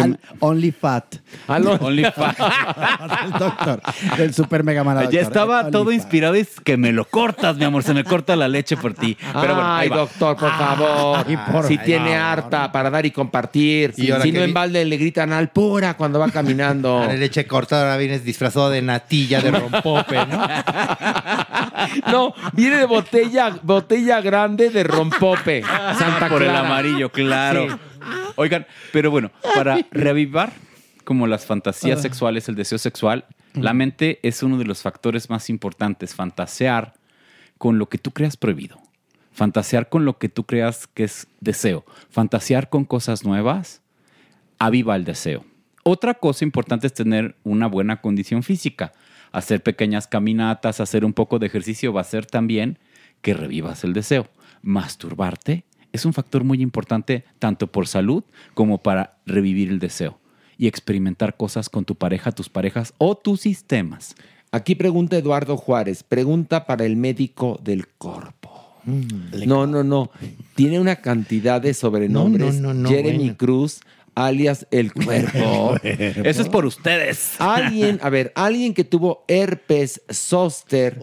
Al 0.00 0.18
Only 0.40 0.72
Fat. 0.72 1.16
Al 1.48 1.66
on- 1.66 1.78
OnlyFans. 1.82 2.36
del 2.38 3.32
doctor. 3.38 3.80
Del 4.16 4.34
super 4.34 4.64
mega 4.64 4.84
man 4.84 5.10
Ya 5.10 5.20
estaba 5.20 5.70
todo 5.70 5.92
inspirado 5.92 6.36
y 6.36 6.40
es 6.40 6.60
que 6.60 6.76
me 6.76 6.92
lo 6.92 7.04
cortas, 7.04 7.56
mi 7.56 7.64
amor. 7.64 7.82
Se 7.82 7.94
me 7.94 8.04
corta 8.04 8.36
la 8.36 8.48
leche 8.48 8.76
por 8.76 8.94
ti. 8.94 9.16
Pero 9.20 9.54
bueno, 9.54 9.74
Ay, 9.74 9.88
doctor, 9.88 10.36
por 10.36 10.50
favor. 10.50 11.24
Ay, 11.26 11.36
por 11.52 11.66
si 11.66 11.78
tiene 11.78 12.16
harta 12.16 12.70
para 12.72 12.90
dar 12.90 13.04
y 13.06 13.10
compartir. 13.10 13.92
Y 13.96 14.02
si 14.02 14.08
no 14.10 14.18
vi- 14.20 14.36
en 14.38 14.54
balde 14.54 14.84
le 14.84 14.96
gritan 14.96 15.32
al 15.32 15.50
pura 15.50 15.94
cuando 15.96 16.18
va 16.18 16.30
caminando. 16.30 16.98
Ahora 17.04 17.14
leche 17.14 17.46
cortada, 17.46 17.82
ahora 17.82 17.96
vienes 17.96 18.24
disfrazado 18.24 18.70
de 18.70 18.82
natilla 18.82 19.40
de 19.40 19.50
rompope, 19.50 20.26
¿no? 20.26 20.46
No, 22.10 22.34
viene 22.52 22.76
de 22.76 22.86
botella, 22.86 23.56
botella 23.62 24.20
grande 24.20 24.70
de 24.70 24.84
rompope. 24.84 25.62
Santa 25.62 26.28
por 26.28 26.42
el 26.42 26.54
amarillo, 26.54 27.10
claro. 27.10 27.66
Sí. 27.68 27.76
Oigan, 28.36 28.66
pero 28.92 29.10
bueno, 29.10 29.30
para 29.54 29.78
reavivar 29.90 30.52
como 31.04 31.26
las 31.26 31.46
fantasías 31.46 32.02
sexuales, 32.02 32.48
el 32.48 32.54
deseo 32.54 32.78
sexual, 32.78 33.26
la 33.54 33.74
mente 33.74 34.18
es 34.22 34.42
uno 34.42 34.58
de 34.58 34.64
los 34.64 34.82
factores 34.82 35.30
más 35.30 35.48
importantes. 35.50 36.14
Fantasear 36.14 36.94
con 37.58 37.78
lo 37.78 37.88
que 37.88 37.98
tú 37.98 38.10
creas 38.10 38.36
prohibido. 38.36 38.80
Fantasear 39.32 39.88
con 39.88 40.04
lo 40.04 40.18
que 40.18 40.28
tú 40.28 40.44
creas 40.44 40.86
que 40.86 41.04
es 41.04 41.26
deseo. 41.40 41.84
Fantasear 42.10 42.68
con 42.68 42.84
cosas 42.84 43.24
nuevas 43.24 43.82
aviva 44.58 44.96
el 44.96 45.04
deseo. 45.04 45.44
Otra 45.82 46.14
cosa 46.14 46.44
importante 46.44 46.86
es 46.86 46.94
tener 46.94 47.36
una 47.44 47.66
buena 47.66 48.00
condición 48.00 48.42
física. 48.42 48.92
Hacer 49.32 49.62
pequeñas 49.62 50.06
caminatas, 50.06 50.80
hacer 50.80 51.04
un 51.04 51.12
poco 51.12 51.38
de 51.38 51.46
ejercicio 51.46 51.92
va 51.92 52.00
a 52.00 52.02
hacer 52.02 52.26
también 52.26 52.78
que 53.20 53.34
revivas 53.34 53.84
el 53.84 53.92
deseo. 53.92 54.28
Masturbarte 54.62 55.64
es 55.94 56.04
un 56.04 56.12
factor 56.12 56.42
muy 56.42 56.60
importante 56.60 57.24
tanto 57.38 57.68
por 57.68 57.86
salud 57.86 58.24
como 58.52 58.82
para 58.82 59.18
revivir 59.26 59.70
el 59.70 59.78
deseo 59.78 60.18
y 60.58 60.66
experimentar 60.66 61.36
cosas 61.36 61.68
con 61.68 61.84
tu 61.84 61.94
pareja, 61.94 62.32
tus 62.32 62.48
parejas 62.48 62.92
o 62.98 63.16
tus 63.16 63.42
sistemas. 63.42 64.16
Aquí 64.50 64.74
pregunta 64.74 65.16
Eduardo 65.16 65.56
Juárez, 65.56 66.02
pregunta 66.02 66.66
para 66.66 66.84
el 66.84 66.96
médico 66.96 67.60
del 67.62 67.86
corpo. 67.88 68.50
Mm, 68.84 69.46
No, 69.46 69.68
no, 69.68 69.84
no. 69.84 70.10
Tiene 70.56 70.80
una 70.80 70.96
cantidad 70.96 71.60
de 71.60 71.72
sobrenombres. 71.74 72.56
No, 72.56 72.68
no, 72.68 72.74
no, 72.74 72.82
no, 72.82 72.88
Jeremy 72.88 73.18
bueno. 73.18 73.36
Cruz, 73.36 73.80
alias 74.16 74.66
el 74.72 74.92
cuerpo. 74.92 75.76
Eso 75.84 76.42
es 76.42 76.48
por 76.48 76.66
ustedes. 76.66 77.34
alguien, 77.38 78.00
a 78.02 78.10
ver, 78.10 78.32
alguien 78.34 78.74
que 78.74 78.82
tuvo 78.82 79.24
herpes 79.28 80.02
zóster 80.12 80.98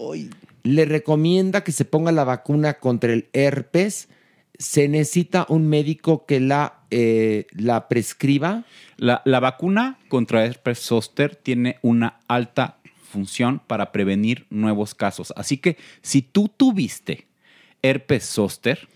le 0.64 0.84
recomienda 0.86 1.64
que 1.64 1.72
se 1.72 1.86
ponga 1.86 2.12
la 2.12 2.26
vacuna 2.26 2.74
contra 2.74 3.14
el 3.14 3.30
herpes. 3.32 4.10
Se 4.58 4.88
necesita 4.88 5.46
un 5.50 5.68
médico 5.68 6.26
que 6.26 6.40
la, 6.40 6.82
eh, 6.92 7.48
la 7.52 7.88
prescriba. 7.88 8.66
La, 8.98 9.22
la 9.26 9.40
vacuna 9.40 10.00
contra 10.08 10.46
herpes 10.46 10.80
zóster 10.80 11.36
tiene 11.36 11.78
una 11.82 12.20
alta 12.28 12.78
función 13.12 13.62
para 13.66 13.92
prevenir 13.92 14.46
nuevos 14.50 14.96
casos. 14.96 15.34
Así 15.36 15.58
que 15.58 15.78
si 16.02 16.22
tú 16.22 16.48
tuviste 16.50 17.28
herpes 17.82 18.26
zóster, 18.26 18.88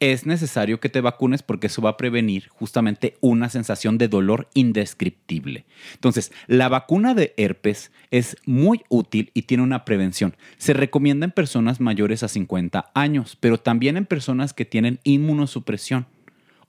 es 0.00 0.24
necesario 0.24 0.80
que 0.80 0.88
te 0.88 1.02
vacunes 1.02 1.42
porque 1.42 1.66
eso 1.66 1.82
va 1.82 1.90
a 1.90 1.96
prevenir 1.98 2.48
justamente 2.48 3.16
una 3.20 3.50
sensación 3.50 3.98
de 3.98 4.08
dolor 4.08 4.48
indescriptible. 4.54 5.66
Entonces, 5.94 6.32
la 6.46 6.70
vacuna 6.70 7.12
de 7.14 7.34
herpes 7.36 7.92
es 8.10 8.38
muy 8.46 8.82
útil 8.88 9.30
y 9.34 9.42
tiene 9.42 9.62
una 9.62 9.84
prevención. 9.84 10.34
Se 10.56 10.72
recomienda 10.72 11.26
en 11.26 11.32
personas 11.32 11.80
mayores 11.80 12.22
a 12.22 12.28
50 12.28 12.90
años, 12.94 13.36
pero 13.38 13.58
también 13.58 13.98
en 13.98 14.06
personas 14.06 14.54
que 14.54 14.64
tienen 14.64 15.00
inmunosupresión 15.04 16.06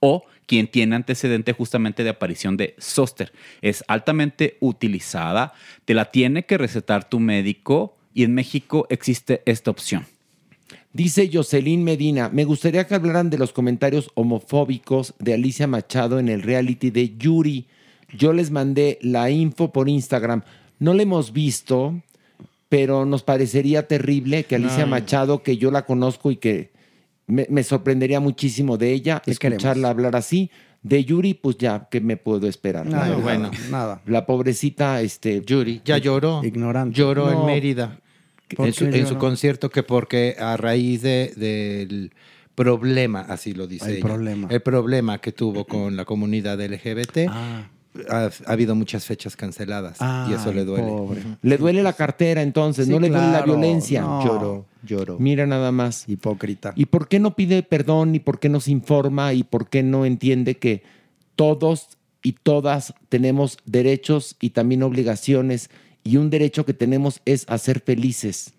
o 0.00 0.26
quien 0.46 0.66
tiene 0.66 0.96
antecedente 0.96 1.54
justamente 1.54 2.04
de 2.04 2.10
aparición 2.10 2.58
de 2.58 2.74
zóster. 2.78 3.32
Es 3.62 3.82
altamente 3.88 4.58
utilizada, 4.60 5.54
te 5.86 5.94
la 5.94 6.10
tiene 6.10 6.44
que 6.44 6.58
recetar 6.58 7.08
tu 7.08 7.18
médico 7.18 7.96
y 8.12 8.24
en 8.24 8.34
México 8.34 8.86
existe 8.90 9.42
esta 9.46 9.70
opción. 9.70 10.04
Dice 10.92 11.30
Jocelyn 11.32 11.82
Medina, 11.84 12.28
me 12.30 12.44
gustaría 12.44 12.86
que 12.86 12.94
hablaran 12.94 13.30
de 13.30 13.38
los 13.38 13.52
comentarios 13.52 14.10
homofóbicos 14.14 15.14
de 15.18 15.32
Alicia 15.34 15.66
Machado 15.66 16.18
en 16.18 16.28
el 16.28 16.42
reality 16.42 16.90
de 16.90 17.16
Yuri. 17.16 17.66
Yo 18.16 18.34
les 18.34 18.50
mandé 18.50 18.98
la 19.00 19.30
info 19.30 19.72
por 19.72 19.88
Instagram. 19.88 20.42
No 20.78 20.92
la 20.92 21.02
hemos 21.02 21.32
visto, 21.32 21.98
pero 22.68 23.06
nos 23.06 23.22
parecería 23.22 23.88
terrible 23.88 24.44
que 24.44 24.56
Alicia 24.56 24.84
Ay. 24.84 24.90
Machado, 24.90 25.42
que 25.42 25.56
yo 25.56 25.70
la 25.70 25.86
conozco 25.86 26.30
y 26.30 26.36
que 26.36 26.72
me, 27.26 27.46
me 27.48 27.62
sorprendería 27.62 28.20
muchísimo 28.20 28.76
de 28.76 28.92
ella, 28.92 29.22
escucharla 29.24 29.58
queremos. 29.58 29.84
hablar 29.84 30.16
así. 30.16 30.50
De 30.82 31.04
Yuri, 31.04 31.32
pues 31.34 31.56
ya, 31.58 31.86
¿qué 31.90 32.00
me 32.00 32.16
puedo 32.16 32.48
esperar? 32.48 32.84
Nada, 32.86 33.16
bueno. 33.16 33.52
Nada. 33.70 34.02
La 34.04 34.26
pobrecita, 34.26 35.00
este... 35.00 35.40
Yuri, 35.46 35.80
ya 35.84 35.96
lloró. 35.98 36.42
Ignorante. 36.44 36.98
Lloró 36.98 37.30
No. 37.30 37.40
en 37.40 37.46
Mérida. 37.46 38.00
¿Por 38.56 38.66
En 38.66 38.72
su, 38.72 38.84
en 38.86 39.14
concierto 39.16 39.70
que 39.70 39.82
porque 39.82 40.36
a 40.38 40.56
raíz 40.56 41.02
de- 41.02 41.32
del 41.36 42.12
problema, 42.54 43.20
así 43.22 43.54
lo 43.54 43.66
dice 43.66 43.86
El 43.86 43.96
ella, 43.96 44.04
problema. 44.06 44.48
el 44.50 44.60
problema 44.60 45.18
que 45.18 45.32
tuvo 45.32 45.64
con 45.64 45.96
la 45.96 46.04
comunidad 46.04 46.60
LGBT, 46.60 47.26
Ah. 47.28 47.68
ha, 48.10 48.30
ha 48.46 48.52
habido 48.52 48.74
muchas 48.74 49.04
fechas 49.06 49.36
canceladas 49.36 49.98
y 50.28 50.34
eso 50.34 50.52
le 50.52 50.64
duele. 50.64 50.86
pobre. 50.86 51.22
Le 51.42 51.56
duele 51.58 51.82
la 51.82 51.92
cartera 51.94 52.42
entonces, 52.42 52.86
Sí, 52.86 52.90
no 52.92 53.00
le 53.00 53.08
duele 53.08 53.32
la 53.32 53.42
violencia. 53.42 54.02
No. 54.02 54.24
Lloró, 54.24 54.66
lloró. 54.82 55.18
Mira 55.18 55.46
nada 55.46 55.72
más. 55.72 56.08
Hipócrita. 56.08 56.72
¿Y 56.76 56.86
por 56.86 57.08
qué 57.08 57.18
no 57.20 57.34
pide 57.36 57.62
perdón? 57.62 58.14
¿Y 58.14 58.20
por 58.20 58.38
qué 58.38 58.48
no 58.48 58.60
se 58.60 58.70
informa? 58.70 59.32
¿Y 59.34 59.44
por 59.44 59.68
qué 59.68 59.82
no 59.82 60.04
entiende 60.04 60.56
que 60.58 60.82
todos 61.36 61.88
y 62.22 62.32
todas 62.32 62.94
tenemos 63.08 63.58
derechos 63.64 64.36
y 64.40 64.50
también 64.50 64.82
obligaciones? 64.82 65.70
Y 66.04 66.16
un 66.16 66.30
derecho 66.30 66.64
que 66.64 66.74
tenemos 66.74 67.20
es 67.24 67.44
a 67.48 67.58
ser 67.58 67.80
felices. 67.80 68.52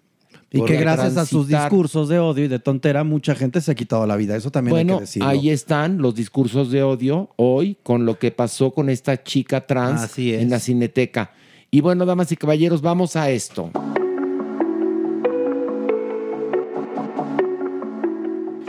Y 0.56 0.64
que 0.66 0.78
gracias 0.78 1.18
a 1.18 1.26
sus 1.26 1.48
discursos 1.48 2.10
de 2.10 2.20
odio 2.20 2.46
y 2.46 2.48
de 2.48 2.60
tontera, 2.60 3.04
mucha 3.04 3.34
gente 3.34 3.60
se 3.60 3.72
ha 3.72 3.76
quitado 3.76 4.06
la 4.06 4.16
vida. 4.16 4.36
Eso 4.36 4.52
también 4.52 4.78
hay 4.78 4.86
que 4.86 5.02
decirlo. 5.02 5.28
ahí 5.28 5.50
están 5.50 5.98
los 5.98 6.14
discursos 6.14 6.70
de 6.70 6.84
odio 6.84 7.32
hoy 7.38 7.76
con 7.82 8.06
lo 8.06 8.20
que 8.20 8.30
pasó 8.30 8.72
con 8.72 8.90
esta 8.90 9.24
chica 9.24 9.66
trans 9.66 10.02
Así 10.02 10.32
es. 10.32 10.44
en 10.44 10.52
la 10.52 10.60
cineteca. 10.60 11.32
Y 11.72 11.82
bueno, 11.82 12.06
damas 12.06 12.32
y 12.32 12.38
caballeros, 12.38 12.84
vamos 12.84 13.16
a 13.16 13.32
esto. 13.32 13.72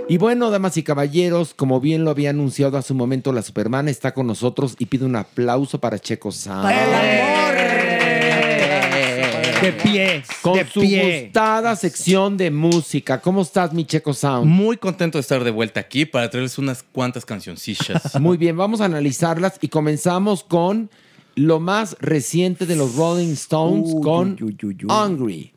Y 0.08 0.16
bueno, 0.16 0.50
damas 0.50 0.78
y 0.78 0.82
caballeros, 0.82 1.52
como 1.52 1.80
bien 1.80 2.04
lo 2.04 2.10
había 2.10 2.30
anunciado 2.30 2.78
hace 2.78 2.94
un 2.94 2.98
momento, 2.98 3.30
la 3.32 3.42
Superman 3.42 3.88
está 3.88 4.14
con 4.14 4.26
nosotros 4.26 4.74
y 4.78 4.86
pide 4.86 5.04
un 5.04 5.16
aplauso 5.16 5.80
para 5.80 5.98
Checo 5.98 6.32
Sound. 6.32 7.73
De 9.60 9.72
pie. 9.72 10.22
Con 10.42 10.58
de 10.58 10.66
su 10.66 10.80
pie. 10.80 11.24
gustada 11.24 11.74
sección 11.76 12.36
de 12.36 12.50
música. 12.50 13.20
¿Cómo 13.20 13.42
estás, 13.42 13.72
mi 13.72 13.84
Checo 13.84 14.12
Sound? 14.12 14.46
Muy 14.46 14.76
contento 14.76 15.18
de 15.18 15.20
estar 15.20 15.42
de 15.42 15.50
vuelta 15.50 15.80
aquí 15.80 16.04
para 16.04 16.28
traerles 16.28 16.58
unas 16.58 16.82
cuantas 16.82 17.24
cancioncillas. 17.24 18.14
Muy 18.20 18.36
bien, 18.36 18.56
vamos 18.56 18.80
a 18.80 18.84
analizarlas 18.86 19.58
y 19.60 19.68
comenzamos 19.68 20.44
con 20.44 20.90
lo 21.34 21.60
más 21.60 21.96
reciente 22.00 22.66
de 22.66 22.76
los 22.76 22.94
Rolling 22.94 23.32
Stones 23.32 23.90
Uy, 23.94 24.02
con 24.02 24.36
uy, 24.40 24.56
uy, 24.62 24.78
uy. 24.84 24.86
Hungry. 24.88 25.53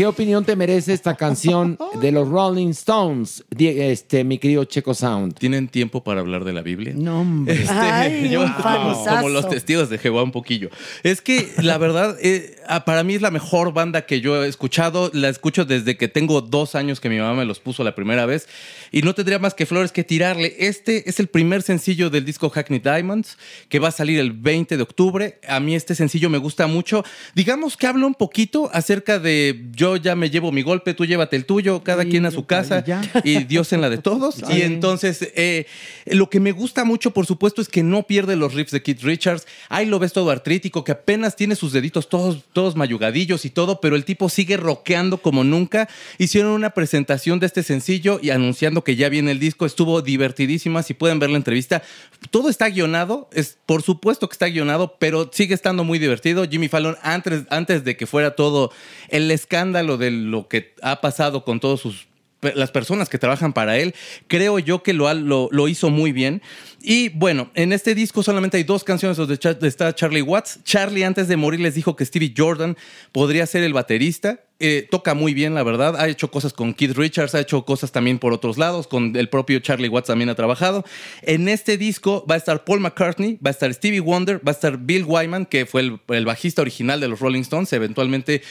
¿Qué 0.00 0.06
opinión 0.06 0.46
te 0.46 0.56
merece 0.56 0.94
esta 0.94 1.14
canción 1.14 1.76
de 2.00 2.10
los 2.10 2.26
Rolling 2.26 2.70
Stones, 2.70 3.44
este, 3.58 4.24
mi 4.24 4.38
querido 4.38 4.64
Checo 4.64 4.94
Sound? 4.94 5.34
¿Tienen 5.34 5.68
tiempo 5.68 6.02
para 6.02 6.22
hablar 6.22 6.44
de 6.44 6.54
la 6.54 6.62
Biblia? 6.62 6.94
No, 6.96 7.20
hombre. 7.20 7.52
Este, 7.52 7.70
Ay, 7.70 8.28
yo 8.32 8.40
un 8.40 8.50
como, 8.50 9.04
como 9.04 9.28
los 9.28 9.46
testigos 9.50 9.90
de 9.90 9.98
Jehová 9.98 10.22
un 10.22 10.32
poquillo. 10.32 10.70
Es 11.02 11.20
que 11.20 11.52
la 11.58 11.76
verdad, 11.76 12.16
eh, 12.22 12.56
para 12.86 13.04
mí 13.04 13.12
es 13.12 13.20
la 13.20 13.30
mejor 13.30 13.74
banda 13.74 14.06
que 14.06 14.22
yo 14.22 14.42
he 14.42 14.48
escuchado. 14.48 15.10
La 15.12 15.28
escucho 15.28 15.66
desde 15.66 15.98
que 15.98 16.08
tengo 16.08 16.40
dos 16.40 16.76
años 16.76 16.98
que 16.98 17.10
mi 17.10 17.18
mamá 17.18 17.34
me 17.34 17.44
los 17.44 17.60
puso 17.60 17.84
la 17.84 17.94
primera 17.94 18.24
vez 18.24 18.48
y 18.90 19.02
no 19.02 19.14
tendría 19.14 19.38
más 19.38 19.52
que 19.52 19.66
flores 19.66 19.92
que 19.92 20.02
tirarle. 20.02 20.56
Este 20.60 21.10
es 21.10 21.20
el 21.20 21.26
primer 21.26 21.60
sencillo 21.60 22.08
del 22.08 22.24
disco 22.24 22.48
Hackney 22.48 22.78
Diamonds 22.78 23.36
que 23.68 23.78
va 23.78 23.88
a 23.88 23.92
salir 23.92 24.18
el 24.18 24.32
20 24.32 24.78
de 24.78 24.82
octubre. 24.82 25.38
A 25.46 25.60
mí 25.60 25.74
este 25.74 25.94
sencillo 25.94 26.30
me 26.30 26.38
gusta 26.38 26.66
mucho. 26.68 27.04
Digamos 27.34 27.76
que 27.76 27.86
habla 27.86 28.06
un 28.06 28.14
poquito 28.14 28.70
acerca 28.72 29.18
de 29.18 29.66
yo 29.72 29.89
ya 29.96 30.14
me 30.14 30.30
llevo 30.30 30.52
mi 30.52 30.62
golpe, 30.62 30.94
tú 30.94 31.04
llévate 31.04 31.36
el 31.36 31.44
tuyo, 31.44 31.82
cada 31.82 32.04
quien 32.04 32.26
a 32.26 32.30
su 32.30 32.46
casa 32.46 32.84
y 33.24 33.44
Dios 33.44 33.72
en 33.72 33.80
la 33.80 33.90
de 33.90 33.98
todos. 33.98 34.42
Y 34.50 34.62
entonces, 34.62 35.32
eh, 35.34 35.66
lo 36.06 36.30
que 36.30 36.40
me 36.40 36.52
gusta 36.52 36.84
mucho, 36.84 37.12
por 37.12 37.26
supuesto, 37.26 37.62
es 37.62 37.68
que 37.68 37.82
no 37.82 38.04
pierde 38.04 38.36
los 38.36 38.54
riffs 38.54 38.72
de 38.72 38.82
Keith 38.82 39.02
Richards. 39.02 39.46
Ahí 39.68 39.86
lo 39.86 39.98
ves 39.98 40.12
todo 40.12 40.30
artrítico, 40.30 40.84
que 40.84 40.92
apenas 40.92 41.36
tiene 41.36 41.54
sus 41.54 41.72
deditos 41.72 42.08
todos, 42.08 42.44
todos 42.52 42.76
mayugadillos 42.76 43.44
y 43.44 43.50
todo, 43.50 43.80
pero 43.80 43.96
el 43.96 44.04
tipo 44.04 44.28
sigue 44.28 44.56
rockeando 44.56 45.18
como 45.18 45.44
nunca. 45.44 45.88
Hicieron 46.18 46.52
una 46.52 46.70
presentación 46.70 47.40
de 47.40 47.46
este 47.46 47.62
sencillo 47.62 48.20
y 48.22 48.30
anunciando 48.30 48.84
que 48.84 48.96
ya 48.96 49.08
viene 49.08 49.32
el 49.32 49.38
disco. 49.38 49.66
Estuvo 49.66 50.02
divertidísima. 50.02 50.82
Si 50.82 50.94
pueden 50.94 51.18
ver 51.18 51.30
la 51.30 51.36
entrevista, 51.36 51.82
todo 52.30 52.48
está 52.48 52.68
guionado. 52.68 53.28
Es, 53.32 53.58
por 53.66 53.82
supuesto 53.82 54.28
que 54.28 54.34
está 54.34 54.46
guionado, 54.46 54.96
pero 54.98 55.30
sigue 55.32 55.54
estando 55.54 55.84
muy 55.84 55.98
divertido. 55.98 56.46
Jimmy 56.48 56.68
Fallon, 56.68 56.96
antes, 57.02 57.44
antes 57.50 57.84
de 57.84 57.96
que 57.96 58.06
fuera 58.06 58.36
todo 58.36 58.72
el 59.08 59.30
escándalo 59.30 59.79
de 59.82 60.10
lo 60.10 60.48
que 60.48 60.74
ha 60.82 61.00
pasado 61.00 61.44
con 61.44 61.60
todos 61.60 61.80
sus 61.80 62.06
las 62.42 62.70
personas 62.70 63.08
que 63.08 63.18
trabajan 63.18 63.52
para 63.52 63.76
él, 63.78 63.94
creo 64.26 64.58
yo 64.58 64.82
que 64.82 64.92
lo, 64.92 65.12
lo, 65.14 65.68
hizo 65.68 65.90
muy 65.90 66.12
bien. 66.12 66.42
Y 66.80 67.10
bueno, 67.10 67.50
en 67.54 67.72
este 67.72 67.94
disco 67.94 68.22
solamente 68.22 68.56
hay 68.56 68.62
dos 68.62 68.84
canciones 68.84 69.18
donde 69.18 69.38
está 69.68 69.94
Charlie 69.94 70.22
Watts. 70.22 70.60
Charlie 70.64 71.04
antes 71.04 71.28
de 71.28 71.36
morir 71.36 71.60
les 71.60 71.74
dijo 71.74 71.96
que 71.96 72.04
Stevie 72.04 72.32
Jordan 72.36 72.76
podría 73.12 73.46
ser 73.46 73.62
el 73.62 73.74
baterista. 73.74 74.40
Eh, 74.62 74.86
toca 74.90 75.14
muy 75.14 75.34
bien, 75.34 75.54
la 75.54 75.62
verdad. 75.62 75.96
Ha 75.98 76.08
hecho 76.08 76.30
cosas 76.30 76.52
con 76.52 76.74
Keith 76.74 76.96
Richards, 76.96 77.34
ha 77.34 77.40
hecho 77.40 77.64
cosas 77.64 77.92
también 77.92 78.18
por 78.18 78.32
otros 78.32 78.58
lados, 78.58 78.86
con 78.86 79.16
el 79.16 79.28
propio 79.28 79.58
Charlie 79.60 79.88
Watts 79.88 80.08
también 80.08 80.28
ha 80.30 80.34
trabajado. 80.34 80.84
En 81.22 81.48
este 81.48 81.76
disco 81.76 82.24
va 82.30 82.34
a 82.34 82.38
estar 82.38 82.64
Paul 82.64 82.80
McCartney, 82.80 83.38
va 83.44 83.50
a 83.50 83.52
estar 83.52 83.72
Stevie 83.72 84.00
Wonder, 84.00 84.36
va 84.46 84.52
a 84.52 84.54
estar 84.54 84.78
Bill 84.78 85.04
Wyman, 85.04 85.46
que 85.46 85.66
fue 85.66 85.98
el 86.08 86.24
bajista 86.24 86.62
original 86.62 87.00
de 87.00 87.08
los 87.08 87.20
Rolling 87.20 87.40
Stones, 87.40 87.72
eventualmente 87.72 88.42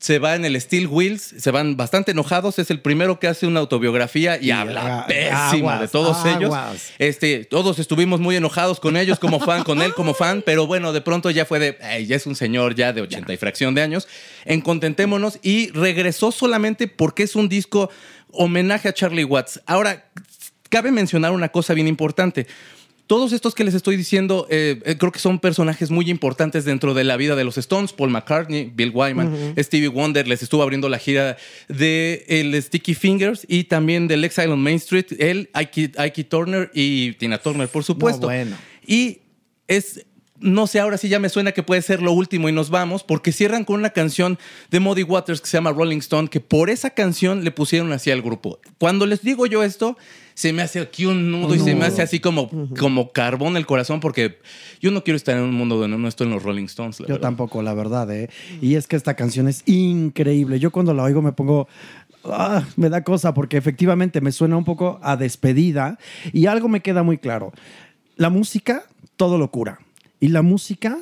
se 0.00 0.18
va 0.18 0.34
en 0.34 0.46
el 0.46 0.58
Steel 0.58 0.86
Wheels, 0.86 1.34
se 1.38 1.50
van 1.50 1.76
bastante 1.76 2.12
enojados. 2.12 2.58
Es 2.58 2.70
el 2.70 2.80
primero 2.80 3.20
que 3.20 3.28
hace 3.28 3.46
una 3.46 3.60
autobiografía 3.60 4.40
y, 4.40 4.50
habla 4.50 5.00
ah, 5.00 5.06
pésima 5.06 5.74
aguas, 5.74 5.80
de 5.80 5.88
todos 5.88 6.24
ellos. 6.24 6.54
Este, 6.98 7.44
todos 7.44 7.78
estuvimos 7.78 8.18
muy 8.18 8.34
enojados 8.34 8.80
con 8.80 8.96
ellos 8.96 9.18
como 9.18 9.40
fan, 9.40 9.62
con 9.62 9.82
él 9.82 9.92
como 9.92 10.14
fan, 10.14 10.42
pero 10.44 10.66
bueno, 10.66 10.94
de 10.94 11.02
pronto 11.02 11.30
ya 11.30 11.44
fue 11.44 11.58
de, 11.58 11.78
"Ey, 11.82 12.06
ya 12.06 12.16
es 12.16 12.26
un 12.26 12.34
señor 12.34 12.74
ya 12.74 12.94
de 12.94 13.02
80 13.02 13.34
y 13.34 13.36
fracción 13.36 13.74
de 13.74 13.82
años. 13.82 14.08
En 14.46 14.62
Contentémonos 14.62 15.38
y 15.42 15.70
regresó 15.72 16.32
solamente 16.32 16.88
porque 16.88 17.24
es 17.24 17.36
un 17.36 17.50
disco 17.50 17.90
homenaje 18.32 18.88
a 18.88 18.94
Charlie 18.94 19.24
Watts. 19.24 19.60
Ahora, 19.66 20.06
cabe 20.70 20.90
mencionar 20.92 21.32
una 21.32 21.50
cosa 21.50 21.74
bien 21.74 21.88
importante. 21.88 22.46
Todos 23.10 23.32
estos 23.32 23.56
que 23.56 23.64
les 23.64 23.74
estoy 23.74 23.96
diciendo, 23.96 24.46
eh, 24.50 24.80
eh, 24.84 24.96
creo 24.96 25.10
que 25.10 25.18
son 25.18 25.40
personajes 25.40 25.90
muy 25.90 26.08
importantes 26.08 26.64
dentro 26.64 26.94
de 26.94 27.02
la 27.02 27.16
vida 27.16 27.34
de 27.34 27.42
los 27.42 27.58
Stones. 27.58 27.92
Paul 27.92 28.10
McCartney, 28.10 28.70
Bill 28.72 28.92
Wyman, 28.94 29.52
Stevie 29.58 29.88
Wonder 29.88 30.28
les 30.28 30.44
estuvo 30.44 30.62
abriendo 30.62 30.88
la 30.88 30.96
gira 30.96 31.36
de 31.66 32.24
el 32.28 32.54
Sticky 32.62 32.94
Fingers 32.94 33.44
y 33.48 33.64
también 33.64 34.06
del 34.06 34.22
Exile 34.22 34.52
on 34.52 34.62
Main 34.62 34.76
Street, 34.76 35.06
él, 35.18 35.50
Ike, 35.54 35.90
Ike 35.98 36.22
Turner 36.22 36.70
y 36.72 37.14
Tina 37.14 37.38
Turner, 37.38 37.66
por 37.66 37.82
supuesto. 37.82 38.28
bueno. 38.28 38.56
Y 38.86 39.22
es, 39.66 40.06
no 40.38 40.68
sé, 40.68 40.78
ahora 40.78 40.96
sí 40.96 41.08
ya 41.08 41.18
me 41.18 41.30
suena 41.30 41.50
que 41.50 41.64
puede 41.64 41.82
ser 41.82 42.02
lo 42.02 42.12
último 42.12 42.48
y 42.48 42.52
nos 42.52 42.70
vamos, 42.70 43.02
porque 43.02 43.32
cierran 43.32 43.64
con 43.64 43.74
una 43.74 43.90
canción 43.90 44.38
de 44.70 44.78
Muddy 44.78 45.02
Waters 45.02 45.40
que 45.40 45.48
se 45.48 45.56
llama 45.56 45.72
Rolling 45.72 45.98
Stone, 45.98 46.28
que 46.28 46.38
por 46.38 46.70
esa 46.70 46.90
canción 46.90 47.42
le 47.42 47.50
pusieron 47.50 47.90
así 47.90 48.12
al 48.12 48.22
grupo. 48.22 48.60
Cuando 48.78 49.04
les 49.04 49.22
digo 49.22 49.46
yo 49.46 49.64
esto, 49.64 49.98
se 50.40 50.54
me 50.54 50.62
hace 50.62 50.80
aquí 50.80 51.04
un 51.04 51.30
nudo 51.30 51.54
y 51.54 51.58
se 51.58 51.74
me 51.74 51.84
hace 51.84 52.00
así 52.00 52.18
como, 52.18 52.48
como 52.78 53.12
carbón 53.12 53.58
el 53.58 53.66
corazón, 53.66 54.00
porque 54.00 54.38
yo 54.80 54.90
no 54.90 55.04
quiero 55.04 55.18
estar 55.18 55.36
en 55.36 55.42
un 55.42 55.52
mundo 55.52 55.76
donde 55.76 55.98
no 55.98 56.08
estoy 56.08 56.28
en 56.28 56.32
los 56.32 56.42
Rolling 56.42 56.64
Stones. 56.64 56.98
la 56.98 57.06
Yo 57.08 57.14
verdad. 57.16 57.28
tampoco, 57.28 57.60
la 57.60 57.74
verdad, 57.74 58.10
¿eh? 58.10 58.30
Y 58.62 58.76
es 58.76 58.86
que 58.86 58.96
esta 58.96 59.12
canción 59.12 59.48
es 59.48 59.62
increíble. 59.66 60.58
Yo 60.58 60.70
cuando 60.70 60.94
la 60.94 61.02
oigo 61.02 61.20
me 61.20 61.32
pongo... 61.32 61.68
ah, 62.24 62.64
me 62.76 62.88
da 62.88 63.04
cosa 63.04 63.34
porque 63.34 63.58
efectivamente 63.58 64.22
me 64.22 64.32
suena 64.32 64.56
un 64.56 64.64
poco 64.64 64.98
a 65.02 65.18
despedida 65.18 65.98
y 66.32 66.46
algo 66.46 66.70
me 66.70 66.80
queda 66.80 67.02
muy 67.02 67.18
claro. 67.18 67.52
La 68.16 68.30
música 68.30 68.84
todo 69.16 69.36
lo 69.36 69.50
cura 69.50 69.80
y 70.20 70.28
la 70.28 70.40
música 70.40 70.96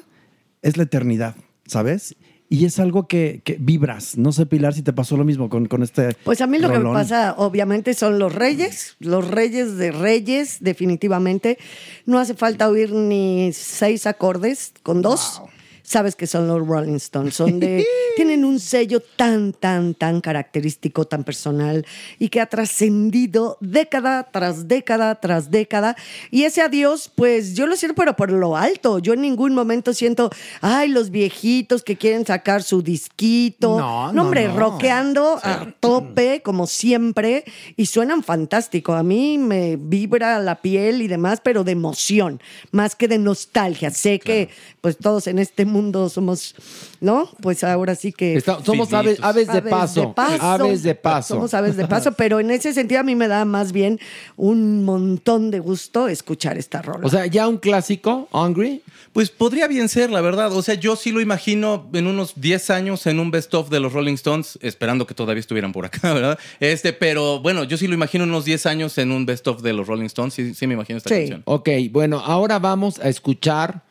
es 0.63 0.77
la 0.77 0.83
eternidad, 0.83 1.37
¿sabes? 1.65 2.17
Y 2.51 2.65
es 2.65 2.79
algo 2.79 3.07
que, 3.07 3.43
que 3.45 3.59
vibras. 3.61 4.17
No 4.17 4.33
sé, 4.33 4.47
Pilar, 4.47 4.73
si 4.73 4.83
te 4.83 4.95
pasó 4.95 5.17
lo 5.19 5.25
mismo 5.25 5.51
con, 5.51 5.67
con 5.67 5.83
este. 5.83 6.17
Pues 6.25 6.41
a 6.41 6.47
mí 6.47 6.59
lo 6.59 6.71
que 6.71 6.79
me 6.79 6.93
pasa, 6.93 7.35
obviamente, 7.37 7.93
son 7.93 8.19
los 8.19 8.35
reyes, 8.35 8.97
los 9.01 9.29
reyes 9.29 9.77
de 9.77 9.93
reyes, 9.93 10.59
definitivamente. 10.61 11.59
No 12.07 12.19
hace 12.19 12.35
falta 12.35 12.69
oír 12.69 12.93
ni 12.93 13.53
seis 13.53 14.07
acordes 14.07 14.73
con 14.83 15.03
dos. 15.03 15.43
Sabes 15.89 16.15
que 16.15 16.27
son 16.27 16.47
los 16.47 16.67
Rolling 16.67 16.97
Stones. 16.97 17.35
Son 17.35 17.59
de, 17.59 17.87
tienen 18.17 18.45
un 18.45 18.61
sello 18.61 19.01
tan, 19.17 19.53
tan, 19.53 19.95
tan 19.95 20.21
característico, 20.21 21.07
tan 21.07 21.25
personal 21.25 21.87
y 22.19 22.29
que 22.29 22.41
ha 22.41 22.47
trascendido 22.47 23.57
década 23.61 24.29
tras 24.31 24.69
década 24.69 25.15
tras 25.15 25.51
década. 25.51 25.97
Y 26.31 26.45
ese 26.45 26.61
adiós, 26.61 27.11
pues 27.15 27.55
yo 27.55 27.67
lo 27.67 27.77
siento, 27.77 27.95
pero 27.95 28.15
por 28.17 28.31
lo 28.31 28.57
alto. 28.57 28.99
Yo 28.99 29.15
en 29.15 29.23
ningún 29.23 29.55
momento 29.55 29.95
siento, 29.95 30.31
ay, 30.61 30.89
los 30.89 31.11
viejitos 31.11 31.83
que 31.83 31.97
quieren 31.97 32.27
sacar 32.27 32.63
su 32.63 32.83
disquito. 32.83 33.79
No, 33.79 33.89
No, 34.09 34.13
no, 34.13 34.23
hombre, 34.25 34.49
no. 34.49 34.57
rockeando 34.59 35.41
a 35.43 35.73
tope, 35.81 36.43
como 36.43 36.67
siempre, 36.67 37.45
y 37.77 37.87
suenan 37.87 38.23
fantástico. 38.23 38.93
A 38.93 39.03
mí 39.03 39.39
me 39.39 39.77
vibra 39.77 40.39
la 40.41 40.61
piel 40.61 41.01
y 41.01 41.09
demás, 41.09 41.41
pero 41.43 41.65
de 41.65 41.73
emoción, 41.73 42.43
más 42.73 42.95
que 42.95 43.09
de 43.09 43.19
nostalgia. 43.19 43.91
Sé 43.91 44.19
que, 44.19 44.51
pues, 44.83 44.99
todos 44.99 45.27
en 45.27 45.39
este 45.39 45.65
mundo 45.65 45.78
somos, 46.09 46.55
¿no? 47.01 47.29
Pues 47.41 47.65
ahora 47.65 47.95
sí 47.95 48.13
que. 48.13 48.37
Está- 48.37 48.63
somos 48.65 48.93
aves, 48.93 49.19
aves 49.23 49.49
de 49.53 49.63
paso. 49.63 50.15
Aves 50.17 50.83
de 50.83 50.95
paso. 50.95 51.35
Somos 51.35 51.55
aves 51.55 51.77
de 51.77 51.87
paso, 51.87 52.13
pero 52.13 52.41
en 52.41 52.51
ese 52.51 52.73
sentido 52.73 53.01
a 53.01 53.05
mí 53.05 53.15
me 53.15 53.29
da 53.29 53.45
más 53.45 53.73
bien 53.73 53.99
un 54.37 54.85
montón 54.85 55.51
de 55.51 55.59
gusto 55.61 56.09
escuchar 56.09 56.59
esta 56.59 56.83
rola. 56.83 57.07
O 57.07 57.11
sea, 57.11 57.27
ya 57.27 57.49
un 57.49 57.59
clásico, 57.59 58.29
Hungry. 58.33 58.83
Pues 59.13 59.31
podría 59.31 59.67
bien 59.69 59.89
ser, 59.89 60.11
la 60.11 60.21
verdad. 60.21 60.53
O 60.53 60.63
sea, 60.63 60.75
yo 60.75 60.95
sí 60.95 61.11
lo 61.11 61.21
imagino 61.21 61.89
en 61.93 62.07
unos 62.07 62.35
10 62.41 62.71
años 62.71 63.07
en 63.07 63.19
un 63.19 63.31
best 63.31 63.53
of 63.55 63.69
de 63.71 63.81
los 63.81 63.93
Rolling 63.93 64.15
Stones, 64.15 64.59
esperando 64.63 65.07
que 65.07 65.15
todavía 65.15 65.41
estuvieran 65.41 65.73
por 65.73 65.85
acá, 65.87 66.13
¿verdad? 66.15 66.39
Este, 66.61 66.93
pero 66.93 67.41
bueno, 67.41 67.65
yo 67.65 67.77
sí 67.77 67.87
lo 67.89 67.95
imagino 67.95 68.25
en 68.25 68.31
unos 68.31 68.45
10 68.45 68.67
años 68.67 68.97
en 68.99 69.11
un 69.11 69.27
best 69.27 69.47
of 69.49 69.63
de 69.63 69.73
los 69.73 69.87
Rolling 69.87 70.07
Stones. 70.07 70.35
Sí, 70.35 70.55
sí 70.55 70.67
me 70.67 70.75
imagino 70.75 70.99
esta 70.99 71.11
canción. 71.11 71.43
Ok, 71.47 71.69
bueno, 71.91 72.19
ahora 72.19 72.59
vamos 72.59 72.99
a 73.01 73.09
escuchar 73.09 73.83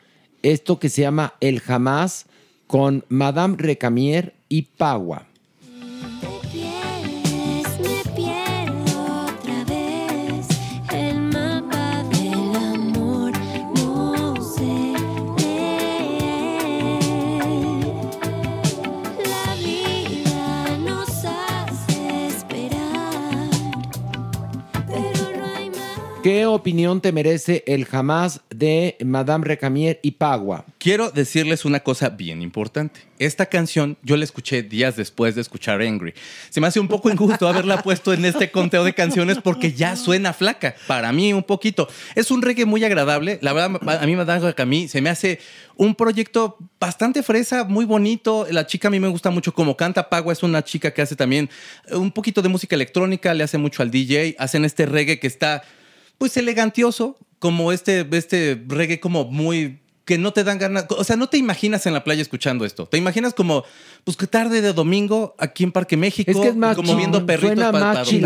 esto 0.41 0.79
que 0.79 0.89
se 0.89 1.01
llama 1.01 1.33
El 1.39 1.59
Jamás 1.59 2.25
con 2.67 3.05
Madame 3.09 3.55
Recamier 3.57 4.35
y 4.49 4.63
Pagua. 4.63 5.26
¿Qué 26.27 26.45
opinión 26.45 26.99
te 26.99 27.13
merece 27.13 27.63
El 27.65 27.85
Jamás 27.85 28.41
de 28.49 28.97
Madame 29.05 29.45
Recamier 29.45 29.97
y 30.03 30.11
Pagua? 30.11 30.65
Quiero 30.77 31.09
decirles 31.09 31.63
una 31.63 31.79
cosa 31.79 32.09
bien 32.09 32.41
importante. 32.41 32.99
Esta 33.17 33.45
canción 33.45 33.97
yo 34.03 34.17
la 34.17 34.25
escuché 34.25 34.61
días 34.61 34.97
después 34.97 35.35
de 35.35 35.41
escuchar 35.41 35.81
Angry. 35.81 36.13
Se 36.49 36.59
me 36.59 36.67
hace 36.67 36.81
un 36.81 36.89
poco 36.89 37.09
injusto 37.09 37.47
haberla 37.47 37.81
puesto 37.81 38.11
en 38.11 38.25
este 38.25 38.51
conteo 38.51 38.83
de 38.83 38.93
canciones 38.93 39.37
porque 39.41 39.71
ya 39.71 39.95
suena 39.95 40.33
flaca. 40.33 40.75
Para 40.85 41.13
mí, 41.13 41.31
un 41.31 41.43
poquito. 41.43 41.87
Es 42.13 42.29
un 42.29 42.41
reggae 42.41 42.65
muy 42.65 42.83
agradable. 42.83 43.39
La 43.41 43.53
verdad, 43.53 43.79
a 44.01 44.05
mí 44.05 44.13
Madame 44.17 44.53
Camille 44.53 44.89
se 44.89 44.99
me 44.99 45.09
hace 45.09 45.39
un 45.77 45.95
proyecto 45.95 46.57
bastante 46.77 47.23
fresa, 47.23 47.63
muy 47.63 47.85
bonito. 47.85 48.45
La 48.51 48.67
chica 48.67 48.89
a 48.89 48.91
mí 48.91 48.99
me 48.99 49.07
gusta 49.07 49.29
mucho 49.29 49.53
como 49.53 49.77
canta. 49.77 50.09
Pagua 50.09 50.33
es 50.33 50.43
una 50.43 50.61
chica 50.61 50.91
que 50.91 51.01
hace 51.01 51.15
también 51.15 51.49
un 51.89 52.11
poquito 52.11 52.41
de 52.41 52.49
música 52.49 52.75
electrónica, 52.75 53.33
le 53.33 53.45
hace 53.45 53.57
mucho 53.57 53.81
al 53.81 53.91
DJ. 53.91 54.35
Hacen 54.37 54.65
este 54.65 54.85
reggae 54.85 55.21
que 55.21 55.27
está 55.27 55.63
pues 56.17 56.37
elegantioso, 56.37 57.17
como 57.39 57.71
este, 57.71 58.07
este 58.11 58.63
reggae 58.67 58.99
como 58.99 59.25
muy 59.25 59.79
que 60.07 60.17
no 60.17 60.31
te 60.33 60.43
dan 60.45 60.57
ganas, 60.57 60.85
o 60.89 61.03
sea, 61.03 61.17
no 61.17 61.27
te 61.27 61.37
imaginas 61.37 61.85
en 61.85 61.93
la 61.93 62.03
playa 62.03 62.21
escuchando 62.21 62.63
esto. 62.65 62.85
Te 62.87 62.97
imaginas 62.97 63.33
como, 63.33 63.65
pues 64.05 64.15
que 64.15 64.25
tarde 64.25 64.61
de 64.61 64.71
domingo 64.71 65.35
aquí 65.37 65.65
en 65.65 65.73
Parque 65.73 65.97
México, 65.97 66.31
Es 66.31 66.37
que 66.37 66.47
es 66.47 66.55
más 66.55 66.77
como 66.77 66.95
viendo 66.95 67.25
perritos 67.25 67.55
suena 67.57 67.71
pa- 67.73 67.79
más 67.79 68.07
sí. 68.07 68.21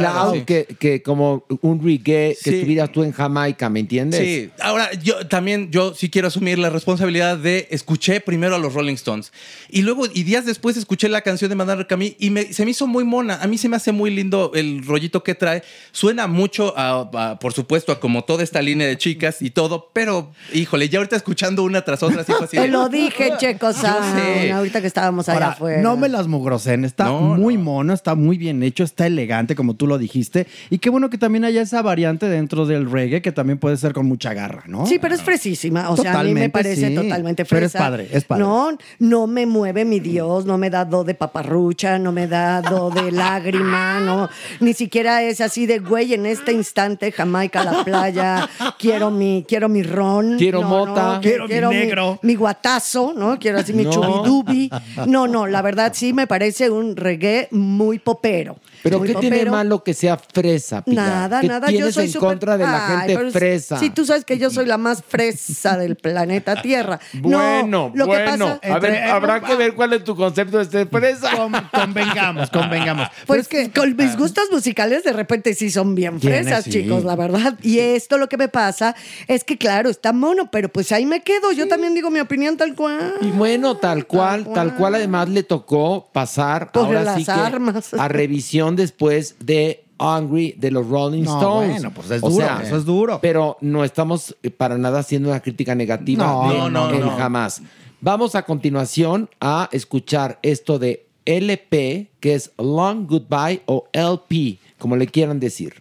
que, 0.45 0.67
que 0.79 1.01
como 1.01 1.43
un 1.61 1.83
reggae 1.83 2.37
que 2.41 2.51
Sí. 2.51 2.55
estuvieras 2.57 2.91
tú 2.91 3.03
en 3.03 3.11
Jamaica, 3.11 3.67
¿me 3.69 3.79
entiendes? 3.79 4.19
Sí, 4.21 4.51
ahora 4.61 4.93
yo 4.93 5.27
también, 5.27 5.71
yo 5.71 5.95
sí 5.95 6.09
quiero 6.11 6.27
asumir 6.27 6.59
la 6.59 6.69
responsabilidad 6.69 7.37
de 7.37 7.67
escuché 7.71 8.21
primero 8.21 8.55
a 8.55 8.59
los 8.59 8.73
Rolling 8.75 8.93
Stones 8.93 9.33
y 9.69 9.81
luego, 9.81 10.05
y 10.13 10.21
días 10.21 10.45
después 10.45 10.77
escuché 10.77 11.09
la 11.09 11.21
canción 11.21 11.49
de 11.49 11.55
Madame 11.55 11.87
Camille 11.87 12.15
y 12.19 12.29
me- 12.29 12.53
se 12.53 12.63
me 12.63 12.71
hizo 12.71 12.85
muy 12.85 13.03
mona. 13.03 13.39
A 13.41 13.47
mí 13.47 13.57
se 13.57 13.67
me 13.67 13.75
hace 13.75 13.91
muy 13.91 14.11
lindo 14.11 14.51
el 14.53 14.85
rollito 14.85 15.23
que 15.23 15.33
trae. 15.33 15.63
Suena 15.91 16.27
mucho, 16.27 16.75
a, 16.77 17.09
a- 17.11 17.39
por 17.39 17.53
supuesto, 17.53 17.91
a 17.91 17.99
como 17.99 18.23
toda 18.23 18.43
esta 18.43 18.61
línea 18.61 18.85
de 18.85 18.99
chicas 18.99 19.41
y 19.41 19.49
todo, 19.49 19.89
pero 19.93 20.31
híjole, 20.53 20.87
ya 20.87 20.99
ahorita 20.99 21.15
escuchando 21.15 21.63
una 21.71 21.81
tras 21.83 22.03
otra, 22.03 22.21
así 22.21 22.31
así. 22.41 22.57
Te 22.57 22.67
lo 22.67 22.87
dije, 22.89 23.31
Checo 23.37 23.73
Sound, 23.73 24.15
sé. 24.15 24.51
ahorita 24.51 24.81
que 24.81 24.87
estábamos 24.87 25.27
allá 25.29 25.35
Ahora, 25.37 25.49
afuera. 25.53 25.81
no 25.81 25.97
me 25.97 26.07
las 26.09 26.27
mugrosen, 26.27 26.85
está 26.85 27.11
muy 27.11 27.57
mono, 27.57 27.93
está 27.93 28.15
muy 28.15 28.37
bien 28.37 28.61
hecho, 28.63 28.83
está 28.83 29.07
elegante, 29.07 29.55
como 29.55 29.75
tú 29.75 29.87
lo 29.87 29.97
dijiste. 29.97 30.47
Y 30.69 30.77
qué 30.79 30.89
bueno 30.89 31.09
que 31.09 31.17
también 31.17 31.45
haya 31.45 31.61
esa 31.61 31.81
variante 31.81 32.27
dentro 32.27 32.65
del 32.65 32.89
reggae 32.89 33.21
que 33.21 33.31
también 33.31 33.57
puede 33.57 33.77
ser 33.77 33.93
con 33.93 34.05
mucha 34.05 34.33
garra, 34.33 34.63
¿no? 34.67 34.85
Sí, 34.85 34.99
pero 34.99 35.15
es 35.15 35.21
fresísima. 35.21 35.89
O 35.89 35.97
sea, 35.97 36.19
a 36.19 36.23
mí 36.23 36.33
me 36.33 36.47
Totalmente, 36.47 36.49
parece 36.49 36.87
sí. 36.89 36.95
totalmente 36.95 37.45
Pero 37.45 37.59
fresa. 37.61 37.77
es 37.77 37.83
padre, 37.83 38.09
es 38.11 38.23
padre. 38.25 38.43
No, 38.43 38.77
no 38.99 39.27
me 39.27 39.45
mueve 39.45 39.85
mi 39.85 39.99
Dios, 39.99 40.45
no 40.45 40.57
me 40.57 40.69
da 40.69 40.85
do 40.85 41.03
de 41.03 41.13
paparrucha, 41.15 41.97
no 41.99 42.11
me 42.11 42.27
da 42.27 42.61
do 42.61 42.89
de 42.89 43.11
lágrima, 43.11 43.99
no. 43.99 44.29
Ni 44.59 44.73
siquiera 44.73 45.23
es 45.23 45.41
así 45.41 45.65
de 45.65 45.79
güey 45.79 46.13
en 46.13 46.25
este 46.25 46.51
instante, 46.51 47.11
Jamaica 47.11 47.63
la 47.63 47.83
playa, 47.83 48.49
quiero 48.79 49.09
mi, 49.11 49.45
quiero 49.47 49.69
mi 49.69 49.83
ron. 49.83 50.37
Quiero 50.37 50.61
no, 50.61 50.67
mota. 50.69 51.15
no, 51.15 51.21
Quiero 51.21 51.47
mi 51.47 51.53
negro. 51.69 52.19
Mi, 52.21 52.35
guatazo, 52.35 53.13
¿no? 53.15 53.37
Quiero 53.37 53.59
así 53.59 53.73
mi 53.73 53.83
No. 53.83 53.91
chubidubi. 53.91 54.69
No, 55.07 55.27
no, 55.27 55.47
la 55.47 55.61
verdad 55.61 55.91
sí 55.95 56.13
me 56.13 56.27
parece 56.27 56.69
un 56.69 56.95
reggae 56.95 57.47
muy 57.51 57.99
popero. 57.99 58.57
Pero 58.83 59.01
¿qué 59.01 59.15
tiene 59.15 59.45
malo 59.45 59.83
que 59.83 59.93
sea 59.93 60.17
fresa, 60.17 60.83
Pilar? 60.83 61.07
Nada, 61.07 61.41
¿Qué 61.41 61.47
nada. 61.47 61.71
Yo 61.71 61.91
soy 61.91 62.05
en 62.05 62.13
contra 62.13 62.57
de 62.57 62.63
la 62.63 63.01
Ay, 63.01 63.09
gente 63.13 63.31
fresa? 63.31 63.77
Sí, 63.77 63.89
tú 63.89 64.05
sabes 64.05 64.25
que 64.25 64.37
yo 64.37 64.49
soy 64.49 64.65
la 64.65 64.77
más 64.77 65.03
fresa 65.07 65.77
del 65.77 65.95
planeta 65.95 66.61
Tierra. 66.61 66.99
Bueno, 67.21 67.67
no, 67.67 67.91
lo 67.93 68.07
bueno. 68.07 68.25
que 68.59 68.59
pasa. 68.61 68.75
a 68.75 68.79
ver, 68.79 69.03
habrá 69.03 69.41
que 69.41 69.55
ver 69.55 69.75
cuál 69.75 69.93
es 69.93 70.03
tu 70.03 70.15
concepto 70.15 70.57
de 70.57 70.63
este 70.63 70.85
fresa. 70.85 71.29
convengamos, 71.71 72.49
convengamos. 72.49 73.07
Pues 73.27 73.47
que 73.47 73.71
con 73.71 73.95
mis 73.95 74.17
gustos 74.17 74.45
musicales 74.51 75.03
de 75.03 75.13
repente 75.13 75.53
sí 75.53 75.69
son 75.69 75.95
bien 75.95 76.19
fresas, 76.19 76.63
sí. 76.63 76.71
chicos, 76.71 77.03
la 77.03 77.15
verdad. 77.15 77.57
Y 77.61 77.79
esto 77.79 78.17
lo 78.17 78.27
que 78.27 78.37
me 78.37 78.47
pasa 78.47 78.95
es 79.27 79.43
que, 79.43 79.57
claro, 79.57 79.89
está 79.89 80.13
mono, 80.13 80.49
pero 80.51 80.69
pues 80.69 80.91
ahí 80.91 81.05
me 81.05 81.21
quedo. 81.21 81.51
Yo 81.51 81.67
también 81.67 81.93
digo 81.93 82.09
mi 82.09 82.19
opinión 82.19 82.57
tal 82.57 82.75
cual. 82.75 83.13
Y 83.21 83.27
bueno, 83.31 83.77
tal 83.77 84.07
cual, 84.07 84.47
tal 84.53 84.75
cual 84.75 84.95
además 84.95 85.29
le 85.29 85.43
tocó 85.43 86.09
pasar 86.11 86.71
Por 86.71 86.85
ahora 86.85 87.03
las 87.03 87.15
sí 87.17 87.25
que 87.25 87.31
armas. 87.31 87.93
a 87.93 88.07
revisión 88.07 88.70
después 88.75 89.35
de 89.39 89.83
Hungry 89.99 90.55
de 90.57 90.71
los 90.71 90.87
Rolling 90.87 91.23
No, 91.23 91.37
Stones. 91.37 91.71
bueno, 91.73 91.91
pues 91.93 92.09
es 92.11 92.21
duro, 92.21 92.45
eso 92.63 92.77
es 92.77 92.85
duro. 92.85 93.19
Pero 93.21 93.57
no 93.61 93.83
estamos 93.83 94.35
eh, 94.41 94.49
para 94.49 94.77
nada 94.77 94.99
haciendo 94.99 95.29
una 95.29 95.39
crítica 95.41 95.75
negativa 95.75 96.25
No, 96.25 96.69
no, 96.69 96.91
no. 96.91 97.11
jamás. 97.17 97.61
Vamos 98.01 98.33
a 98.33 98.43
continuación 98.43 99.29
a 99.39 99.69
escuchar 99.71 100.39
esto 100.41 100.79
de 100.79 101.05
LP, 101.25 102.07
que 102.19 102.33
es 102.33 102.51
Long 102.57 103.05
Goodbye 103.07 103.61
o 103.67 103.85
LP, 103.93 104.57
como 104.79 104.95
le 104.95 105.05
quieran 105.07 105.39
decir. 105.39 105.80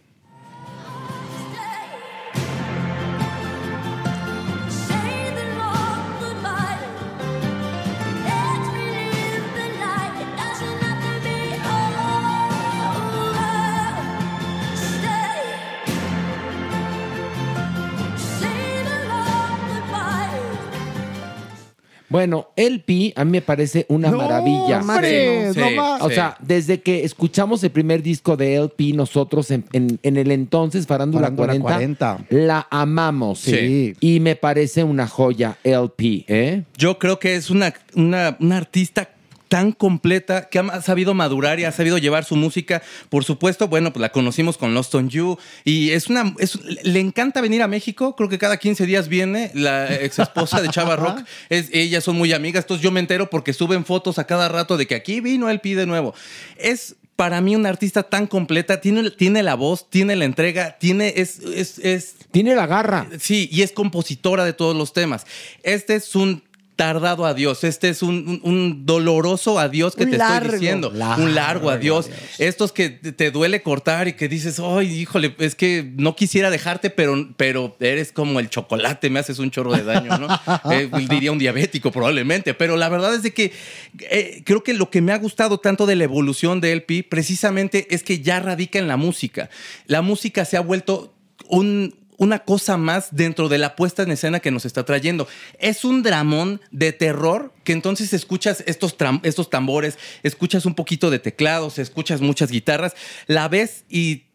Bueno, 22.11 22.49
LP 22.55 23.13
a 23.15 23.23
mí 23.25 23.31
me 23.31 23.41
parece 23.41 23.85
una 23.89 24.11
No, 24.11 24.17
maravilla. 24.17 24.79
hombre, 24.81 25.47
no 25.47 25.53
Sí. 25.53 25.75
O 26.01 26.09
sea, 26.09 26.35
desde 26.41 26.81
que 26.81 27.03
escuchamos 27.05 27.63
el 27.63 27.71
primer 27.71 28.03
disco 28.03 28.35
de 28.37 28.55
LP, 28.55 28.93
nosotros 28.93 29.49
en, 29.51 29.63
en- 29.73 29.99
en 30.03 30.17
el 30.17 30.29
entonces 30.31 30.85
Farándula, 30.85 31.31
Farándula 31.31 31.47
40, 31.47 31.63
40. 31.63 32.25
la 32.29 32.67
amamos. 32.69 33.39
Sí. 33.39 33.93
Y 33.99 34.19
me 34.19 34.35
parece 34.35 34.83
una 34.83 35.07
joya 35.07 35.57
LP, 35.63 36.25
¿eh? 36.27 36.63
Yo 36.77 36.99
creo 36.99 37.17
que 37.17 37.35
es 37.35 37.49
una, 37.49 37.73
una, 37.95 38.37
una 38.39 38.57
artista 38.57 39.09
tan 39.51 39.73
completa 39.73 40.47
que 40.47 40.59
ha 40.59 40.81
sabido 40.81 41.13
madurar 41.13 41.59
y 41.59 41.65
ha 41.65 41.73
sabido 41.73 41.97
llevar 41.97 42.23
su 42.23 42.37
música. 42.37 42.81
Por 43.09 43.25
supuesto, 43.25 43.67
bueno, 43.67 43.91
pues 43.91 43.99
la 43.99 44.09
conocimos 44.13 44.57
con 44.57 44.73
Lost 44.73 44.95
on 44.95 45.09
You 45.09 45.37
y 45.65 45.89
es 45.89 46.07
una 46.07 46.33
es- 46.39 46.57
le 46.85 47.01
encanta 47.01 47.41
venir 47.41 47.61
a 47.61 47.67
México, 47.67 48.15
creo 48.15 48.29
que 48.29 48.37
cada 48.37 48.55
15 48.55 48.85
días 48.85 49.09
viene 49.09 49.51
la 49.53 49.93
ex 49.93 50.19
esposa 50.19 50.61
de 50.61 50.69
Chava 50.69 50.95
Rock, 50.95 51.19
es, 51.49 51.67
ellas 51.73 52.01
son 52.05 52.15
muy 52.15 52.31
amigas, 52.31 52.63
entonces 52.63 52.81
yo 52.81 52.91
me 52.91 53.01
entero 53.01 53.29
porque 53.29 53.51
suben 53.51 53.83
fotos 53.83 54.19
a 54.19 54.23
cada 54.25 54.47
rato 54.47 54.77
de 54.77 54.87
que 54.87 54.95
aquí 54.95 55.19
vino 55.19 55.49
él 55.49 55.59
pide 55.59 55.85
nuevo. 55.85 56.13
Es 56.55 56.95
para 57.17 57.41
mí 57.41 57.53
una 57.53 57.67
artista 57.67 58.03
tan 58.03 58.27
completa, 58.27 58.79
tiene, 58.79 59.11
tiene 59.11 59.43
la 59.43 59.55
voz, 59.55 59.89
tiene 59.89 60.15
la 60.15 60.23
entrega, 60.23 60.77
tiene 60.79 61.13
es, 61.17 61.39
es, 61.39 61.77
es 61.79 62.15
Tiene 62.31 62.55
la 62.55 62.67
garra. 62.67 63.09
Sí, 63.19 63.49
y 63.51 63.63
es 63.63 63.73
compositora 63.73 64.45
de 64.45 64.53
todos 64.53 64.77
los 64.77 64.93
temas. 64.93 65.25
Este 65.61 65.95
es 65.95 66.15
un 66.15 66.41
tardado 66.81 67.27
adiós. 67.27 67.63
Este 67.63 67.89
es 67.89 68.01
un, 68.01 68.41
un- 68.43 68.51
un 68.51 68.85
doloroso 68.87 69.59
adiós 69.59 69.95
que 69.95 70.05
Un 70.05 70.09
te 70.11 70.17
largo. 70.17 70.45
estoy 70.45 70.59
diciendo. 70.61 70.89
un 70.89 71.35
largo 71.35 71.69
adiós. 71.69 72.09
Estos 72.39 72.71
que 72.71 72.89
te 72.89 73.11
te 73.11 73.29
duele 73.29 73.61
cortar 73.61 74.07
y 74.07 74.13
que 74.13 74.27
dices, 74.27 74.59
ay, 74.59 74.87
híjole, 75.01 75.35
es 75.37 75.53
que 75.53 75.91
no 75.95 76.15
quisiera 76.15 76.49
dejarte, 76.49 76.89
pero, 76.89 77.29
pero 77.37 77.75
eres 77.79 78.11
como 78.11 78.39
el 78.39 78.49
chocolate, 78.49 79.11
me 79.11 79.19
haces 79.19 79.37
un 79.37 79.51
chorro 79.51 79.73
de 79.73 79.83
daño, 79.83 80.17
¿no? 80.17 80.27
Eh, 80.71 80.89
diría 81.09 81.31
un 81.31 81.37
diabético 81.37 81.91
probablemente. 81.91 82.53
Pero 82.55 82.75
la 82.77 82.89
verdad 82.89 83.13
es 83.13 83.21
de 83.21 83.31
que 83.33 83.51
eh, 83.99 84.41
creo 84.43 84.63
que 84.63 84.73
lo 84.73 84.89
que 84.89 85.01
me 85.01 85.11
ha 85.11 85.17
gustado 85.19 85.59
tanto 85.59 85.85
de 85.85 85.95
la 85.95 86.05
evolución 86.05 86.61
de 86.61 86.71
LP 86.71 87.03
precisamente 87.03 87.87
es 87.93 88.01
que 88.01 88.21
ya 88.21 88.39
radica 88.39 88.79
en 88.79 88.87
la 88.87 88.97
música. 88.97 89.49
La 89.85 90.01
música 90.01 90.45
se 90.45 90.57
ha 90.57 90.61
vuelto 90.61 91.13
un, 91.47 91.93
una 92.21 92.37
cosa 92.37 92.77
más 92.77 93.07
dentro 93.09 93.49
de 93.49 93.57
la 93.57 93.75
puesta 93.75 94.03
en 94.03 94.11
escena 94.11 94.41
que 94.41 94.51
nos 94.51 94.65
está 94.65 94.85
trayendo. 94.85 95.27
Es 95.57 95.83
un 95.83 96.03
dramón 96.03 96.61
de 96.69 96.93
terror 96.93 97.51
que 97.63 97.73
entonces 97.73 98.13
escuchas 98.13 98.63
estos, 98.67 98.95
estos 99.23 99.49
tambores, 99.49 99.97
escuchas 100.21 100.67
un 100.67 100.75
poquito 100.75 101.09
de 101.09 101.17
teclados, 101.17 101.79
escuchas 101.79 102.21
muchas 102.21 102.51
guitarras, 102.51 102.93
la 103.25 103.47
ves 103.47 103.85
y 103.89 104.25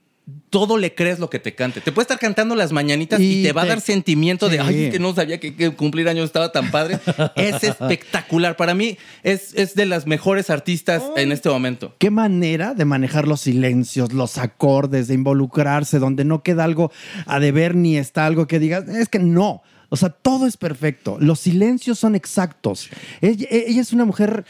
todo 0.50 0.76
le 0.76 0.94
crees 0.94 1.20
lo 1.20 1.30
que 1.30 1.38
te 1.38 1.54
cante. 1.54 1.80
Te 1.80 1.92
puede 1.92 2.04
estar 2.04 2.18
cantando 2.18 2.56
las 2.56 2.72
mañanitas 2.72 3.20
y, 3.20 3.40
Y 3.40 3.42
te 3.44 3.52
va 3.52 3.62
a 3.62 3.66
dar 3.66 3.80
sentimiento 3.80 4.48
de, 4.48 4.58
ay, 4.58 4.90
que 4.90 4.98
no 4.98 5.14
sabía 5.14 5.38
que, 5.38 5.54
que 5.54 5.70
cumplir 5.70 6.08
años 6.08 6.24
estaba 6.24 6.50
tan 6.50 6.70
padre. 6.70 6.98
es 7.36 7.62
espectacular. 7.62 8.56
Para 8.56 8.74
mí 8.74 8.98
es, 9.22 9.54
es 9.54 9.74
de 9.74 9.86
las 9.86 10.06
mejores 10.06 10.50
artistas 10.50 11.02
en 11.16 11.30
este 11.30 11.48
momento. 11.48 11.94
Qué 11.98 12.10
manera 12.10 12.74
de 12.74 12.84
manejar 12.84 13.28
los 13.28 13.42
silencios, 13.42 14.12
los 14.12 14.38
acordes, 14.38 15.06
de 15.06 15.14
involucrarse, 15.14 16.00
donde 16.00 16.24
no 16.24 16.42
queda 16.42 16.64
algo 16.64 16.90
a 17.26 17.38
deber 17.38 17.76
ni 17.76 17.96
está 17.96 18.26
algo 18.26 18.48
que 18.48 18.58
digas, 18.58 18.88
es 18.88 19.08
que 19.08 19.20
no. 19.20 19.62
O 19.88 19.96
sea, 19.96 20.08
todo 20.08 20.46
es 20.46 20.56
perfecto. 20.56 21.16
Los 21.20 21.38
silencios 21.40 22.00
son 22.00 22.16
exactos. 22.16 22.88
Ella, 23.20 23.46
ella 23.50 23.80
es 23.80 23.92
una 23.92 24.04
mujer 24.04 24.44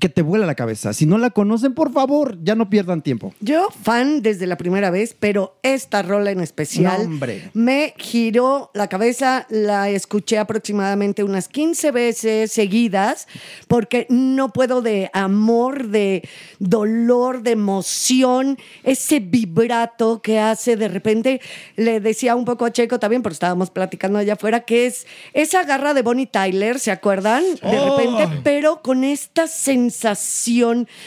que 0.00 0.08
te 0.08 0.22
vuela 0.22 0.46
la 0.46 0.54
cabeza. 0.54 0.92
Si 0.92 1.06
no 1.06 1.18
la 1.18 1.30
conocen, 1.30 1.74
por 1.74 1.92
favor, 1.92 2.38
ya 2.42 2.54
no 2.54 2.70
pierdan 2.70 3.02
tiempo. 3.02 3.34
Yo, 3.40 3.68
fan 3.82 4.22
desde 4.22 4.46
la 4.46 4.56
primera 4.56 4.90
vez, 4.90 5.14
pero 5.18 5.56
esta 5.62 6.02
rola 6.02 6.30
en 6.30 6.40
especial 6.40 7.02
hombre. 7.02 7.50
me 7.54 7.94
giró 7.98 8.70
la 8.74 8.88
cabeza. 8.88 9.46
La 9.50 9.90
escuché 9.90 10.38
aproximadamente 10.38 11.22
unas 11.24 11.48
15 11.48 11.90
veces 11.90 12.52
seguidas, 12.52 13.26
porque 13.68 14.06
no 14.08 14.52
puedo 14.52 14.80
de 14.82 15.10
amor, 15.12 15.88
de 15.88 16.26
dolor, 16.58 17.42
de 17.42 17.50
emoción, 17.52 18.58
ese 18.82 19.20
vibrato 19.20 20.22
que 20.22 20.38
hace 20.40 20.76
de 20.76 20.88
repente. 20.88 21.40
Le 21.76 22.00
decía 22.00 22.34
un 22.36 22.44
poco 22.44 22.64
a 22.64 22.72
Checo 22.72 22.98
también, 22.98 23.22
pero 23.22 23.32
estábamos 23.32 23.70
platicando 23.70 24.18
allá 24.18 24.34
afuera, 24.34 24.60
que 24.60 24.86
es 24.86 25.06
esa 25.32 25.64
garra 25.64 25.94
de 25.94 26.02
Bonnie 26.02 26.26
Tyler, 26.26 26.78
¿se 26.80 26.90
acuerdan? 26.90 27.42
De 27.62 27.78
Oh. 27.78 27.96
repente, 27.98 28.40
pero 28.42 28.80
con 28.82 29.04
esta 29.04 29.46
sensación, 29.46 29.73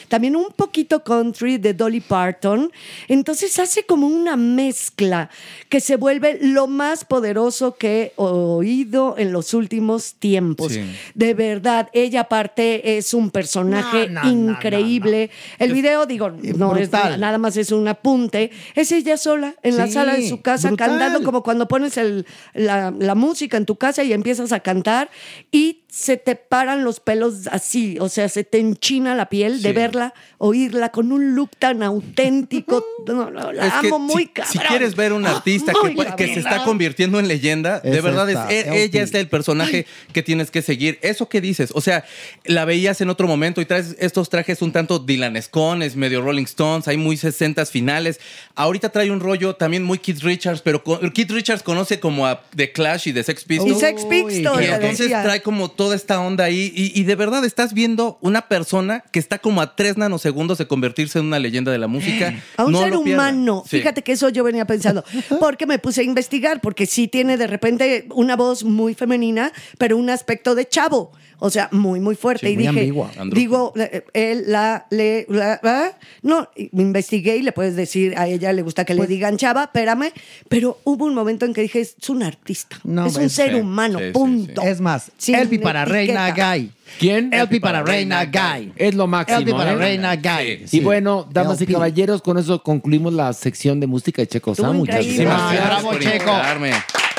también 0.07 0.35
un 0.35 0.47
poquito 0.55 1.03
country 1.03 1.57
de 1.57 1.73
Dolly 1.73 2.01
Parton. 2.01 2.71
Entonces 3.07 3.57
hace 3.59 3.83
como 3.85 4.07
una 4.07 4.35
mezcla 4.35 5.29
que 5.69 5.79
se 5.79 5.95
vuelve 5.95 6.37
lo 6.41 6.67
más 6.67 7.05
poderoso 7.05 7.75
que 7.75 7.87
he 7.87 8.13
oído 8.17 9.15
en 9.17 9.31
los 9.31 9.53
últimos 9.53 10.15
tiempos. 10.15 10.73
Sí. 10.73 10.81
De 11.13 11.33
verdad, 11.33 11.89
ella 11.93 12.21
aparte 12.21 12.97
es 12.97 13.13
un 13.13 13.29
personaje 13.31 14.09
No, 14.09 14.23
no, 14.23 14.31
no, 14.33 14.51
increíble. 14.51 15.29
El 15.59 15.73
video, 15.73 16.05
digo, 16.05 16.29
no 16.29 16.75
es 16.75 16.91
nada 17.17 17.37
más 17.37 17.57
es 17.57 17.71
un 17.71 17.87
apunte. 17.87 18.51
Es 18.75 18.91
ella 18.91 19.17
sola 19.17 19.55
en 19.63 19.77
la 19.77 19.87
sala 19.87 20.15
de 20.15 20.27
su 20.27 20.41
casa 20.41 20.67
brutal. 20.69 20.89
cantando 20.89 21.23
como 21.23 21.43
cuando 21.43 21.67
pones 21.67 21.97
el- 21.97 22.25
la, 22.53 22.91
la 22.97 23.15
música 23.15 23.57
en 23.57 23.65
tu 23.65 23.75
casa 23.75 24.03
y 24.03 24.13
empiezas 24.13 24.51
a 24.51 24.59
cantar 24.59 25.09
y 25.51 25.81
se 25.89 26.17
te 26.17 26.35
paran 26.35 26.83
los 26.83 26.99
pelos 26.99 27.47
así, 27.49 27.97
o 27.99 28.09
sea, 28.09 28.27
se 28.27 28.43
te 28.43 28.59
enchina 28.59 29.15
la 29.15 29.29
piel 29.29 29.61
de 29.61 29.71
verla, 29.71 30.13
oírla 30.37 30.89
con 30.89 31.11
un 31.13 31.33
look 31.33 31.51
tan 31.57 31.81
auténtico. 31.83 32.85
No, 33.07 33.31
no, 33.31 33.53
la 33.53 33.67
Es 33.67 33.73
que 33.75 33.87
amo 33.87 33.99
muy 33.99 34.23
si, 34.23 34.27
cabrón. 34.27 34.51
si 34.51 34.59
quieres 34.59 34.95
ver 34.97 35.13
un 35.13 35.25
artista 35.25 35.71
que, 36.17 36.33
se 36.33 36.39
está 36.41 36.65
convirtiendo 36.65 37.21
en 37.21 37.29
leyenda, 37.29 37.79
de 37.79 38.01
verdad 38.01 38.29
esta, 38.29 38.51
es, 38.51 38.67
e- 38.67 38.83
ella 38.83 39.01
es 39.01 39.13
el 39.13 39.29
personaje 39.29 39.85
que 40.11 40.23
tienes 40.23 40.51
que 40.51 40.61
seguir. 40.61 40.99
Eso 41.01 41.29
que 41.29 41.39
dices, 41.39 41.69
o 41.73 41.79
sea, 41.79 42.03
la 42.43 42.65
veías 42.65 42.99
en 42.99 43.09
otro 43.09 43.25
momento 43.25 43.61
y 43.61 43.65
traes 43.65 43.95
estos 43.99 44.27
trajes 44.29 44.61
un 44.61 44.73
tanto 44.73 44.99
Dylanescones, 44.99 45.95
medio 45.95 46.21
Rolling 46.21 46.43
Stones, 46.43 46.89
hay 46.89 46.97
muy 46.97 47.15
60 47.15 47.65
finales. 47.67 48.19
Ahorita 48.55 48.89
trae 48.89 49.09
un 49.09 49.21
rollo 49.21 49.55
también 49.55 49.83
muy 49.83 49.99
Keith 49.99 50.19
Richards, 50.21 50.61
pero 50.61 50.83
con- 50.83 51.09
Keith 51.11 51.31
Richards 51.31 51.63
conoce 51.63 52.01
como 52.01 52.27
a 52.27 52.43
The 52.57 52.73
Clash 52.73 53.07
y 53.07 53.13
The 53.13 53.23
Sex 53.23 53.45
Pistols. 53.45 53.77
Y 53.77 53.79
Sex 53.79 54.03
Pistols, 54.03 54.61
Y 54.61 54.65
entonces 54.65 55.07
trae 55.07 55.41
como 55.41 55.71
toda 55.77 55.95
esta 55.95 56.19
onda 56.19 56.43
ahí 56.43 56.73
y, 56.75 56.99
y 56.99 57.03
de 57.05 57.15
verdad 57.15 57.45
estás 57.45 57.73
viendo 57.73 58.17
una 58.21 58.49
persona 58.49 59.03
que 59.11 59.19
está 59.19 59.39
como 59.39 59.61
a 59.61 59.77
tres 59.77 59.95
nanosegundos 59.95 60.57
de 60.57 60.67
convertirse 60.67 61.19
en 61.19 61.25
una 61.25 61.39
leyenda 61.39 61.71
de 61.71 61.77
la 61.77 61.87
música. 61.87 62.33
A 62.57 62.65
un 62.65 62.73
No 62.73 62.81
ser 62.81 62.95
humano. 62.97 63.63
Sí. 63.65 63.77
Fíjate 63.77 64.03
que 64.03 64.11
eso 64.11 64.27
yo 64.29 64.43
venía 64.43 64.65
pensando. 64.65 65.05
Porque 65.39 65.65
me 65.65 65.79
puse 65.79 66.01
a 66.01 66.03
investigar, 66.03 66.59
porque 66.59 66.85
sí 66.85 67.07
tiene 67.07 67.37
de 67.37 67.47
repente 67.47 68.07
una 68.13 68.35
voz 68.35 68.63
muy 68.63 68.95
femenina, 68.95 69.53
pero 69.77 69.95
un 69.95 70.09
aspecto 70.09 70.55
de 70.55 70.67
chavo. 70.67 71.11
O 71.39 71.49
sea, 71.49 71.69
muy, 71.71 71.99
muy 71.99 72.15
fuerte. 72.15 72.47
Sí, 72.47 72.53
y 72.53 72.55
muy 72.55 72.67
dije, 72.67 72.79
ambigua. 72.79 73.11
digo, 73.31 73.73
eh, 73.77 74.03
él, 74.13 74.45
la, 74.47 74.87
le, 74.89 75.25
la, 75.29 75.59
ah, 75.63 75.91
no, 76.23 76.49
me 76.71 76.81
investigué 76.81 77.37
y 77.37 77.43
le 77.43 77.51
puedes 77.51 77.75
decir, 77.75 78.17
a 78.17 78.27
ella 78.27 78.51
le 78.53 78.63
gusta 78.63 78.85
que 78.85 78.95
Pues 78.95 79.07
le 79.07 79.15
digan 79.15 79.37
chava, 79.37 79.65
espérame, 79.65 80.11
pero 80.49 80.79
hubo 80.83 81.05
un 81.05 81.13
momento 81.13 81.45
en 81.45 81.53
que 81.53 81.61
dije, 81.61 81.79
es 81.81 81.95
un 82.09 82.23
artista, 82.23 82.79
No, 82.83 83.05
es 83.05 83.15
un 83.15 83.21
pues, 83.21 83.33
ser 83.33 83.51
sí, 83.51 83.55
humano, 83.55 83.99
sí, 83.99 84.05
sí, 84.05 84.11
punto. 84.11 84.61
Es 84.63 84.81
más, 84.81 85.11
Sin 85.17 85.35
Elpi 85.35 85.59
para 85.59 85.85
Reina. 85.85 86.31
Guy. 86.31 86.71
¿Quién? 86.99 87.31
Elpi 87.33 87.59
para 87.59 87.83
Reina 87.83 88.25
Guy. 88.25 88.73
Es 88.75 88.95
lo 88.95 89.07
máximo. 89.07 89.39
Elpi 89.39 89.51
para 89.51 89.73
¿eh? 89.73 89.75
Reina 89.75 90.15
Guy. 90.15 90.65
Y 90.71 90.79
bueno, 90.79 91.27
damas 91.31 91.61
y 91.61 91.67
caballeros, 91.67 92.21
con 92.21 92.37
eso 92.37 92.63
concluimos 92.63 93.13
la 93.13 93.31
sección 93.33 93.79
de 93.79 93.87
música 93.87 94.21
de 94.21 94.27
Checo 94.27 94.55
Sound. 94.55 94.79
Muchas 94.79 95.05
gracias. 95.05 95.65
Bravo, 95.65 95.89
por 95.91 95.99
Checo. 95.99 96.31
invitarme. 96.31 96.71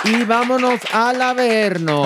Y 0.05 0.24
vámonos 0.24 0.81
al 0.93 1.20
Averno. 1.23 2.05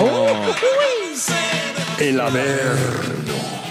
El 1.99 2.21
Averno. 2.21 3.62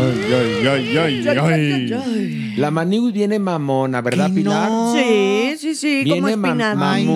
Ay, 0.00 0.66
ay, 0.66 0.96
ay, 0.98 1.28
ay, 1.28 1.92
ay. 1.92 2.54
La 2.56 2.70
Manius 2.70 3.12
viene 3.12 3.38
mamona, 3.38 4.00
¿verdad, 4.00 4.30
Pilar? 4.32 4.70
no. 4.70 4.92
Sí, 4.94 5.54
sí, 5.58 5.74
sí, 5.74 6.02
como 6.02 6.14
Viene 6.26 6.30
espinadita. 6.32 6.92
Ay, 6.92 7.06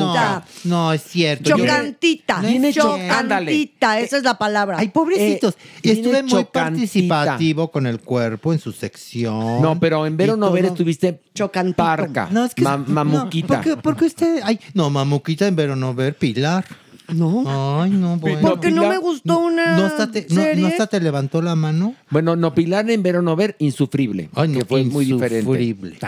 no. 0.64 0.92
Es 0.92 1.02
cierto. 1.02 1.50
Yo- 1.50 1.56
Chocantita. 1.58 2.40
Viene 2.40 2.72
chocantita, 2.72 4.00
esa 4.00 4.16
es 4.18 4.22
la 4.22 4.38
palabra. 4.38 4.76
Ay, 4.78 4.88
pobrecitos. 4.88 5.54
Eh, 5.82 5.92
Estuve 5.92 6.02
viene 6.12 6.22
muy 6.22 6.30
chocantita. 6.30 6.60
participativo 6.62 7.70
con 7.70 7.86
el 7.86 8.00
cuerpo 8.00 8.52
en 8.52 8.58
su 8.58 8.72
sección. 8.72 9.60
No, 9.62 9.78
pero 9.78 10.06
en 10.06 10.16
Vero 10.16 10.34
Y 10.36 10.38
no 10.40 10.50
ver 10.52 10.62
todo. 10.64 10.72
estuviste 10.74 11.20
Chocantito. 11.34 11.76
parca. 11.76 12.28
No, 12.30 12.44
es 12.44 12.54
que 12.54 12.62
ma- 12.62 12.76
mamuquita. 12.78 13.46
No, 13.48 13.54
¿por, 13.62 13.64
qué, 13.64 13.76
por 13.82 13.96
qué 13.96 14.04
usted? 14.06 14.40
Ay, 14.44 14.58
no, 14.72 14.88
mamuquita 14.90 15.46
en 15.46 15.56
Vero 15.56 15.76
no 15.76 15.94
ver, 15.94 16.14
Pilar. 16.16 16.64
No. 17.08 17.44
Ay, 17.82 17.90
no, 17.90 18.16
bueno. 18.16 18.38
Porque 18.40 18.70
no 18.70 18.82
Pilar, 18.82 18.94
me 18.94 18.98
gustó 18.98 19.38
una 19.38 19.76
¿No 19.76 19.84
hasta, 19.84 20.10
te, 20.10 20.26
no- 20.30 20.42
serie. 20.42 20.62
no 20.62 20.68
hasta 20.68 20.86
te 20.86 21.00
levantó 21.00 21.42
la 21.42 21.54
mano? 21.54 21.94
Bueno, 22.10 22.34
no, 22.36 22.54
Pilar 22.54 22.88
en 22.90 23.02
Vero 23.02 23.20
no 23.20 23.36
ver, 23.36 23.56
insufrible. 23.58 24.30
Ay, 24.34 24.48
no, 24.48 24.60
que 24.60 24.64
fue 24.64 24.84
muy 24.84 25.04
diferente. 25.04 25.38
insufrible. 25.40 25.98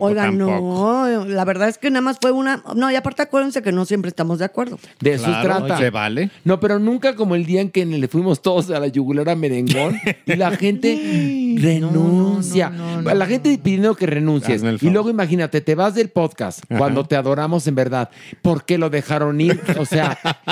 Oiga, 0.00 0.30
no, 0.30 1.24
la 1.26 1.44
verdad 1.44 1.68
es 1.68 1.78
que 1.78 1.90
nada 1.90 2.02
más 2.02 2.18
fue 2.20 2.30
una. 2.32 2.62
No, 2.76 2.90
y 2.90 2.94
aparte 2.96 3.22
acuérdense 3.22 3.62
que 3.62 3.72
no 3.72 3.84
siempre 3.86 4.08
estamos 4.10 4.38
de 4.38 4.44
acuerdo. 4.44 4.78
De 5.00 5.14
eso 5.14 5.30
trata. 5.42 5.78
se 5.78 5.90
vale. 5.90 6.30
No, 6.44 6.60
pero 6.60 6.78
nunca 6.78 7.14
como 7.16 7.34
el 7.34 7.46
día 7.46 7.60
en 7.60 7.70
que 7.70 7.86
le 7.86 8.08
fuimos 8.08 8.42
todos 8.42 8.70
a 8.70 8.78
la 8.80 8.88
yugular 8.88 9.28
a 9.30 9.36
merengón 9.36 9.96
y 10.26 10.36
la 10.36 10.50
gente 10.56 11.56
renuncia. 11.58 12.70
La 13.02 13.26
gente 13.26 13.58
pidiendo 13.62 13.94
que 13.94 14.06
renuncies. 14.06 14.62
Y 14.82 14.90
luego 14.90 15.08
imagínate, 15.10 15.60
te 15.60 15.74
vas 15.74 15.94
del 15.94 16.10
podcast 16.10 16.60
cuando 16.76 17.04
te 17.04 17.16
adoramos 17.16 17.66
en 17.66 17.74
verdad. 17.74 18.10
¿Por 18.42 18.64
qué 18.64 18.78
lo 18.78 18.90
dejaron 18.90 19.40
ir? 19.40 19.60
O 19.78 19.86
sea, 19.86 20.18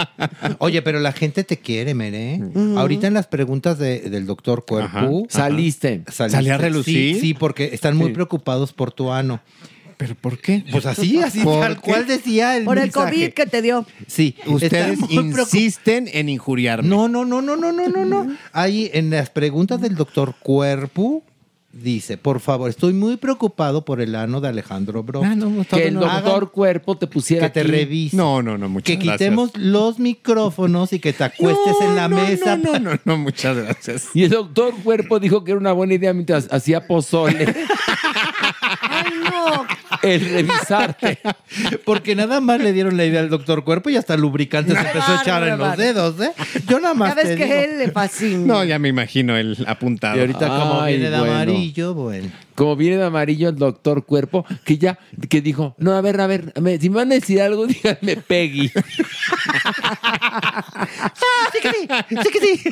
Oye, 0.59 0.83
pero 0.83 1.01
la 1.01 1.13
gente 1.13 1.45
te 1.45 1.59
quiere, 1.59 1.95
Mere. 1.95 2.41
Ahorita 2.77 3.07
en 3.07 3.15
las 3.15 3.27
preguntas 3.27 3.79
de- 3.79 4.01
del 4.01 4.27
doctor 4.27 4.65
Cuerpo. 4.67 5.27
saliste. 5.29 6.03
¿Salí 6.09 6.49
a 6.51 6.59
relucir? 6.59 7.15
Sí, 7.15 7.21
sí, 7.21 7.35
porque 7.35 7.71
están 7.73 7.97
muy 7.97 8.09
Sí. 8.09 8.13
preocupados 8.15 8.73
por 8.73 8.93
tu 8.93 9.11
ano. 9.11 9.41
¿Pero 9.99 10.17
por 10.17 10.39
qué? 10.39 10.65
Pues 10.73 10.85
así, 10.87 11.19
así, 11.21 11.41
¿Por 11.41 11.61
tal 11.61 11.81
cual 11.81 12.07
decía 12.09 12.57
el 12.57 12.65
Por 12.65 12.79
el. 12.79 12.91
COVID 12.91 13.33
que 13.35 13.47
te 13.47 13.63
dio. 13.63 13.87
Sí, 14.09 14.35
Ustedes 14.47 14.99
insisten 15.11 16.09
en 16.13 16.29
injuriarme. 16.29 16.89
No, 16.89 17.07
no, 17.07 17.25
no, 17.25 17.41
no, 17.41 17.55
no, 17.57 17.71
no, 17.71 17.89
no, 17.89 18.05
no. 18.05 18.37
Ahí 18.53 18.91
en 18.95 19.11
las 19.11 19.31
preguntas 19.31 19.81
del 19.81 19.95
doctor 19.95 20.35
Cuerpo 20.43 21.23
dice, 21.73 22.19
por 22.19 22.41
favor, 22.41 22.69
estoy 22.69 22.93
muy 22.93 23.17
preocupado 23.17 23.85
por 23.85 24.01
el 24.01 24.15
ano 24.15 24.41
de 24.41 24.49
Alejandro 24.49 25.03
Bro. 25.03 25.23
Ah, 25.25 25.35
no, 25.35 25.49
no, 25.49 25.65
Que 25.65 25.89
el 25.89 25.95
no. 25.95 26.01
doctor 26.01 26.51
cuerpo 26.53 26.97
te 26.99 27.07
pusiera 27.07 27.49
que 27.49 27.55
te 27.55 27.61
aquí. 27.61 27.71
revise. 27.71 28.17
No, 28.17 28.43
no, 28.43 28.59
no, 28.59 28.69
muchas 28.69 28.85
que 28.97 29.03
gracias. 29.03 29.19
quitemos 29.19 29.51
los 29.57 29.99
micrófonos 29.99 30.93
y 30.93 30.99
que 31.01 31.13
te 31.13 31.25
acuestes 31.25 31.75
en 31.81 31.97
la 31.97 32.09
no, 32.09 32.17
mesa. 32.17 32.57
No, 32.57 32.75
no, 32.75 32.91
no, 32.93 33.01
no, 33.05 33.17
muchas 33.19 33.57
gracias. 33.57 34.09
Y 34.15 34.25
el 34.25 34.31
doctor 34.31 34.75
cuerpo 34.83 35.19
dijo 35.19 35.45
que 35.45 35.53
era 35.53 35.61
una 35.61 35.73
buena 35.73 35.95
idea 35.95 36.13
mientras 36.13 36.47
hacía 36.53 36.87
pozole. 36.87 37.55
El 40.03 40.21
revisarte. 40.31 41.19
Porque 41.85 42.15
nada 42.15 42.41
más 42.41 42.61
le 42.61 42.73
dieron 42.73 42.97
la 42.97 43.05
idea 43.05 43.21
al 43.21 43.29
doctor 43.29 43.65
Cuerpo 43.65 43.91
y 43.91 43.97
hasta 43.97 44.17
lubricante 44.17 44.73
se 44.73 44.79
empezó 44.81 45.13
a 45.13 45.21
echar 45.23 45.47
en 45.47 45.59
los 45.59 45.77
dedos, 45.77 46.21
¿eh? 46.21 46.33
Yo 46.69 46.81
nada 46.81 46.95
más 46.95 47.11
Ya 47.11 47.15
ves 47.17 47.25
te 47.29 47.37
que 47.37 47.45
digo. 47.45 47.57
él 47.57 47.79
le 47.79 47.91
fascina. 47.91 48.47
No, 48.47 48.65
ya 48.65 48.79
me 48.79 48.89
imagino 48.89 49.37
el 49.37 49.57
apuntado. 49.67 50.17
Y 50.17 50.21
ahorita 50.21 50.49
como 50.49 50.81
Ay, 50.81 50.95
viene 50.99 51.11
de 51.11 51.19
bueno. 51.19 51.35
amarillo, 51.35 51.95
bueno. 51.95 52.29
Como 52.55 52.77
viene 52.77 52.97
de 52.99 53.05
amarillo 53.05 53.49
el 53.49 53.57
doctor 53.57 54.05
Cuerpo, 54.05 54.45
que 54.65 54.79
ya, 54.79 54.99
que 55.29 55.41
dijo, 55.41 55.75
no, 55.79 55.93
a 55.93 56.01
ver, 56.01 56.21
a 56.21 56.27
ver, 56.27 56.53
me- 56.61 56.79
si 56.79 56.91
me 56.91 56.97
van 56.97 57.13
a 57.13 57.15
decir 57.17 57.41
algo, 57.41 57.67
díganme 57.69 58.17
Peggy. 58.17 58.69
Sí 61.53 61.59
que 61.63 61.71
sí, 61.71 61.89
sí 62.23 62.31
que 62.33 62.41
sí. 62.41 62.63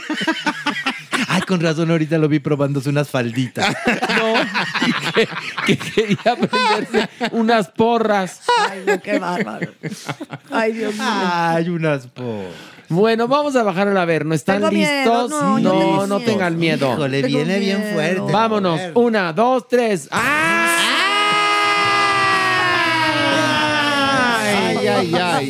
Ay, 1.29 1.43
con 1.43 1.61
razón 1.61 1.91
ahorita 1.91 2.19
lo 2.19 2.29
vi 2.29 2.39
probándose 2.41 2.89
unas 2.89 3.09
falditas. 3.11 3.75
No, 4.21 4.35
que, 5.15 5.29
que 5.67 5.79
quería 5.79 6.37
prenderse 6.37 7.09
unas 7.33 7.69
porras. 7.69 8.41
Ay, 8.71 8.83
no, 8.87 9.01
qué 9.01 9.19
bárbaro. 9.19 9.73
Ay, 10.51 10.73
Dios 10.73 10.95
mío. 10.95 11.05
Ay, 11.05 11.69
unas 11.71 12.07
po. 12.07 12.45
Bueno, 12.91 13.29
vamos 13.29 13.55
a 13.55 13.63
bajar 13.63 13.89
a 13.97 14.05
ver, 14.05 14.27
¿no 14.27 14.35
están 14.35 14.57
Tengo 14.59 14.73
miedo, 14.73 15.23
listos? 15.23 15.31
no, 15.31 15.59
yo 15.61 15.73
no, 15.73 15.79
tengo 15.79 16.07
no 16.09 16.19
miedo. 16.19 16.31
tengan 16.33 16.59
miedo. 16.59 16.93
Híjole, 16.93 17.23
Tengo 17.23 17.37
viene 17.39 17.59
bien 17.61 17.81
miedo. 17.81 17.93
fuerte. 17.95 18.33
Vámonos, 18.33 18.79
ver. 18.79 18.93
una, 18.97 19.33
dos, 19.33 19.69
tres. 19.69 20.09
¡Ah! 20.11 20.77
Ay, 24.43 24.87
ay, 24.89 25.15
ay. 25.15 25.49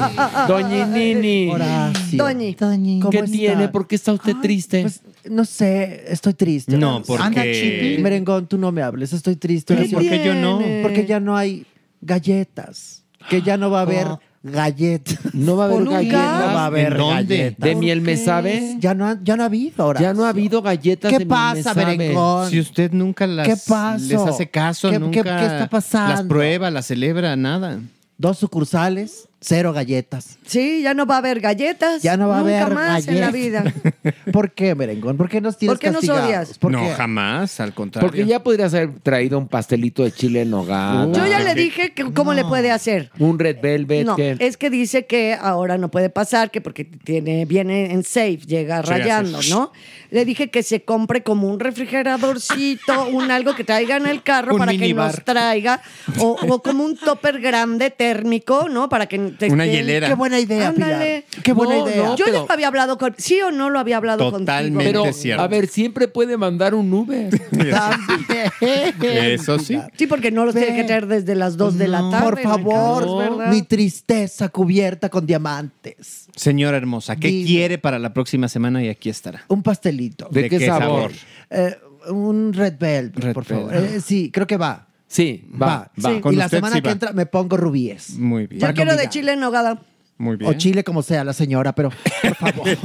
Doña 0.49 0.87
Nini, 0.87 1.49
Horacio. 1.51 2.25
Doñi. 2.25 2.55
¿Cómo 3.01 3.11
¿qué 3.11 3.19
está? 3.19 3.31
tiene? 3.33 3.69
¿Por 3.69 3.87
qué 3.87 3.95
está 3.97 4.13
usted 4.13 4.35
triste? 4.43 4.83
Pues 4.83 5.01
no 5.31 5.45
sé, 5.45 6.05
estoy 6.09 6.35
triste. 6.35 6.77
No, 6.77 7.03
porque- 7.03 7.23
Anda, 7.23 7.43
Chipi. 7.43 8.03
Merengón, 8.03 8.47
tú 8.47 8.59
no 8.59 8.71
me 8.73 8.83
hables, 8.83 9.13
estoy 9.13 9.37
triste. 9.37 9.75
Pero. 9.75 9.89
¿por 9.91 10.03
qué 10.03 10.23
yo 10.25 10.35
no? 10.35 10.59
tiene? 10.59 10.83
Porque 10.83 11.07
ya 11.07 11.21
no 11.21 11.37
hay 11.37 11.65
galletas. 12.01 13.05
Que 13.29 13.43
ya 13.43 13.57
no 13.59 13.71
va 13.71 13.81
a 13.81 13.83
haber 13.83 14.07
galletas. 14.43 15.19
¿No 15.35 15.57
va 15.57 15.65
a 15.65 15.67
haber 15.71 15.85
galletas? 15.89 16.41
No 16.41 16.55
va 16.55 16.63
a 16.63 16.67
haber 16.67 16.93
¿En 16.93 16.99
dónde? 16.99 17.37
galletas. 17.37 17.59
¿De 17.69 17.75
miel 17.75 18.01
me 18.01 18.17
sabe? 18.17 18.77
Ya 18.81 18.95
no, 18.95 19.07
ha- 19.07 19.19
ya 19.23 19.37
no 19.37 19.43
ha 19.43 19.47
habido 19.47 19.83
ahora. 19.85 20.01
Ya 20.01 20.15
no 20.15 20.25
ha 20.25 20.31
habido 20.31 20.63
galletas 20.63 21.11
¿Qué 21.11 21.19
de 21.19 21.25
miel 21.25 21.29
me 21.29 21.35
pasa, 21.63 21.75
sabe. 21.75 22.15
Si 22.51 22.61
usted 22.61 22.93
nunca 22.93 23.27
las 23.27 23.47
¿Qué 23.49 23.57
pasó? 23.69 24.05
les 24.05 24.21
hace 24.21 24.49
caso, 24.51 24.91
¿Qué- 24.91 24.99
nunca 24.99 25.23
qué- 25.23 25.29
qué 25.29 25.47
está 25.47 25.69
pasando? 25.69 26.15
las 26.15 26.23
prueba, 26.25 26.71
las 26.71 26.87
celebra, 26.87 27.37
nada. 27.37 27.81
Dos 28.19 28.39
sucursales, 28.39 29.29
cero 29.41 29.73
galletas. 29.73 30.39
Sí, 30.45 30.83
ya 30.83 30.93
no 30.95 31.07
va 31.07 31.15
a 31.17 31.19
haber 31.19 31.41
galletas. 31.41 32.03
Ya 32.03 32.17
no 32.17 32.29
va 32.29 32.41
a 32.41 32.43
Nunca 32.43 32.63
haber 32.67 32.75
más 32.75 33.09
en 33.09 33.21
la 33.21 33.31
vida. 33.31 33.63
galletas. 33.63 34.15
¿Por 34.33 34.53
qué, 34.53 34.75
Merengón? 34.75 35.17
¿Por 35.17 35.29
qué 35.29 35.41
nos 35.41 35.57
tienes 35.57 35.73
¿Por 35.73 35.79
qué 35.81 35.87
nos 35.91 35.97
castigados? 36.01 36.25
odias? 36.27 36.59
¿Por 36.59 36.73
no, 36.73 36.83
qué? 36.83 36.91
jamás, 36.91 37.59
al 37.61 37.73
contrario. 37.73 38.09
Porque 38.09 38.27
ya 38.27 38.43
podrías 38.43 38.75
haber 38.75 38.99
traído 39.01 39.39
un 39.39 39.49
pastelito 39.49 40.03
de 40.05 40.13
chile 40.13 40.43
en 40.43 40.51
nogada. 40.51 41.11
Yo 41.13 41.27
ya 41.27 41.41
le 41.41 41.55
dije 41.55 41.93
que 41.95 42.13
cómo 42.13 42.35
le 42.35 42.45
puede 42.45 42.71
hacer. 42.71 43.11
Un 43.19 43.39
red 43.39 43.57
velvet. 43.63 44.05
No, 44.07 44.17
que- 44.17 44.37
es 44.39 44.57
que 44.57 44.69
dice 44.71 45.07
que 45.07 45.35
ahora 45.41 45.79
no 45.79 45.91
puede 45.91 46.11
pasar, 46.11 46.51
que 46.51 46.61
porque 46.61 46.85
tiene, 46.85 47.45
viene 47.47 47.93
en 47.93 48.05
safe, 48.05 48.39
llega 48.47 48.83
Sí, 48.83 48.91
rayando, 48.91 49.39
hace- 49.39 49.51
¿no? 49.51 49.73
Le 50.11 50.25
dije 50.25 50.51
que 50.51 50.63
se 50.63 50.83
compre 50.85 51.23
como 51.23 51.49
un 51.49 51.61
refrigeradorcito, 51.61 53.07
un 53.13 53.31
algo 53.31 53.55
que 53.55 53.65
traiga 53.65 53.97
en 53.97 54.07
el 54.07 54.23
carro 54.23 54.55
Un 54.55 54.59
para 54.59 54.73
que 54.73 54.79
minibar. 54.79 55.07
nos 55.15 55.25
traiga, 55.25 55.81
o, 56.19 56.37
o 56.49 56.63
como 56.63 56.85
un 56.85 56.97
topper 56.97 57.41
grande 57.41 57.91
térmico, 57.91 58.69
¿no? 58.69 58.89
Para 58.89 59.07
que 59.07 59.30
Una 59.51 59.67
hielera. 59.67 60.09
Qué 60.09 60.15
buena 60.15 60.39
idea, 60.41 60.69
Ándale. 60.69 61.25
Pilar. 61.31 61.43
Qué 61.45 61.53
buena 61.53 61.75
No, 61.77 61.89
idea. 61.89 62.03
no, 62.05 62.17
Yo 62.17 62.25
pero- 62.25 62.47
ya 62.47 62.55
había 62.55 62.69
hablado 62.69 62.99
con, 62.99 63.15
sí 63.19 63.41
o 63.43 63.51
no 63.51 63.71
lo 63.71 63.79
había 63.79 63.97
hablado 63.97 64.31
Totalmente. 64.31 64.85
contigo. 64.85 65.05
Pero, 65.05 65.13
cierto. 65.13 65.43
a 65.43 65.49
ver, 65.49 65.67
siempre 65.69 66.09
puede 66.09 66.37
mandar 66.37 66.75
un 66.75 66.93
Uber. 66.93 67.31
Eso 69.03 69.59
sí. 69.59 69.79
Sí, 69.97 70.07
porque 70.07 70.31
no 70.31 70.45
los 70.45 70.55
tiene 70.55 70.75
que 70.77 70.85
traer 70.85 71.07
desde 71.07 71.35
las 71.35 71.57
2 71.57 71.79
de 71.79 71.89
la 71.89 72.09
tarde. 72.11 72.43
Por 72.43 72.43
favor, 72.43 73.19
¿verdad? 73.19 73.53
mi 73.53 73.63
tristeza 73.63 74.49
cubierta 74.49 75.09
con 75.09 75.27
diamantes. 75.27 76.27
Señora 76.35 76.77
hermosa, 76.77 77.17
¿qué 77.17 77.29
Dime. 77.29 77.47
quiere 77.47 77.79
para 77.79 77.99
la 77.99 78.13
próxima 78.13 78.49
semana? 78.49 78.83
Y 78.83 78.89
aquí 78.89 79.09
estará. 79.11 79.45
Un 79.49 79.63
pastelito. 79.63 80.29
¿De, 80.31 80.49
qué, 80.49 80.65
sabor? 80.67 81.13
Eh, 81.51 81.77
un 82.09 82.53
red 82.53 82.75
velvet, 82.79 83.19
Red 83.25 83.33
por 83.35 83.45
favor. 83.45 83.71
velvet. 83.73 83.95
Eh, 83.97 84.01
sí, 84.01 84.31
creo 84.33 84.47
que 84.47 84.57
va. 84.57 84.87
Sí, 85.13 85.45
va, 85.61 85.67
Va. 85.67 85.91
va. 86.05 86.15
Sí. 86.15 86.21
Con 86.21 86.33
y 86.35 86.37
la 86.37 86.45
usted 86.45 86.59
semana 86.59 86.77
sí 86.77 86.83
que 86.83 86.89
va. 86.89 86.93
entra 86.93 87.13
me 87.13 87.27
pongo 87.27 87.57
rubíes. 87.57 88.17
Muy 88.17 88.47
bien. 88.47 88.61
Yo 88.61 88.67
Para 88.67 88.75
quiero 88.75 88.97
de 88.97 89.09
chile 89.09 89.33
en 89.33 89.41
nogada. 89.41 89.81
Muy 90.19 90.37
bien. 90.37 90.49
O 90.51 90.55
chile, 90.55 90.85
como 90.85 91.03
sea 91.03 91.25
la 91.25 91.33
señora, 91.33 91.75
pero 91.75 91.91
por 92.23 92.35
favor. 92.37 92.69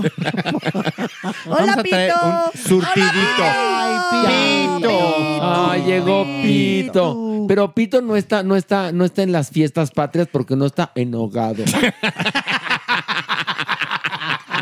Hola, 1.46 1.76
Vamos 1.76 1.78
a 1.78 1.84
traer 1.84 2.14
Pito. 2.14 2.26
un 2.26 2.60
surtidito. 2.60 3.44
Ay, 3.44 4.78
Pito. 4.80 5.00
Ah, 5.42 5.78
llegó 5.86 6.24
Pito. 6.42 7.46
Pero 7.48 7.74
Pito 7.76 8.02
no 8.02 8.16
está, 8.16 8.42
no 8.42 8.56
está, 8.56 8.92
no 8.92 9.06
está 9.06 9.22
en 9.22 9.32
las 9.32 9.50
fiestas 9.52 9.92
patrias 9.92 10.28
porque 10.32 10.56
no 10.56 10.66
está 10.66 10.92
enogado. 10.96 11.64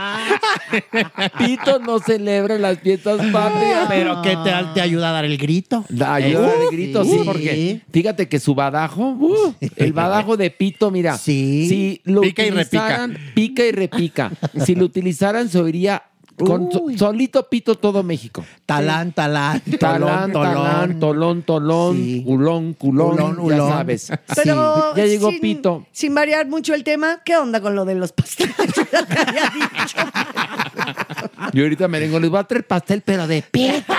Pito 1.37 1.79
no 1.79 1.99
celebra 1.99 2.57
las 2.57 2.79
fiestas 2.79 3.17
patrias. 3.31 3.85
Pero 3.89 4.21
que 4.21 4.35
te, 4.37 4.51
te 4.73 4.81
ayuda 4.81 5.09
a 5.09 5.11
dar 5.13 5.25
el 5.25 5.37
grito. 5.37 5.85
Da 5.89 6.15
ayuda 6.15 6.33
Uh, 6.43 6.61
al 6.61 6.71
grito, 6.71 7.03
sí, 7.03 7.11
sí. 7.11 7.21
porque 7.25 7.81
fíjate 7.91 8.27
que 8.27 8.39
su 8.39 8.53
badajo, 8.55 9.11
uh, 9.11 9.53
el 9.75 9.93
badajo 9.93 10.35
de 10.37 10.49
Pito, 10.51 10.91
mira, 10.91 11.17
Sí. 11.17 11.67
si 11.69 12.01
lo 12.05 12.21
Pica 12.21 12.43
y 12.43 12.49
repica. 12.51 12.83
utilizaran, 12.83 13.17
pica 13.35 13.65
y 13.65 13.71
repica. 13.71 14.31
Si 14.65 14.75
lo 14.75 14.85
utilizaran, 14.85 15.49
se 15.49 15.59
oiría 15.59 16.03
con 16.37 16.71
so- 16.71 16.85
solito 16.97 17.47
Pito 17.49 17.75
todo 17.75 18.03
México. 18.03 18.43
Talán, 18.65 19.11
talán. 19.11 19.61
Talán, 19.79 20.31
talán, 20.31 20.99
tolón, 20.99 21.41
tolón, 21.43 21.95
Sí. 21.97 22.23
culón, 22.25 22.73
culón, 22.73 23.11
Culón, 23.11 23.35
ya 23.35 23.41
culón. 23.41 23.69
sabes. 23.69 24.11
Pero 24.35 24.95
Ya 24.95 25.05
llegó 25.05 25.29
sin, 25.29 25.41
Pito. 25.41 25.85
Sin 25.91 26.15
variar 26.15 26.47
mucho 26.47 26.73
el 26.73 26.83
tema, 26.83 27.21
¿qué 27.23 27.37
onda 27.37 27.61
con 27.61 27.75
lo 27.75 27.85
de 27.85 27.95
los 27.95 28.11
pasteles? 28.11 28.55
Ya 31.45 31.51
te 31.51 31.51
había 31.51 31.51
dicho. 31.51 31.57
Y 31.57 31.61
ahorita 31.61 31.87
merengo 31.87 32.19
les 32.19 32.29
voy 32.29 32.39
a 32.39 32.43
traer 32.43 32.65
pastel, 32.67 33.01
pero 33.05 33.27
de 33.27 33.41
pito. 33.41 33.93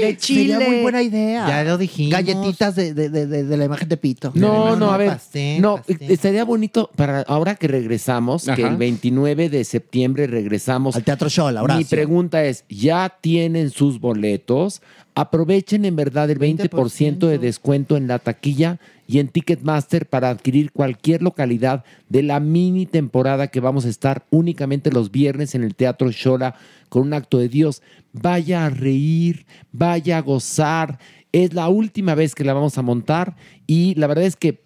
De 0.00 0.16
chile. 0.16 0.52
Sería 0.54 0.68
muy 0.68 0.82
buena 0.82 1.02
idea. 1.02 1.48
Ya 1.48 1.64
lo 1.64 1.78
dijimos. 1.78 2.12
Galletitas 2.12 2.76
de, 2.76 2.94
de, 2.94 3.08
de, 3.08 3.26
de- 3.26 3.44
de 3.44 3.56
la 3.56 3.64
imagen 3.64 3.88
de 3.88 3.96
Pito. 3.96 4.32
No, 4.34 4.76
no, 4.76 4.90
a 4.92 4.96
ver. 4.96 5.08
pastel, 5.08 5.60
no, 5.60 5.76
pastel. 5.76 6.10
estaría 6.10 6.44
bonito 6.44 6.90
para 6.96 7.20
ahora 7.22 7.54
que 7.54 7.68
regresamos, 7.68 8.44
que 8.44 8.62
el 8.62 8.76
29 8.76 9.48
de 9.48 9.64
septiembre 9.64 10.26
regresamos. 10.26 10.96
Al 10.96 11.04
Teatro 11.04 11.28
Show, 11.28 11.46
Horacio. 11.46 11.76
Mi 11.78 11.84
pregunta 11.84 12.44
es, 12.44 12.64
¿ya 12.68 13.14
tienen 13.20 13.70
sus 13.70 14.00
boletos? 14.00 14.82
Aprovechen 15.14 15.84
en 15.84 15.94
verdad 15.96 16.30
el 16.30 16.38
20%, 16.38 17.18
de 17.28 17.38
descuento 17.38 17.96
en 17.96 18.06
la 18.08 18.18
taquilla 18.18 18.78
y 19.12 19.18
en 19.18 19.28
Ticketmaster 19.28 20.08
para 20.08 20.30
adquirir 20.30 20.72
cualquier 20.72 21.20
localidad 21.20 21.84
de 22.08 22.22
la 22.22 22.40
mini 22.40 22.86
temporada 22.86 23.48
que 23.48 23.60
vamos 23.60 23.84
a 23.84 23.90
estar 23.90 24.24
únicamente 24.30 24.90
los 24.90 25.10
viernes 25.10 25.54
en 25.54 25.64
el 25.64 25.74
Teatro 25.74 26.10
Shola 26.10 26.54
con 26.88 27.02
un 27.02 27.12
acto 27.12 27.36
de 27.36 27.50
Dios. 27.50 27.82
Vaya 28.14 28.64
a 28.64 28.70
reír, 28.70 29.44
vaya 29.70 30.16
a 30.16 30.22
gozar. 30.22 30.98
Es 31.30 31.52
la 31.52 31.68
última 31.68 32.14
vez 32.14 32.34
que 32.34 32.42
la 32.42 32.54
vamos 32.54 32.78
a 32.78 32.82
montar 32.82 33.36
y 33.66 33.94
la 33.96 34.06
verdad 34.06 34.24
es 34.24 34.34
que 34.34 34.62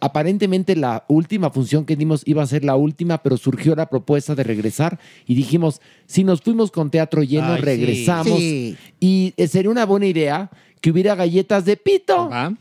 aparentemente 0.00 0.74
la 0.74 1.04
última 1.06 1.50
función 1.50 1.84
que 1.84 1.94
dimos 1.94 2.22
iba 2.26 2.42
a 2.42 2.46
ser 2.46 2.64
la 2.64 2.74
última, 2.74 3.18
pero 3.18 3.36
surgió 3.36 3.76
la 3.76 3.86
propuesta 3.86 4.34
de 4.34 4.42
regresar 4.42 4.98
y 5.28 5.36
dijimos, 5.36 5.80
si 6.06 6.24
nos 6.24 6.40
fuimos 6.40 6.72
con 6.72 6.90
teatro 6.90 7.22
lleno, 7.22 7.52
Ay, 7.52 7.60
regresamos. 7.60 8.36
Sí. 8.36 8.76
Y 8.98 9.32
eh, 9.36 9.46
sería 9.46 9.70
una 9.70 9.86
buena 9.86 10.06
idea 10.06 10.50
que 10.80 10.90
hubiera 10.90 11.14
galletas 11.14 11.64
de 11.64 11.76
pito, 11.76 12.28
Va. 12.28 12.52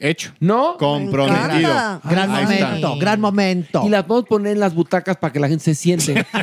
Hecho. 0.00 0.32
¿no? 0.40 0.76
Comprometido. 0.78 1.70
encanta. 1.70 2.00
Gran 2.08 2.30
Ahí 2.30 2.44
está. 2.54 2.66
momento, 2.66 2.96
gran 2.98 3.20
momento. 3.20 3.82
Y 3.86 3.88
las 3.90 4.04
podemos 4.04 4.28
poner 4.28 4.52
en 4.52 4.60
las 4.60 4.74
butacas 4.74 5.16
para 5.16 5.32
que 5.32 5.40
la 5.40 5.48
gente 5.48 5.64
se 5.64 5.74
siente. 5.74 6.24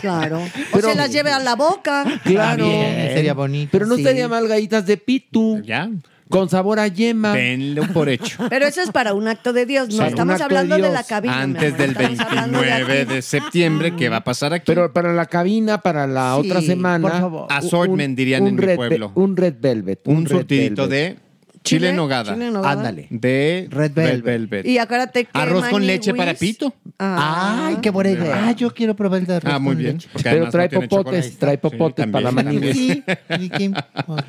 Claro. 0.00 0.40
Pero- 0.72 0.88
o 0.88 0.90
se 0.92 0.96
las 0.96 1.10
lleve 1.12 1.30
a 1.32 1.38
la 1.38 1.54
boca. 1.56 2.04
claro. 2.24 2.64
Sería 2.66 3.34
bonito. 3.34 3.70
Pero 3.72 3.86
no 3.86 3.94
Sí. 3.96 4.02
estaría 4.02 4.28
mal 4.28 4.46
galletas 4.46 4.86
de 4.86 4.96
pitu, 4.96 5.60
Ya. 5.62 5.88
con 6.28 6.48
sabor 6.48 6.78
a 6.78 6.86
yema. 6.88 7.32
Denle 7.32 7.80
un 7.80 7.88
por 7.88 8.08
hecho. 8.08 8.38
Pero 8.50 8.66
eso 8.66 8.82
es 8.82 8.90
para 8.90 9.14
un 9.14 9.26
acto 9.28 9.52
de 9.52 9.66
Dios. 9.66 9.88
No 9.88 10.02
un 10.02 10.08
estamos 10.08 10.34
acto 10.34 10.48
de 10.48 10.58
hablando 10.58 10.74
de, 10.76 10.82
Dios. 10.82 10.92
la 10.94 11.02
cabina. 11.04 11.36
mi 11.36 11.42
Antes 11.42 11.64
amor, 11.74 11.78
del 11.78 11.90
estamos 11.90 12.20
hablando 12.20 12.58
de 12.60 12.66
29 12.66 13.00
aquí. 13.02 13.14
de 13.14 13.22
septiembre, 13.22 13.96
¿qué 13.96 14.08
va 14.08 14.16
a 14.18 14.24
pasar 14.24 14.52
aquí? 14.52 14.64
Pero 14.66 14.92
para 14.92 15.12
la 15.12 15.26
cabina, 15.26 15.78
para 15.78 16.06
la 16.06 16.38
Sí, 16.40 16.48
otra 16.48 16.62
semana. 16.62 17.02
por 17.08 17.18
favor. 17.18 17.46
Assortment, 17.50 18.16
dirían 18.16 18.46
en 18.46 18.54
mi 18.56 18.60
red 18.62 18.76
pueblo. 18.76 19.12
un 19.14 19.36
red 19.36 19.54
velvet. 19.58 20.00
un 20.04 20.24
red 20.26 20.36
surtidito 20.36 20.82
velvet. 20.88 21.16
de 21.18 21.27
chile 21.64 21.90
en 21.90 21.96
nogada. 21.96 22.32
chile 22.34 22.46
en 22.48 22.52
nogada. 22.52 22.72
Ándale. 22.72 23.06
De 23.10 23.66
Red 23.70 23.92
velvet. 24.22 24.66
Y 24.66 24.78
acuérdate 24.78 25.24
que 25.24 25.30
Arroz 25.32 25.66
con 25.68 25.86
leche 25.86 26.14
para 26.14 26.34
pito. 26.34 26.72
Ah. 26.98 27.66
Ay, 27.68 27.76
qué 27.82 27.90
buena 27.90 28.10
idea. 28.10 28.46
Ah, 28.48 28.52
yo 28.52 28.72
quiero 28.74 28.94
probar 28.96 29.20
el 29.20 29.26
de 29.26 29.34
arroz 29.36 29.52
Ah, 29.54 29.58
muy 29.58 29.74
con 29.74 29.78
bien, 29.82 29.92
leche. 29.94 30.08
porque 30.12 30.24
Pero 30.24 30.36
además 30.36 30.52
trae 30.52 30.64
no 30.66 30.70
tiene 30.70 30.88
popotes, 30.88 31.24
chocolate. 31.24 31.36
trae 31.38 31.58
popotes 31.58 32.04
Sí, 32.06 32.10
para 32.10 32.32
también. 32.32 32.74
Sí, 32.74 33.04
¿y 33.38 33.48
quién? 33.50 33.74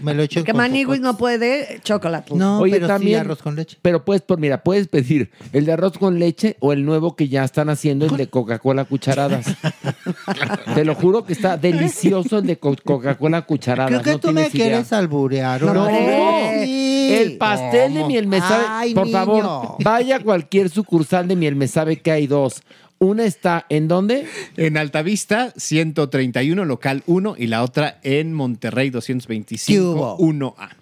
me 0.01 0.13
lo 0.13 0.23
echo 0.23 0.43
Que 0.43 0.51
con 0.51 0.57
Maniguis 0.57 0.99
no 1.01 1.17
puede 1.17 1.79
chocolate. 1.83 2.33
No, 2.35 2.59
Oye, 2.59 2.73
pero 2.73 2.85
sí 2.87 2.91
también, 2.93 3.19
arroz 3.21 3.41
con 3.41 3.55
leche. 3.55 3.77
Pero 3.81 4.05
pues, 4.05 4.21
por 4.21 4.39
mira, 4.39 4.63
puedes 4.63 4.87
pedir 4.87 5.31
el 5.53 5.65
de 5.65 5.71
arroz 5.73 5.97
con 5.97 6.19
leche 6.19 6.57
o 6.59 6.73
el 6.73 6.85
nuevo 6.85 7.15
que 7.15 7.27
ya 7.27 7.43
están 7.43 7.69
haciendo, 7.69 8.05
el 8.05 8.17
de 8.17 8.27
Coca-Cola 8.27 8.85
cucharadas. 8.85 9.45
Te 10.75 10.85
lo 10.85 10.95
juro 10.95 11.25
que 11.25 11.33
está 11.33 11.57
delicioso 11.57 12.39
el 12.39 12.47
de 12.47 12.57
co- 12.59 12.75
Coca-Cola 12.83 13.41
cucharadas. 13.43 13.89
Creo 13.91 14.03
que 14.03 14.11
no 14.11 14.19
tú 14.19 14.27
me 14.29 14.33
tienes 14.43 14.55
idea. 14.55 14.65
quieres 14.67 14.93
alburear. 14.93 15.61
No, 15.63 15.83
órale. 15.85 16.65
Sí. 16.65 17.09
El 17.21 17.37
pastel 17.37 17.93
de 17.93 18.03
miel 18.05 18.27
me 18.27 18.39
sabe. 18.39 18.65
Ay, 18.67 18.93
por 18.93 19.05
niño. 19.05 19.17
favor, 19.17 19.75
vaya 19.83 20.17
a 20.17 20.19
cualquier 20.19 20.69
sucursal 20.69 21.27
de 21.27 21.35
miel 21.35 21.55
me 21.55 21.67
sabe 21.67 21.99
que 21.99 22.11
hay 22.11 22.27
dos. 22.27 22.63
Una 22.99 23.23
está 23.23 23.65
en 23.69 23.87
dónde? 23.87 24.27
En 24.57 24.75
Altavista, 24.75 25.53
131, 25.55 26.65
local 26.65 27.03
1, 27.07 27.35
y 27.37 27.47
la 27.47 27.63
otra 27.63 27.99
en 28.03 28.33
Monterrey, 28.33 28.89
225, 28.89 30.17
1A. 30.17 30.78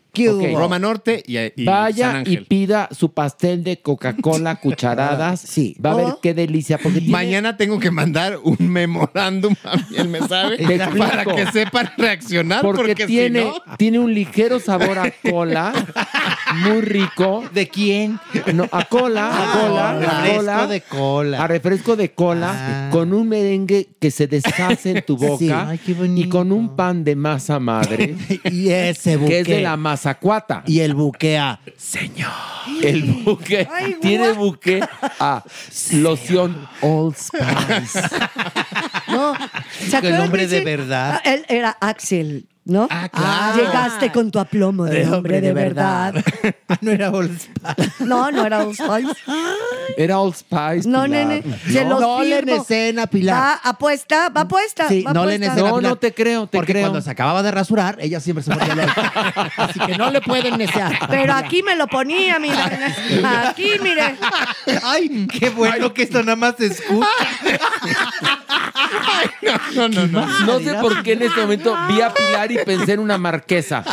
Roma 0.55 0.79
Norte 0.79 1.23
y, 1.25 1.37
y 1.37 1.65
San 1.65 1.65
Vaya 1.65 2.23
y 2.25 2.37
pida 2.37 2.89
su 2.91 3.11
pastel 3.13 3.63
de 3.63 3.77
Coca-Cola 3.81 4.55
cucharadas. 4.61 5.41
Sí. 5.41 5.75
Va 5.83 5.91
a 5.91 5.95
ver 5.95 6.05
Oh. 6.07 6.19
qué 6.21 6.33
delicia. 6.33 6.77
Porque 6.77 6.99
tiene- 6.99 7.11
Mañana 7.11 7.57
tengo 7.57 7.79
que 7.79 7.91
mandar 7.91 8.37
un 8.43 8.57
memorándum 8.59 9.55
a 9.63 9.75
miel 9.89 10.07
me 10.09 10.19
sabe 10.27 10.57
para 10.97 11.25
que 11.25 11.45
sepan 11.51 11.89
reaccionar 11.97 12.61
Porque, 12.61 12.81
porque, 12.81 13.05
tiene, 13.07 13.39
si 13.41 13.45
no 13.47 13.61
tiene 13.77 13.99
un 13.99 14.13
ligero 14.13 14.59
sabor 14.59 14.97
a 14.99 15.11
cola, 15.29 15.73
muy 16.63 16.81
rico. 16.81 17.43
¿De 17.53 17.67
quién? 17.67 18.19
No, 18.53 18.67
a 18.71 18.85
cola, 18.85 19.27
a 19.29 19.59
cola, 19.59 19.89
a 19.89 19.93
refresco 19.99 20.35
cola. 20.37 20.67
de 20.67 20.81
cola. 20.81 21.43
A 21.43 21.47
refresco 21.47 21.95
de 21.95 22.11
cola, 22.11 22.89
con 22.91 23.13
un 23.13 23.27
merengue 23.27 23.89
que 23.99 24.11
se 24.11 24.27
deshace 24.27 24.91
en 24.91 25.03
tu 25.05 25.17
boca 25.17 25.37
Sí. 25.37 25.51
Ay, 25.51 25.77
qué 25.85 25.91
y 26.15 26.29
con 26.29 26.51
un 26.51 26.75
pan 26.75 27.03
de 27.03 27.15
masa 27.15 27.59
madre, 27.59 28.15
Y 28.51 28.69
ese 28.69 29.17
buque. 29.17 29.29
que 29.31 29.39
es 29.41 29.47
de 29.47 29.61
la 29.61 29.77
mazacuata. 30.07 30.63
Y 30.65 30.79
el 30.79 30.93
buquea. 30.93 31.59
El 32.81 33.03
buque 33.23 33.67
tiene 34.01 34.31
buque 34.31 34.81
a 35.19 35.43
loción 35.93 36.67
Old 36.81 37.15
Spice. 37.15 38.01
No, 39.09 39.33
¿se 39.89 39.97
El 39.97 40.01
que 40.31 40.47
de 40.47 40.59
sí? 40.59 40.65
verdad. 40.65 41.21
Él 41.25 41.45
era 41.49 41.77
Axel, 41.79 42.47
¿no? 42.67 42.87
Ah, 42.91 43.09
claro. 43.09 43.57
Llegaste 43.57 44.11
con 44.11 44.29
tu 44.29 44.39
aplomo 44.39 44.85
de, 44.85 45.07
hombre 45.07 45.41
de 45.41 45.53
verdad. 45.53 46.13
no 46.81 46.91
era 46.91 47.11
Old 47.11 47.39
No, 47.99 48.29
no 48.31 48.45
era 48.45 48.63
Old 48.63 48.75
Spice. 48.75 49.15
Era 49.97 50.19
Old 50.19 50.35
Spice. 50.35 50.87
No, 50.87 51.05
Pilar. 51.05 51.25
nene, 51.25 51.43
se 51.65 51.83
los 51.85 51.99
no 51.99 52.21
le 52.21 52.35
firmo. 52.35 52.61
escena, 52.61 53.07
Pilar. 53.07 53.35
Va 53.35 53.53
apuesta, 53.63 54.29
va 54.29 54.41
apuesta. 54.41 54.87
Sí, 54.87 55.01
va 55.01 55.13
no 55.13 55.25
le 55.25 55.35
apuesta. 55.35 55.55
necesita 55.55 55.71
No, 55.71 55.81
no 55.81 55.95
te 55.95 56.13
creo, 56.13 56.45
te 56.45 56.57
Porque 56.57 56.73
creo. 56.73 56.83
cuando 56.83 57.01
se 57.01 57.09
acababa 57.09 57.41
de 57.41 57.51
rasurar, 57.51 57.97
ella 57.99 58.19
siempre 58.19 58.43
se 58.43 58.53
ponía. 58.53 58.93
Así 59.55 59.79
que 59.79 59.97
no 59.97 60.11
le 60.11 60.21
pueden 60.21 60.57
necear. 60.57 60.99
Pero 61.09 61.33
aquí 61.33 61.63
me 61.63 61.75
lo 61.75 61.87
ponía, 61.87 62.37
mira. 62.37 62.69
Aquí, 63.47 63.71
mire. 63.81 64.17
Ay, 64.83 65.27
qué 65.27 65.49
bueno 65.49 65.93
que 65.93 66.03
esto 66.03 66.19
nada 66.21 66.35
más 66.35 66.55
se 66.57 66.67
escucha. 66.67 67.07
no, 69.73 69.89
no, 69.89 70.05
no. 70.07 70.27
No 70.45 70.59
sé 70.59 70.73
por 70.75 71.01
qué 71.01 71.13
en 71.13 71.23
este 71.23 71.41
momento 71.41 71.75
vi 71.87 72.01
a 72.01 72.13
Pilar 72.13 72.51
y 72.51 72.56
pensé 72.65 72.93
en 72.93 72.99
una 72.99 73.17
marquesa. 73.17 73.83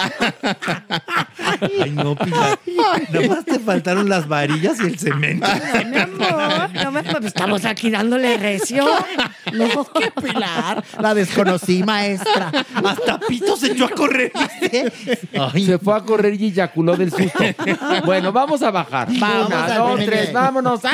Ay, 1.80 1.90
no, 1.90 2.14
Pilar. 2.16 2.58
Nada 3.10 3.28
más 3.28 3.44
te 3.44 3.58
faltaron 3.58 4.08
las 4.08 4.28
varillas 4.28 4.78
y 4.80 4.86
el 4.86 4.98
cemento. 4.98 5.46
No, 5.46 5.84
mi 5.90 5.98
amor, 5.98 6.70
no 6.74 6.92
me- 6.92 7.02
pues 7.04 7.24
estamos 7.26 7.64
aquí 7.64 7.90
dándole 7.90 8.36
recio. 8.38 8.86
No, 9.52 9.84
¡Qué 9.94 10.10
Pilar! 10.20 10.82
La 11.00 11.14
desconocí, 11.14 11.82
maestra. 11.82 12.50
Hasta 12.74 13.20
Pito 13.20 13.56
se 13.56 13.72
echó 13.72 13.86
a 13.86 13.90
correr. 13.90 14.32
¿viste? 14.60 14.92
Ay, 15.52 15.66
Se 15.66 15.78
fue 15.78 15.96
a 15.96 16.00
correr 16.00 16.34
y 16.40 16.46
eyaculó 16.46 16.96
del 16.96 17.10
susto. 17.10 17.44
Bueno, 18.04 18.32
vamos 18.32 18.62
a 18.62 18.70
bajar. 18.70 19.08
Vamos 19.18 19.46
Una, 19.46 19.64
al 19.64 19.74
dos, 19.76 20.00
tres, 20.04 20.32
vámonos. 20.32 20.80
ay, 20.84 20.92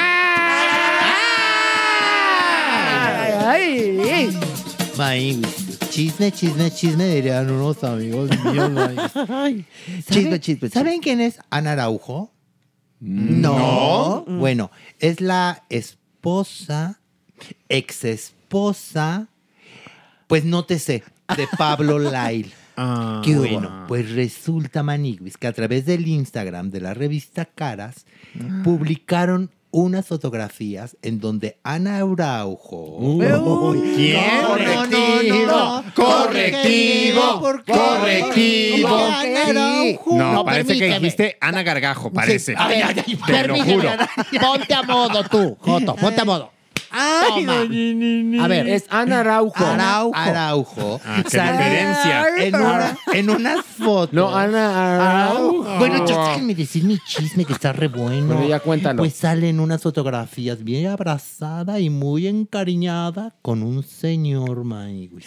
ay. 4.01 4.39
Chisme, 5.89 6.31
chisme, 6.31 6.71
chisme, 6.71 7.15
dirían 7.15 7.51
unos 7.51 7.83
amigos 7.85 8.29
míos. 8.45 8.71
Chisme, 10.11 10.39
chisme, 10.41 10.69
¿Saben 10.69 11.01
quién 11.01 11.23
es 11.23 11.39
Ana 11.49 11.73
Araujo? 11.73 12.31
No. 13.01 14.27
Bueno, 14.29 14.71
es 14.99 15.23
la 15.23 15.65
esposa, 15.71 17.01
ex 17.71 18.05
esposa, 18.05 19.29
pues 20.27 20.45
no 20.45 20.67
te 20.67 20.79
sé, 20.79 21.03
de 21.35 21.49
Pablo 21.57 21.99
Lail. 21.99 22.53
Ah, 22.77 23.23
Qué 23.25 23.37
bueno, 23.37 23.87
pues 23.89 24.11
resulta, 24.13 24.83
Maniguis, 24.83 25.39
que 25.39 25.47
a 25.47 25.53
través 25.55 25.87
del 25.87 26.07
Instagram 26.07 26.71
de 26.71 26.81
la 26.83 26.93
revista 26.93 27.47
Caras 27.47 28.05
publicaron 28.65 29.51
unas 29.73 30.07
fotografías 30.07 30.97
en 31.03 31.21
donde 31.21 31.59
Ana 31.63 31.97
Araujo. 31.99 32.99
¿Quién? 33.95 34.21
Correctivo, 34.45 35.83
correctivo, 35.95 37.41
correctivo. 37.67 38.99
No, 40.17 40.45
parece 40.45 40.79
que 40.79 40.87
dijiste 40.95 41.37
Ana 41.41 41.63
Gargajo, 41.63 42.11
parece. 42.13 42.55
Te 43.27 43.49
lo 43.49 43.57
juro. 43.65 43.91
Ponte 44.41 44.75
a 44.75 44.83
modo 44.83 45.23
tú, 45.25 45.57
Joto, 45.61 45.95
ponte 45.97 46.21
a 46.21 46.25
modo. 46.25 46.51
Ay, 46.91 47.45
Toma. 47.47 48.45
A 48.45 48.49
ver, 48.49 48.69
Es 48.69 48.85
Ana 48.89 49.21
Araujo. 49.21 49.65
Araujo. 49.65 50.15
Araujo. 50.17 51.01
Ah, 51.05 51.21
qué 51.25 51.31
Sale 51.31 51.53
diferencia. 51.53 52.25
En, 52.39 52.55
una- 52.57 52.99
en 53.13 53.31
unas 53.31 53.65
fotos. 53.65 54.13
No, 54.13 54.35
Ana 54.37 55.27
Araujo. 55.27 55.79
Bueno, 55.79 56.07
yo 56.07 56.25
déjenme 56.29 56.55
decir 56.55 56.85
mi 56.85 56.99
chisme 56.99 57.45
que 57.45 57.53
está 57.53 57.73
re 57.73 57.89
bueno. 57.89 58.27
Bueno, 58.35 58.49
ya 58.49 58.61
cuéntalo. 58.61 58.99
Pues 58.99 59.15
salen 59.15 59.61
unas 59.61 59.83
fotografías 59.83 60.63
bien 60.65 60.87
abrazada 60.89 61.79
y 61.81 61.91
muy 61.91 62.27
encariñada 62.27 63.35
con 63.43 63.63
un 63.63 63.83
señor 63.83 64.65
Maiguis. 64.65 65.27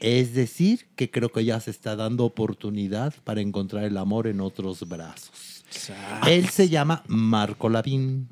Es 0.00 0.34
decir, 0.34 0.88
que 0.96 1.10
creo 1.10 1.30
que 1.30 1.44
ya 1.44 1.60
se 1.60 1.70
está 1.70 1.96
dando 1.96 2.24
oportunidad 2.24 3.14
para 3.24 3.40
encontrar 3.40 3.84
el 3.84 3.96
amor 3.96 4.26
en 4.26 4.40
otros 4.40 4.86
brazos. 4.88 5.64
Él 6.26 6.48
se 6.48 6.68
llama 6.68 7.02
Marco 7.06 7.68
Lavín. 7.68 8.28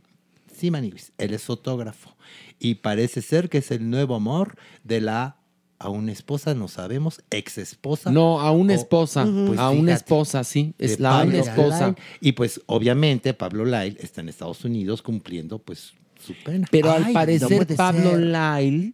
Sí, 0.56 0.70
Maniguis, 0.70 1.12
él 1.18 1.34
es 1.34 1.42
fotógrafo. 1.42 2.14
Y 2.58 2.76
parece 2.76 3.20
ser 3.22 3.48
que 3.48 3.58
es 3.58 3.70
el 3.70 3.88
nuevo 3.90 4.14
amor 4.14 4.56
de 4.84 5.00
la 5.00 5.36
a 5.80 5.88
una 5.90 6.12
esposa, 6.12 6.54
no 6.54 6.68
sabemos, 6.68 7.20
ex 7.30 7.58
esposa. 7.58 8.10
No, 8.10 8.40
a 8.40 8.52
una 8.52 8.72
o- 8.72 8.76
esposa. 8.76 9.26
Pues 9.46 9.58
a 9.58 9.68
una 9.70 9.92
esposa, 9.92 10.42
sí. 10.44 10.72
Es 10.78 10.98
la 11.00 11.10
Pablo 11.10 11.30
una 11.40 11.50
esposa. 11.50 11.86
Lyle. 11.88 11.98
Y 12.20 12.32
pues 12.32 12.60
obviamente 12.66 13.34
Pablo 13.34 13.64
Lyle 13.66 13.96
está 14.00 14.20
en 14.22 14.28
Estados 14.30 14.64
Unidos 14.64 15.02
cumpliendo 15.02 15.58
pues 15.58 15.92
su 16.24 16.32
pena. 16.44 16.66
Pero 16.70 16.90
al 16.90 17.04
Ay, 17.04 17.12
parecer 17.12 17.66
Pablo 17.76 18.12
ser. 18.12 18.20
Lyle 18.20 18.92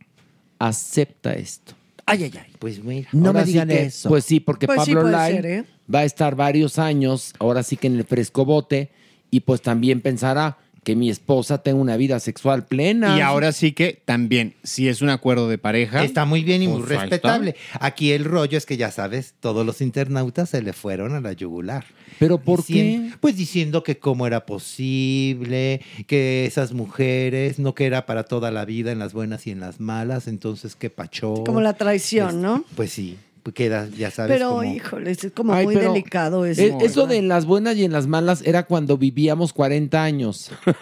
acepta 0.59 1.33
esto. 1.35 1.75
ay, 2.07 2.25
ay, 2.25 2.33
ay. 2.45 2.53
Pues 2.59 2.83
mira. 2.83 3.09
No 3.13 3.29
Ahora 3.29 3.41
me 3.41 3.47
sí 3.47 3.53
digan 3.53 3.69
que- 3.69 3.83
eso. 3.85 4.09
Pues 4.09 4.25
sí, 4.25 4.41
porque 4.41 4.67
Pues 4.67 4.83
sí 4.85 4.93
Pablo 4.95 5.11
puede 5.11 5.29
Lyle 5.31 5.37
ser, 5.43 5.47
¿eh? 5.47 5.65
va 5.95 6.01
a 6.01 6.05
estar 6.05 6.35
varios 6.35 6.79
años, 6.79 7.35
ahora 7.39 7.63
sí 7.63 7.77
que 7.77 7.87
en 7.87 7.97
el 7.97 8.05
frescobote, 8.05 8.91
y 9.31 9.41
pues 9.41 9.63
también 9.63 10.01
pensará 10.01 10.59
que 10.83 10.97
mi 10.97 11.11
esposa 11.11 11.63
tenga 11.63 11.81
una 11.81 11.97
vida 11.97 12.21
sexual 12.21 12.65
plena. 12.67 13.17
Y 13.17 13.21
ahora 13.21 13.53
sí 13.53 13.73
que 13.73 14.01
también, 14.05 14.55
si 14.63 14.89
es 14.89 15.03
un 15.03 15.11
acuerdo 15.11 15.49
de 15.49 15.59
pareja. 15.59 16.05
Está 16.05 16.25
muy 16.25 16.43
bien 16.43 16.63
y 16.63 16.69
muy 16.69 16.79
pues 16.83 16.89
respetable. 17.01 17.55
Aquí 17.81 18.13
el 18.13 18.25
rollo 18.25 18.57
es 18.57 18.65
que 18.67 18.77
ya 18.77 18.91
sabes, 18.91 19.35
todos 19.41 19.67
los 19.67 19.81
internautas 19.81 20.49
se 20.51 20.63
le 20.63 20.73
fueron 20.73 21.15
a 21.15 21.21
la 21.21 21.33
yugular. 21.33 21.85
¿Pero 22.19 22.39
por 22.39 22.61
Dicien- 22.61 23.11
qué? 23.11 23.17
Pues 23.21 23.37
diciendo 23.37 23.83
que 23.83 23.99
cómo 23.99 24.27
era 24.27 24.47
posible, 24.47 25.81
que 26.07 26.47
esas 26.47 26.73
mujeres, 26.73 27.59
no 27.59 27.75
que 27.75 27.87
era 27.87 28.07
para 28.07 28.25
toda 28.25 28.51
la 28.51 28.65
vida 28.65 28.93
en 28.93 28.99
las 28.99 29.13
buenas 29.13 29.47
y 29.47 29.51
en 29.51 29.61
las 29.61 29.81
malas, 29.81 30.29
entonces 30.29 30.77
qué 30.77 30.91
pachó. 30.91 31.45
Como 31.45 31.61
la 31.61 31.75
traición, 31.75 32.41
¿no? 32.43 32.65
Pues 32.75 32.91
sí, 32.93 33.17
queda, 33.55 33.89
ya 33.97 34.11
sabes. 34.11 34.33
Pero, 34.37 34.51
como- 34.51 34.65
híjole, 34.65 35.11
es 35.11 35.27
como 35.35 35.53
Ay, 35.53 35.65
muy 35.67 35.75
pero 35.75 35.93
delicado 35.93 36.45
eso. 36.45 36.61
es- 36.63 36.75
eso 36.83 37.01
¿verdad? 37.03 37.09
de 37.09 37.17
en 37.19 37.29
las 37.29 37.47
buenas 37.47 37.77
y 37.77 37.85
en 37.85 37.93
las 37.93 38.07
malas 38.07 38.43
era 38.45 38.65
cuando 38.65 38.97
vivíamos 38.99 39.53
40 39.53 40.03
años. 40.03 40.51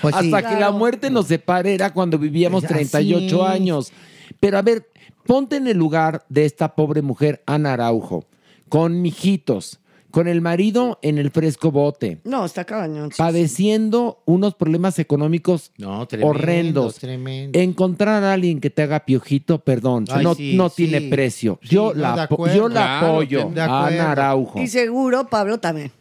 Pues 0.00 0.14
sí. 0.20 0.32
Hasta 0.32 0.48
que 0.50 0.60
la 0.60 0.70
muerte 0.70 1.10
nos 1.10 1.26
separe 1.26 1.74
era 1.74 1.92
cuando 1.92 2.18
vivíamos 2.18 2.64
Así 2.64 2.74
38 2.74 3.46
es. 3.46 3.50
años. 3.52 3.92
Pero 4.40 4.58
a 4.58 4.62
ver, 4.62 4.88
ponte 5.26 5.56
en 5.56 5.66
el 5.66 5.76
lugar 5.76 6.24
de 6.28 6.44
esta 6.44 6.74
pobre 6.74 7.02
mujer, 7.02 7.42
Ana 7.46 7.72
Araujo, 7.72 8.26
con 8.68 9.00
mijitos, 9.02 9.80
con 10.10 10.26
el 10.28 10.40
marido 10.40 10.98
en 11.02 11.18
el 11.18 11.30
fresco 11.30 11.70
bote, 11.70 12.20
No, 12.24 12.44
está 12.44 12.64
sí. 12.64 13.18
padeciendo 13.18 14.22
unos 14.26 14.54
problemas 14.54 14.98
económicos 14.98 15.72
No, 15.76 16.06
tremendo, 16.06 16.30
horrendos. 16.30 16.94
tremendo. 16.96 17.58
Encontrar 17.58 18.24
a 18.24 18.32
alguien 18.32 18.60
que 18.60 18.70
te 18.70 18.82
haga 18.82 19.04
piojito, 19.04 19.58
perdón, 19.60 20.04
Ay, 20.10 20.24
no, 20.24 20.34
sí, 20.34 20.56
no 20.56 20.68
sí. 20.68 20.86
tiene 20.88 21.08
precio. 21.08 21.58
Sí, 21.62 21.70
Yo, 21.74 21.92
no, 21.94 22.00
la, 22.00 22.28
yo 22.54 22.68
la 22.68 23.00
apoyo 23.00 23.50
a. 23.56 23.86
Ana 23.86 24.12
Araujo. 24.12 24.58
Y 24.60 24.66
seguro 24.68 25.28
Pablo 25.28 25.58
también. 25.58 25.92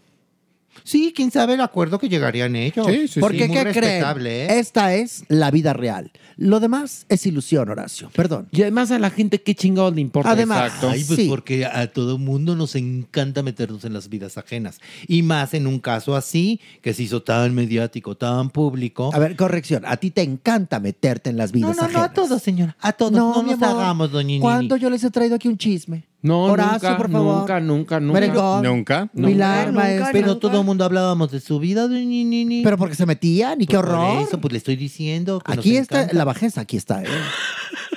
Sí, 0.84 1.14
quién 1.16 1.32
sabe 1.32 1.54
el 1.56 1.62
acuerdo 1.62 1.99
que 1.99 2.10
llegarían 2.10 2.56
ellos. 2.56 2.88
Porque, 3.20 3.48
Muy 3.48 3.58
¿qué 3.58 3.72
creen? 3.74 4.04
¿eh? 4.26 4.60
Esta 4.60 4.94
es 4.95 5.24
la 5.28 5.52
vida 5.52 5.74
real. 5.74 6.12
Lo 6.38 6.60
demás 6.60 7.06
es 7.10 7.26
ilusión, 7.26 7.68
Horacio. 7.70 8.10
Perdón. 8.16 8.48
Y 8.52 8.62
además 8.62 8.91
a 8.91 8.99
la 8.99 9.10
gente, 9.10 9.41
¿qué 9.41 9.56
chingados 9.56 9.95
le 9.95 10.02
importa? 10.02 10.32
Además, 10.32 10.72
Ay, 10.84 11.04
pues 11.04 11.20
sí. 11.20 11.26
porque 11.28 11.66
a 11.66 11.88
todo 11.91 12.18
mundo 12.18 12.56
nos 12.56 12.76
encanta 12.76 13.41
meternos 13.44 13.86
en 13.86 13.94
las 13.94 14.08
vidas 14.10 14.38
ajenas. 14.38 14.80
Y 15.08 15.24
más 15.24 15.54
en 15.54 15.66
un 15.68 15.80
caso 15.80 16.16
así, 16.16 16.60
que 16.82 16.94
se 16.94 17.04
hizo 17.04 17.24
tan 17.24 17.56
mediático, 17.56 18.16
tan 18.16 18.49
público. 18.52 19.10
A 19.14 19.20
ver, 19.20 19.36
corrección. 19.36 19.84
A 19.86 19.98
ti 19.98 20.12
te 20.12 20.22
encanta 20.22 20.80
meterte 20.80 21.30
en 21.32 21.38
las 21.38 21.52
No, 21.52 21.56
vidas 21.56 21.76
no, 21.78 21.82
no, 21.82 21.88
a 21.88 22.06
ajenas. 22.06 22.14
todos, 22.14 22.41
señora. 22.44 22.78
A 22.82 22.94
todos. 22.94 23.12
No, 23.14 23.41
mi 23.41 23.52
nos 23.52 23.62
amor. 23.62 23.82
hagamos, 23.82 24.12
doña 24.12 24.28
Nini. 24.28 24.40
¿Cuándo 24.40 24.76
yo 24.78 24.90
les 24.90 25.04
he 25.04 25.10
traído 25.10 25.36
aquí 25.36 25.48
un 25.48 25.58
chisme? 25.58 26.04
No, 26.19 26.45
Horacio, 26.45 26.73
nunca, 26.89 26.98
por 26.98 27.11
favor. 27.11 27.38
nunca, 27.39 27.60
nunca, 27.60 27.99
nunca. 27.99 28.14
Merengón. 28.19 28.64
Nunca. 28.64 29.10
Pilar, 29.15 29.72
maestro. 29.72 30.07
Pero 30.11 30.38
todo 30.38 30.60
el 30.60 30.65
mundo 30.65 30.84
hablábamos 30.84 31.31
de 31.31 31.39
su 31.39 31.60
vida. 31.60 31.88
Pero 32.64 32.77
porque 32.77 32.95
se 32.95 33.06
metían 33.06 33.61
y 33.61 33.68
qué 33.68 33.76
Pues 33.77 33.85
por 33.85 33.95
horror. 33.95 34.23
eso, 34.23 34.41
pues 34.41 34.52
le 34.52 34.57
estoy 34.57 34.76
diciendo. 34.76 35.39
que 35.39 35.52
nos 35.56 35.60
Aquí 35.60 35.77
está 35.77 35.98
encanta. 35.99 36.15
la 36.15 36.23
bajeza, 36.26 36.61
aquí 36.61 36.76
está. 36.76 37.03
¿eh? 37.03 37.07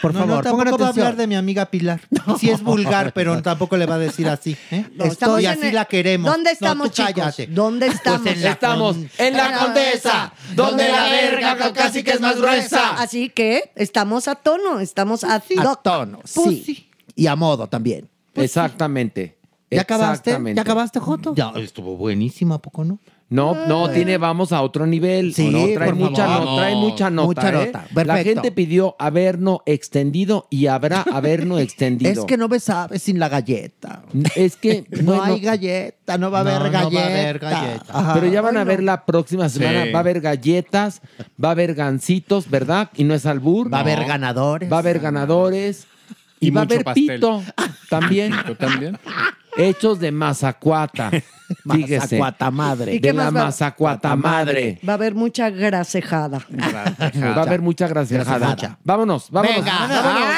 Por 0.02 0.12
No, 0.14 0.20
no, 0.20 0.26
favor, 0.26 0.44
pongan 0.44 0.58
tampoco 0.66 0.78
va 0.78 0.86
a 0.86 0.88
atención. 0.90 1.06
hablar 1.06 1.16
de 1.18 1.26
mi 1.26 1.34
amiga 1.36 1.66
Pilar. 1.66 2.00
Sí 2.38 2.50
es 2.50 2.62
vulgar, 2.62 3.12
pero 3.14 3.40
tampoco 3.42 3.76
le 3.78 3.86
va 3.86 3.94
a 3.94 3.98
decir 3.98 4.28
así. 4.28 4.56
¿eh? 4.70 4.84
No, 4.94 5.04
estamos 5.06 5.40
y 5.40 5.46
en 5.46 5.52
así 5.52 5.66
el- 5.68 5.74
la 5.74 5.84
queremos. 5.86 6.30
¿Dónde 6.30 6.50
No, 6.50 6.52
estamos, 6.52 6.88
tú 6.88 6.94
chicos? 7.02 7.12
cállate. 7.14 7.46
¿Dónde 7.48 7.86
estamos? 7.86 8.20
Pues 8.22 8.36
en 8.36 8.42
la 8.42 8.50
Estamos 8.50 8.96
con- 8.96 9.10
en 9.18 9.36
la 9.36 9.58
condesa, 9.58 10.32
donde 10.54 10.88
la 10.88 11.04
verga 11.04 11.72
casi 11.72 12.02
que 12.02 12.12
es 12.12 12.20
más 12.20 12.36
gruesa. 12.38 12.90
Así 12.98 13.30
que 13.30 13.72
estamos 13.76 14.28
a 14.28 14.34
tono, 14.36 14.78
estamos 14.80 15.24
a 15.24 15.36
A 15.36 15.40
tono, 15.82 16.20
sí. 16.24 16.86
Y 17.16 17.26
a 17.26 17.36
modo 17.36 17.66
también. 17.68 18.08
Exactamente. 18.34 19.36
¿Ya 19.70 19.82
acabaste? 19.82 20.30
Exactamente. 20.30 20.56
¿Ya 20.56 20.62
acabaste, 20.62 20.98
Joto? 20.98 21.34
Ya, 21.34 21.52
estuvo 21.56 21.96
buenísima, 21.96 22.56
¿a 22.56 22.58
poco 22.58 22.84
no? 22.84 22.98
No, 23.28 23.54
no, 23.68 23.88
tiene, 23.90 24.18
vamos 24.18 24.50
a 24.50 24.60
otro 24.60 24.84
nivel. 24.88 25.32
Sí, 25.34 25.50
no, 25.50 25.64
trae 25.72 25.90
por 25.90 25.94
mucha, 25.94 26.26
favor. 26.26 26.46
no, 26.48 26.56
trae 26.56 26.74
mucha 26.74 27.10
nota. 27.10 27.26
Mucha 27.28 27.48
¿eh? 27.48 27.66
nota. 27.66 27.86
La 27.94 27.94
Perfecto. 27.94 28.24
gente 28.42 28.50
pidió 28.50 28.96
haberno 28.98 29.62
extendido 29.66 30.48
y 30.50 30.66
habrá 30.66 31.02
haberno 31.12 31.60
extendido. 31.60 32.10
Es 32.10 32.24
que 32.24 32.36
no 32.36 32.48
me 32.48 32.58
sabes 32.58 33.02
sin 33.04 33.20
la 33.20 33.28
galleta. 33.28 34.02
Es 34.34 34.56
que 34.56 34.84
No 34.90 35.12
bueno, 35.12 35.22
hay 35.22 35.38
galleta, 35.40 36.18
no 36.18 36.32
va 36.32 36.38
a 36.38 36.40
haber 36.40 36.54
No, 36.54 36.66
no 36.66 36.72
va 36.72 36.78
a 36.80 36.82
galleta. 36.82 37.06
haber 37.06 37.38
galleta. 37.38 37.84
Ajá. 37.88 38.14
Pero 38.14 38.26
ya 38.26 38.42
van 38.42 38.56
a 38.56 38.64
ver 38.64 38.82
la 38.82 39.06
próxima 39.06 39.48
semana. 39.48 39.84
Sí. 39.84 39.92
Va 39.92 40.00
a 40.00 40.02
haber 40.02 40.20
galletas, 40.20 41.00
va 41.42 41.50
a 41.50 41.52
haber 41.52 41.76
gancitos, 41.76 42.50
¿verdad? 42.50 42.90
Y 42.96 43.04
no 43.04 43.14
es 43.14 43.26
albur. 43.26 43.72
Va 43.72 43.78
a 43.78 43.82
haber 43.82 44.04
ganadores. 44.06 44.72
Va 44.72 44.78
a 44.78 44.80
haber 44.80 44.98
ganadores. 44.98 45.86
Y, 46.40 46.48
Y 46.48 46.50
va 46.50 46.62
a 46.62 46.64
mucho 46.64 46.74
haber 46.74 46.84
pastel. 46.84 47.06
pito 47.20 47.42
también. 47.88 48.32
¿Tú 48.46 48.54
también? 48.54 48.98
Hechos 49.56 50.00
de 50.00 50.10
mazacuata. 50.10 51.10
Fíjese. 51.70 52.18
Mazacuata 52.18 52.50
madre. 52.50 52.94
¿Y 52.94 52.98
De 53.00 53.12
la 53.12 53.30
mazacuata 53.30 54.16
madre. 54.16 54.80
Va 54.88 54.92
a 54.92 54.96
haber 54.96 55.14
mucha 55.14 55.50
grasejada. 55.50 56.38
Va 56.50 57.34
a 57.34 57.42
haber 57.42 57.60
mucha 57.60 57.86
grasejada. 57.88 58.38
Grasejada. 58.38 58.78
Vámonos, 58.84 59.30
vámonos. 59.30 59.56
Venga. 59.56 59.86
vámonos. 59.88 60.34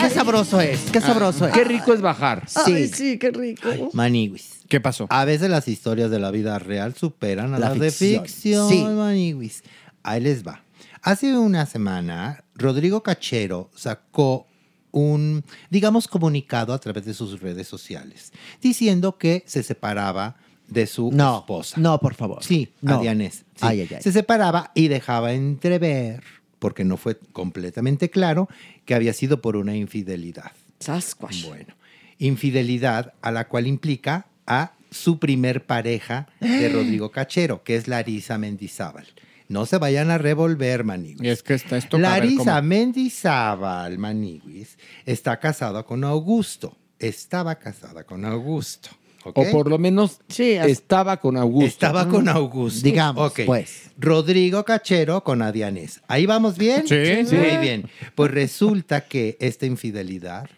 Qué 0.00 0.08
sabroso 0.08 0.60
es, 0.60 0.80
qué 0.90 1.00
sabroso 1.00 1.46
es. 1.46 1.52
Qué 1.52 1.62
rico 1.64 1.92
es 1.92 2.00
bajar. 2.00 2.44
Ay, 2.66 2.88
sí, 2.88 3.18
qué 3.18 3.30
rico. 3.30 3.68
Maniwis. 3.92 4.60
¿Qué 4.68 4.80
pasó? 4.80 5.06
A 5.10 5.24
veces 5.24 5.50
las 5.50 5.68
historias 5.68 6.10
de 6.10 6.18
la 6.18 6.30
vida 6.30 6.58
real 6.58 6.94
superan 6.94 7.54
a 7.54 7.58
La 7.58 7.68
las 7.70 7.78
de 7.78 7.90
ficción. 7.90 8.24
ficción, 8.24 8.68
Sí. 8.70 8.82
maniwis. 8.84 9.62
Ahí 10.02 10.20
les 10.22 10.46
va. 10.46 10.62
Hace 11.02 11.36
una 11.38 11.66
semana, 11.66 12.44
Rodrigo 12.54 13.02
Cachero 13.02 13.70
sacó 13.74 14.46
un, 14.92 15.44
digamos, 15.70 16.08
comunicado 16.08 16.72
a 16.74 16.78
través 16.78 17.04
de 17.06 17.14
sus 17.14 17.40
redes 17.40 17.66
sociales, 17.68 18.32
diciendo 18.60 19.16
que 19.16 19.42
se 19.46 19.62
separaba 19.62 20.36
de 20.68 20.86
su 20.86 21.10
No, 21.12 21.38
esposa. 21.38 21.80
no, 21.80 21.98
por 22.00 22.14
favor. 22.14 22.44
Sí, 22.44 22.68
No. 22.82 22.98
a 22.98 23.00
Dianés. 23.00 23.44
Sí. 23.54 23.60
Ay, 23.60 23.80
ay, 23.82 23.88
ay. 23.96 24.02
Se 24.02 24.12
separaba 24.12 24.72
y 24.74 24.88
dejaba 24.88 25.32
entrever, 25.32 26.22
porque 26.58 26.84
no 26.84 26.96
fue 26.96 27.18
completamente 27.32 28.10
claro, 28.10 28.48
que 28.84 28.94
había 28.94 29.12
sido 29.12 29.40
por 29.40 29.56
una 29.56 29.74
infidelidad. 29.76 30.52
Sasquatch. 30.80 31.46
Bueno, 31.46 31.74
infidelidad 32.18 33.14
a 33.22 33.30
la 33.32 33.48
cual 33.48 33.66
implica 33.66 34.26
a 34.46 34.72
su 34.90 35.18
primer 35.18 35.64
pareja 35.66 36.28
de 36.40 36.68
Rodrigo 36.68 37.10
Cachero, 37.10 37.62
que 37.62 37.76
es 37.76 37.86
Larisa 37.88 38.38
Mendizábal. 38.38 39.06
No 39.50 39.66
se 39.66 39.78
vayan 39.78 40.10
a 40.12 40.16
revolver, 40.18 40.84
maniguis. 40.84 41.22
Y 41.22 41.28
es 41.28 41.42
que 41.42 41.54
está 41.54 41.76
esto 41.76 41.98
Larisa 41.98 42.44
cómo- 42.56 42.62
Mendizábal, 42.62 43.98
maniguis, 43.98 44.78
está 45.04 45.40
casada 45.40 45.82
con 45.82 46.04
Augusto. 46.04 46.76
Estaba 47.00 47.56
casada 47.56 48.04
con 48.04 48.24
Augusto. 48.24 48.90
O 49.24 49.44
por 49.50 49.68
lo 49.68 49.76
menos 49.76 50.20
Sí, 50.28 50.52
estaba 50.52 51.16
con 51.18 51.36
Augusto. 51.36 51.66
Estaba 51.66 52.08
con 52.08 52.28
Augusto. 52.28 52.80
Digamos, 52.84 53.32
Ok. 53.32 53.40
pues. 53.44 53.90
Rodrigo 53.98 54.64
Cachero 54.64 55.24
con 55.24 55.42
Adianés. 55.42 56.00
¿Ahí 56.06 56.26
vamos 56.26 56.56
bien? 56.56 56.86
Sí, 56.86 57.26
sí. 57.26 57.34
Muy 57.36 57.56
bien. 57.58 57.90
Pues 58.14 58.30
resulta 58.30 59.02
que 59.02 59.36
esta 59.40 59.66
infidelidad, 59.66 60.48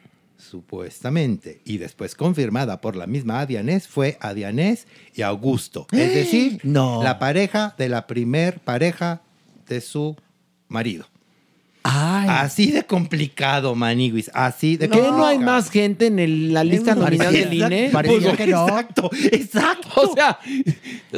supuestamente, 0.53 1.62
y 1.65 1.79
después 1.79 2.15
confirmada 2.15 2.83
por 2.83 2.95
la 2.95 3.07
misma 3.07 3.41
Adianés, 3.41 3.89
fue 3.89 4.19
Adianés 4.20 4.87
y 5.15 5.23
Augusto. 5.23 5.87
Es 5.93 6.15
decir, 6.15 6.61
No. 6.65 7.03
la 7.03 7.19
pareja 7.19 7.74
de 7.79 7.89
la 7.89 8.07
primer 8.07 8.61
pareja 8.61 9.23
de 9.66 9.81
su 9.81 10.15
marido. 10.69 11.07
Ay. 11.85 12.29
Así 12.31 12.71
de 12.71 12.85
complicado, 12.85 13.75
Maniguis. 13.75 14.31
Así 14.35 14.77
de 14.77 14.89
¿Qué 14.89 15.01
no 15.01 15.27
hay 15.27 15.39
más 15.39 15.71
gente 15.71 16.07
en 16.07 16.19
el- 16.19 16.53
la 16.53 16.63
lista 16.65 16.95
nominal 16.95 17.33
del 17.33 17.53
INE? 17.53 17.91
Parecía 17.93 18.21
Pues, 18.21 18.37
que 18.37 18.47
no. 18.47 18.67
Exacto, 18.69 19.11
exacto. 19.31 19.89
O 19.97 20.15
sea, 20.15 20.39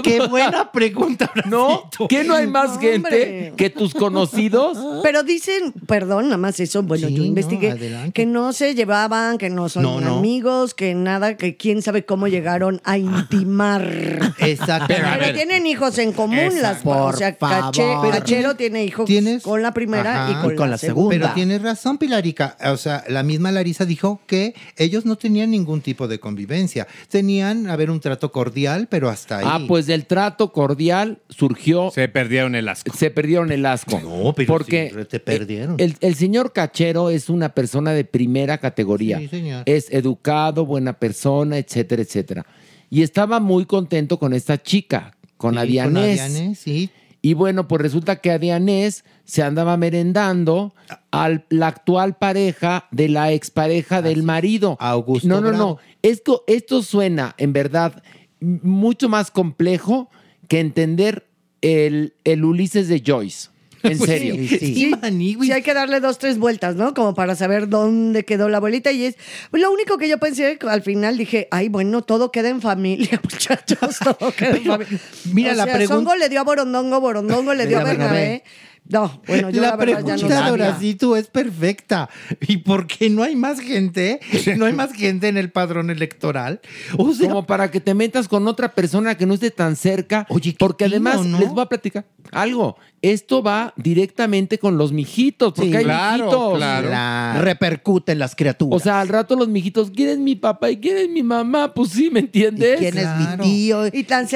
Qué 0.02 0.20
buena 0.26 0.72
pregunta. 0.72 1.30
¿no? 1.46 1.66
Horacito. 1.66 2.08
¿Qué 2.08 2.24
no 2.24 2.34
hay 2.34 2.46
más 2.46 2.78
gente 2.80 3.52
que 3.56 3.70
tus 3.70 3.94
conocidos? 3.94 4.78
Pero 5.02 5.22
dicen, 5.22 5.72
perdón, 5.86 6.24
nada 6.26 6.36
más 6.38 6.58
eso, 6.60 6.82
bueno, 6.82 7.08
Sí, 7.08 7.14
yo 7.14 7.20
no, 7.20 7.26
investigué, 7.26 7.70
adelante. 7.72 8.12
que 8.12 8.26
no 8.26 8.52
se 8.52 8.74
llevaban, 8.74 9.38
que 9.38 9.50
no 9.50 9.68
son 9.68 9.82
No, 9.82 10.00
no. 10.00 10.18
amigos, 10.18 10.74
que 10.74 10.94
nada, 10.94 11.36
que 11.36 11.56
quién 11.56 11.82
sabe 11.82 12.04
cómo 12.04 12.26
llegaron 12.28 12.80
a 12.84 12.98
intimar. 12.98 14.34
Exacto. 14.38 14.86
Pero, 14.88 15.06
a 15.08 15.12
Pero 15.12 15.26
ver. 15.26 15.34
tienen 15.34 15.66
hijos 15.66 15.98
en 15.98 16.12
común, 16.12 16.50
las 16.60 16.78
Por 16.82 17.14
o 17.14 17.16
sea, 17.16 17.36
Cache- 17.38 17.82
favor. 17.92 18.10
Cachero 18.12 18.56
tiene 18.56 18.84
hijos 18.84 19.06
¿Tienes? 19.06 19.42
con 19.42 19.62
la 19.62 19.72
primera 19.72 20.24
Ajá. 20.28 20.32
y 20.32 20.42
con, 20.42 20.53
Con 20.56 20.68
la, 20.68 20.72
la 20.72 20.78
segunda. 20.78 21.16
Pero 21.16 21.34
tienes 21.34 21.62
razón, 21.62 21.98
Pilarica. 21.98 22.56
O 22.72 22.76
sea, 22.76 23.04
la 23.08 23.22
misma 23.22 23.52
Larisa 23.52 23.84
dijo 23.84 24.20
que 24.26 24.54
ellos 24.76 25.04
no 25.04 25.16
tenían 25.16 25.50
ningún 25.50 25.80
tipo 25.80 26.08
de 26.08 26.18
convivencia. 26.20 26.86
Tenían, 27.08 27.68
a 27.68 27.76
ver, 27.76 27.90
un 27.90 28.00
trato 28.00 28.32
cordial, 28.32 28.88
pero 28.90 29.08
hasta 29.08 29.38
ahí. 29.38 29.44
Ah, 29.46 29.60
pues 29.66 29.86
del 29.86 30.06
trato 30.06 30.52
cordial 30.52 31.18
surgió, 31.28 31.90
se, 31.90 32.02
Se 32.02 32.08
perdieron 32.08 32.54
el 32.54 32.68
asco. 32.68 32.92
perdieron 33.14 33.52
el 33.52 33.66
asco. 33.66 34.00
No, 34.00 34.32
pero 34.34 34.46
porque 34.52 34.92
sí, 34.94 35.04
te 35.08 35.20
perdieron. 35.20 35.76
El, 35.78 35.96
el 36.00 36.14
señor 36.14 36.52
Cachero 36.52 37.10
es 37.10 37.28
una 37.28 37.50
persona 37.54 37.92
de 37.92 38.04
primera 38.04 38.58
categoría. 38.58 39.18
Sí, 39.18 39.28
señor. 39.28 39.62
Es 39.66 39.90
educado, 39.90 40.66
buena 40.66 40.92
persona, 40.98 41.58
etcétera, 41.58 42.02
etcétera. 42.02 42.46
Y 42.90 43.02
estaba 43.02 43.40
muy 43.40 43.64
contento 43.66 44.18
con 44.18 44.34
esta 44.34 44.62
chica, 44.62 45.16
con 45.36 45.54
Sí, 45.54 45.60
Adianés. 45.60 46.20
Adianés, 46.20 46.58
sí. 46.58 46.90
Y 47.24 47.32
bueno, 47.32 47.66
pues 47.68 47.80
resulta 47.80 48.16
que 48.16 48.32
Adianés 48.32 49.02
se 49.24 49.42
andaba 49.42 49.78
merendando 49.78 50.74
a 51.10 51.30
la 51.48 51.68
actual 51.68 52.18
pareja 52.18 52.86
de 52.90 53.08
la 53.08 53.32
expareja 53.32 54.02
del 54.02 54.22
marido. 54.22 54.76
Augusto 54.78 55.26
No, 55.26 55.36
no, 55.36 55.48
Bravo. 55.48 55.56
no. 55.56 55.78
Esto, 56.02 56.44
esto 56.46 56.82
suena, 56.82 57.34
en 57.38 57.54
verdad, 57.54 58.02
mucho 58.40 59.08
más 59.08 59.30
complejo 59.30 60.10
que 60.48 60.60
entender 60.60 61.26
el, 61.62 62.12
el 62.24 62.44
Ulises 62.44 62.88
de 62.88 63.02
Joyce. 63.02 63.48
En 63.84 63.98
Pues 63.98 64.10
serio. 64.10 64.34
sí, 64.34 64.48
sí. 64.48 64.58
Sí, 64.74 64.94
Maniguis. 65.00 65.46
sí, 65.46 65.52
hay 65.52 65.62
que 65.62 65.74
darle 65.74 66.00
dos, 66.00 66.18
tres 66.18 66.38
vueltas, 66.38 66.74
¿no? 66.74 66.94
Como 66.94 67.14
para 67.14 67.36
saber 67.36 67.68
dónde 67.68 68.24
quedó 68.24 68.48
la 68.48 68.56
abuelita. 68.56 68.90
Y 68.92 69.04
es 69.04 69.16
lo 69.52 69.70
único 69.70 69.98
que 69.98 70.08
yo 70.08 70.18
pensé 70.18 70.58
al 70.68 70.82
final, 70.82 71.16
dije, 71.18 71.48
ay, 71.50 71.68
bueno, 71.68 72.02
todo 72.02 72.32
queda 72.32 72.48
en 72.48 72.60
familia, 72.60 73.20
muchachos, 73.30 73.98
todo 74.02 74.32
queda 74.32 74.56
en 74.56 74.64
familia. 74.64 74.98
mira, 75.32 75.52
O 75.52 75.54
la 75.54 75.64
sea, 75.64 75.74
pregunta- 75.74 75.94
Songo 75.94 76.16
le 76.16 76.28
dio 76.28 76.40
a 76.40 76.44
Borondongo, 76.44 77.00
Borondongo 77.00 77.54
le 77.54 77.66
dio 77.66 77.78
a 77.78 77.84
Le 77.84 77.90
dio 77.90 77.92
a 77.92 77.92
Bernabé. 78.08 78.18
Bernabé. 78.20 78.44
No, 78.86 79.22
bueno, 79.26 79.48
yo 79.48 79.62
la, 79.62 79.70
la 79.70 79.76
verdad 79.76 80.00
ya 80.00 80.04
pregunta 80.04 80.16
no 80.22 80.28
de 80.28 80.34
sabía. 80.34 80.52
Horacito 80.52 81.16
es 81.16 81.26
perfecta. 81.28 82.10
¿Y 82.46 82.58
por 82.58 82.86
qué 82.86 83.08
no 83.08 83.22
hay 83.22 83.34
más 83.34 83.58
gente? 83.60 84.20
¿No 84.58 84.66
hay 84.66 84.74
más 84.74 84.92
gente 84.92 85.28
en 85.28 85.38
el 85.38 85.50
padrón 85.50 85.88
electoral? 85.88 86.60
O 86.98 87.12
sea, 87.14 87.28
Como 87.28 87.46
para 87.46 87.70
que 87.70 87.80
te 87.80 87.94
metas 87.94 88.28
con 88.28 88.46
otra 88.46 88.74
persona 88.74 89.16
que 89.16 89.24
no 89.24 89.32
esté 89.34 89.50
tan 89.50 89.76
cerca. 89.76 90.26
Oye, 90.28 90.50
qué 90.52 90.56
porque 90.58 90.84
tino, 90.84 90.96
además 90.96 91.24
¿no? 91.24 91.38
les 91.40 91.48
voy 91.48 91.62
a 91.62 91.66
platicar 91.66 92.04
algo. 92.30 92.76
Esto 93.00 93.42
va 93.42 93.72
directamente 93.76 94.58
con 94.58 94.76
los 94.76 94.92
mijitos, 94.92 95.52
porque 95.54 95.70
Sí, 95.70 95.76
hay 95.76 95.84
claro, 95.84 96.24
mijitos. 96.26 96.56
claro. 96.58 96.90
la- 96.90 97.38
Repercute 97.40 98.12
en 98.12 98.18
las 98.18 98.34
criaturas. 98.36 98.80
O 98.80 98.82
sea, 98.84 99.00
al 99.00 99.08
rato 99.08 99.34
los 99.36 99.48
mijitos, 99.48 99.90
¿quién 99.90 100.10
es 100.10 100.18
mi 100.18 100.34
papá 100.36 100.70
y 100.70 100.76
quién 100.78 100.98
es 100.98 101.08
mi 101.08 101.22
mamá? 101.22 101.72
Pues 101.72 101.90
sí, 101.90 102.10
¿me 102.10 102.20
entiendes? 102.20 102.78
¿quién 102.78 102.92
Claro. 102.92 103.32
es 103.32 103.38
mi 103.38 103.44
tío? 103.44 103.86
Y 103.92 104.04
tan 104.04 104.28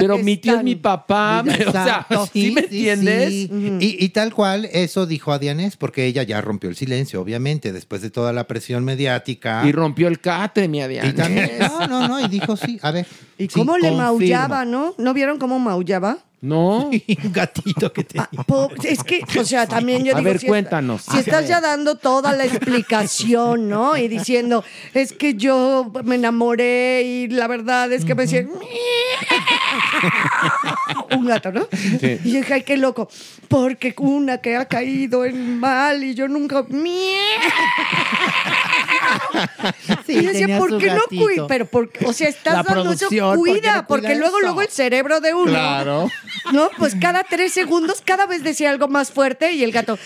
Pero 0.00 0.18
mi 0.18 0.36
tío 0.36 0.56
es 0.56 0.64
mi 0.64 0.76
papá. 0.76 1.44
o 1.68 1.72
sea, 1.72 2.06
¿sí, 2.32 2.50
me 2.52 2.62
entiendes? 2.62 3.28
sí. 3.30 3.50
Y, 3.80 4.04
y 4.04 4.08
tal 4.10 4.32
cual, 4.34 4.68
eso 4.72 5.06
dijo 5.06 5.32
a 5.32 5.38
Dianés, 5.38 5.76
porque 5.76 6.06
ella 6.06 6.22
ya 6.22 6.40
rompió 6.40 6.70
el 6.70 6.76
silencio, 6.76 7.20
obviamente, 7.20 7.72
después 7.72 8.02
de 8.02 8.10
toda 8.10 8.32
la 8.32 8.46
presión 8.46 8.84
mediática. 8.84 9.62
Y 9.66 9.72
rompió 9.72 10.08
el 10.08 10.20
catre, 10.20 10.68
mi 10.68 10.80
Adrián. 10.80 11.08
Y 11.08 11.12
también, 11.12 11.50
no, 11.60 11.86
no, 11.86 12.08
no, 12.08 12.20
y 12.20 12.28
dijo 12.28 12.56
sí, 12.56 12.78
a 12.82 12.90
ver. 12.90 13.06
¿Y 13.38 13.44
sí, 13.44 13.54
cómo 13.54 13.76
le 13.76 13.88
confirmo. 13.88 13.98
maullaba, 13.98 14.64
no? 14.64 14.94
¿No 14.98 15.14
vieron 15.14 15.38
cómo 15.38 15.58
maullaba? 15.58 16.18
No. 16.42 16.90
Un 17.24 17.32
gatito 17.32 17.92
que 17.92 18.02
tenía. 18.04 18.28
Po- 18.46 18.68
Es 18.82 19.02
que, 19.04 19.22
o 19.38 19.44
sea, 19.44 19.66
también 19.66 20.04
yo 20.04 20.14
A 20.14 20.18
digo, 20.18 20.28
ver, 20.30 20.38
si 20.40 20.46
cuéntanos. 20.48 21.02
Si 21.02 21.18
estás 21.18 21.46
ya 21.48 21.60
dando 21.60 21.94
toda 21.96 22.32
la 22.32 22.44
explicación, 22.44 23.68
¿no? 23.68 23.96
Y 23.96 24.08
diciendo, 24.08 24.64
es 24.92 25.12
que 25.12 25.34
yo 25.34 25.90
me 26.04 26.16
enamoré 26.16 27.02
y 27.04 27.28
la 27.28 27.46
verdad 27.46 27.92
es 27.92 28.04
que 28.04 28.14
me 28.16 28.22
decían, 28.22 28.50
un 31.16 31.26
gato, 31.26 31.52
¿no? 31.52 31.66
Sí. 32.00 32.18
Y 32.24 32.32
yo 32.32 32.38
dije, 32.40 32.54
ay, 32.54 32.62
qué 32.62 32.76
loco, 32.76 33.08
porque 33.48 33.94
una 33.98 34.38
que 34.38 34.56
ha 34.56 34.64
caído 34.66 35.24
en 35.24 35.60
mal 35.60 36.02
y 36.02 36.14
yo 36.14 36.26
nunca... 36.26 36.64
Sí, 40.06 40.14
y 40.14 40.26
decía, 40.26 40.58
¿por 40.58 40.78
qué 40.78 40.86
no 40.88 40.94
gatito. 41.02 41.24
cuida? 41.24 41.46
Pero, 41.46 41.66
por, 41.66 41.90
o 42.04 42.12
sea, 42.12 42.28
estás 42.28 42.54
La 42.54 42.62
dando 42.62 42.92
eso, 42.92 43.06
producción, 43.08 43.36
¿por 43.36 43.44
qué 43.44 43.52
cuida, 43.52 43.76
no 43.76 43.86
porque 43.86 44.06
cuida 44.06 44.18
luego, 44.18 44.36
eso? 44.38 44.46
luego 44.46 44.62
el 44.62 44.68
cerebro 44.68 45.20
de 45.20 45.34
uno. 45.34 45.50
Claro. 45.50 46.10
No, 46.52 46.70
pues 46.76 46.94
cada 47.00 47.24
tres 47.24 47.52
segundos, 47.52 48.02
cada 48.04 48.26
vez 48.26 48.42
decía 48.42 48.70
algo 48.70 48.88
más 48.88 49.10
fuerte 49.10 49.52
y 49.52 49.62
el 49.62 49.72
gato. 49.72 49.98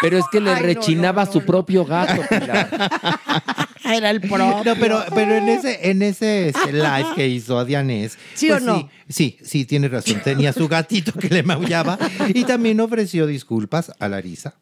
Pero 0.00 0.18
es 0.18 0.24
que 0.30 0.40
le 0.40 0.50
Ay, 0.50 0.60
no, 0.60 0.66
rechinaba 0.66 1.22
a 1.22 1.26
su 1.26 1.42
propio 1.44 1.84
gato. 1.84 2.22
Pilar. 2.28 2.68
Era 3.84 4.10
el 4.10 4.20
propio. 4.20 4.62
No, 4.64 4.74
pero, 4.78 5.04
pero 5.14 5.34
en 5.36 5.48
ese, 5.48 5.90
en 5.90 6.02
ese 6.02 6.48
este, 6.48 6.72
live 6.72 7.06
que 7.14 7.28
hizo 7.28 7.58
a 7.58 7.64
Dianés. 7.64 8.16
¿Sí 8.34 8.50
o 8.50 8.60
no? 8.60 8.88
Sí, 9.08 9.36
sí, 9.38 9.38
sí, 9.44 9.64
tiene 9.64 9.88
razón. 9.88 10.20
Tenía 10.22 10.52
su 10.52 10.68
gatito 10.68 11.12
que 11.12 11.28
le 11.28 11.42
maullaba 11.42 11.98
y 12.28 12.44
también 12.44 12.80
ofreció 12.80 13.26
disculpas 13.26 13.92
a 13.98 14.08
Larisa. 14.08 14.54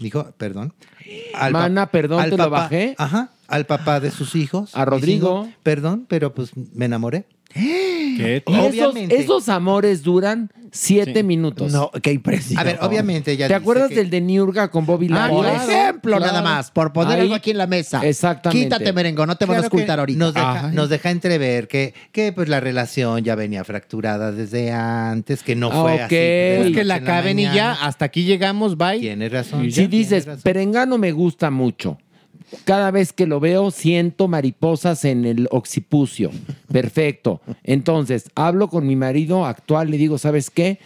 Dijo, 0.00 0.32
perdón. 0.38 0.72
pa- 1.32 1.50
Mana, 1.50 1.86
perdón, 1.90 2.20
al 2.22 2.30
te 2.30 2.36
lo 2.38 2.50
bajé. 2.50 2.94
Ajá, 2.98 3.30
al 3.46 3.66
papá 3.66 4.00
de 4.00 4.10
sus 4.10 4.34
hijos. 4.34 4.74
A 4.74 4.84
Rodrigo. 4.84 5.48
perdón, 5.62 6.06
pero 6.08 6.34
pues 6.34 6.50
me 6.56 6.86
enamoré. 6.86 7.26
¿Qué? 7.54 8.42
Y 8.46 9.14
esos, 9.14 9.48
amores 9.48 10.02
duran 10.02 10.50
siete 10.72 11.24
minutos. 11.24 11.72
No, 11.72 11.90
qué 12.02 12.12
impresión. 12.12 12.58
A 12.60 12.62
ver, 12.62 12.78
obviamente 12.80 13.32
ella 13.32 13.48
¿Te 13.48 13.54
acuerdas 13.54 13.88
que- 13.88 13.96
del 13.96 14.10
de 14.10 14.20
Niurga 14.20 14.70
con 14.70 14.86
Bobby 14.86 15.08
Ah, 15.10 15.28
Larios? 15.28 15.36
por 15.40 15.46
ejemplo, 15.46 16.16
Claro. 16.18 16.32
nada 16.32 16.42
más, 16.42 16.70
por 16.70 16.92
poner 16.92 17.14
Ahí- 17.16 17.20
algo 17.22 17.34
aquí 17.34 17.50
en 17.50 17.58
la 17.58 17.66
mesa. 17.66 18.06
Exactamente. 18.06 18.64
Quítate, 18.64 18.92
merengo, 18.92 19.26
no 19.26 19.34
te 19.36 19.46
van 19.46 19.56
a 19.56 19.58
Claro 19.62 19.66
escultar 19.66 19.98
ahorita. 19.98 20.18
Nos 20.18 20.34
deja, 20.34 20.66
Ay. 20.68 20.74
nos 20.76 20.88
deja 20.88 21.10
entrever 21.10 21.66
que, 21.66 21.92
que 22.12 22.32
pues 22.32 22.48
la 22.48 22.60
relación 22.60 23.24
ya 23.24 23.34
venía 23.34 23.64
fracturada 23.64 24.30
desde 24.30 24.70
antes, 24.70 25.42
que 25.42 25.56
no 25.56 25.70
fue 25.72 25.94
ok. 25.94 26.00
así. 26.02 26.08
Pues 26.08 26.72
que 26.74 26.84
la 26.84 26.94
acaben 26.96 27.38
y 27.40 27.44
ya, 27.44 27.72
hasta 27.72 28.04
aquí 28.04 28.22
llegamos, 28.24 28.76
bye. 28.76 29.00
Tienes 29.00 29.32
razón. 29.32 29.70
Si 29.72 29.88
dices, 29.88 30.28
Perengano 30.44 30.98
me 30.98 31.10
gusta 31.10 31.50
mucho. 31.50 31.98
Cada 32.64 32.90
vez 32.90 33.12
que 33.12 33.26
lo 33.26 33.40
veo 33.40 33.70
siento 33.70 34.28
mariposas 34.28 35.04
en 35.04 35.24
el 35.24 35.48
occipucio. 35.50 36.30
Perfecto. 36.72 37.40
Entonces, 37.62 38.30
hablo 38.34 38.68
con 38.68 38.86
mi 38.86 38.96
marido 38.96 39.46
actual, 39.46 39.90
le 39.90 39.96
digo, 39.98 40.18
¿sabes 40.18 40.50
qué? 40.50 40.78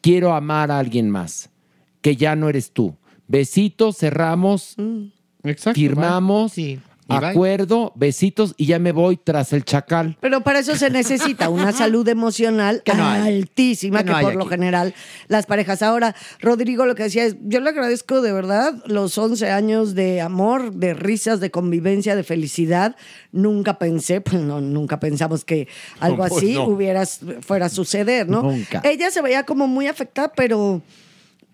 Quiero 0.00 0.34
amar 0.34 0.70
a 0.70 0.78
alguien 0.78 1.10
más, 1.10 1.50
que 2.00 2.16
ya 2.16 2.36
no 2.36 2.48
eres 2.48 2.72
tú. 2.72 2.94
Besitos, 3.28 3.98
cerramos, 3.98 4.76
Exacto. 5.44 5.78
firmamos, 5.78 6.54
acuerdo, 7.14 7.92
besitos 7.94 8.54
y 8.56 8.66
ya 8.66 8.78
me 8.78 8.92
voy 8.92 9.16
tras 9.16 9.52
el 9.52 9.64
chacal. 9.64 10.16
Pero 10.20 10.42
para 10.42 10.60
eso 10.60 10.76
se 10.76 10.90
necesita 10.90 11.48
una 11.48 11.72
salud 11.80 12.06
emocional 12.08 12.82
Que 12.84 12.94
no 12.94 13.04
altísima, 13.06 14.04
Que 14.04 14.10
no 14.12 14.20
por 14.20 14.36
lo 14.36 14.46
general 14.46 14.94
las 15.28 15.46
parejas. 15.46 15.82
Ahora, 15.82 16.14
Rodrigo 16.40 16.86
lo 16.86 16.94
que 16.94 17.04
decía 17.04 17.24
es, 17.24 17.36
yo 17.42 17.60
le 17.60 17.70
agradezco 17.70 18.20
de 18.20 18.32
verdad 18.32 18.74
los 18.86 19.16
11 19.16 19.50
años 19.50 19.94
de 19.94 20.20
amor, 20.20 20.72
de 20.72 20.94
risas, 20.94 21.40
de 21.40 21.50
convivencia, 21.50 22.16
de 22.16 22.24
felicidad. 22.24 22.96
Nunca 23.32 23.78
pensé, 23.78 24.20
pues 24.20 24.40
no, 24.40 24.60
nunca 24.60 25.00
pensamos 25.00 25.44
que 25.44 25.68
algo 25.98 26.18
Pues 26.18 26.32
así 26.34 26.56
hubiera, 26.56 27.04
fuera 27.06 27.66
a 27.66 27.68
suceder, 27.70 28.28
¿no? 28.28 28.42
Nunca. 28.42 28.80
Ella 28.84 29.10
se 29.10 29.22
veía 29.22 29.44
como 29.44 29.66
muy 29.66 29.86
afectada, 29.86 30.32
pero... 30.34 30.82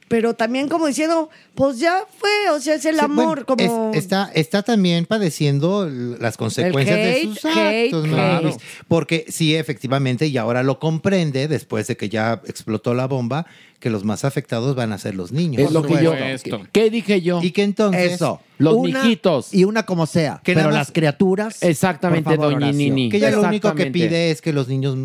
Pero 0.08 0.34
también 0.34 0.68
como 0.68 0.86
diciendo, 0.86 1.30
pues 1.56 1.78
ya 1.80 2.04
fue, 2.18 2.50
o 2.52 2.60
sea, 2.60 2.76
es 2.76 2.84
el 2.84 2.94
Sí, 2.96 3.00
amor, 3.00 3.44
bueno, 3.44 3.46
como... 3.46 3.90
es- 3.92 3.98
está, 4.04 4.30
está 4.34 4.62
también 4.62 5.04
padeciendo 5.04 5.88
las 5.88 6.36
consecuencias 6.36 6.96
de 6.96 7.22
sus 7.22 7.44
hate, 7.44 7.92
actos, 7.92 8.06
hate. 8.12 8.62
Porque 8.86 9.24
sí, 9.28 9.54
efectivamente, 9.56 10.26
y 10.28 10.36
ahora 10.38 10.62
lo 10.62 10.78
comprende, 10.78 11.48
después 11.48 11.88
de 11.88 11.96
que 11.96 12.08
ya 12.08 12.40
explotó 12.46 12.94
la 12.94 13.06
bomba, 13.06 13.46
que 13.86 13.90
los 13.90 14.02
más 14.02 14.24
afectados 14.24 14.74
van 14.74 14.92
a 14.92 14.98
ser 14.98 15.14
los 15.14 15.30
niños. 15.30 15.62
Es 15.62 15.70
lo 15.70 15.84
que 15.84 16.02
yo. 16.02 16.10
supuesto. 16.12 16.62
¿Qué, 16.72 16.90
dije 16.90 17.22
yo? 17.22 17.40
Y 17.40 17.52
que 17.52 17.62
entonces... 17.62 18.14
Eso. 18.14 18.40
Los 18.58 18.72
Una 18.74 19.02
mijitos. 19.02 19.52
Y 19.52 19.64
una 19.64 19.84
como 19.84 20.06
sea. 20.06 20.40
Que 20.42 20.54
pero 20.54 20.70
las 20.70 20.90
criaturas. 20.90 21.62
Exactamente, 21.62 22.30
favor, 22.30 22.46
doña 22.54 22.68
Horacio. 22.68 22.78
Nini. 22.78 23.10
Que 23.10 23.18
ella 23.18 23.30
lo 23.30 23.42
único 23.42 23.74
que 23.74 23.90
pide 23.90 24.30
es 24.30 24.40
que 24.40 24.54
los 24.54 24.66
niños 24.66 24.96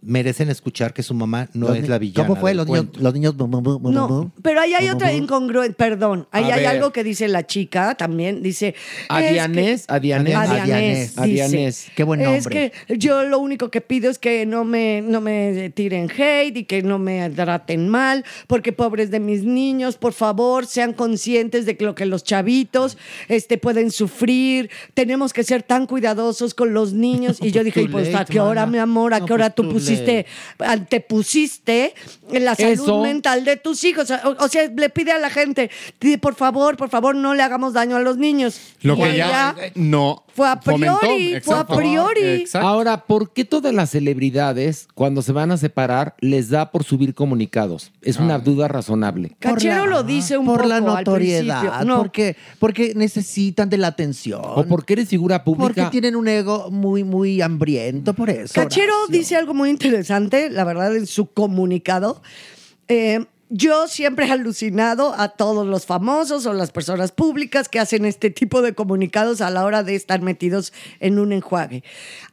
merecen 0.00 0.48
escuchar 0.48 0.94
que 0.94 1.02
su 1.02 1.12
mamá 1.12 1.50
no 1.52 1.68
Los 1.68 1.76
es 1.76 1.88
la 1.88 1.98
villana. 1.98 2.26
¿Cómo 2.26 2.40
fue? 2.40 2.54
Los 2.54 2.66
niños, 2.66 2.86
los 2.98 3.12
niños. 3.12 3.34
No, 3.36 4.32
pero 4.42 4.62
ahí 4.62 4.72
hay 4.72 4.88
otra 4.88 5.12
incongruencia, 5.12 5.76
perdón, 5.76 6.28
ahí 6.32 6.44
A 6.44 6.54
hay 6.54 6.60
ver. 6.60 6.68
algo 6.68 6.90
que 6.90 7.04
dice 7.04 7.28
la 7.28 7.46
chica 7.46 7.94
también, 7.94 8.42
dice... 8.42 8.74
A 9.10 9.20
es 9.20 9.26
que- 9.26 9.32
Dianés, 9.34 9.84
a 9.88 10.00
Dianés. 10.00 10.34
A 10.34 10.40
A 10.40 10.46
Dianés, 10.46 10.64
Dianés. 10.66 11.08
dice, 11.10 11.20
A 11.20 11.26
Dianés. 11.26 11.86
Qué 11.94 12.04
buen 12.04 12.22
Es 12.22 12.26
nombre. 12.44 12.72
que 12.88 12.96
yo 12.96 13.22
lo 13.24 13.38
único 13.38 13.70
que 13.70 13.82
pido 13.82 14.10
es 14.10 14.18
que 14.18 14.46
no 14.46 14.64
me, 14.64 15.02
no 15.02 15.20
me 15.20 15.68
tiren 15.74 16.08
hate 16.10 16.56
y 16.56 16.64
que 16.64 16.82
no 16.82 16.98
me 16.98 17.28
traten 17.28 17.86
mal, 17.90 18.07
porque 18.46 18.72
pobres 18.72 19.10
de 19.10 19.20
mis 19.20 19.44
niños, 19.44 19.96
por 19.96 20.12
favor, 20.12 20.66
sean 20.66 20.92
conscientes 20.92 21.66
de 21.66 21.76
que 21.76 21.84
lo 21.84 21.94
que 21.94 22.06
los 22.06 22.24
chavitos 22.24 22.96
este, 23.28 23.58
pueden 23.58 23.90
sufrir. 23.90 24.70
Tenemos 24.94 25.32
que 25.32 25.44
ser 25.44 25.62
tan 25.62 25.86
cuidadosos 25.86 26.54
con 26.54 26.72
los 26.74 26.92
niños. 26.92 27.38
Y 27.48 27.50
yo 27.52 27.64
dije, 27.64 27.80
Too 27.80 27.88
y 27.88 27.92
pues, 27.92 28.14
¿a 28.14 28.24
qué 28.24 28.40
hora, 28.40 28.62
mana. 28.62 28.72
mi 28.72 28.78
amor? 28.78 29.14
¿A 29.14 29.20
No, 29.20 29.26
qué 29.26 29.32
hora 29.32 29.50
pues, 29.50 29.54
tú 29.68 29.72
pusiste, 29.72 30.26
antepusiste 30.58 31.94
la 32.32 32.54
salud 32.54 32.72
Eso. 32.72 33.02
mental 33.02 33.44
de 33.44 33.56
tus 33.56 33.84
hijos? 33.84 34.10
O, 34.10 34.36
o 34.44 34.48
sea, 34.48 34.68
le 34.74 34.90
pide 34.90 35.12
a 35.12 35.18
la 35.18 35.30
gente, 35.30 35.70
"Di, 36.00 36.16
por 36.16 36.34
favor, 36.34 36.76
por 36.76 36.88
favor, 36.90 37.14
no 37.14 37.34
le 37.34 37.42
hagamos 37.42 37.72
daño 37.72 37.96
a 37.96 38.00
los 38.00 38.16
niños. 38.16 38.58
Lo 38.82 38.94
Y 38.96 39.02
que 39.02 39.16
ya 39.16 39.54
no 39.74 40.24
fue 40.38 40.48
a 40.48 40.56
fomentó. 40.56 40.98
priori, 41.00 41.40
fue 41.42 41.54
a 41.58 41.66
priori. 41.66 42.20
Exacto. 42.42 42.66
Ahora, 42.66 43.04
¿por 43.06 43.32
qué 43.32 43.44
todas 43.44 43.74
las 43.74 43.90
celebridades, 43.90 44.88
cuando 44.94 45.20
se 45.22 45.32
van 45.32 45.50
a 45.50 45.56
separar, 45.56 46.14
les 46.20 46.48
da 46.48 46.70
por 46.70 46.84
subir 46.84 47.12
comunicados? 47.14 47.92
Es 48.02 48.18
una 48.18 48.38
duda 48.38 48.68
razonable. 48.68 49.36
Cachero 49.40 49.84
la- 49.86 49.90
lo 49.90 50.02
dice 50.04 50.38
un 50.38 50.46
por 50.46 50.58
poco 50.58 50.68
la 50.68 50.76
al 50.76 50.84
notoriedad, 50.84 51.60
principio. 51.60 51.84
No, 51.86 51.98
porque, 51.98 52.36
porque 52.58 52.92
necesitan 52.94 53.68
de 53.68 53.78
la 53.78 53.88
atención. 53.88 54.40
¿O 54.44 54.64
porque 54.66 54.92
eres 54.94 55.08
figura 55.08 55.42
porque 55.44 55.60
pública? 55.64 55.90
tienen 55.90 56.14
un 56.16 56.28
ego 56.28 56.70
muy, 56.70 57.02
muy 57.04 57.40
hambriento 57.42 58.14
por 58.14 58.30
eso. 58.30 58.54
Cachero 58.54 58.94
Horacio. 59.02 59.18
dice 59.18 59.36
algo 59.36 59.54
muy 59.54 59.70
interesante, 59.70 60.50
la 60.50 60.64
verdad, 60.64 60.94
en 60.94 61.06
su 61.06 61.26
comunicado. 61.32 62.22
Eh, 62.86 63.26
yo 63.50 63.88
siempre 63.88 64.26
he 64.26 64.30
alucinado 64.30 65.14
a 65.14 65.30
todos 65.30 65.66
los 65.66 65.86
famosos 65.86 66.44
o 66.46 66.52
las 66.52 66.70
personas 66.70 67.12
públicas 67.12 67.68
que 67.68 67.78
hacen 67.78 68.04
este 68.04 68.30
tipo 68.30 68.62
de 68.62 68.74
comunicados 68.74 69.40
a 69.40 69.50
la 69.50 69.64
hora 69.64 69.82
de 69.82 69.94
estar 69.94 70.20
metidos 70.20 70.72
en 71.00 71.18
un 71.18 71.32
enjuague. 71.32 71.82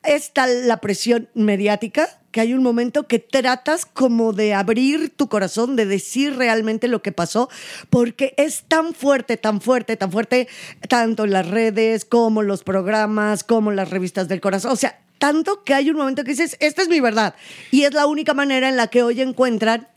Es 0.04 0.34
tal 0.34 0.68
la 0.68 0.82
presión 0.82 1.30
mediática 1.34 2.10
que 2.32 2.42
hay 2.42 2.54
un 2.54 2.64
momento 2.64 3.08
que 3.08 3.20
tratas 3.20 3.86
como 3.86 4.34
de 4.34 4.54
abrir 4.54 5.10
tu 5.10 5.30
corazón, 5.30 5.78
de 5.78 5.86
decir 5.86 6.36
realmente 6.36 6.90
lo 6.90 7.02
que 7.02 7.14
pasó, 7.14 7.50
porque 7.90 8.34
es 8.36 8.64
tan 8.68 8.94
fuerte, 8.94 9.38
tan 9.38 9.62
fuerte, 9.62 9.96
tan 9.96 10.12
fuerte, 10.12 10.50
tanto 10.90 11.24
en 11.24 11.32
las 11.32 11.48
redes 11.48 12.04
como 12.04 12.44
los 12.44 12.64
programas, 12.64 13.46
como 13.46 13.72
las 13.72 13.90
revistas 13.90 14.28
del 14.28 14.42
corazón. 14.42 14.74
O 14.74 14.76
sea, 14.76 15.00
tanto 15.18 15.64
que 15.64 15.74
hay 15.74 15.90
un 15.90 15.96
momento 15.96 16.26
que 16.26 16.32
dices, 16.32 16.58
esta 16.60 16.82
es 16.82 16.90
mi 16.90 17.00
verdad. 17.00 17.36
Y 17.72 17.84
es 17.84 17.94
la 17.94 18.06
única 18.06 18.34
manera 18.34 18.68
en 18.68 18.76
la 18.76 18.88
que 18.88 19.02
hoy 19.02 19.22
encuentran 19.22 19.88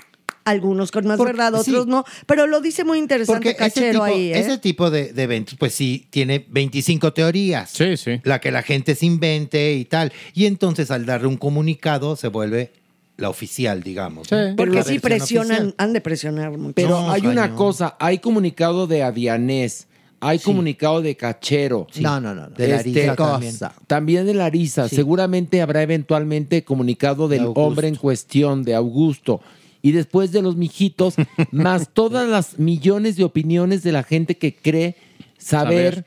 algunos 0.50 0.90
con 0.90 1.06
más 1.06 1.16
Por- 1.18 1.26
verdad, 1.28 1.52
sí. 1.62 1.70
otros 1.70 1.86
no. 1.86 2.04
Pero 2.26 2.46
lo 2.46 2.60
dice 2.60 2.84
muy 2.84 2.98
interesante 2.98 3.52
Porque 3.54 3.64
ese 3.64 3.74
Cachero 3.80 3.92
tipo, 3.92 4.04
ahí. 4.04 4.32
¿eh? 4.32 4.38
ese 4.38 4.58
tipo 4.58 4.90
de, 4.90 5.12
de 5.12 5.22
eventos, 5.22 5.54
pues 5.58 5.74
sí, 5.74 6.06
tiene 6.10 6.44
25 6.48 7.12
teorías. 7.12 7.70
Sí, 7.70 7.96
sí. 7.96 8.20
La 8.24 8.40
que 8.40 8.50
la 8.50 8.62
gente 8.62 8.94
se 8.94 9.06
invente 9.06 9.74
y 9.74 9.84
tal. 9.84 10.12
Y 10.34 10.46
entonces 10.46 10.90
al 10.90 11.06
darle 11.06 11.28
un 11.28 11.36
comunicado 11.36 12.16
se 12.16 12.28
vuelve 12.28 12.72
la 13.16 13.28
oficial, 13.30 13.82
digamos. 13.82 14.30
¿no? 14.30 14.54
Porque 14.56 14.82
sí 14.84 14.98
presionan, 15.00 15.50
oficial. 15.50 15.74
han 15.78 15.92
de 15.92 16.00
presionar 16.00 16.56
mucho. 16.56 16.74
Pero 16.74 16.90
No, 16.90 17.10
hay 17.10 17.26
una 17.26 17.54
cosa, 17.54 17.96
hay 17.98 18.18
comunicado 18.18 18.86
de 18.86 19.02
Adianés, 19.02 19.88
hay 20.20 20.38
comunicado 20.38 21.02
de 21.02 21.16
Cachero. 21.16 21.86
Sí. 21.92 22.00
No, 22.00 22.20
no, 22.20 22.32
no, 22.34 22.42
no. 22.48 22.50
De 22.50 22.74
Este, 22.76 23.06
Larisa 23.06 23.16
también. 23.16 23.58
también. 23.58 23.86
También 23.88 24.26
de 24.26 24.34
Larisa. 24.34 24.88
Sí. 24.88 24.94
Seguramente 24.96 25.60
habrá 25.62 25.82
eventualmente 25.82 26.62
comunicado 26.62 27.26
del 27.28 27.48
hombre 27.56 27.88
en 27.88 27.96
cuestión, 27.96 28.62
de 28.64 28.74
Augusto. 28.76 29.40
Y 29.82 29.92
después 29.92 30.32
de 30.32 30.42
los 30.42 30.56
mijitos, 30.56 31.14
más 31.52 31.90
todas 31.92 32.28
las 32.28 32.58
millones 32.58 33.16
de 33.16 33.24
opiniones 33.24 33.82
de 33.82 33.92
la 33.92 34.02
gente 34.02 34.36
que 34.36 34.54
cree 34.54 34.96
saber, 35.38 35.94
Saber. 35.94 36.06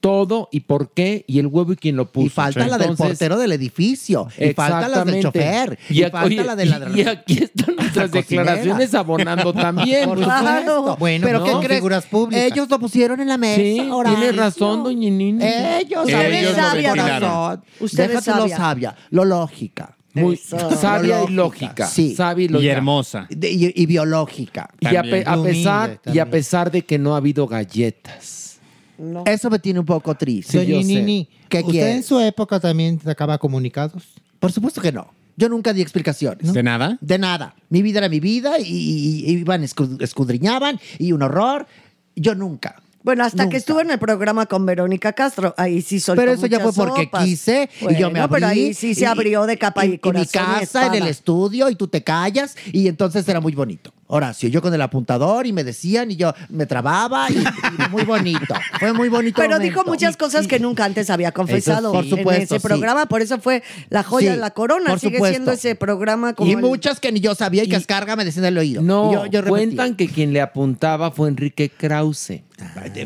todo 0.00 0.48
y 0.50 0.58
por 0.60 0.90
qué 0.90 1.24
y 1.28 1.38
el 1.38 1.46
huevo 1.46 1.72
y 1.72 1.76
quién 1.76 1.94
lo 1.94 2.10
puso. 2.10 2.26
Y 2.26 2.30
falta 2.30 2.66
la 2.66 2.76
del 2.78 2.96
portero 2.96 3.38
del 3.38 3.52
edificio. 3.52 4.26
Y 4.36 4.52
falta 4.54 4.88
la 4.88 5.04
del 5.04 5.22
chofer. 5.22 5.78
Y, 5.88 6.00
Y, 6.00 6.02
falta 6.02 6.24
oye, 6.24 6.42
la 6.44 6.56
de 6.56 6.66
la 6.66 6.90
y- 6.92 7.00
y 7.00 7.02
aquí 7.06 7.38
están 7.44 7.76
nuestras 7.76 8.10
declaraciones 8.10 8.92
abonando 8.94 9.52
también. 9.54 10.08
Por 10.08 10.18
pues. 10.18 10.28
supuesto. 10.36 10.96
Bueno, 10.98 11.24
pero 11.24 11.38
¿no? 11.38 11.44
¿qué 11.60 11.66
crees? 11.66 11.78
Figuras 11.80 12.06
públicas. 12.06 12.44
Ellos 12.44 12.68
lo 12.68 12.78
pusieron 12.80 13.20
en 13.20 13.28
la 13.28 13.38
mesa. 13.38 13.60
Sí, 13.62 13.88
tiene 14.16 14.32
razón, 14.32 14.82
doña 14.82 15.08
Nini. 15.10 15.44
Ellos, 15.44 16.08
Ellos 16.08 16.10
saben 16.10 16.44
lo 16.46 16.54
sabia, 16.54 16.92
destinaron. 16.94 17.30
corazón. 17.30 17.64
Usted 17.78 18.02
es 18.02 18.08
Déjate 18.08 18.30
lo 18.30 18.36
sabia. 18.40 18.56
sabia, 18.56 18.96
lo 19.10 19.24
lógica. 19.24 19.96
Muy 20.14 20.34
Eso. 20.34 20.70
sabia 20.76 21.24
y 21.24 21.32
lógica. 21.32 21.86
Sí. 21.86 22.14
Sabia 22.14 22.42
y 22.44 22.46
Y 22.46 22.48
lógica. 22.50 22.72
hermosa. 22.72 23.26
De- 23.30 23.50
y, 23.50 23.72
y 23.74 23.86
biológica. 23.86 24.68
Y 24.80 24.94
a, 24.96 25.02
pe- 25.02 25.24
a 25.26 25.38
Humilde 25.38 25.58
pesar, 25.58 25.90
y 25.90 25.92
a 25.92 26.00
también. 26.02 26.30
pesar 26.30 26.70
de 26.70 26.82
que 26.82 26.98
no 26.98 27.14
ha 27.14 27.16
habido 27.18 27.46
galletas. 27.46 28.58
No. 28.98 29.24
Eso 29.26 29.48
me 29.50 29.58
tiene 29.58 29.80
un 29.80 29.86
poco 29.86 30.14
triste. 30.14 30.58
Doña 30.58 30.70
yo 30.70 30.82
sé. 30.82 30.86
Nini, 30.86 31.28
¿Qué 31.48 31.58
¿usted 31.60 31.70
quiere? 31.72 31.92
en 31.94 32.02
su 32.02 32.20
época 32.20 32.60
también 32.60 33.00
sacaba 33.00 33.38
comunicados? 33.38 34.02
Por 34.38 34.52
supuesto 34.52 34.80
que 34.80 34.92
no. 34.92 35.12
Yo 35.36 35.48
nunca 35.48 35.72
di 35.72 35.80
explicaciones. 35.80 36.52
¿De 36.52 36.62
nada? 36.62 36.98
De 37.00 37.16
nada. 37.18 37.54
Mi 37.70 37.80
vida 37.80 37.98
era 38.00 38.08
mi 38.10 38.20
vida 38.20 38.58
y, 38.60 38.64
y- 38.64 39.24
y 39.26 39.32
iban, 39.38 39.62
escu- 39.62 40.00
escudriñaban 40.02 40.78
y 40.98 41.12
un 41.12 41.22
horror. 41.22 41.66
Yo 42.14 42.34
nunca. 42.34 42.81
Bueno, 43.02 43.24
hasta 43.24 43.42
Nunca. 43.44 43.50
que 43.50 43.56
estuvo 43.56 43.80
en 43.80 43.90
el 43.90 43.98
programa 43.98 44.46
con 44.46 44.64
Verónica 44.66 45.12
Castro, 45.12 45.54
ahí 45.56 45.82
sí 45.82 45.98
soltó 46.00 46.20
Pero 46.20 46.32
eso 46.32 46.46
ya 46.46 46.60
fue 46.60 46.72
porque 46.72 47.04
sopas. 47.04 47.24
quise 47.24 47.68
y 47.90 47.96
yo 47.96 48.10
me 48.10 48.20
abrí. 48.20 48.34
pero 48.34 48.46
ahí 48.46 48.74
sí 48.74 48.94
se 48.94 49.02
y- 49.02 49.04
abrió 49.04 49.44
de 49.46 49.58
capa 49.58 49.84
y, 49.84 49.88
y, 49.88 49.90
mi 49.92 49.98
corazón 49.98 50.26
y 50.26 50.60
casa 50.60 50.86
en 50.86 50.94
el 50.94 51.06
estudio 51.08 51.68
y 51.68 51.74
tú 51.74 51.88
te 51.88 52.02
callas 52.02 52.56
y 52.72 52.86
entonces 52.88 53.26
era 53.28 53.40
muy 53.40 53.54
bonito. 53.54 53.92
Horacio, 54.14 54.48
yo 54.50 54.60
con 54.60 54.74
el 54.74 54.82
apuntador 54.82 55.46
y 55.46 55.52
me 55.54 55.64
decían 55.64 56.10
y 56.10 56.16
yo 56.16 56.34
me 56.50 56.66
trababa 56.66 57.30
y, 57.30 57.34
y 57.38 57.90
muy 57.90 58.02
bonito. 58.04 58.54
Fue 58.78 58.92
muy 58.92 59.08
bonito. 59.08 59.36
Pero 59.40 59.54
momento. 59.54 59.64
dijo 59.78 59.84
muchas 59.90 60.18
cosas 60.18 60.46
que 60.46 60.60
nunca 60.60 60.84
antes 60.84 61.08
había 61.08 61.32
confesado 61.32 61.92
por 61.92 62.04
en 62.04 62.10
supuesto, 62.10 62.56
ese 62.56 62.60
sí. 62.60 62.66
programa, 62.68 63.06
por 63.06 63.22
eso 63.22 63.38
fue 63.38 63.62
la 63.88 64.02
joya 64.02 64.28
Sí, 64.32 64.34
de 64.34 64.40
la 64.40 64.50
corona. 64.50 64.90
por 64.90 65.00
Sigue 65.00 65.16
supuesto. 65.16 65.34
siendo 65.34 65.52
ese 65.52 65.74
programa 65.76 66.34
como 66.34 66.50
Y 66.50 66.54
el- 66.54 66.60
muchas 66.60 67.00
que 67.00 67.10
ni 67.10 67.20
yo 67.20 67.34
sabía 67.34 67.64
y, 67.64 67.68
que 67.68 67.76
Cascarga 67.76 68.14
me 68.16 68.24
decían 68.26 68.44
en 68.44 68.48
el 68.52 68.58
oído. 68.58 68.82
No, 68.82 69.24
yo, 69.26 69.42
cuentan 69.44 69.96
que 69.96 70.08
quien 70.08 70.34
le 70.34 70.42
apuntaba 70.42 71.10
fue 71.10 71.28
Enrique 71.30 71.70
Krause. 71.70 72.42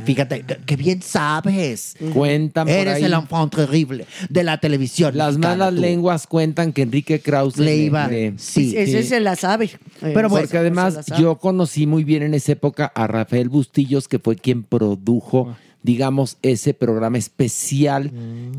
Fíjate, 0.04 0.42
que- 0.42 0.56
que 0.56 0.76
bien 0.76 1.00
sabes. 1.02 1.96
Cuentan 2.12 2.66
por 2.66 2.74
Eres 2.76 2.94
ahí. 2.96 3.04
el 3.04 3.12
enfant 3.14 3.54
terrible 3.54 4.06
de 4.28 4.44
la 4.44 4.58
televisión. 4.58 5.16
Las 5.16 5.34
mexicana, 5.38 5.56
malas 5.56 5.74
tú. 5.74 5.80
lenguas 5.80 6.26
cuentan 6.26 6.72
que 6.72 6.82
Enrique 6.82 7.20
Krause 7.20 7.56
Le 7.58 7.76
iba- 7.76 8.08
sí, 8.36 8.74
ese 8.76 9.02
sí. 9.02 9.08
se 9.08 9.20
la 9.20 9.34
sabe. 9.36 9.70
Pero 10.00 10.28
porque 10.28 10.44
ese 10.46 10.58
además 10.58 10.95
yo 11.18 11.36
conocí 11.38 11.86
muy 11.86 12.04
bien 12.04 12.22
en 12.22 12.34
esa 12.34 12.52
época 12.52 12.86
a 12.94 13.06
Rafael 13.06 13.48
Bustillos, 13.48 14.08
que 14.08 14.18
fue 14.18 14.36
quien 14.36 14.62
produjo, 14.62 15.56
digamos, 15.82 16.38
ese 16.42 16.74
programa 16.74 17.18
especial 17.18 18.10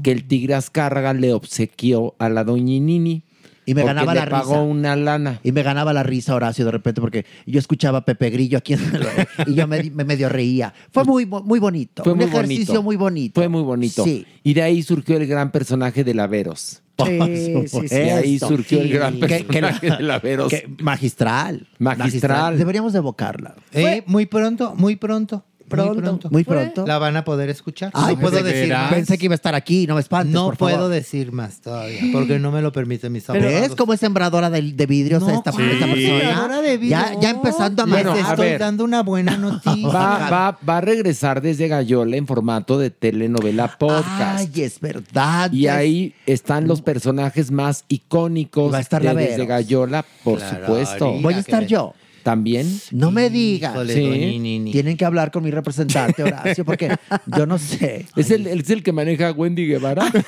que 0.03 0.11
el 0.11 0.27
Tigre 0.27 0.55
Azcárraga 0.55 1.13
le 1.13 1.33
obsequió 1.33 2.15
a 2.19 2.29
la 2.29 2.43
doña 2.43 2.79
Nini. 2.79 3.23
Y 3.65 3.73
me 3.73 3.83
ganaba 3.83 4.13
le 4.13 4.21
la 4.21 4.29
pagó 4.29 4.51
risa. 4.53 4.61
una 4.61 4.95
lana. 4.95 5.41
Y 5.43 5.51
me 5.51 5.61
ganaba 5.61 5.91
la 5.91 6.01
risa 6.01 6.33
Horacio 6.33 6.63
de 6.63 6.71
repente 6.71 7.01
porque 7.01 7.25
yo 7.45 7.59
escuchaba 7.59 7.97
a 7.97 8.05
Pepe 8.05 8.29
Grillo 8.29 8.57
aquí 8.57 8.73
en 8.73 8.79
el- 8.79 9.07
y 9.51 9.55
yo 9.55 9.67
me, 9.67 9.83
me 9.91 10.05
medio 10.05 10.29
reía. 10.29 10.73
Fue 10.89 11.03
muy, 11.03 11.25
muy 11.25 11.59
bonito. 11.59 12.01
Fue 12.03 12.13
un 12.13 12.19
muy 12.19 12.27
ejercicio 12.27 12.65
bonito. 12.75 12.83
muy 12.83 12.95
bonito. 12.95 13.33
Fue 13.41 13.49
muy 13.49 13.63
bonito. 13.63 14.05
Sí. 14.05 14.25
Y 14.41 14.53
de 14.53 14.61
ahí 14.61 14.81
surgió 14.83 15.17
el 15.17 15.27
gran 15.27 15.51
personaje 15.51 16.05
de 16.05 16.13
Laveros. 16.13 16.81
Por 17.05 17.27
sí, 17.27 17.53
supuesto. 17.69 17.95
De 17.95 18.11
ahí 18.11 18.39
surgió 18.39 18.81
el 18.81 18.89
gran 18.89 19.19
Que- 19.19 19.45
que 19.45 19.61
la- 19.61 19.69
personaje 19.69 19.97
de 19.97 20.03
Laveros. 20.03 20.49
que- 20.49 20.67
magistral. 20.79 21.67
Magistral. 21.79 22.57
Deberíamos 22.57 22.93
de 22.93 22.99
evocarla. 22.99 23.55
Eh, 23.73 24.03
muy 24.07 24.25
pronto, 24.25 24.73
muy 24.75 24.95
pronto. 24.95 25.43
Pronto. 25.67 25.93
Muy 25.93 26.01
pronto. 26.01 26.29
Muy 26.31 26.43
pronto. 26.43 26.85
La 26.87 26.97
van 26.97 27.17
a 27.17 27.23
poder 27.23 27.49
escuchar. 27.49 27.91
Ay, 27.93 28.15
no 28.15 28.21
puedo 28.21 28.35
pensé 28.37 28.51
que 28.51 28.57
decir 28.57 28.73
más. 28.73 28.93
Pensé 28.93 29.17
que 29.17 29.25
iba 29.25 29.33
a 29.33 29.35
estar 29.35 29.55
aquí, 29.55 29.85
no 29.87 29.95
me 29.95 30.01
espantes, 30.01 30.33
No 30.33 30.45
por 30.45 30.57
puedo 30.57 30.75
favor. 30.77 30.91
decir 30.91 31.31
más 31.31 31.61
todavía, 31.61 31.99
porque 32.13 32.39
no 32.39 32.51
me 32.51 32.61
lo 32.61 32.71
permiten 32.71 33.11
mis 33.11 33.27
¿Ves 33.27 33.43
abogados. 33.43 33.75
cómo 33.75 33.93
es 33.93 33.99
sembradora 33.99 34.49
de, 34.49 34.61
de 34.61 34.85
vidrios 34.85 35.21
No, 35.23 35.29
esta, 35.29 35.51
sí. 35.51 35.61
esta 35.61 35.85
persona? 35.85 36.19
Sembradora 36.19 36.61
de 36.61 36.77
vidrio. 36.77 36.89
Ya, 36.97 37.19
ya 37.19 37.29
empezando 37.31 37.83
a 37.83 37.85
Les 37.85 37.93
Bueno, 37.95 38.15
estoy 38.15 38.45
ver. 38.49 38.59
dando 38.59 38.83
una 38.83 39.03
buena 39.03 39.37
noticia. 39.37 39.87
Va, 39.89 40.29
va, 40.29 40.57
va 40.67 40.77
a 40.77 40.81
regresar 40.81 41.41
desde 41.41 41.67
Gallola 41.67 42.15
en 42.17 42.27
formato 42.27 42.79
de 42.79 42.89
telenovela 42.89 43.77
podcast. 43.77 44.39
Ay, 44.55 44.63
es 44.63 44.79
verdad. 44.79 45.51
Y 45.51 45.65
es- 45.67 45.71
ahí 45.73 46.13
están 46.25 46.67
los 46.67 46.81
personajes 46.81 47.51
más 47.51 47.83
icónicos 47.87 48.73
Va 48.73 48.77
a 48.77 48.81
estar 48.81 49.01
de. 49.01 49.13
Desde 49.15 49.45
Gallola, 49.45 50.05
por 50.23 50.39
Claro, 50.39 50.65
supuesto. 50.67 51.13
Voy 51.21 51.33
a 51.33 51.39
estar 51.39 51.65
yo. 51.65 51.93
También. 52.27 52.81
No 52.91 53.09
me 53.09 53.29
digas. 53.29 53.73
Sí. 53.87 54.69
Tienen 54.73 54.97
que 54.97 55.05
hablar 55.05 55.31
con 55.31 55.45
mi 55.45 55.49
representante, 55.49 56.23
Horacio, 56.23 56.65
porque 56.65 56.93
yo 57.25 57.45
no 57.45 57.57
sé. 57.57 58.05
¿Es 58.17 58.31
el, 58.31 58.47
es 58.47 58.69
el 58.69 58.83
que 58.83 58.91
maneja 58.91 59.29
a 59.29 59.31
Wendy 59.31 59.65
Guevara? 59.65 60.11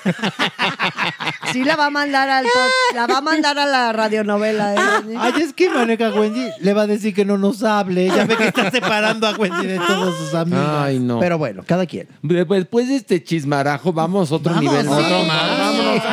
Sí 1.51 1.63
la 1.63 1.75
va 1.75 1.87
a 1.87 1.89
mandar 1.89 2.29
al 2.29 2.45
la 2.93 3.07
va 3.07 3.17
a 3.17 3.21
mandar 3.21 3.57
a 3.57 3.65
la 3.65 3.91
radionovela. 3.91 4.75
¿eh? 4.75 5.15
Ay, 5.17 5.33
es 5.41 5.51
que 5.51 5.67
maneja 5.67 6.13
Wendy 6.13 6.47
le 6.61 6.73
va 6.73 6.83
a 6.83 6.87
decir 6.87 7.11
que 7.11 7.25
no 7.25 7.39
nos 7.39 7.63
hable. 7.63 8.05
Ya 8.07 8.25
ve 8.25 8.37
que 8.37 8.47
está 8.49 8.69
separando 8.71 9.25
a 9.27 9.31
Wendy 9.31 9.65
de 9.65 9.77
todos 9.79 10.15
sus 10.19 10.35
amigos. 10.35 10.63
Ay, 10.63 10.99
no. 10.99 11.19
Pero 11.19 11.39
bueno, 11.39 11.63
cada 11.65 11.87
quien. 11.87 12.07
De- 12.21 12.45
pues, 12.45 12.59
Después 12.61 12.87
de 12.87 12.97
este 12.97 13.23
chismarajo, 13.23 13.91
vamos 13.91 14.31
a 14.31 14.35
otro 14.35 14.53
Vamos, 14.53 14.71
nivel. 14.71 14.85
sí. 14.85 14.91
Otro 14.93 15.23
más. 15.23 15.59
Vámonos. 15.59 16.03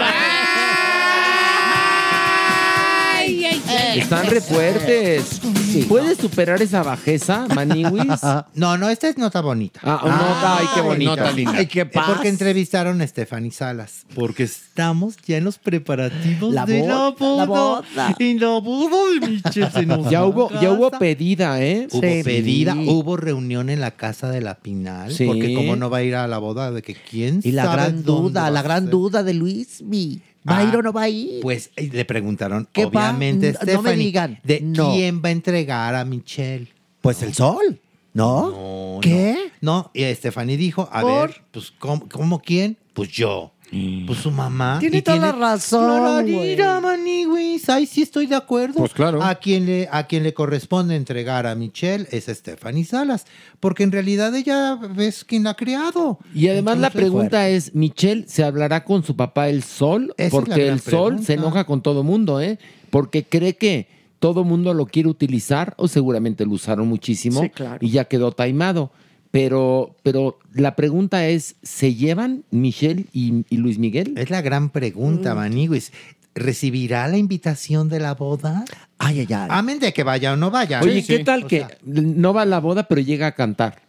Están 3.96 4.26
re 4.26 4.40
fuertes. 4.40 5.40
¿Puedes 5.88 6.18
superar 6.18 6.60
esa 6.62 6.82
bajeza, 6.82 7.46
Maniwis? 7.54 8.22
ah, 8.22 8.46
No, 8.54 8.76
no, 8.78 8.88
esta 8.88 9.08
es 9.08 9.18
nota 9.18 9.40
bonita. 9.40 9.80
nota, 9.82 10.58
ay, 10.58 10.66
qué 10.74 10.80
bonita. 10.80 11.10
nota 11.16 11.32
linda. 11.32 11.52
Ay, 11.56 11.66
qué 11.66 11.80
Eh, 11.80 11.86
paz. 11.86 12.06
Porque 12.08 12.28
entrevistaron 12.28 13.00
a 13.00 13.06
Stephanie 13.06 13.50
Salas. 13.50 14.06
Porque 14.14 14.44
estamos 14.44 15.16
ya 15.26 15.36
en 15.38 15.44
los 15.44 15.58
preparativos 15.58 16.52
La 16.54 16.64
de 16.66 16.86
la 16.86 17.10
boda, 17.10 17.36
la 17.36 17.44
boda. 17.46 17.82
la 17.96 18.58
boda 18.60 18.96
de 19.20 19.26
Michelle 19.28 19.70
se 19.70 19.86
nos 19.86 20.08
Ya 20.10 20.24
hubo, 20.24 20.50
ya 20.60 20.72
hubo 20.72 20.90
pedida, 20.90 21.62
¿eh? 21.62 21.88
Hubo 21.90 22.00
Sí. 22.00 22.22
pedida, 22.24 22.74
hubo 22.74 23.16
reunión 23.16 23.70
en 23.70 23.80
la 23.80 23.90
casa 23.92 24.30
de 24.30 24.40
la 24.40 24.54
Pinal. 24.56 25.12
Sí. 25.12 25.26
Porque 25.26 25.54
como 25.54 25.76
no 25.76 25.90
va 25.90 25.98
a 25.98 26.02
ir 26.02 26.14
a 26.14 26.26
la 26.26 26.38
boda 26.38 26.70
de 26.70 26.82
que 26.82 26.94
quién 26.94 27.40
Y 27.44 27.52
la 27.52 27.64
sabe 27.64 27.76
gran 27.76 28.04
dónde 28.04 28.22
duda, 28.30 28.50
la 28.50 28.62
gran 28.62 28.90
duda 28.90 29.22
de 29.22 29.34
Luismi. 29.34 30.20
¿Va 30.48 30.58
a 30.58 30.64
ir 30.64 30.74
Ah, 30.74 30.78
o 30.78 30.82
no 30.82 30.92
va 30.92 31.02
a 31.02 31.08
ir? 31.08 31.40
Pues 31.42 31.70
le 31.76 32.04
preguntaron, 32.04 32.68
¿Qué 32.72 32.84
va? 32.84 32.88
obviamente, 32.88 33.52
No 33.52 33.58
me 33.58 33.64
Stephanie, 33.72 33.96
digan. 34.04 34.40
de 34.44 34.60
No. 34.60 34.92
quién 34.92 35.22
va 35.24 35.28
a 35.28 35.32
entregar 35.32 35.94
a 35.94 36.04
Michelle. 36.04 36.68
Pues 37.00 37.22
el 37.22 37.34
sol, 37.34 37.80
¿no? 38.14 38.50
No, 38.50 39.00
¿Qué? 39.00 39.50
No, 39.60 39.90
y 39.94 40.04
Stephanie 40.14 40.56
dijo, 40.56 40.88
a 40.92 41.00
¿Por? 41.02 41.10
ver, 41.30 41.42
pues, 41.50 41.72
¿cómo, 41.78 42.08
cómo 42.08 42.40
quién? 42.40 42.76
Pues 42.94 43.10
yo. 43.10 43.52
Pues 43.68 44.20
su 44.20 44.30
mamá. 44.30 44.78
Tiene 44.78 44.98
Y 44.98 45.02
toda 45.02 45.18
la 45.18 45.32
razón, 45.32 45.98
Clararira, 46.00 46.78
güey. 46.78 46.98
maniwis. 46.98 47.68
Ay, 47.68 47.86
sí 47.86 48.02
estoy 48.02 48.26
de 48.26 48.36
acuerdo. 48.36 48.74
Pues 48.78 48.92
claro. 48.94 49.22
A 49.22 49.34
quien, 49.34 49.66
le, 49.66 49.88
a 49.90 50.06
quien 50.06 50.22
le 50.22 50.32
corresponde 50.32 50.94
entregar 50.94 51.46
a 51.46 51.54
Michelle 51.56 52.06
es 52.12 52.26
Stephanie 52.26 52.84
Salas. 52.84 53.26
Porque 53.58 53.82
en 53.82 53.90
realidad 53.92 54.34
ella 54.36 54.78
es 54.98 55.24
quien 55.24 55.44
la 55.44 55.50
ha 55.50 55.54
creado. 55.56 56.18
Y 56.34 56.48
además 56.48 56.78
la 56.78 56.90
pregunta 56.90 57.48
es, 57.48 57.74
¿Michelle 57.74 58.24
se 58.28 58.44
hablará 58.44 58.84
con 58.84 59.02
su 59.02 59.16
papá 59.16 59.48
el 59.48 59.62
sol? 59.64 60.14
Esa 60.16 60.26
es 60.26 60.32
la 60.32 60.38
Porque 60.40 60.68
el 60.68 60.80
sol 60.80 60.90
pregunta. 61.08 61.22
se 61.26 61.32
enoja 61.34 61.64
con 61.64 61.82
todo 61.82 62.02
mundo, 62.04 62.40
¿eh? 62.40 62.58
Porque 62.90 63.24
cree 63.24 63.56
que 63.56 63.88
todo 64.20 64.44
mundo 64.44 64.72
lo 64.74 64.86
quiere 64.86 65.08
utilizar, 65.08 65.74
o 65.76 65.88
seguramente 65.88 66.46
lo 66.46 66.52
usaron 66.52 66.88
muchísimo, 66.88 67.42
Sí, 67.42 67.50
claro. 67.50 67.78
y 67.80 67.90
ya 67.90 68.04
quedó 68.06 68.32
taimado. 68.32 68.90
Pero, 69.36 69.94
pero 70.02 70.38
la 70.54 70.76
pregunta 70.76 71.26
es, 71.28 71.56
¿se 71.62 71.94
llevan 71.94 72.44
Michelle 72.50 73.04
y, 73.12 73.44
y 73.50 73.58
Luis 73.58 73.78
Miguel? 73.78 74.14
Es 74.16 74.30
la 74.30 74.40
gran 74.40 74.70
pregunta, 74.70 75.34
Mm. 75.34 75.36
Maniguis. 75.36 75.92
¿Recibirá 76.34 77.06
la 77.08 77.18
invitación 77.18 77.90
de 77.90 78.00
la 78.00 78.14
boda? 78.14 78.64
Ay, 78.96 79.20
ay, 79.20 79.26
ay. 79.30 79.48
Amén 79.50 79.78
de 79.78 79.92
que 79.92 80.04
vaya 80.04 80.32
o 80.32 80.36
no 80.36 80.50
vaya. 80.50 80.80
Oye. 80.80 81.04
¿qué 81.04 81.18
tal 81.24 81.44
O 81.44 81.48
que 81.48 81.58
sea, 81.58 81.68
no 81.84 82.32
va 82.32 82.42
a 82.42 82.46
la 82.46 82.60
boda, 82.60 82.84
pero 82.88 83.02
llega 83.02 83.26
a 83.26 83.32
cantar? 83.32 83.82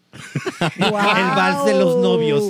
El 0.59 0.91
vals 1.35 1.65
de 1.65 1.73
los 1.73 1.97
novios. 1.97 2.43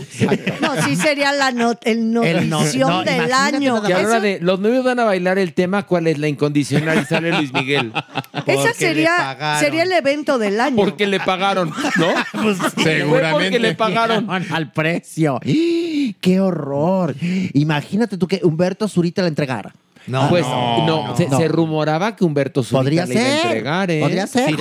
No, 0.62 0.82
sí 0.84 0.96
sería 0.96 1.32
la 1.34 1.52
not 1.52 1.80
el 1.86 1.98
El 1.98 2.12
no- 2.50 2.60
notición 2.60 2.90
no, 2.90 3.04
del 3.04 3.32
año. 3.34 3.76
nada 3.76 3.88
Que 3.88 3.94
a 3.94 3.98
la 4.02 4.08
hora 4.08 4.18
Eso- 4.18 4.22
de 4.22 4.40
los 4.42 4.60
novios 4.60 4.84
van 4.84 5.00
a 5.00 5.04
bailar 5.06 5.38
el 5.40 5.54
tema, 5.54 5.84
¿cuál 5.84 6.08
es 6.08 6.18
la 6.18 6.28
incondicional? 6.28 7.02
Y 7.02 7.06
sale 7.06 7.32
Luis 7.32 7.54
Miguel. 7.54 7.92
esa 7.94 8.44
Porque 8.46 8.54
le 8.66 8.74
sería, 8.74 9.12
pagaron. 9.18 9.60
sería 9.60 9.84
el 9.84 9.92
evento 9.92 10.38
del 10.38 10.60
año. 10.60 10.76
Porque 10.78 11.08
le 11.08 11.20
pagaron, 11.20 11.70
¿no? 11.98 12.08
Pues 12.42 12.58
Fue 12.58 13.06
porque 13.32 13.60
le 13.60 13.76
pagaron. 13.76 14.28
Al 14.30 14.72
precio. 14.72 15.40
¡Qué 16.22 16.40
horror! 16.40 17.16
Imagínate 17.54 18.18
tú 18.18 18.28
que 18.28 18.40
Humberto 18.44 18.88
Zurita 18.88 19.22
la 19.22 19.28
entregara. 19.28 19.74
No, 20.08 20.30
pues 20.30 20.44
no, 20.46 20.86
no, 20.88 21.08
no. 21.08 21.18
se, 21.18 21.28
no. 21.28 21.38
se 21.38 21.48
rumoraba 21.48 22.16
que 22.16 22.24
Humberto 22.26 22.64
Zurita 22.64 22.80
Podría 22.80 23.06
le 23.06 23.14
iba 23.14 23.22
a 23.22 23.26
ser. 23.26 23.46
entregar, 23.48 23.92
¿eh? 23.92 24.00
Podría 24.02 24.28
ser. 24.28 24.50
Sí 24.50 24.56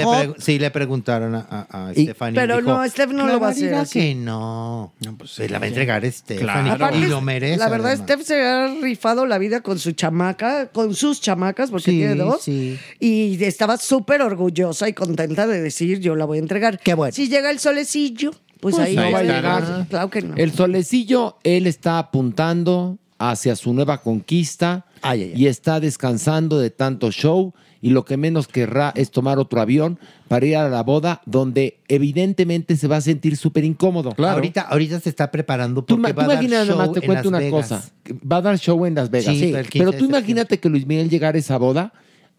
le, 0.59 0.65
sí 0.65 0.71
preguntaron 0.71 1.35
a, 1.35 1.47
a, 1.71 1.89
a 1.89 1.93
Y- 1.95 2.05
Stephanie. 2.05 2.35
pero 2.41 2.57
dijo, 2.57 2.69
no, 2.71 2.89
Steph 2.89 3.11
no 3.13 3.27
lo 3.27 3.41
va 3.41 3.49
a 3.49 3.51
hacer 3.51 3.69
"Clararira 3.69 3.81
así". 3.83 3.99
que 4.01 4.15
no. 4.15 4.93
se 5.25 5.49
la 5.49 5.59
va 5.59 5.65
a 5.65 5.69
entregar 5.69 6.05
Stephanie. 6.11 6.71
Aparte, 6.73 6.99
Y 6.99 7.07
lo 7.07 7.21
merece. 7.21 7.57
La 7.59 7.69
verdad, 7.69 7.93
además. 7.93 8.05
Steph 8.07 8.23
se 8.27 8.43
ha 8.45 8.67
rifado 8.83 9.27
la 9.27 9.39
vida 9.39 9.61
con 9.61 9.79
su 9.79 9.93
chamaca, 9.93 10.69
con 10.69 10.95
sus 10.95 11.21
chamacas, 11.21 11.71
porque 11.71 11.91
Sí, 11.91 11.99
tiene 11.99 12.15
dos. 12.17 12.43
sí. 12.43 12.79
Y 13.01 13.43
estaba 13.45 13.77
súper 13.77 14.23
orgullosa 14.23 14.89
y 14.89 14.93
contenta 14.93 15.47
de 15.47 15.61
decir, 15.61 16.01
yo 16.01 16.17
la 16.17 16.25
voy 16.25 16.39
a 16.39 16.41
entregar. 16.41 16.79
Qué 16.81 16.95
bueno. 16.95 17.13
Si 17.15 17.29
llega 17.29 17.51
el 17.51 17.59
solecillo, 17.61 18.33
Pues, 18.61 18.79
ahí 18.79 18.97
no 18.97 19.05
no 19.05 19.13
va 19.13 19.19
a 19.19 19.23
llegar. 19.23 19.87
Claro 19.89 20.11
que 20.11 20.23
no. 20.23 20.35
El 20.37 20.53
solecillo, 20.53 21.37
él 21.45 21.67
está 21.67 21.99
apuntando 21.99 22.99
hacia 23.19 23.57
su 23.57 23.73
nueva 23.73 24.03
conquista 24.03 24.87
y 25.35 25.47
está 25.47 25.81
descansando 25.81 26.59
de 26.59 26.71
tanto 26.71 27.11
show 27.11 27.55
y 27.81 27.91
lo 27.91 28.05
que 28.05 28.17
menos 28.17 28.49
querrá 28.49 28.93
es 28.97 29.11
tomar 29.11 29.39
otro 29.39 29.61
avión 29.61 29.99
para 30.29 30.45
ir 30.47 30.57
a 30.57 30.69
la 30.69 30.83
boda 30.83 31.21
donde 31.27 31.79
evidentemente 31.89 32.77
se 32.77 32.89
va 32.89 32.97
a 32.97 33.01
sentir 33.01 33.37
súper 33.37 33.65
incómodo. 33.65 34.15
Ahorita, 34.19 34.63
ahorita 34.63 34.99
se 35.01 35.09
está 35.11 35.31
preparando 35.31 35.83
Tú, 35.85 35.95
porque 35.97 36.13
ma- 36.13 36.19
va 36.19 36.25
tú 36.27 36.31
a 36.31 36.35
dar 36.35 36.43
imagina 36.45 36.65
nada 36.65 36.77
más, 36.77 36.87
show 36.87 36.95
te 36.95 37.01
en 37.01 37.07
cuento 37.07 37.23
Las 37.23 37.27
una 37.29 37.39
Vegas. 37.39 37.69
cosa. 37.69 37.85
Va 38.31 38.37
a 38.37 38.43
dar 38.43 38.59
show 38.59 38.85
en 38.87 38.95
Las 38.95 39.11
Vegas. 39.11 39.35
Sí, 39.35 39.41
Sí, 39.41 39.55
el 39.55 39.69
15 39.69 39.79
pero 39.79 39.93
tú 39.93 40.05
imagínate 40.07 40.59
que 40.59 40.69
Luis 40.69 40.87
Miguel 40.87 41.09
llegara 41.11 41.37
a 41.37 41.39
esa 41.39 41.59
boda, 41.59 41.93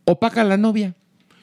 opaca 0.06 0.42
a 0.42 0.44
la 0.44 0.58
novia. 0.58 0.96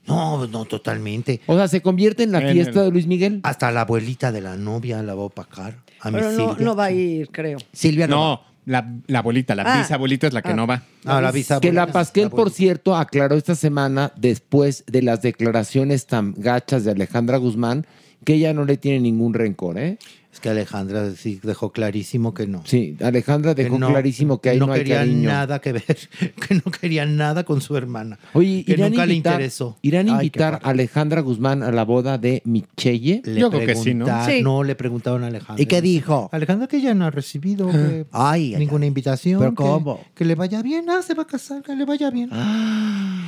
No, 0.06 0.46
no, 0.48 0.66
totalmente. 0.66 1.40
O 1.46 1.56
sea, 1.56 1.66
se 1.66 1.80
convierte 1.80 2.24
en 2.24 2.32
la 2.32 2.40
En 2.46 2.52
fiesta 2.52 2.80
el- 2.80 2.86
de 2.86 2.90
Luis 2.90 3.06
Miguel. 3.06 3.40
Hasta 3.42 3.70
la 3.70 3.82
abuelita 3.82 4.32
de 4.32 4.42
la 4.42 4.56
novia 4.56 5.02
la 5.02 5.14
va 5.14 5.22
a 5.22 5.26
opacar. 5.26 5.78
A 6.00 6.10
mi 6.10 6.18
Pero 6.18 6.30
no, 6.32 6.36
Silvia. 6.50 6.64
no 6.66 6.76
va 6.76 6.84
a 6.86 6.90
ir, 6.90 7.30
creo. 7.30 7.58
Silvia 7.72 8.06
No, 8.06 8.42
la, 8.66 8.88
la 9.06 9.18
abuelita, 9.18 9.54
la 9.54 9.62
Ah. 9.66 9.78
bisabuelita 9.78 10.26
es 10.26 10.32
la 10.32 10.42
que 10.42 10.50
Ah. 10.50 10.56
no 10.56 10.66
va. 10.66 10.82
Ah, 11.04 11.20
la 11.20 11.30
bisabuela. 11.32 11.60
Que 11.60 11.72
la 11.74 11.86
Pasquel, 11.86 12.30
por 12.30 12.50
cierto, 12.50 12.96
aclaró 12.96 13.36
esta 13.36 13.54
semana, 13.54 14.12
después 14.16 14.84
de 14.86 15.02
las 15.02 15.22
declaraciones 15.22 16.06
tan 16.06 16.34
gachas 16.36 16.84
de 16.84 16.92
Alejandra 16.92 17.36
Guzmán, 17.38 17.86
que 18.24 18.34
ella 18.34 18.54
no 18.54 18.64
le 18.64 18.76
tiene 18.78 19.00
ningún 19.00 19.34
rencor, 19.34 19.78
¿eh? 19.78 19.98
Que 20.44 20.50
Alejandra 20.50 21.10
sí 21.16 21.40
dejó 21.42 21.72
clarísimo 21.72 22.34
que 22.34 22.46
no. 22.46 22.60
Sí, 22.66 22.98
Alejandra 23.02 23.54
dejó 23.54 23.78
no- 23.78 23.88
clarísimo 23.88 24.42
que 24.42 24.50
ahí 24.50 24.58
no, 24.58 24.70
hay 24.70 24.80
quería 24.80 25.06
nada 25.06 25.58
que 25.58 25.72
ver, 25.72 25.82
que 26.46 26.54
no 26.56 26.70
quería 26.70 27.06
nada 27.06 27.44
con 27.44 27.62
su 27.62 27.74
hermana. 27.78 28.18
Oye, 28.34 28.62
que 28.62 28.72
¿irán 28.72 28.90
nunca 28.90 29.04
a 29.04 29.06
le 29.06 29.14
invitar, 29.14 29.32
interesó. 29.36 29.78
¿irán 29.80 30.08
a 30.10 30.12
invitar 30.16 30.60
a 30.62 30.68
Alejandra 30.68 31.22
Guzmán 31.22 31.62
a 31.62 31.72
la 31.72 31.86
boda 31.86 32.18
de 32.18 32.42
Michelle? 32.44 33.22
Le 33.24 33.48
pregunta- 33.48 34.28
No, 34.42 34.62
le 34.64 34.74
preguntaron 34.74 35.24
a 35.24 35.28
Alejandra. 35.28 35.62
¿Y 35.62 35.64
qué 35.64 35.80
dijo? 35.80 36.28
Alejandra 36.30 36.66
que 36.66 36.82
ya 36.82 36.92
no 36.92 37.06
ha 37.06 37.10
recibido 37.10 37.70
que- 37.70 38.04
Ay, 38.12 38.52
ay, 38.52 38.60
ninguna 38.60 38.84
invitación. 38.84 39.38
¿Pero 39.38 39.52
que- 39.52 39.56
cómo? 39.56 40.04
Que, 40.14 40.26
le 40.26 40.34
vaya 40.34 40.60
bien. 40.60 40.90
Ah, 40.90 41.00
se 41.00 41.14
va 41.14 41.22
a 41.22 41.26
casar, 41.26 41.62
que 41.62 41.74
le 41.74 41.86
vaya 41.86 42.10
bien. 42.10 42.28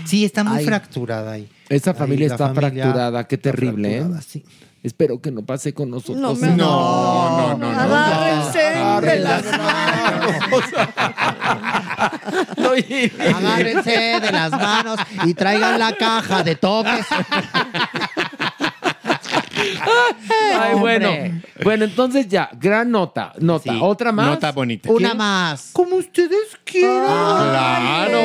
Sí, 0.04 0.22
está 0.26 0.44
muy 0.44 0.58
Ay. 0.58 0.66
fracturada 0.66 1.32
ahí. 1.32 1.48
Esa 1.70 1.94
familia 1.94 2.26
está 2.26 2.48
familia 2.48 2.84
fracturada, 2.84 3.26
qué 3.26 3.34
está 3.36 3.50
terrible, 3.52 3.88
fracturada, 3.88 4.20
¿eh? 4.20 4.24
sí. 4.28 4.44
Espero 4.86 5.20
que 5.20 5.32
no 5.32 5.44
pase 5.44 5.74
con 5.74 5.90
nosotros. 5.90 6.16
No, 6.18 6.32
me- 6.36 6.46
No, 6.56 7.56
no, 7.56 7.58
no, 7.58 7.72
no. 7.72 7.80
Agárrense 7.80 8.58
de 9.02 9.18
las 9.18 9.42
Agárrense 13.34 14.20
de 14.20 14.30
las 14.32 14.50
manos 14.52 15.00
y 15.24 15.34
traigan 15.34 15.80
la 15.80 15.92
caja 15.96 16.44
de 16.44 16.54
toques. 16.54 17.04
Ay, 19.56 20.74
bueno. 20.78 21.10
Bueno, 21.62 21.84
entonces 21.84 22.28
ya, 22.28 22.50
gran 22.60 22.90
nota. 22.90 23.32
Nota. 23.38 23.82
¿Otra 23.82 24.12
más? 24.12 24.26
Nota 24.26 24.52
bonita. 24.52 24.90
Una 24.90 25.14
más. 25.14 25.70
Como 25.72 25.96
ustedes 25.96 26.58
quieran. 26.64 27.06
Claro. 27.06 28.18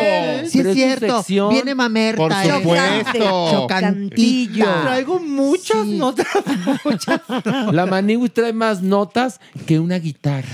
Sí, 0.47 0.59
es 0.59 0.73
cierto. 0.73 1.17
sección. 1.17 1.49
Viene 1.49 1.73
mamerta. 1.75 2.17
Por 2.17 2.33
supuesto. 2.33 3.51
Chocantillo. 3.51 4.65
Traigo 4.83 5.19
muchas 5.25 5.85
notas. 5.87 6.27
La 7.71 7.85
Maniwis 7.85 8.33
trae 8.33 8.53
más 8.53 8.81
notas 8.81 9.39
que 9.65 9.79
una 9.79 9.97
guitarra. 9.99 10.47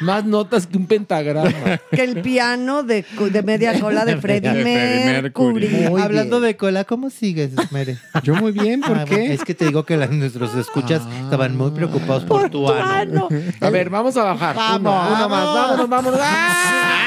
más 0.00 0.24
notas 0.24 0.66
que 0.66 0.78
un 0.78 0.86
pentagrama. 0.86 1.80
Que 1.90 2.04
el 2.04 2.22
piano 2.22 2.82
de, 2.82 3.04
de 3.30 3.42
media 3.42 3.78
cola 3.78 4.04
de 4.04 4.16
Freddie. 4.20 4.64
Mercury. 4.64 5.84
Hablando 6.00 6.40
de 6.40 6.56
cola, 6.56 6.84
¿cómo 6.84 7.10
sigues, 7.10 7.50
Mere? 7.70 7.98
Yo 8.22 8.34
muy 8.36 8.52
bien, 8.52 8.55
¿por 8.86 8.98
Ah, 8.98 9.04
qué? 9.04 9.14
bueno, 9.16 9.32
Es 9.34 9.44
que 9.44 9.54
te 9.54 9.66
digo 9.66 9.84
que 9.84 9.96
las- 9.96 10.10
nuestros 10.10 10.54
escuchas 10.54 11.02
estaban 11.24 11.56
muy 11.56 11.70
preocupados 11.70 12.24
por, 12.24 12.48
tu 12.50 12.68
ano. 12.70 13.28
A 13.60 13.70
ver, 13.70 13.90
vamos 13.90 14.16
a 14.16 14.22
bajar. 14.24 14.56
Vamos, 14.56 14.80
Una, 15.06 15.16
una 15.16 15.28
más. 15.28 15.44
Vámonos, 15.44 15.88
vámonos. 15.88 16.20
¡Ah! 16.22 17.02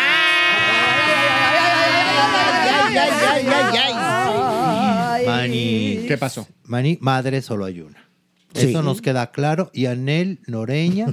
Mani. 5.25 6.05
¿Qué 6.07 6.17
pasó? 6.17 6.47
Mani, 6.65 6.97
madre 7.01 7.41
solo 7.41 7.65
hay 7.65 7.81
una. 7.81 7.97
Sí. 8.53 8.67
Eso 8.69 8.81
nos 8.81 9.01
queda 9.01 9.31
claro. 9.31 9.69
Y 9.73 9.85
Anel 9.85 10.39
Noreña 10.47 11.07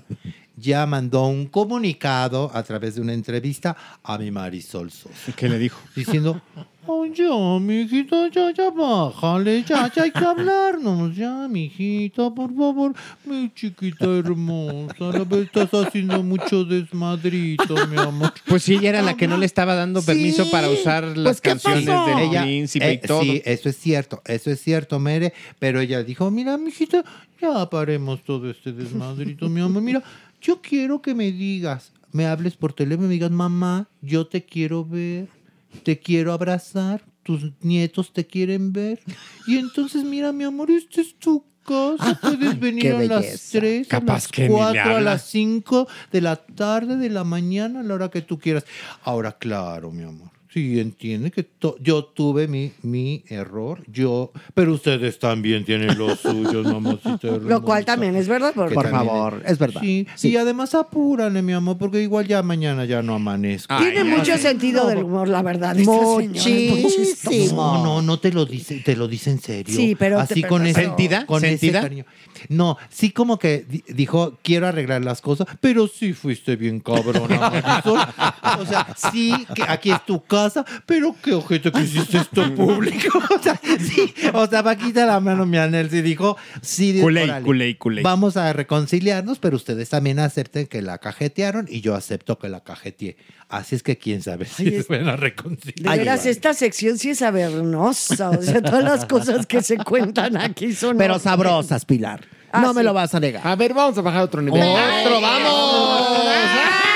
ya 0.57 0.87
mandó 0.87 1.27
un 1.27 1.47
comunicado 1.47 2.51
a 2.55 2.63
través 2.63 2.95
de 2.95 3.01
una 3.03 3.13
entrevista 3.13 3.77
a 4.03 4.17
mi 4.19 4.31
Marisol 4.31 4.91
Sosa. 4.91 5.33
¿Qué 5.37 5.49
le 5.49 5.59
dijo? 5.59 5.79
Diciendo, 5.95 6.41
oh, 6.87 7.05
ya, 7.07 7.59
mijito, 7.61 8.27
ya, 8.29 8.53
ya, 8.53 8.71
bájale, 8.71 9.63
ya, 9.65 9.93
ya 9.93 10.05
hay 10.05 10.11
que 10.11 10.25
hablarnos, 10.25 11.15
ya, 11.15 11.47
mijita, 11.49 12.31
por 12.35 12.55
favor, 12.55 12.95
mi 13.25 13.53
chiquita 13.55 14.07
hermosa, 14.07 14.95
la 14.99 15.11
verdad 15.25 15.41
estás 15.41 15.69
haciendo 15.75 16.23
mucho 16.23 16.65
desmadrito, 16.65 17.75
mi 17.89 17.99
amor. 17.99 18.33
Pues 18.47 18.63
sí, 18.63 18.75
ella 18.77 18.89
era 18.91 19.03
la 19.03 19.17
que 19.17 19.27
no 19.29 19.37
le 19.37 19.47
estaba 19.47 19.75
dando 19.75 20.01
permiso 20.03 20.45
Sí. 20.45 20.51
para 20.51 20.69
usar 20.71 21.05
las 21.17 21.41
Pues, 21.41 21.41
¿qué 21.41 21.49
canciones 21.51 21.87
del 21.87 22.19
Ella- 22.31 22.43
príncipe 22.43 22.93
y 22.93 22.95
eh, 22.95 23.01
todo. 23.07 23.23
Sí, 23.23 23.43
eso 23.45 23.69
es 23.69 23.77
cierto, 23.77 24.23
eso 24.25 24.51
es 24.51 24.61
cierto, 24.63 24.99
Mere, 24.99 25.33
pero 25.59 25.81
ella 25.81 26.03
dijo, 26.03 26.31
mira, 26.31 26.57
mijita, 26.57 27.05
ya 27.41 27.69
paremos 27.69 28.23
todo 28.25 28.49
este 28.51 28.73
desmadrito, 28.73 29.49
mi 29.49 29.61
amor, 29.61 29.83
mira, 29.83 30.03
yo 30.41 30.61
quiero 30.63 31.03
que 31.03 31.15
me 31.15 31.33
digas, 31.33 31.93
me 32.13 32.27
hables 32.27 32.57
por 32.57 32.73
teléfono 32.73 33.07
y 33.07 33.09
me 33.09 33.15
digas, 33.15 33.31
mamá, 33.31 33.89
yo 34.01 34.27
te 34.27 34.45
quiero 34.45 34.85
ver, 34.85 35.29
te 35.83 35.99
quiero 35.99 36.33
abrazar, 36.33 37.05
tus 37.23 37.53
nietos 37.61 38.13
te 38.13 38.27
quieren 38.27 38.73
ver, 38.73 39.01
y 39.47 39.59
entonces, 39.59 40.05
mira, 40.05 40.33
mi 40.33 40.45
amor, 40.45 40.71
esta 40.71 41.01
es 41.01 41.17
tu 41.19 41.45
casa, 41.65 42.19
puedes 42.23 42.59
venir 42.59 42.95
a 42.95 43.03
las 43.03 43.23
belleza. 43.23 43.59
3, 43.59 43.93
a 43.93 44.01
las 44.01 44.29
que 44.29 44.43
ni 44.43 44.49
le 44.49 44.55
4, 44.55 44.97
a 44.97 45.01
las 45.01 45.23
5 45.31 45.89
de 46.13 46.21
la 46.21 46.37
tarde, 46.37 46.97
de 46.97 47.11
la 47.11 47.25
mañana, 47.25 47.81
a 47.81 47.83
la 47.83 47.95
hora 47.95 48.11
que 48.11 48.23
tú 48.23 48.39
quieras. 48.39 48.65
Ahora, 49.03 49.33
claro, 49.33 49.91
mi 49.91 50.05
amor. 50.05 50.36
Sí, 50.57 50.81
entiende 50.81 51.31
que 51.31 51.43
to- 51.43 51.77
yo 51.83 52.03
tuve 52.07 52.49
mi, 52.49 52.73
mi 52.81 53.23
error, 53.29 53.85
yo, 53.93 54.33
pero 54.55 54.73
ustedes 54.73 55.19
también 55.19 55.67
tienen 55.67 55.99
los 55.99 56.19
suyos, 56.21 56.65
mamacita 56.65 57.29
Lo 57.43 57.61
cual 57.61 57.85
también 57.85 58.17
es 58.17 58.27
verdad. 58.27 58.55
Por 58.55 58.89
favor, 58.89 59.43
es 59.45 59.59
verdad. 59.59 59.83
Sí, 59.83 60.07
Sí. 60.15 60.31
y 60.31 60.37
además 60.39 60.75
apúrale, 60.75 61.43
mi 61.43 61.53
amor, 61.53 61.77
porque 61.77 62.01
igual 62.01 62.27
ya 62.27 62.43
mañana 62.43 62.87
ya 62.87 63.03
no 63.03 63.17
amanezco. 63.17 63.77
Tiene 63.77 63.99
Ay, 64.01 64.05
mucho 64.19 64.33
ay. 64.33 64.39
sentido 64.39 64.87
del 64.87 65.05
humor, 65.05 65.29
la 65.29 65.43
verdad. 65.43 65.79
esta 65.79 65.93
señora 65.93 66.23
es 66.25 66.31
muy 66.31 66.33
chistosa. 66.39 67.31
Muchísimo. 67.31 67.57
No, 67.75 67.85
no, 67.85 68.01
no 68.03 68.19
te 68.19 68.33
lo 68.33 68.47
dice, 68.47 68.81
te 68.83 68.97
lo 68.97 69.09
dice 69.09 69.33
en 69.33 69.41
serio. 69.43 69.77
Sí, 69.77 69.95
pero 69.95 70.19
así 70.19 70.41
te- 70.41 70.49
con 70.49 70.63
pero- 70.63 70.71
ese, 70.71 70.81
¿Sentida? 70.87 71.27
con 71.27 71.45
ese 71.45 71.59
¿Sentida? 71.59 71.83
cariño. 71.83 72.07
No, 72.49 72.79
sí 72.89 73.11
como 73.11 73.39
que 73.39 73.67
di- 73.69 73.85
dijo, 73.89 74.39
quiero 74.43 74.67
arreglar 74.69 75.05
las 75.05 75.21
cosas, 75.21 75.47
pero 75.61 75.87
sí 75.87 76.15
fuiste 76.15 76.57
bien 76.57 76.81
cabrona, 76.81 77.51
Marisol. 77.51 77.99
O 78.61 78.65
sea, 78.67 78.87
sí, 79.13 79.35
que 79.55 79.63
aquí 79.69 79.91
es 79.91 80.05
tu 80.07 80.23
casa, 80.23 80.46
pero 80.87 81.15
qué 81.23 81.35
ojete 81.35 81.71
que 81.73 81.81
hiciste 81.81 82.19
esto 82.19 82.55
público. 82.55 83.19
O 83.37 83.43
sea, 83.43 83.61
sí, 83.79 84.15
o 84.33 84.47
sea, 84.47 84.63
va 84.63 84.77
quita 84.77 85.05
la 85.07 85.21
mano 85.21 85.47
mi 85.47 85.59
Anel, 85.59 85.91
sí 85.91 86.01
dijo, 86.03 86.37
sí, 86.63 86.99
Culey, 87.01 87.25
órale, 87.25 87.45
culey, 87.45 87.75
culey. 87.75 88.03
Vamos 88.05 88.37
a 88.37 88.53
reconciliarnos, 88.53 89.39
pero 89.39 89.57
ustedes 89.57 89.89
también 89.89 90.19
acepten 90.19 90.67
que 90.67 90.81
la 90.83 90.99
cajetearon 90.99 91.67
y 91.69 91.81
yo 91.81 91.95
acepto 91.95 92.39
que 92.39 92.49
la 92.49 92.61
cajeteé. 92.61 93.17
Así 93.49 93.77
es 93.77 93.83
que 93.83 93.97
quién 93.99 94.23
sabe 94.23 94.45
si 94.47 94.67
Ay, 94.67 94.83
se 94.83 94.97
van 94.97 95.09
a 95.09 95.13
De 95.13 95.17
reconciliar. 95.19 95.99
veras, 95.99 96.27
esta 96.27 96.55
sección 96.55 96.99
sí 96.99 97.11
es 97.11 97.23
avernosa. 97.23 98.31
O 98.31 98.43
sea, 98.43 98.61
todas 98.63 98.83
las 98.83 99.05
cosas 99.07 99.47
que 99.47 99.63
se 99.63 99.77
cuentan 99.79 100.37
aquí 100.37 100.73
son. 100.73 100.97
Pero 100.99 101.19
sabrosas, 101.19 101.85
Pilar. 101.85 102.25
Ah, 102.53 102.61
no 102.63 102.75
me 102.75 102.83
lo 102.83 102.95
vas 102.95 103.15
a 103.15 103.21
negar. 103.21 103.47
A 103.47 103.55
ver, 103.55 103.75
vamos 103.75 103.99
a 103.99 104.03
bajar 104.03 104.21
a 104.21 104.25
otro 104.25 104.41
nivel. 104.43 104.63
¡Otro, 104.63 105.21
vamos! 105.21 106.25
Ya, 106.25 106.96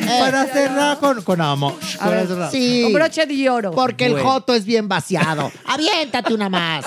para, 0.21 0.43
cer- 0.45 0.47
para 0.49 0.53
cerrar 0.53 0.97
con, 0.99 1.21
con 1.23 1.41
amor. 1.41 1.73
A 1.99 2.09
ver, 2.09 2.27
Sí. 2.51 2.81
Con 2.83 2.93
broche 2.93 3.25
de 3.25 3.49
oro. 3.49 3.71
Porque 3.71 4.05
el 4.05 4.19
joto 4.19 4.53
es 4.53 4.65
bien 4.65 4.87
vaciado. 4.87 5.51
Aviéntate 5.65 6.33
una 6.33 6.49
más. 6.49 6.85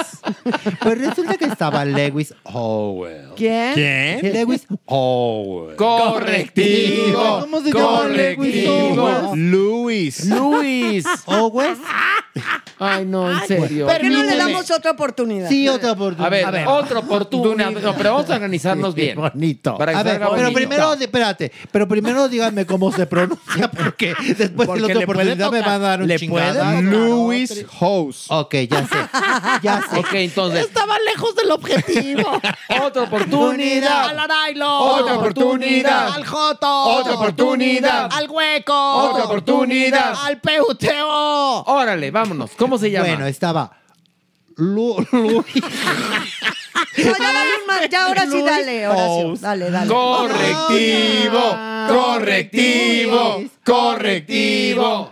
Pues 0.81 0.98
resulta 0.98 1.36
que 1.36 1.47
estaba 1.47 1.85
Lewis 1.85 2.35
Howell. 2.44 3.31
¿Quién? 3.36 3.74
¿Quién? 3.74 4.32
Lewis 4.32 4.66
Howell. 4.86 5.77
Correctivo. 5.77 7.40
¿Cómo 7.40 7.61
se 7.61 7.73
llama 7.73 8.05
Lewis 8.09 8.36
Correctivo. 8.66 9.05
Howell? 9.09 9.51
Luis. 9.51 10.24
Luis. 10.27 11.05
Howell. 11.27 11.77
Ay, 12.78 13.05
no, 13.06 13.31
en 13.31 13.47
serio. 13.47 13.86
¿Por 13.86 13.97
qué 13.98 14.02
no 14.09 14.23
le 14.23 14.24
Permíteme. 14.28 14.52
damos 14.52 14.70
otra 14.70 14.90
oportunidad? 14.90 15.48
Sí, 15.48 15.69
otra 15.69 15.93
oportunidad. 15.93 16.27
A 16.27 16.51
ver, 16.51 16.66
otra 16.66 16.98
oportunidad. 16.98 17.70
No, 17.70 17.94
pero 17.94 18.15
vamos 18.15 18.28
a 18.31 18.35
organizarnos 18.35 18.94
bien. 18.94 19.16
bonito. 19.16 19.77
Para 19.78 19.93
que 19.93 19.98
A 19.98 20.02
ver, 20.02 20.12
salga 20.15 20.27
pero 20.31 20.43
bonito. 20.51 20.56
primero, 20.56 20.93
espérate, 20.94 21.52
pero 21.70 21.86
primero 21.86 22.28
díganme 22.28 22.66
cómo 22.66 22.90
se 22.93 23.06
pronuncia, 23.26 23.70
porque 23.84 24.14
después 24.36 24.66
Porque 24.68 24.74
de 24.74 24.80
la 24.80 24.86
otra 24.86 24.98
le 24.98 25.05
oportunidad 25.05 25.51
me 25.51 25.60
van 25.60 25.70
a 25.70 25.78
dar 25.78 26.01
un 26.02 26.09
le 26.09 26.18
Luis 26.82 27.66
House. 27.78 28.26
Ok, 28.28 28.55
ya 28.70 28.86
sé, 28.86 28.96
ya 29.62 29.82
sé. 29.90 29.98
Ok, 29.98 30.12
entonces, 30.14 30.66
Estaba 30.66 30.96
lejos 31.01 31.34
del 31.36 31.51
objetivo. 31.51 32.40
otra 32.82 33.02
oportunidad. 33.02 34.09
¡Al 34.10 34.18
Arailo! 34.20 34.78
Otra 34.78 35.14
oportunidad. 35.16 36.09
¡Al 36.14 36.26
Joto! 36.26 36.82
Otra 36.84 37.14
oportunidad. 37.14 38.09
¡Al 38.12 38.28
Hueco! 38.30 38.94
Otra 39.10 39.24
oportunidad. 39.24 40.14
¡Al 40.24 40.40
Peuteo! 40.40 41.62
Órale, 41.64 42.10
vámonos. 42.10 42.51
¿Cómo 42.56 42.78
se 42.78 42.90
llama? 42.90 43.06
Bueno, 43.09 43.26
estaba 43.26 43.70
Lu- 44.56 45.05
Luis. 45.12 45.44
No, 46.74 47.12
ya 47.16 47.32
dale 47.32 47.51
un 47.60 47.66
más, 47.66 47.88
ya 47.88 48.05
ahora 48.06 48.22
sí 48.26 48.42
dale, 48.42 48.88
Horacio. 48.88 49.34
Dale, 49.40 49.70
dale. 49.70 49.88
Correctivo, 49.88 51.40
correctivo, 51.88 53.44
correctivo. 53.64 55.10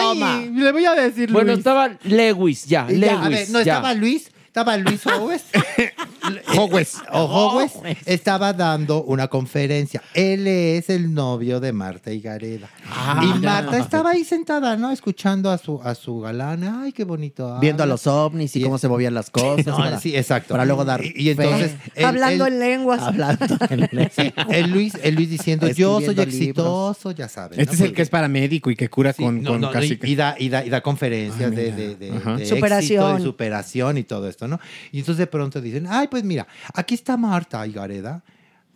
Toma. 0.00 0.40
Le 0.40 0.72
voy 0.72 0.84
a 0.86 0.94
decir 0.94 1.30
Bueno, 1.30 1.48
Luis. 1.48 1.58
estaba 1.58 1.90
Lewis, 2.04 2.64
ya, 2.66 2.86
Ya, 2.88 2.92
Lewis. 2.96 3.10
a 3.22 3.28
ver, 3.28 3.50
no 3.50 3.62
ya. 3.62 3.74
estaba 3.74 3.94
Luis, 3.94 4.30
estaba 4.56 4.78
Luis 4.78 5.06
Owes. 5.06 5.42
Howes. 6.56 6.94
O 7.12 7.24
Howes 7.26 7.72
estaba 8.06 8.54
dando 8.54 9.02
una 9.04 9.28
conferencia. 9.28 10.02
Él 10.14 10.46
es 10.46 10.88
el 10.88 11.12
novio 11.12 11.60
de 11.60 11.72
Marta 11.74 12.10
y 12.10 12.20
Gareda. 12.20 12.68
Ah, 12.90 13.20
y 13.22 13.40
ya. 13.42 13.50
Marta 13.50 13.78
estaba 13.78 14.12
ahí 14.12 14.24
sentada, 14.24 14.76
¿no? 14.78 14.90
Escuchando 14.90 15.50
a 15.50 15.58
su, 15.58 15.80
a 15.82 15.94
su 15.94 16.20
galán. 16.20 16.64
Ay, 16.64 16.92
qué 16.92 17.04
bonito. 17.04 17.58
Viendo 17.60 17.82
a 17.82 17.86
los 17.86 18.06
ovnis 18.06 18.56
y 18.56 18.62
cómo 18.62 18.78
se 18.78 18.88
movían 18.88 19.12
las 19.12 19.28
cosas. 19.30 19.66
No, 19.66 19.76
para- 19.76 20.00
sí, 20.00 20.16
exacto. 20.16 20.54
Para 20.54 20.64
luego 20.64 20.86
dar 20.86 21.04
Y, 21.04 21.12
y 21.14 21.30
entonces. 21.30 21.72
fe. 21.72 21.90
él- 21.96 22.04
Hablando 22.06 22.46
él- 22.46 22.54
en 22.54 22.58
lenguas. 22.60 23.02
Hablando 23.02 23.44
en 23.68 24.10
Sí, 24.10 24.32
el 24.50 24.70
Luis, 24.70 24.94
el 25.02 25.14
Luis 25.16 25.28
diciendo, 25.28 25.68
yo 25.68 26.00
soy 26.00 26.14
Escribiendo 26.18 26.22
exitoso, 26.22 27.10
ya 27.10 27.28
sabes. 27.28 27.58
Este 27.58 27.66
¿no? 27.66 27.72
es 27.74 27.80
el 27.80 27.86
Porque- 27.88 27.96
que 27.96 28.02
es 28.02 28.08
paramédico 28.10 28.70
y 28.70 28.76
que 28.76 28.88
cura 28.88 29.12
Sí, 29.12 29.22
con, 29.22 29.42
no, 29.42 29.50
con 29.50 29.60
no, 29.60 29.70
casi... 29.70 29.98
y, 30.02 30.10
y 30.12 30.14
da, 30.16 30.34
y, 30.38 30.48
da, 30.48 30.64
y 30.64 30.70
da 30.70 30.80
conferencias 30.80 31.54
de, 31.54 31.72
de, 31.72 31.94
de- 31.96 32.16
Ajá. 32.16 32.36
de 32.36 32.46
Superación. 32.46 33.04
éxito, 33.04 33.16
de 33.18 33.22
superación 33.22 33.98
y 33.98 34.02
todo 34.04 34.28
esto, 34.28 34.45
¿no? 34.48 34.58
Y 34.92 34.98
entonces 35.00 35.18
de 35.18 35.26
pronto 35.26 35.60
dicen, 35.60 35.86
ay, 35.88 36.08
pues 36.08 36.24
mira, 36.24 36.46
aquí 36.74 36.94
está 36.94 37.16
Marta 37.16 37.66
y 37.66 37.72
Gareda. 37.72 38.22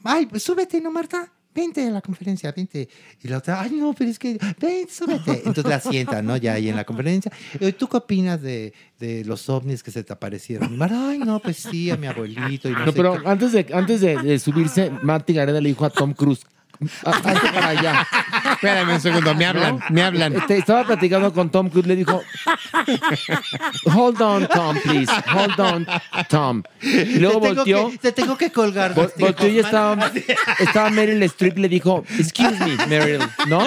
Ay, 0.04 0.26
pues 0.26 0.42
súbete, 0.42 0.80
¿no, 0.80 0.90
Marta? 0.90 1.30
Vente 1.52 1.84
a 1.84 1.90
la 1.90 2.00
conferencia, 2.00 2.52
vente. 2.52 2.88
Y 3.22 3.26
la 3.28 3.38
otra, 3.38 3.60
ay, 3.60 3.70
no, 3.72 3.92
pero 3.92 4.08
es 4.08 4.18
que, 4.20 4.38
ven, 4.60 4.86
súbete. 4.88 5.38
Entonces 5.44 5.64
la 5.66 5.80
sientan, 5.80 6.24
¿no? 6.24 6.36
Ya 6.36 6.52
ahí 6.54 6.68
en 6.68 6.76
la 6.76 6.84
conferencia. 6.84 7.32
"Eh, 7.58 7.72
¿Tú 7.72 7.88
qué 7.88 7.96
opinas 7.96 8.40
de, 8.40 8.72
de 9.00 9.24
los 9.24 9.48
ovnis 9.48 9.82
que 9.82 9.90
se 9.90 10.04
te 10.04 10.12
aparecieron? 10.12 10.72
Y 10.72 10.76
Marta, 10.76 11.08
ay, 11.10 11.18
no, 11.18 11.40
pues 11.40 11.56
sí, 11.56 11.90
a 11.90 11.96
mi 11.96 12.06
abuelito. 12.06 12.68
Y 12.68 12.72
no, 12.72 12.78
No, 12.78 12.86
sé 12.86 12.92
pero 12.92 13.20
qué". 13.20 13.28
antes 13.28 13.52
de, 13.52 13.66
antes 13.74 14.00
de, 14.00 14.16
de 14.22 14.38
subirse, 14.38 14.90
Marty 15.02 15.32
Gareda 15.34 15.60
le 15.60 15.68
dijo 15.70 15.84
a 15.84 15.90
Tom 15.90 16.14
Cruise, 16.14 16.42
"Ah, 16.46 16.59
hazte 17.04 17.32
para 17.52 17.68
allá. 17.68 18.06
Espérame 18.52 18.94
un 18.94 19.00
segundo, 19.00 19.34
me 19.34 19.46
hablan, 19.46 19.78
me 19.90 20.02
hablan. 20.02 20.36
Este, 20.36 20.58
estaba 20.58 20.84
platicando 20.84 21.32
con 21.32 21.50
Tom 21.50 21.68
Cruise, 21.68 21.86
le 21.86 21.96
dijo, 21.96 22.22
hold 23.94 24.20
on, 24.20 24.46
Tom, 24.48 24.76
please, 24.82 25.12
hold 25.34 25.60
on, 25.60 25.86
Tom. 26.28 26.62
Y 26.82 27.18
luego 27.18 27.40
te 27.40 27.48
tengo 27.48 27.54
volteó, 27.56 27.90
que- 27.90 27.98
te 27.98 28.12
tengo 28.12 28.36
que 28.38 28.50
colgar. 28.52 28.94
vol- 28.94 29.12
volteó 29.18 29.48
y 29.48 29.58
estaba, 29.58 30.10
estaba 30.58 30.90
Meryl 30.90 31.22
Streep 31.24 31.58
le 31.58 31.68
dijo, 31.68 32.04
excuse 32.18 32.56
me, 32.64 32.86
Meryl, 32.86 33.20
¿no? 33.48 33.60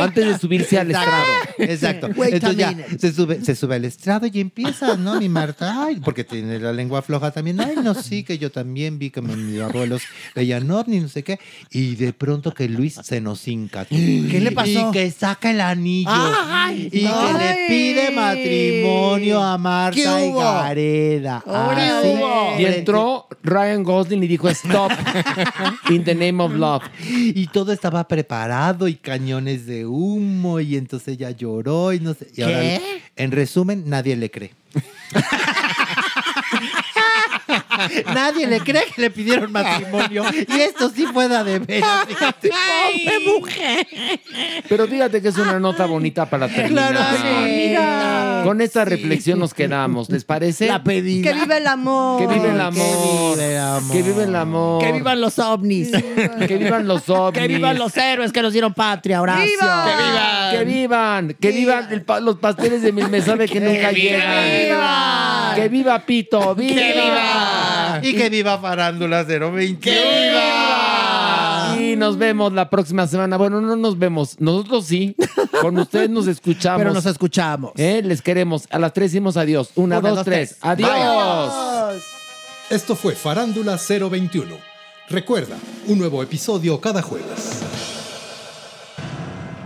Antes 0.00 0.26
de 0.26 0.38
subirse 0.38 0.78
al 0.78 0.90
estrado. 0.90 1.24
Exacto. 1.58 2.08
Wait 2.16 2.34
Entonces 2.34 2.58
ya 2.58 2.74
se 2.98 3.12
sube, 3.12 3.44
se 3.44 3.54
sube 3.54 3.76
al 3.76 3.84
estrado 3.84 4.26
y 4.32 4.40
empieza, 4.40 4.96
¿no? 4.96 5.18
Mi 5.20 5.28
Marta, 5.28 5.84
ay, 5.84 6.00
porque 6.04 6.24
tiene 6.24 6.58
la 6.58 6.72
lengua 6.72 7.02
floja 7.02 7.30
también. 7.30 7.60
Ay, 7.60 7.76
no, 7.82 7.94
sí, 7.94 8.22
que 8.24 8.38
yo 8.38 8.50
también 8.50 8.98
vi 8.98 9.10
que 9.10 9.20
mis 9.20 9.60
abuelos 9.60 10.02
veían 10.34 10.70
ovni, 10.70 11.00
no 11.00 11.08
sé 11.08 11.22
qué. 11.22 11.38
Y 11.70 11.96
de 11.96 12.12
pronto 12.12 12.37
que 12.42 12.68
Luis 12.68 12.98
se 13.02 13.20
nos 13.20 13.46
hinca. 13.46 13.84
¿Qué 13.88 14.40
le 14.40 14.52
pasó? 14.52 14.88
Y 14.88 14.92
que 14.92 15.10
saca 15.10 15.50
el 15.50 15.60
anillo. 15.60 16.10
Ay, 16.10 16.88
y 16.92 17.02
no. 17.02 17.26
que 17.26 17.32
le 17.34 17.66
pide 17.68 18.10
matrimonio 18.10 19.42
a 19.42 19.58
Marta 19.58 19.94
¿Qué 19.96 20.26
y? 20.26 20.32
Gareda. 20.32 21.42
Ahora 21.46 22.00
hubo. 22.02 22.60
Y 22.60 22.64
entró 22.64 23.26
Ryan 23.42 23.82
Gosling 23.82 24.22
y 24.22 24.28
dijo, 24.28 24.48
stop, 24.48 24.92
in 25.90 26.04
the 26.04 26.14
name 26.14 26.42
of 26.42 26.52
love. 26.52 26.82
Y 27.08 27.46
todo 27.48 27.72
estaba 27.72 28.06
preparado 28.06 28.88
y 28.88 28.94
cañones 28.94 29.66
de 29.66 29.86
humo 29.86 30.60
y 30.60 30.76
entonces 30.76 31.08
ella 31.08 31.30
lloró 31.30 31.92
y 31.92 32.00
no 32.00 32.14
sé. 32.14 32.28
Y 32.34 32.42
ahora, 32.42 32.60
¿Qué? 32.60 32.80
en 33.16 33.32
resumen, 33.32 33.84
nadie 33.86 34.16
le 34.16 34.30
cree. 34.30 34.54
nadie 38.14 38.46
le 38.46 38.60
cree 38.60 38.84
que 38.94 39.00
le 39.02 39.10
pidieron 39.10 39.50
matrimonio. 39.52 40.24
Y 40.32 40.60
esto 40.60 40.90
sí 40.90 41.06
fue 41.12 41.28
de 41.28 41.58
veras. 41.58 42.06
¡Pobre 42.06 43.18
mujer! 43.26 43.86
Pero 44.68 44.86
fíjate 44.86 45.20
que 45.22 45.28
es 45.28 45.36
una 45.36 45.58
nota 45.58 45.86
bonita 45.86 46.26
para 46.26 46.48
terminar. 46.48 46.94
Claro. 46.94 48.44
Con 48.44 48.60
esta 48.60 48.84
reflexión 48.84 49.38
nos 49.38 49.54
quedamos, 49.54 50.08
¿les 50.10 50.24
parece? 50.24 50.66
La 50.66 50.82
pedida. 50.82 51.32
Que 51.32 51.38
vive 51.38 51.56
el 51.58 51.66
amor. 51.66 52.20
Que 52.20 52.26
vive 52.26 52.50
el 52.50 52.60
amor. 52.60 53.36
vive 53.36 53.52
el 53.54 53.58
amor. 53.58 53.92
Que 53.92 54.02
vive 54.02 54.24
el 54.24 54.34
amor. 54.36 54.84
Que 54.84 54.92
vivan 54.92 55.20
los 55.20 55.38
ovnis. 55.38 55.90
Que 55.90 56.56
vivan 56.56 56.86
los 56.86 57.08
ovnis. 57.08 57.40
que 57.40 57.48
vivan 57.48 57.78
los 57.78 57.96
héroes 57.96 58.32
que 58.32 58.42
nos 58.42 58.52
dieron 58.52 58.74
patria, 58.74 59.20
Horacio. 59.20 59.44
¡Viva! 59.44 59.84
Que 59.86 59.94
vivan. 60.04 60.50
Que 60.50 60.64
vivan. 60.64 61.36
Que 61.40 61.50
vivan 61.52 61.92
el 61.92 62.02
pa- 62.02 62.20
los 62.20 62.36
pasteles 62.36 62.82
de 62.82 62.92
mil 62.92 63.08
me 63.08 63.20
sabe 63.22 63.46
que 63.48 63.60
nunca 63.60 63.92
llegan. 63.92 64.44
vivan. 64.44 65.54
Que 65.56 65.68
viva 65.68 65.98
Pito. 66.04 66.54
¡Viva! 66.54 66.78
Y 68.02 68.14
que 68.14 68.28
viva 68.30 68.58
Farándula 68.58 69.24
021. 69.24 69.92
Y 71.80 71.96
nos 71.96 72.18
vemos 72.18 72.52
la 72.52 72.68
próxima 72.70 73.06
semana. 73.06 73.36
Bueno, 73.36 73.60
no 73.60 73.76
nos 73.76 73.98
vemos. 73.98 74.40
Nosotros 74.40 74.86
sí. 74.86 75.14
Con 75.60 75.78
ustedes 75.78 76.10
nos 76.10 76.26
escuchamos. 76.26 76.78
Pero 76.78 76.92
nos 76.94 77.06
escuchamos. 77.06 77.72
¿Eh? 77.76 78.02
Les 78.04 78.22
queremos. 78.22 78.66
A 78.70 78.78
las 78.78 78.92
tres 78.92 79.12
decimos 79.12 79.36
adiós. 79.36 79.70
Una, 79.74 79.98
Una, 79.98 80.08
dos, 80.08 80.18
dos, 80.18 80.24
tres. 80.24 80.56
tres. 80.60 80.62
Adiós. 80.62 82.02
Esto 82.70 82.94
fue 82.96 83.14
Farándula 83.14 83.78
021. 83.78 84.56
Recuerda, 85.08 85.56
un 85.86 85.98
nuevo 85.98 86.22
episodio 86.22 86.80
cada 86.80 87.00
jueves. 87.00 87.97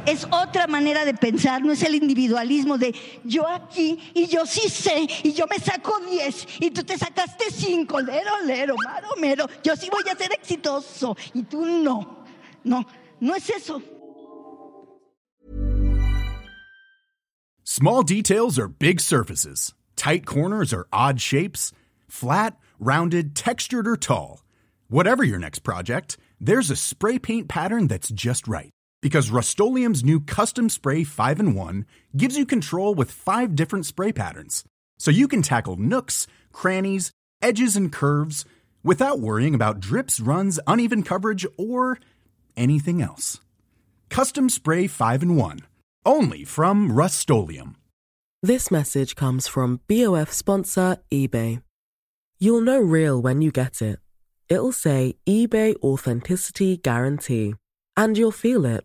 Es 0.05 0.27
otra 0.33 0.67
manera 0.67 1.05
de 1.05 1.15
pensar, 1.15 1.63
no 1.63 1.73
es 1.73 1.83
el 1.85 1.95
individualismo 1.95 2.77
de 2.77 2.93
yo 3.23 3.47
aquí 3.47 3.99
y 4.15 4.27
yo 4.27 4.45
sí 4.47 4.69
sé 4.69 5.07
y 5.23 5.33
yo 5.33 5.47
me 5.47 5.59
saco 5.59 6.01
10 6.01 6.47
y 6.59 6.71
tú 6.73 6.83
te 6.83 6.99
sacaste 6.99 7.45
5, 7.53 8.01
lero, 8.01 8.31
lero, 8.45 8.75
maro, 8.85 9.09
mero, 9.21 9.47
yo 9.63 9.77
sí 9.77 9.89
voy 9.93 10.03
a 10.11 10.17
ser 10.17 10.33
exitoso 10.33 11.17
y 11.35 11.45
tú 11.45 11.65
no. 11.65 12.25
No, 12.65 12.85
no 13.21 13.35
es 13.35 13.49
eso. 13.49 13.81
Small 17.63 18.03
details 18.03 18.59
are 18.59 18.69
big 18.69 19.01
surfaces. 19.01 19.73
Tight 19.95 20.27
corners 20.27 20.73
are 20.73 20.87
odd 20.93 21.21
shapes. 21.21 21.73
Flat, 22.09 22.57
rounded, 22.81 23.37
textured, 23.37 23.87
or 23.87 23.97
tall. 23.97 24.43
Whatever 24.89 25.23
your 25.23 25.39
next 25.39 25.61
project, 25.61 26.19
there's 26.41 26.71
a 26.71 26.77
spray 26.77 27.19
paint 27.21 27.49
pattern 27.49 27.87
that's 27.87 28.09
just 28.11 28.49
right. 28.49 28.73
Because 29.03 29.31
Rust 29.31 29.59
new 29.59 30.21
Custom 30.21 30.69
Spray 30.69 31.03
5 31.03 31.41
in 31.41 31.55
1 31.55 31.87
gives 32.17 32.39
you 32.39 32.47
control 32.47 32.95
with 32.95 33.11
five 33.11 33.57
different 33.57 33.85
spray 33.85 34.13
patterns. 34.13 34.63
So 34.97 35.11
you 35.11 35.27
can 35.27 35.43
tackle 35.43 35.77
nooks, 35.77 36.29
crannies, 36.53 37.11
edges, 37.43 37.77
and 37.77 37.93
curves 37.93 38.45
without 38.85 39.19
worrying 39.19 39.57
about 39.57 39.81
drips, 39.81 40.21
runs, 40.21 40.61
uneven 40.69 41.03
coverage, 41.03 41.45
or 41.59 41.99
anything 42.57 43.03
else. 43.03 43.41
Custom 44.09 44.49
Spray 44.49 44.87
5 44.87 45.25
in 45.25 45.37
1. 45.37 45.59
Only 46.07 46.45
from 46.45 46.93
Rust 46.93 47.29
This 48.41 48.71
message 48.71 49.17
comes 49.17 49.49
from 49.49 49.81
BOF 49.89 50.33
sponsor 50.33 50.99
eBay. 51.11 51.61
You'll 52.39 52.61
know 52.61 52.81
real 52.81 53.21
when 53.21 53.43
you 53.43 53.51
get 53.51 53.83
it. 53.83 53.99
It'll 54.49 54.73
say 54.73 55.15
eBay 55.27 55.75
Authenticity 55.83 56.77
Guarantee. 56.77 57.55
And 57.97 58.17
you'll 58.17 58.31
feel 58.31 58.65
it. 58.65 58.85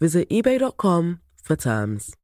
Visit 0.00 0.30
eBay.com 0.30 1.20
for 1.42 1.56
terms. 1.56 2.16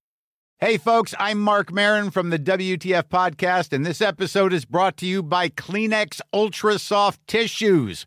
Hey, 0.58 0.78
folks, 0.78 1.14
I'm 1.18 1.38
Mark 1.38 1.70
Marin 1.70 2.10
from 2.10 2.30
the 2.30 2.38
WTF 2.38 3.02
Podcast, 3.10 3.74
and 3.74 3.84
this 3.84 4.00
episode 4.00 4.54
is 4.54 4.64
brought 4.64 4.96
to 4.96 5.06
you 5.06 5.22
by 5.22 5.50
Kleenex 5.50 6.22
Ultra 6.32 6.78
Soft 6.78 7.20
Tissues, 7.26 8.06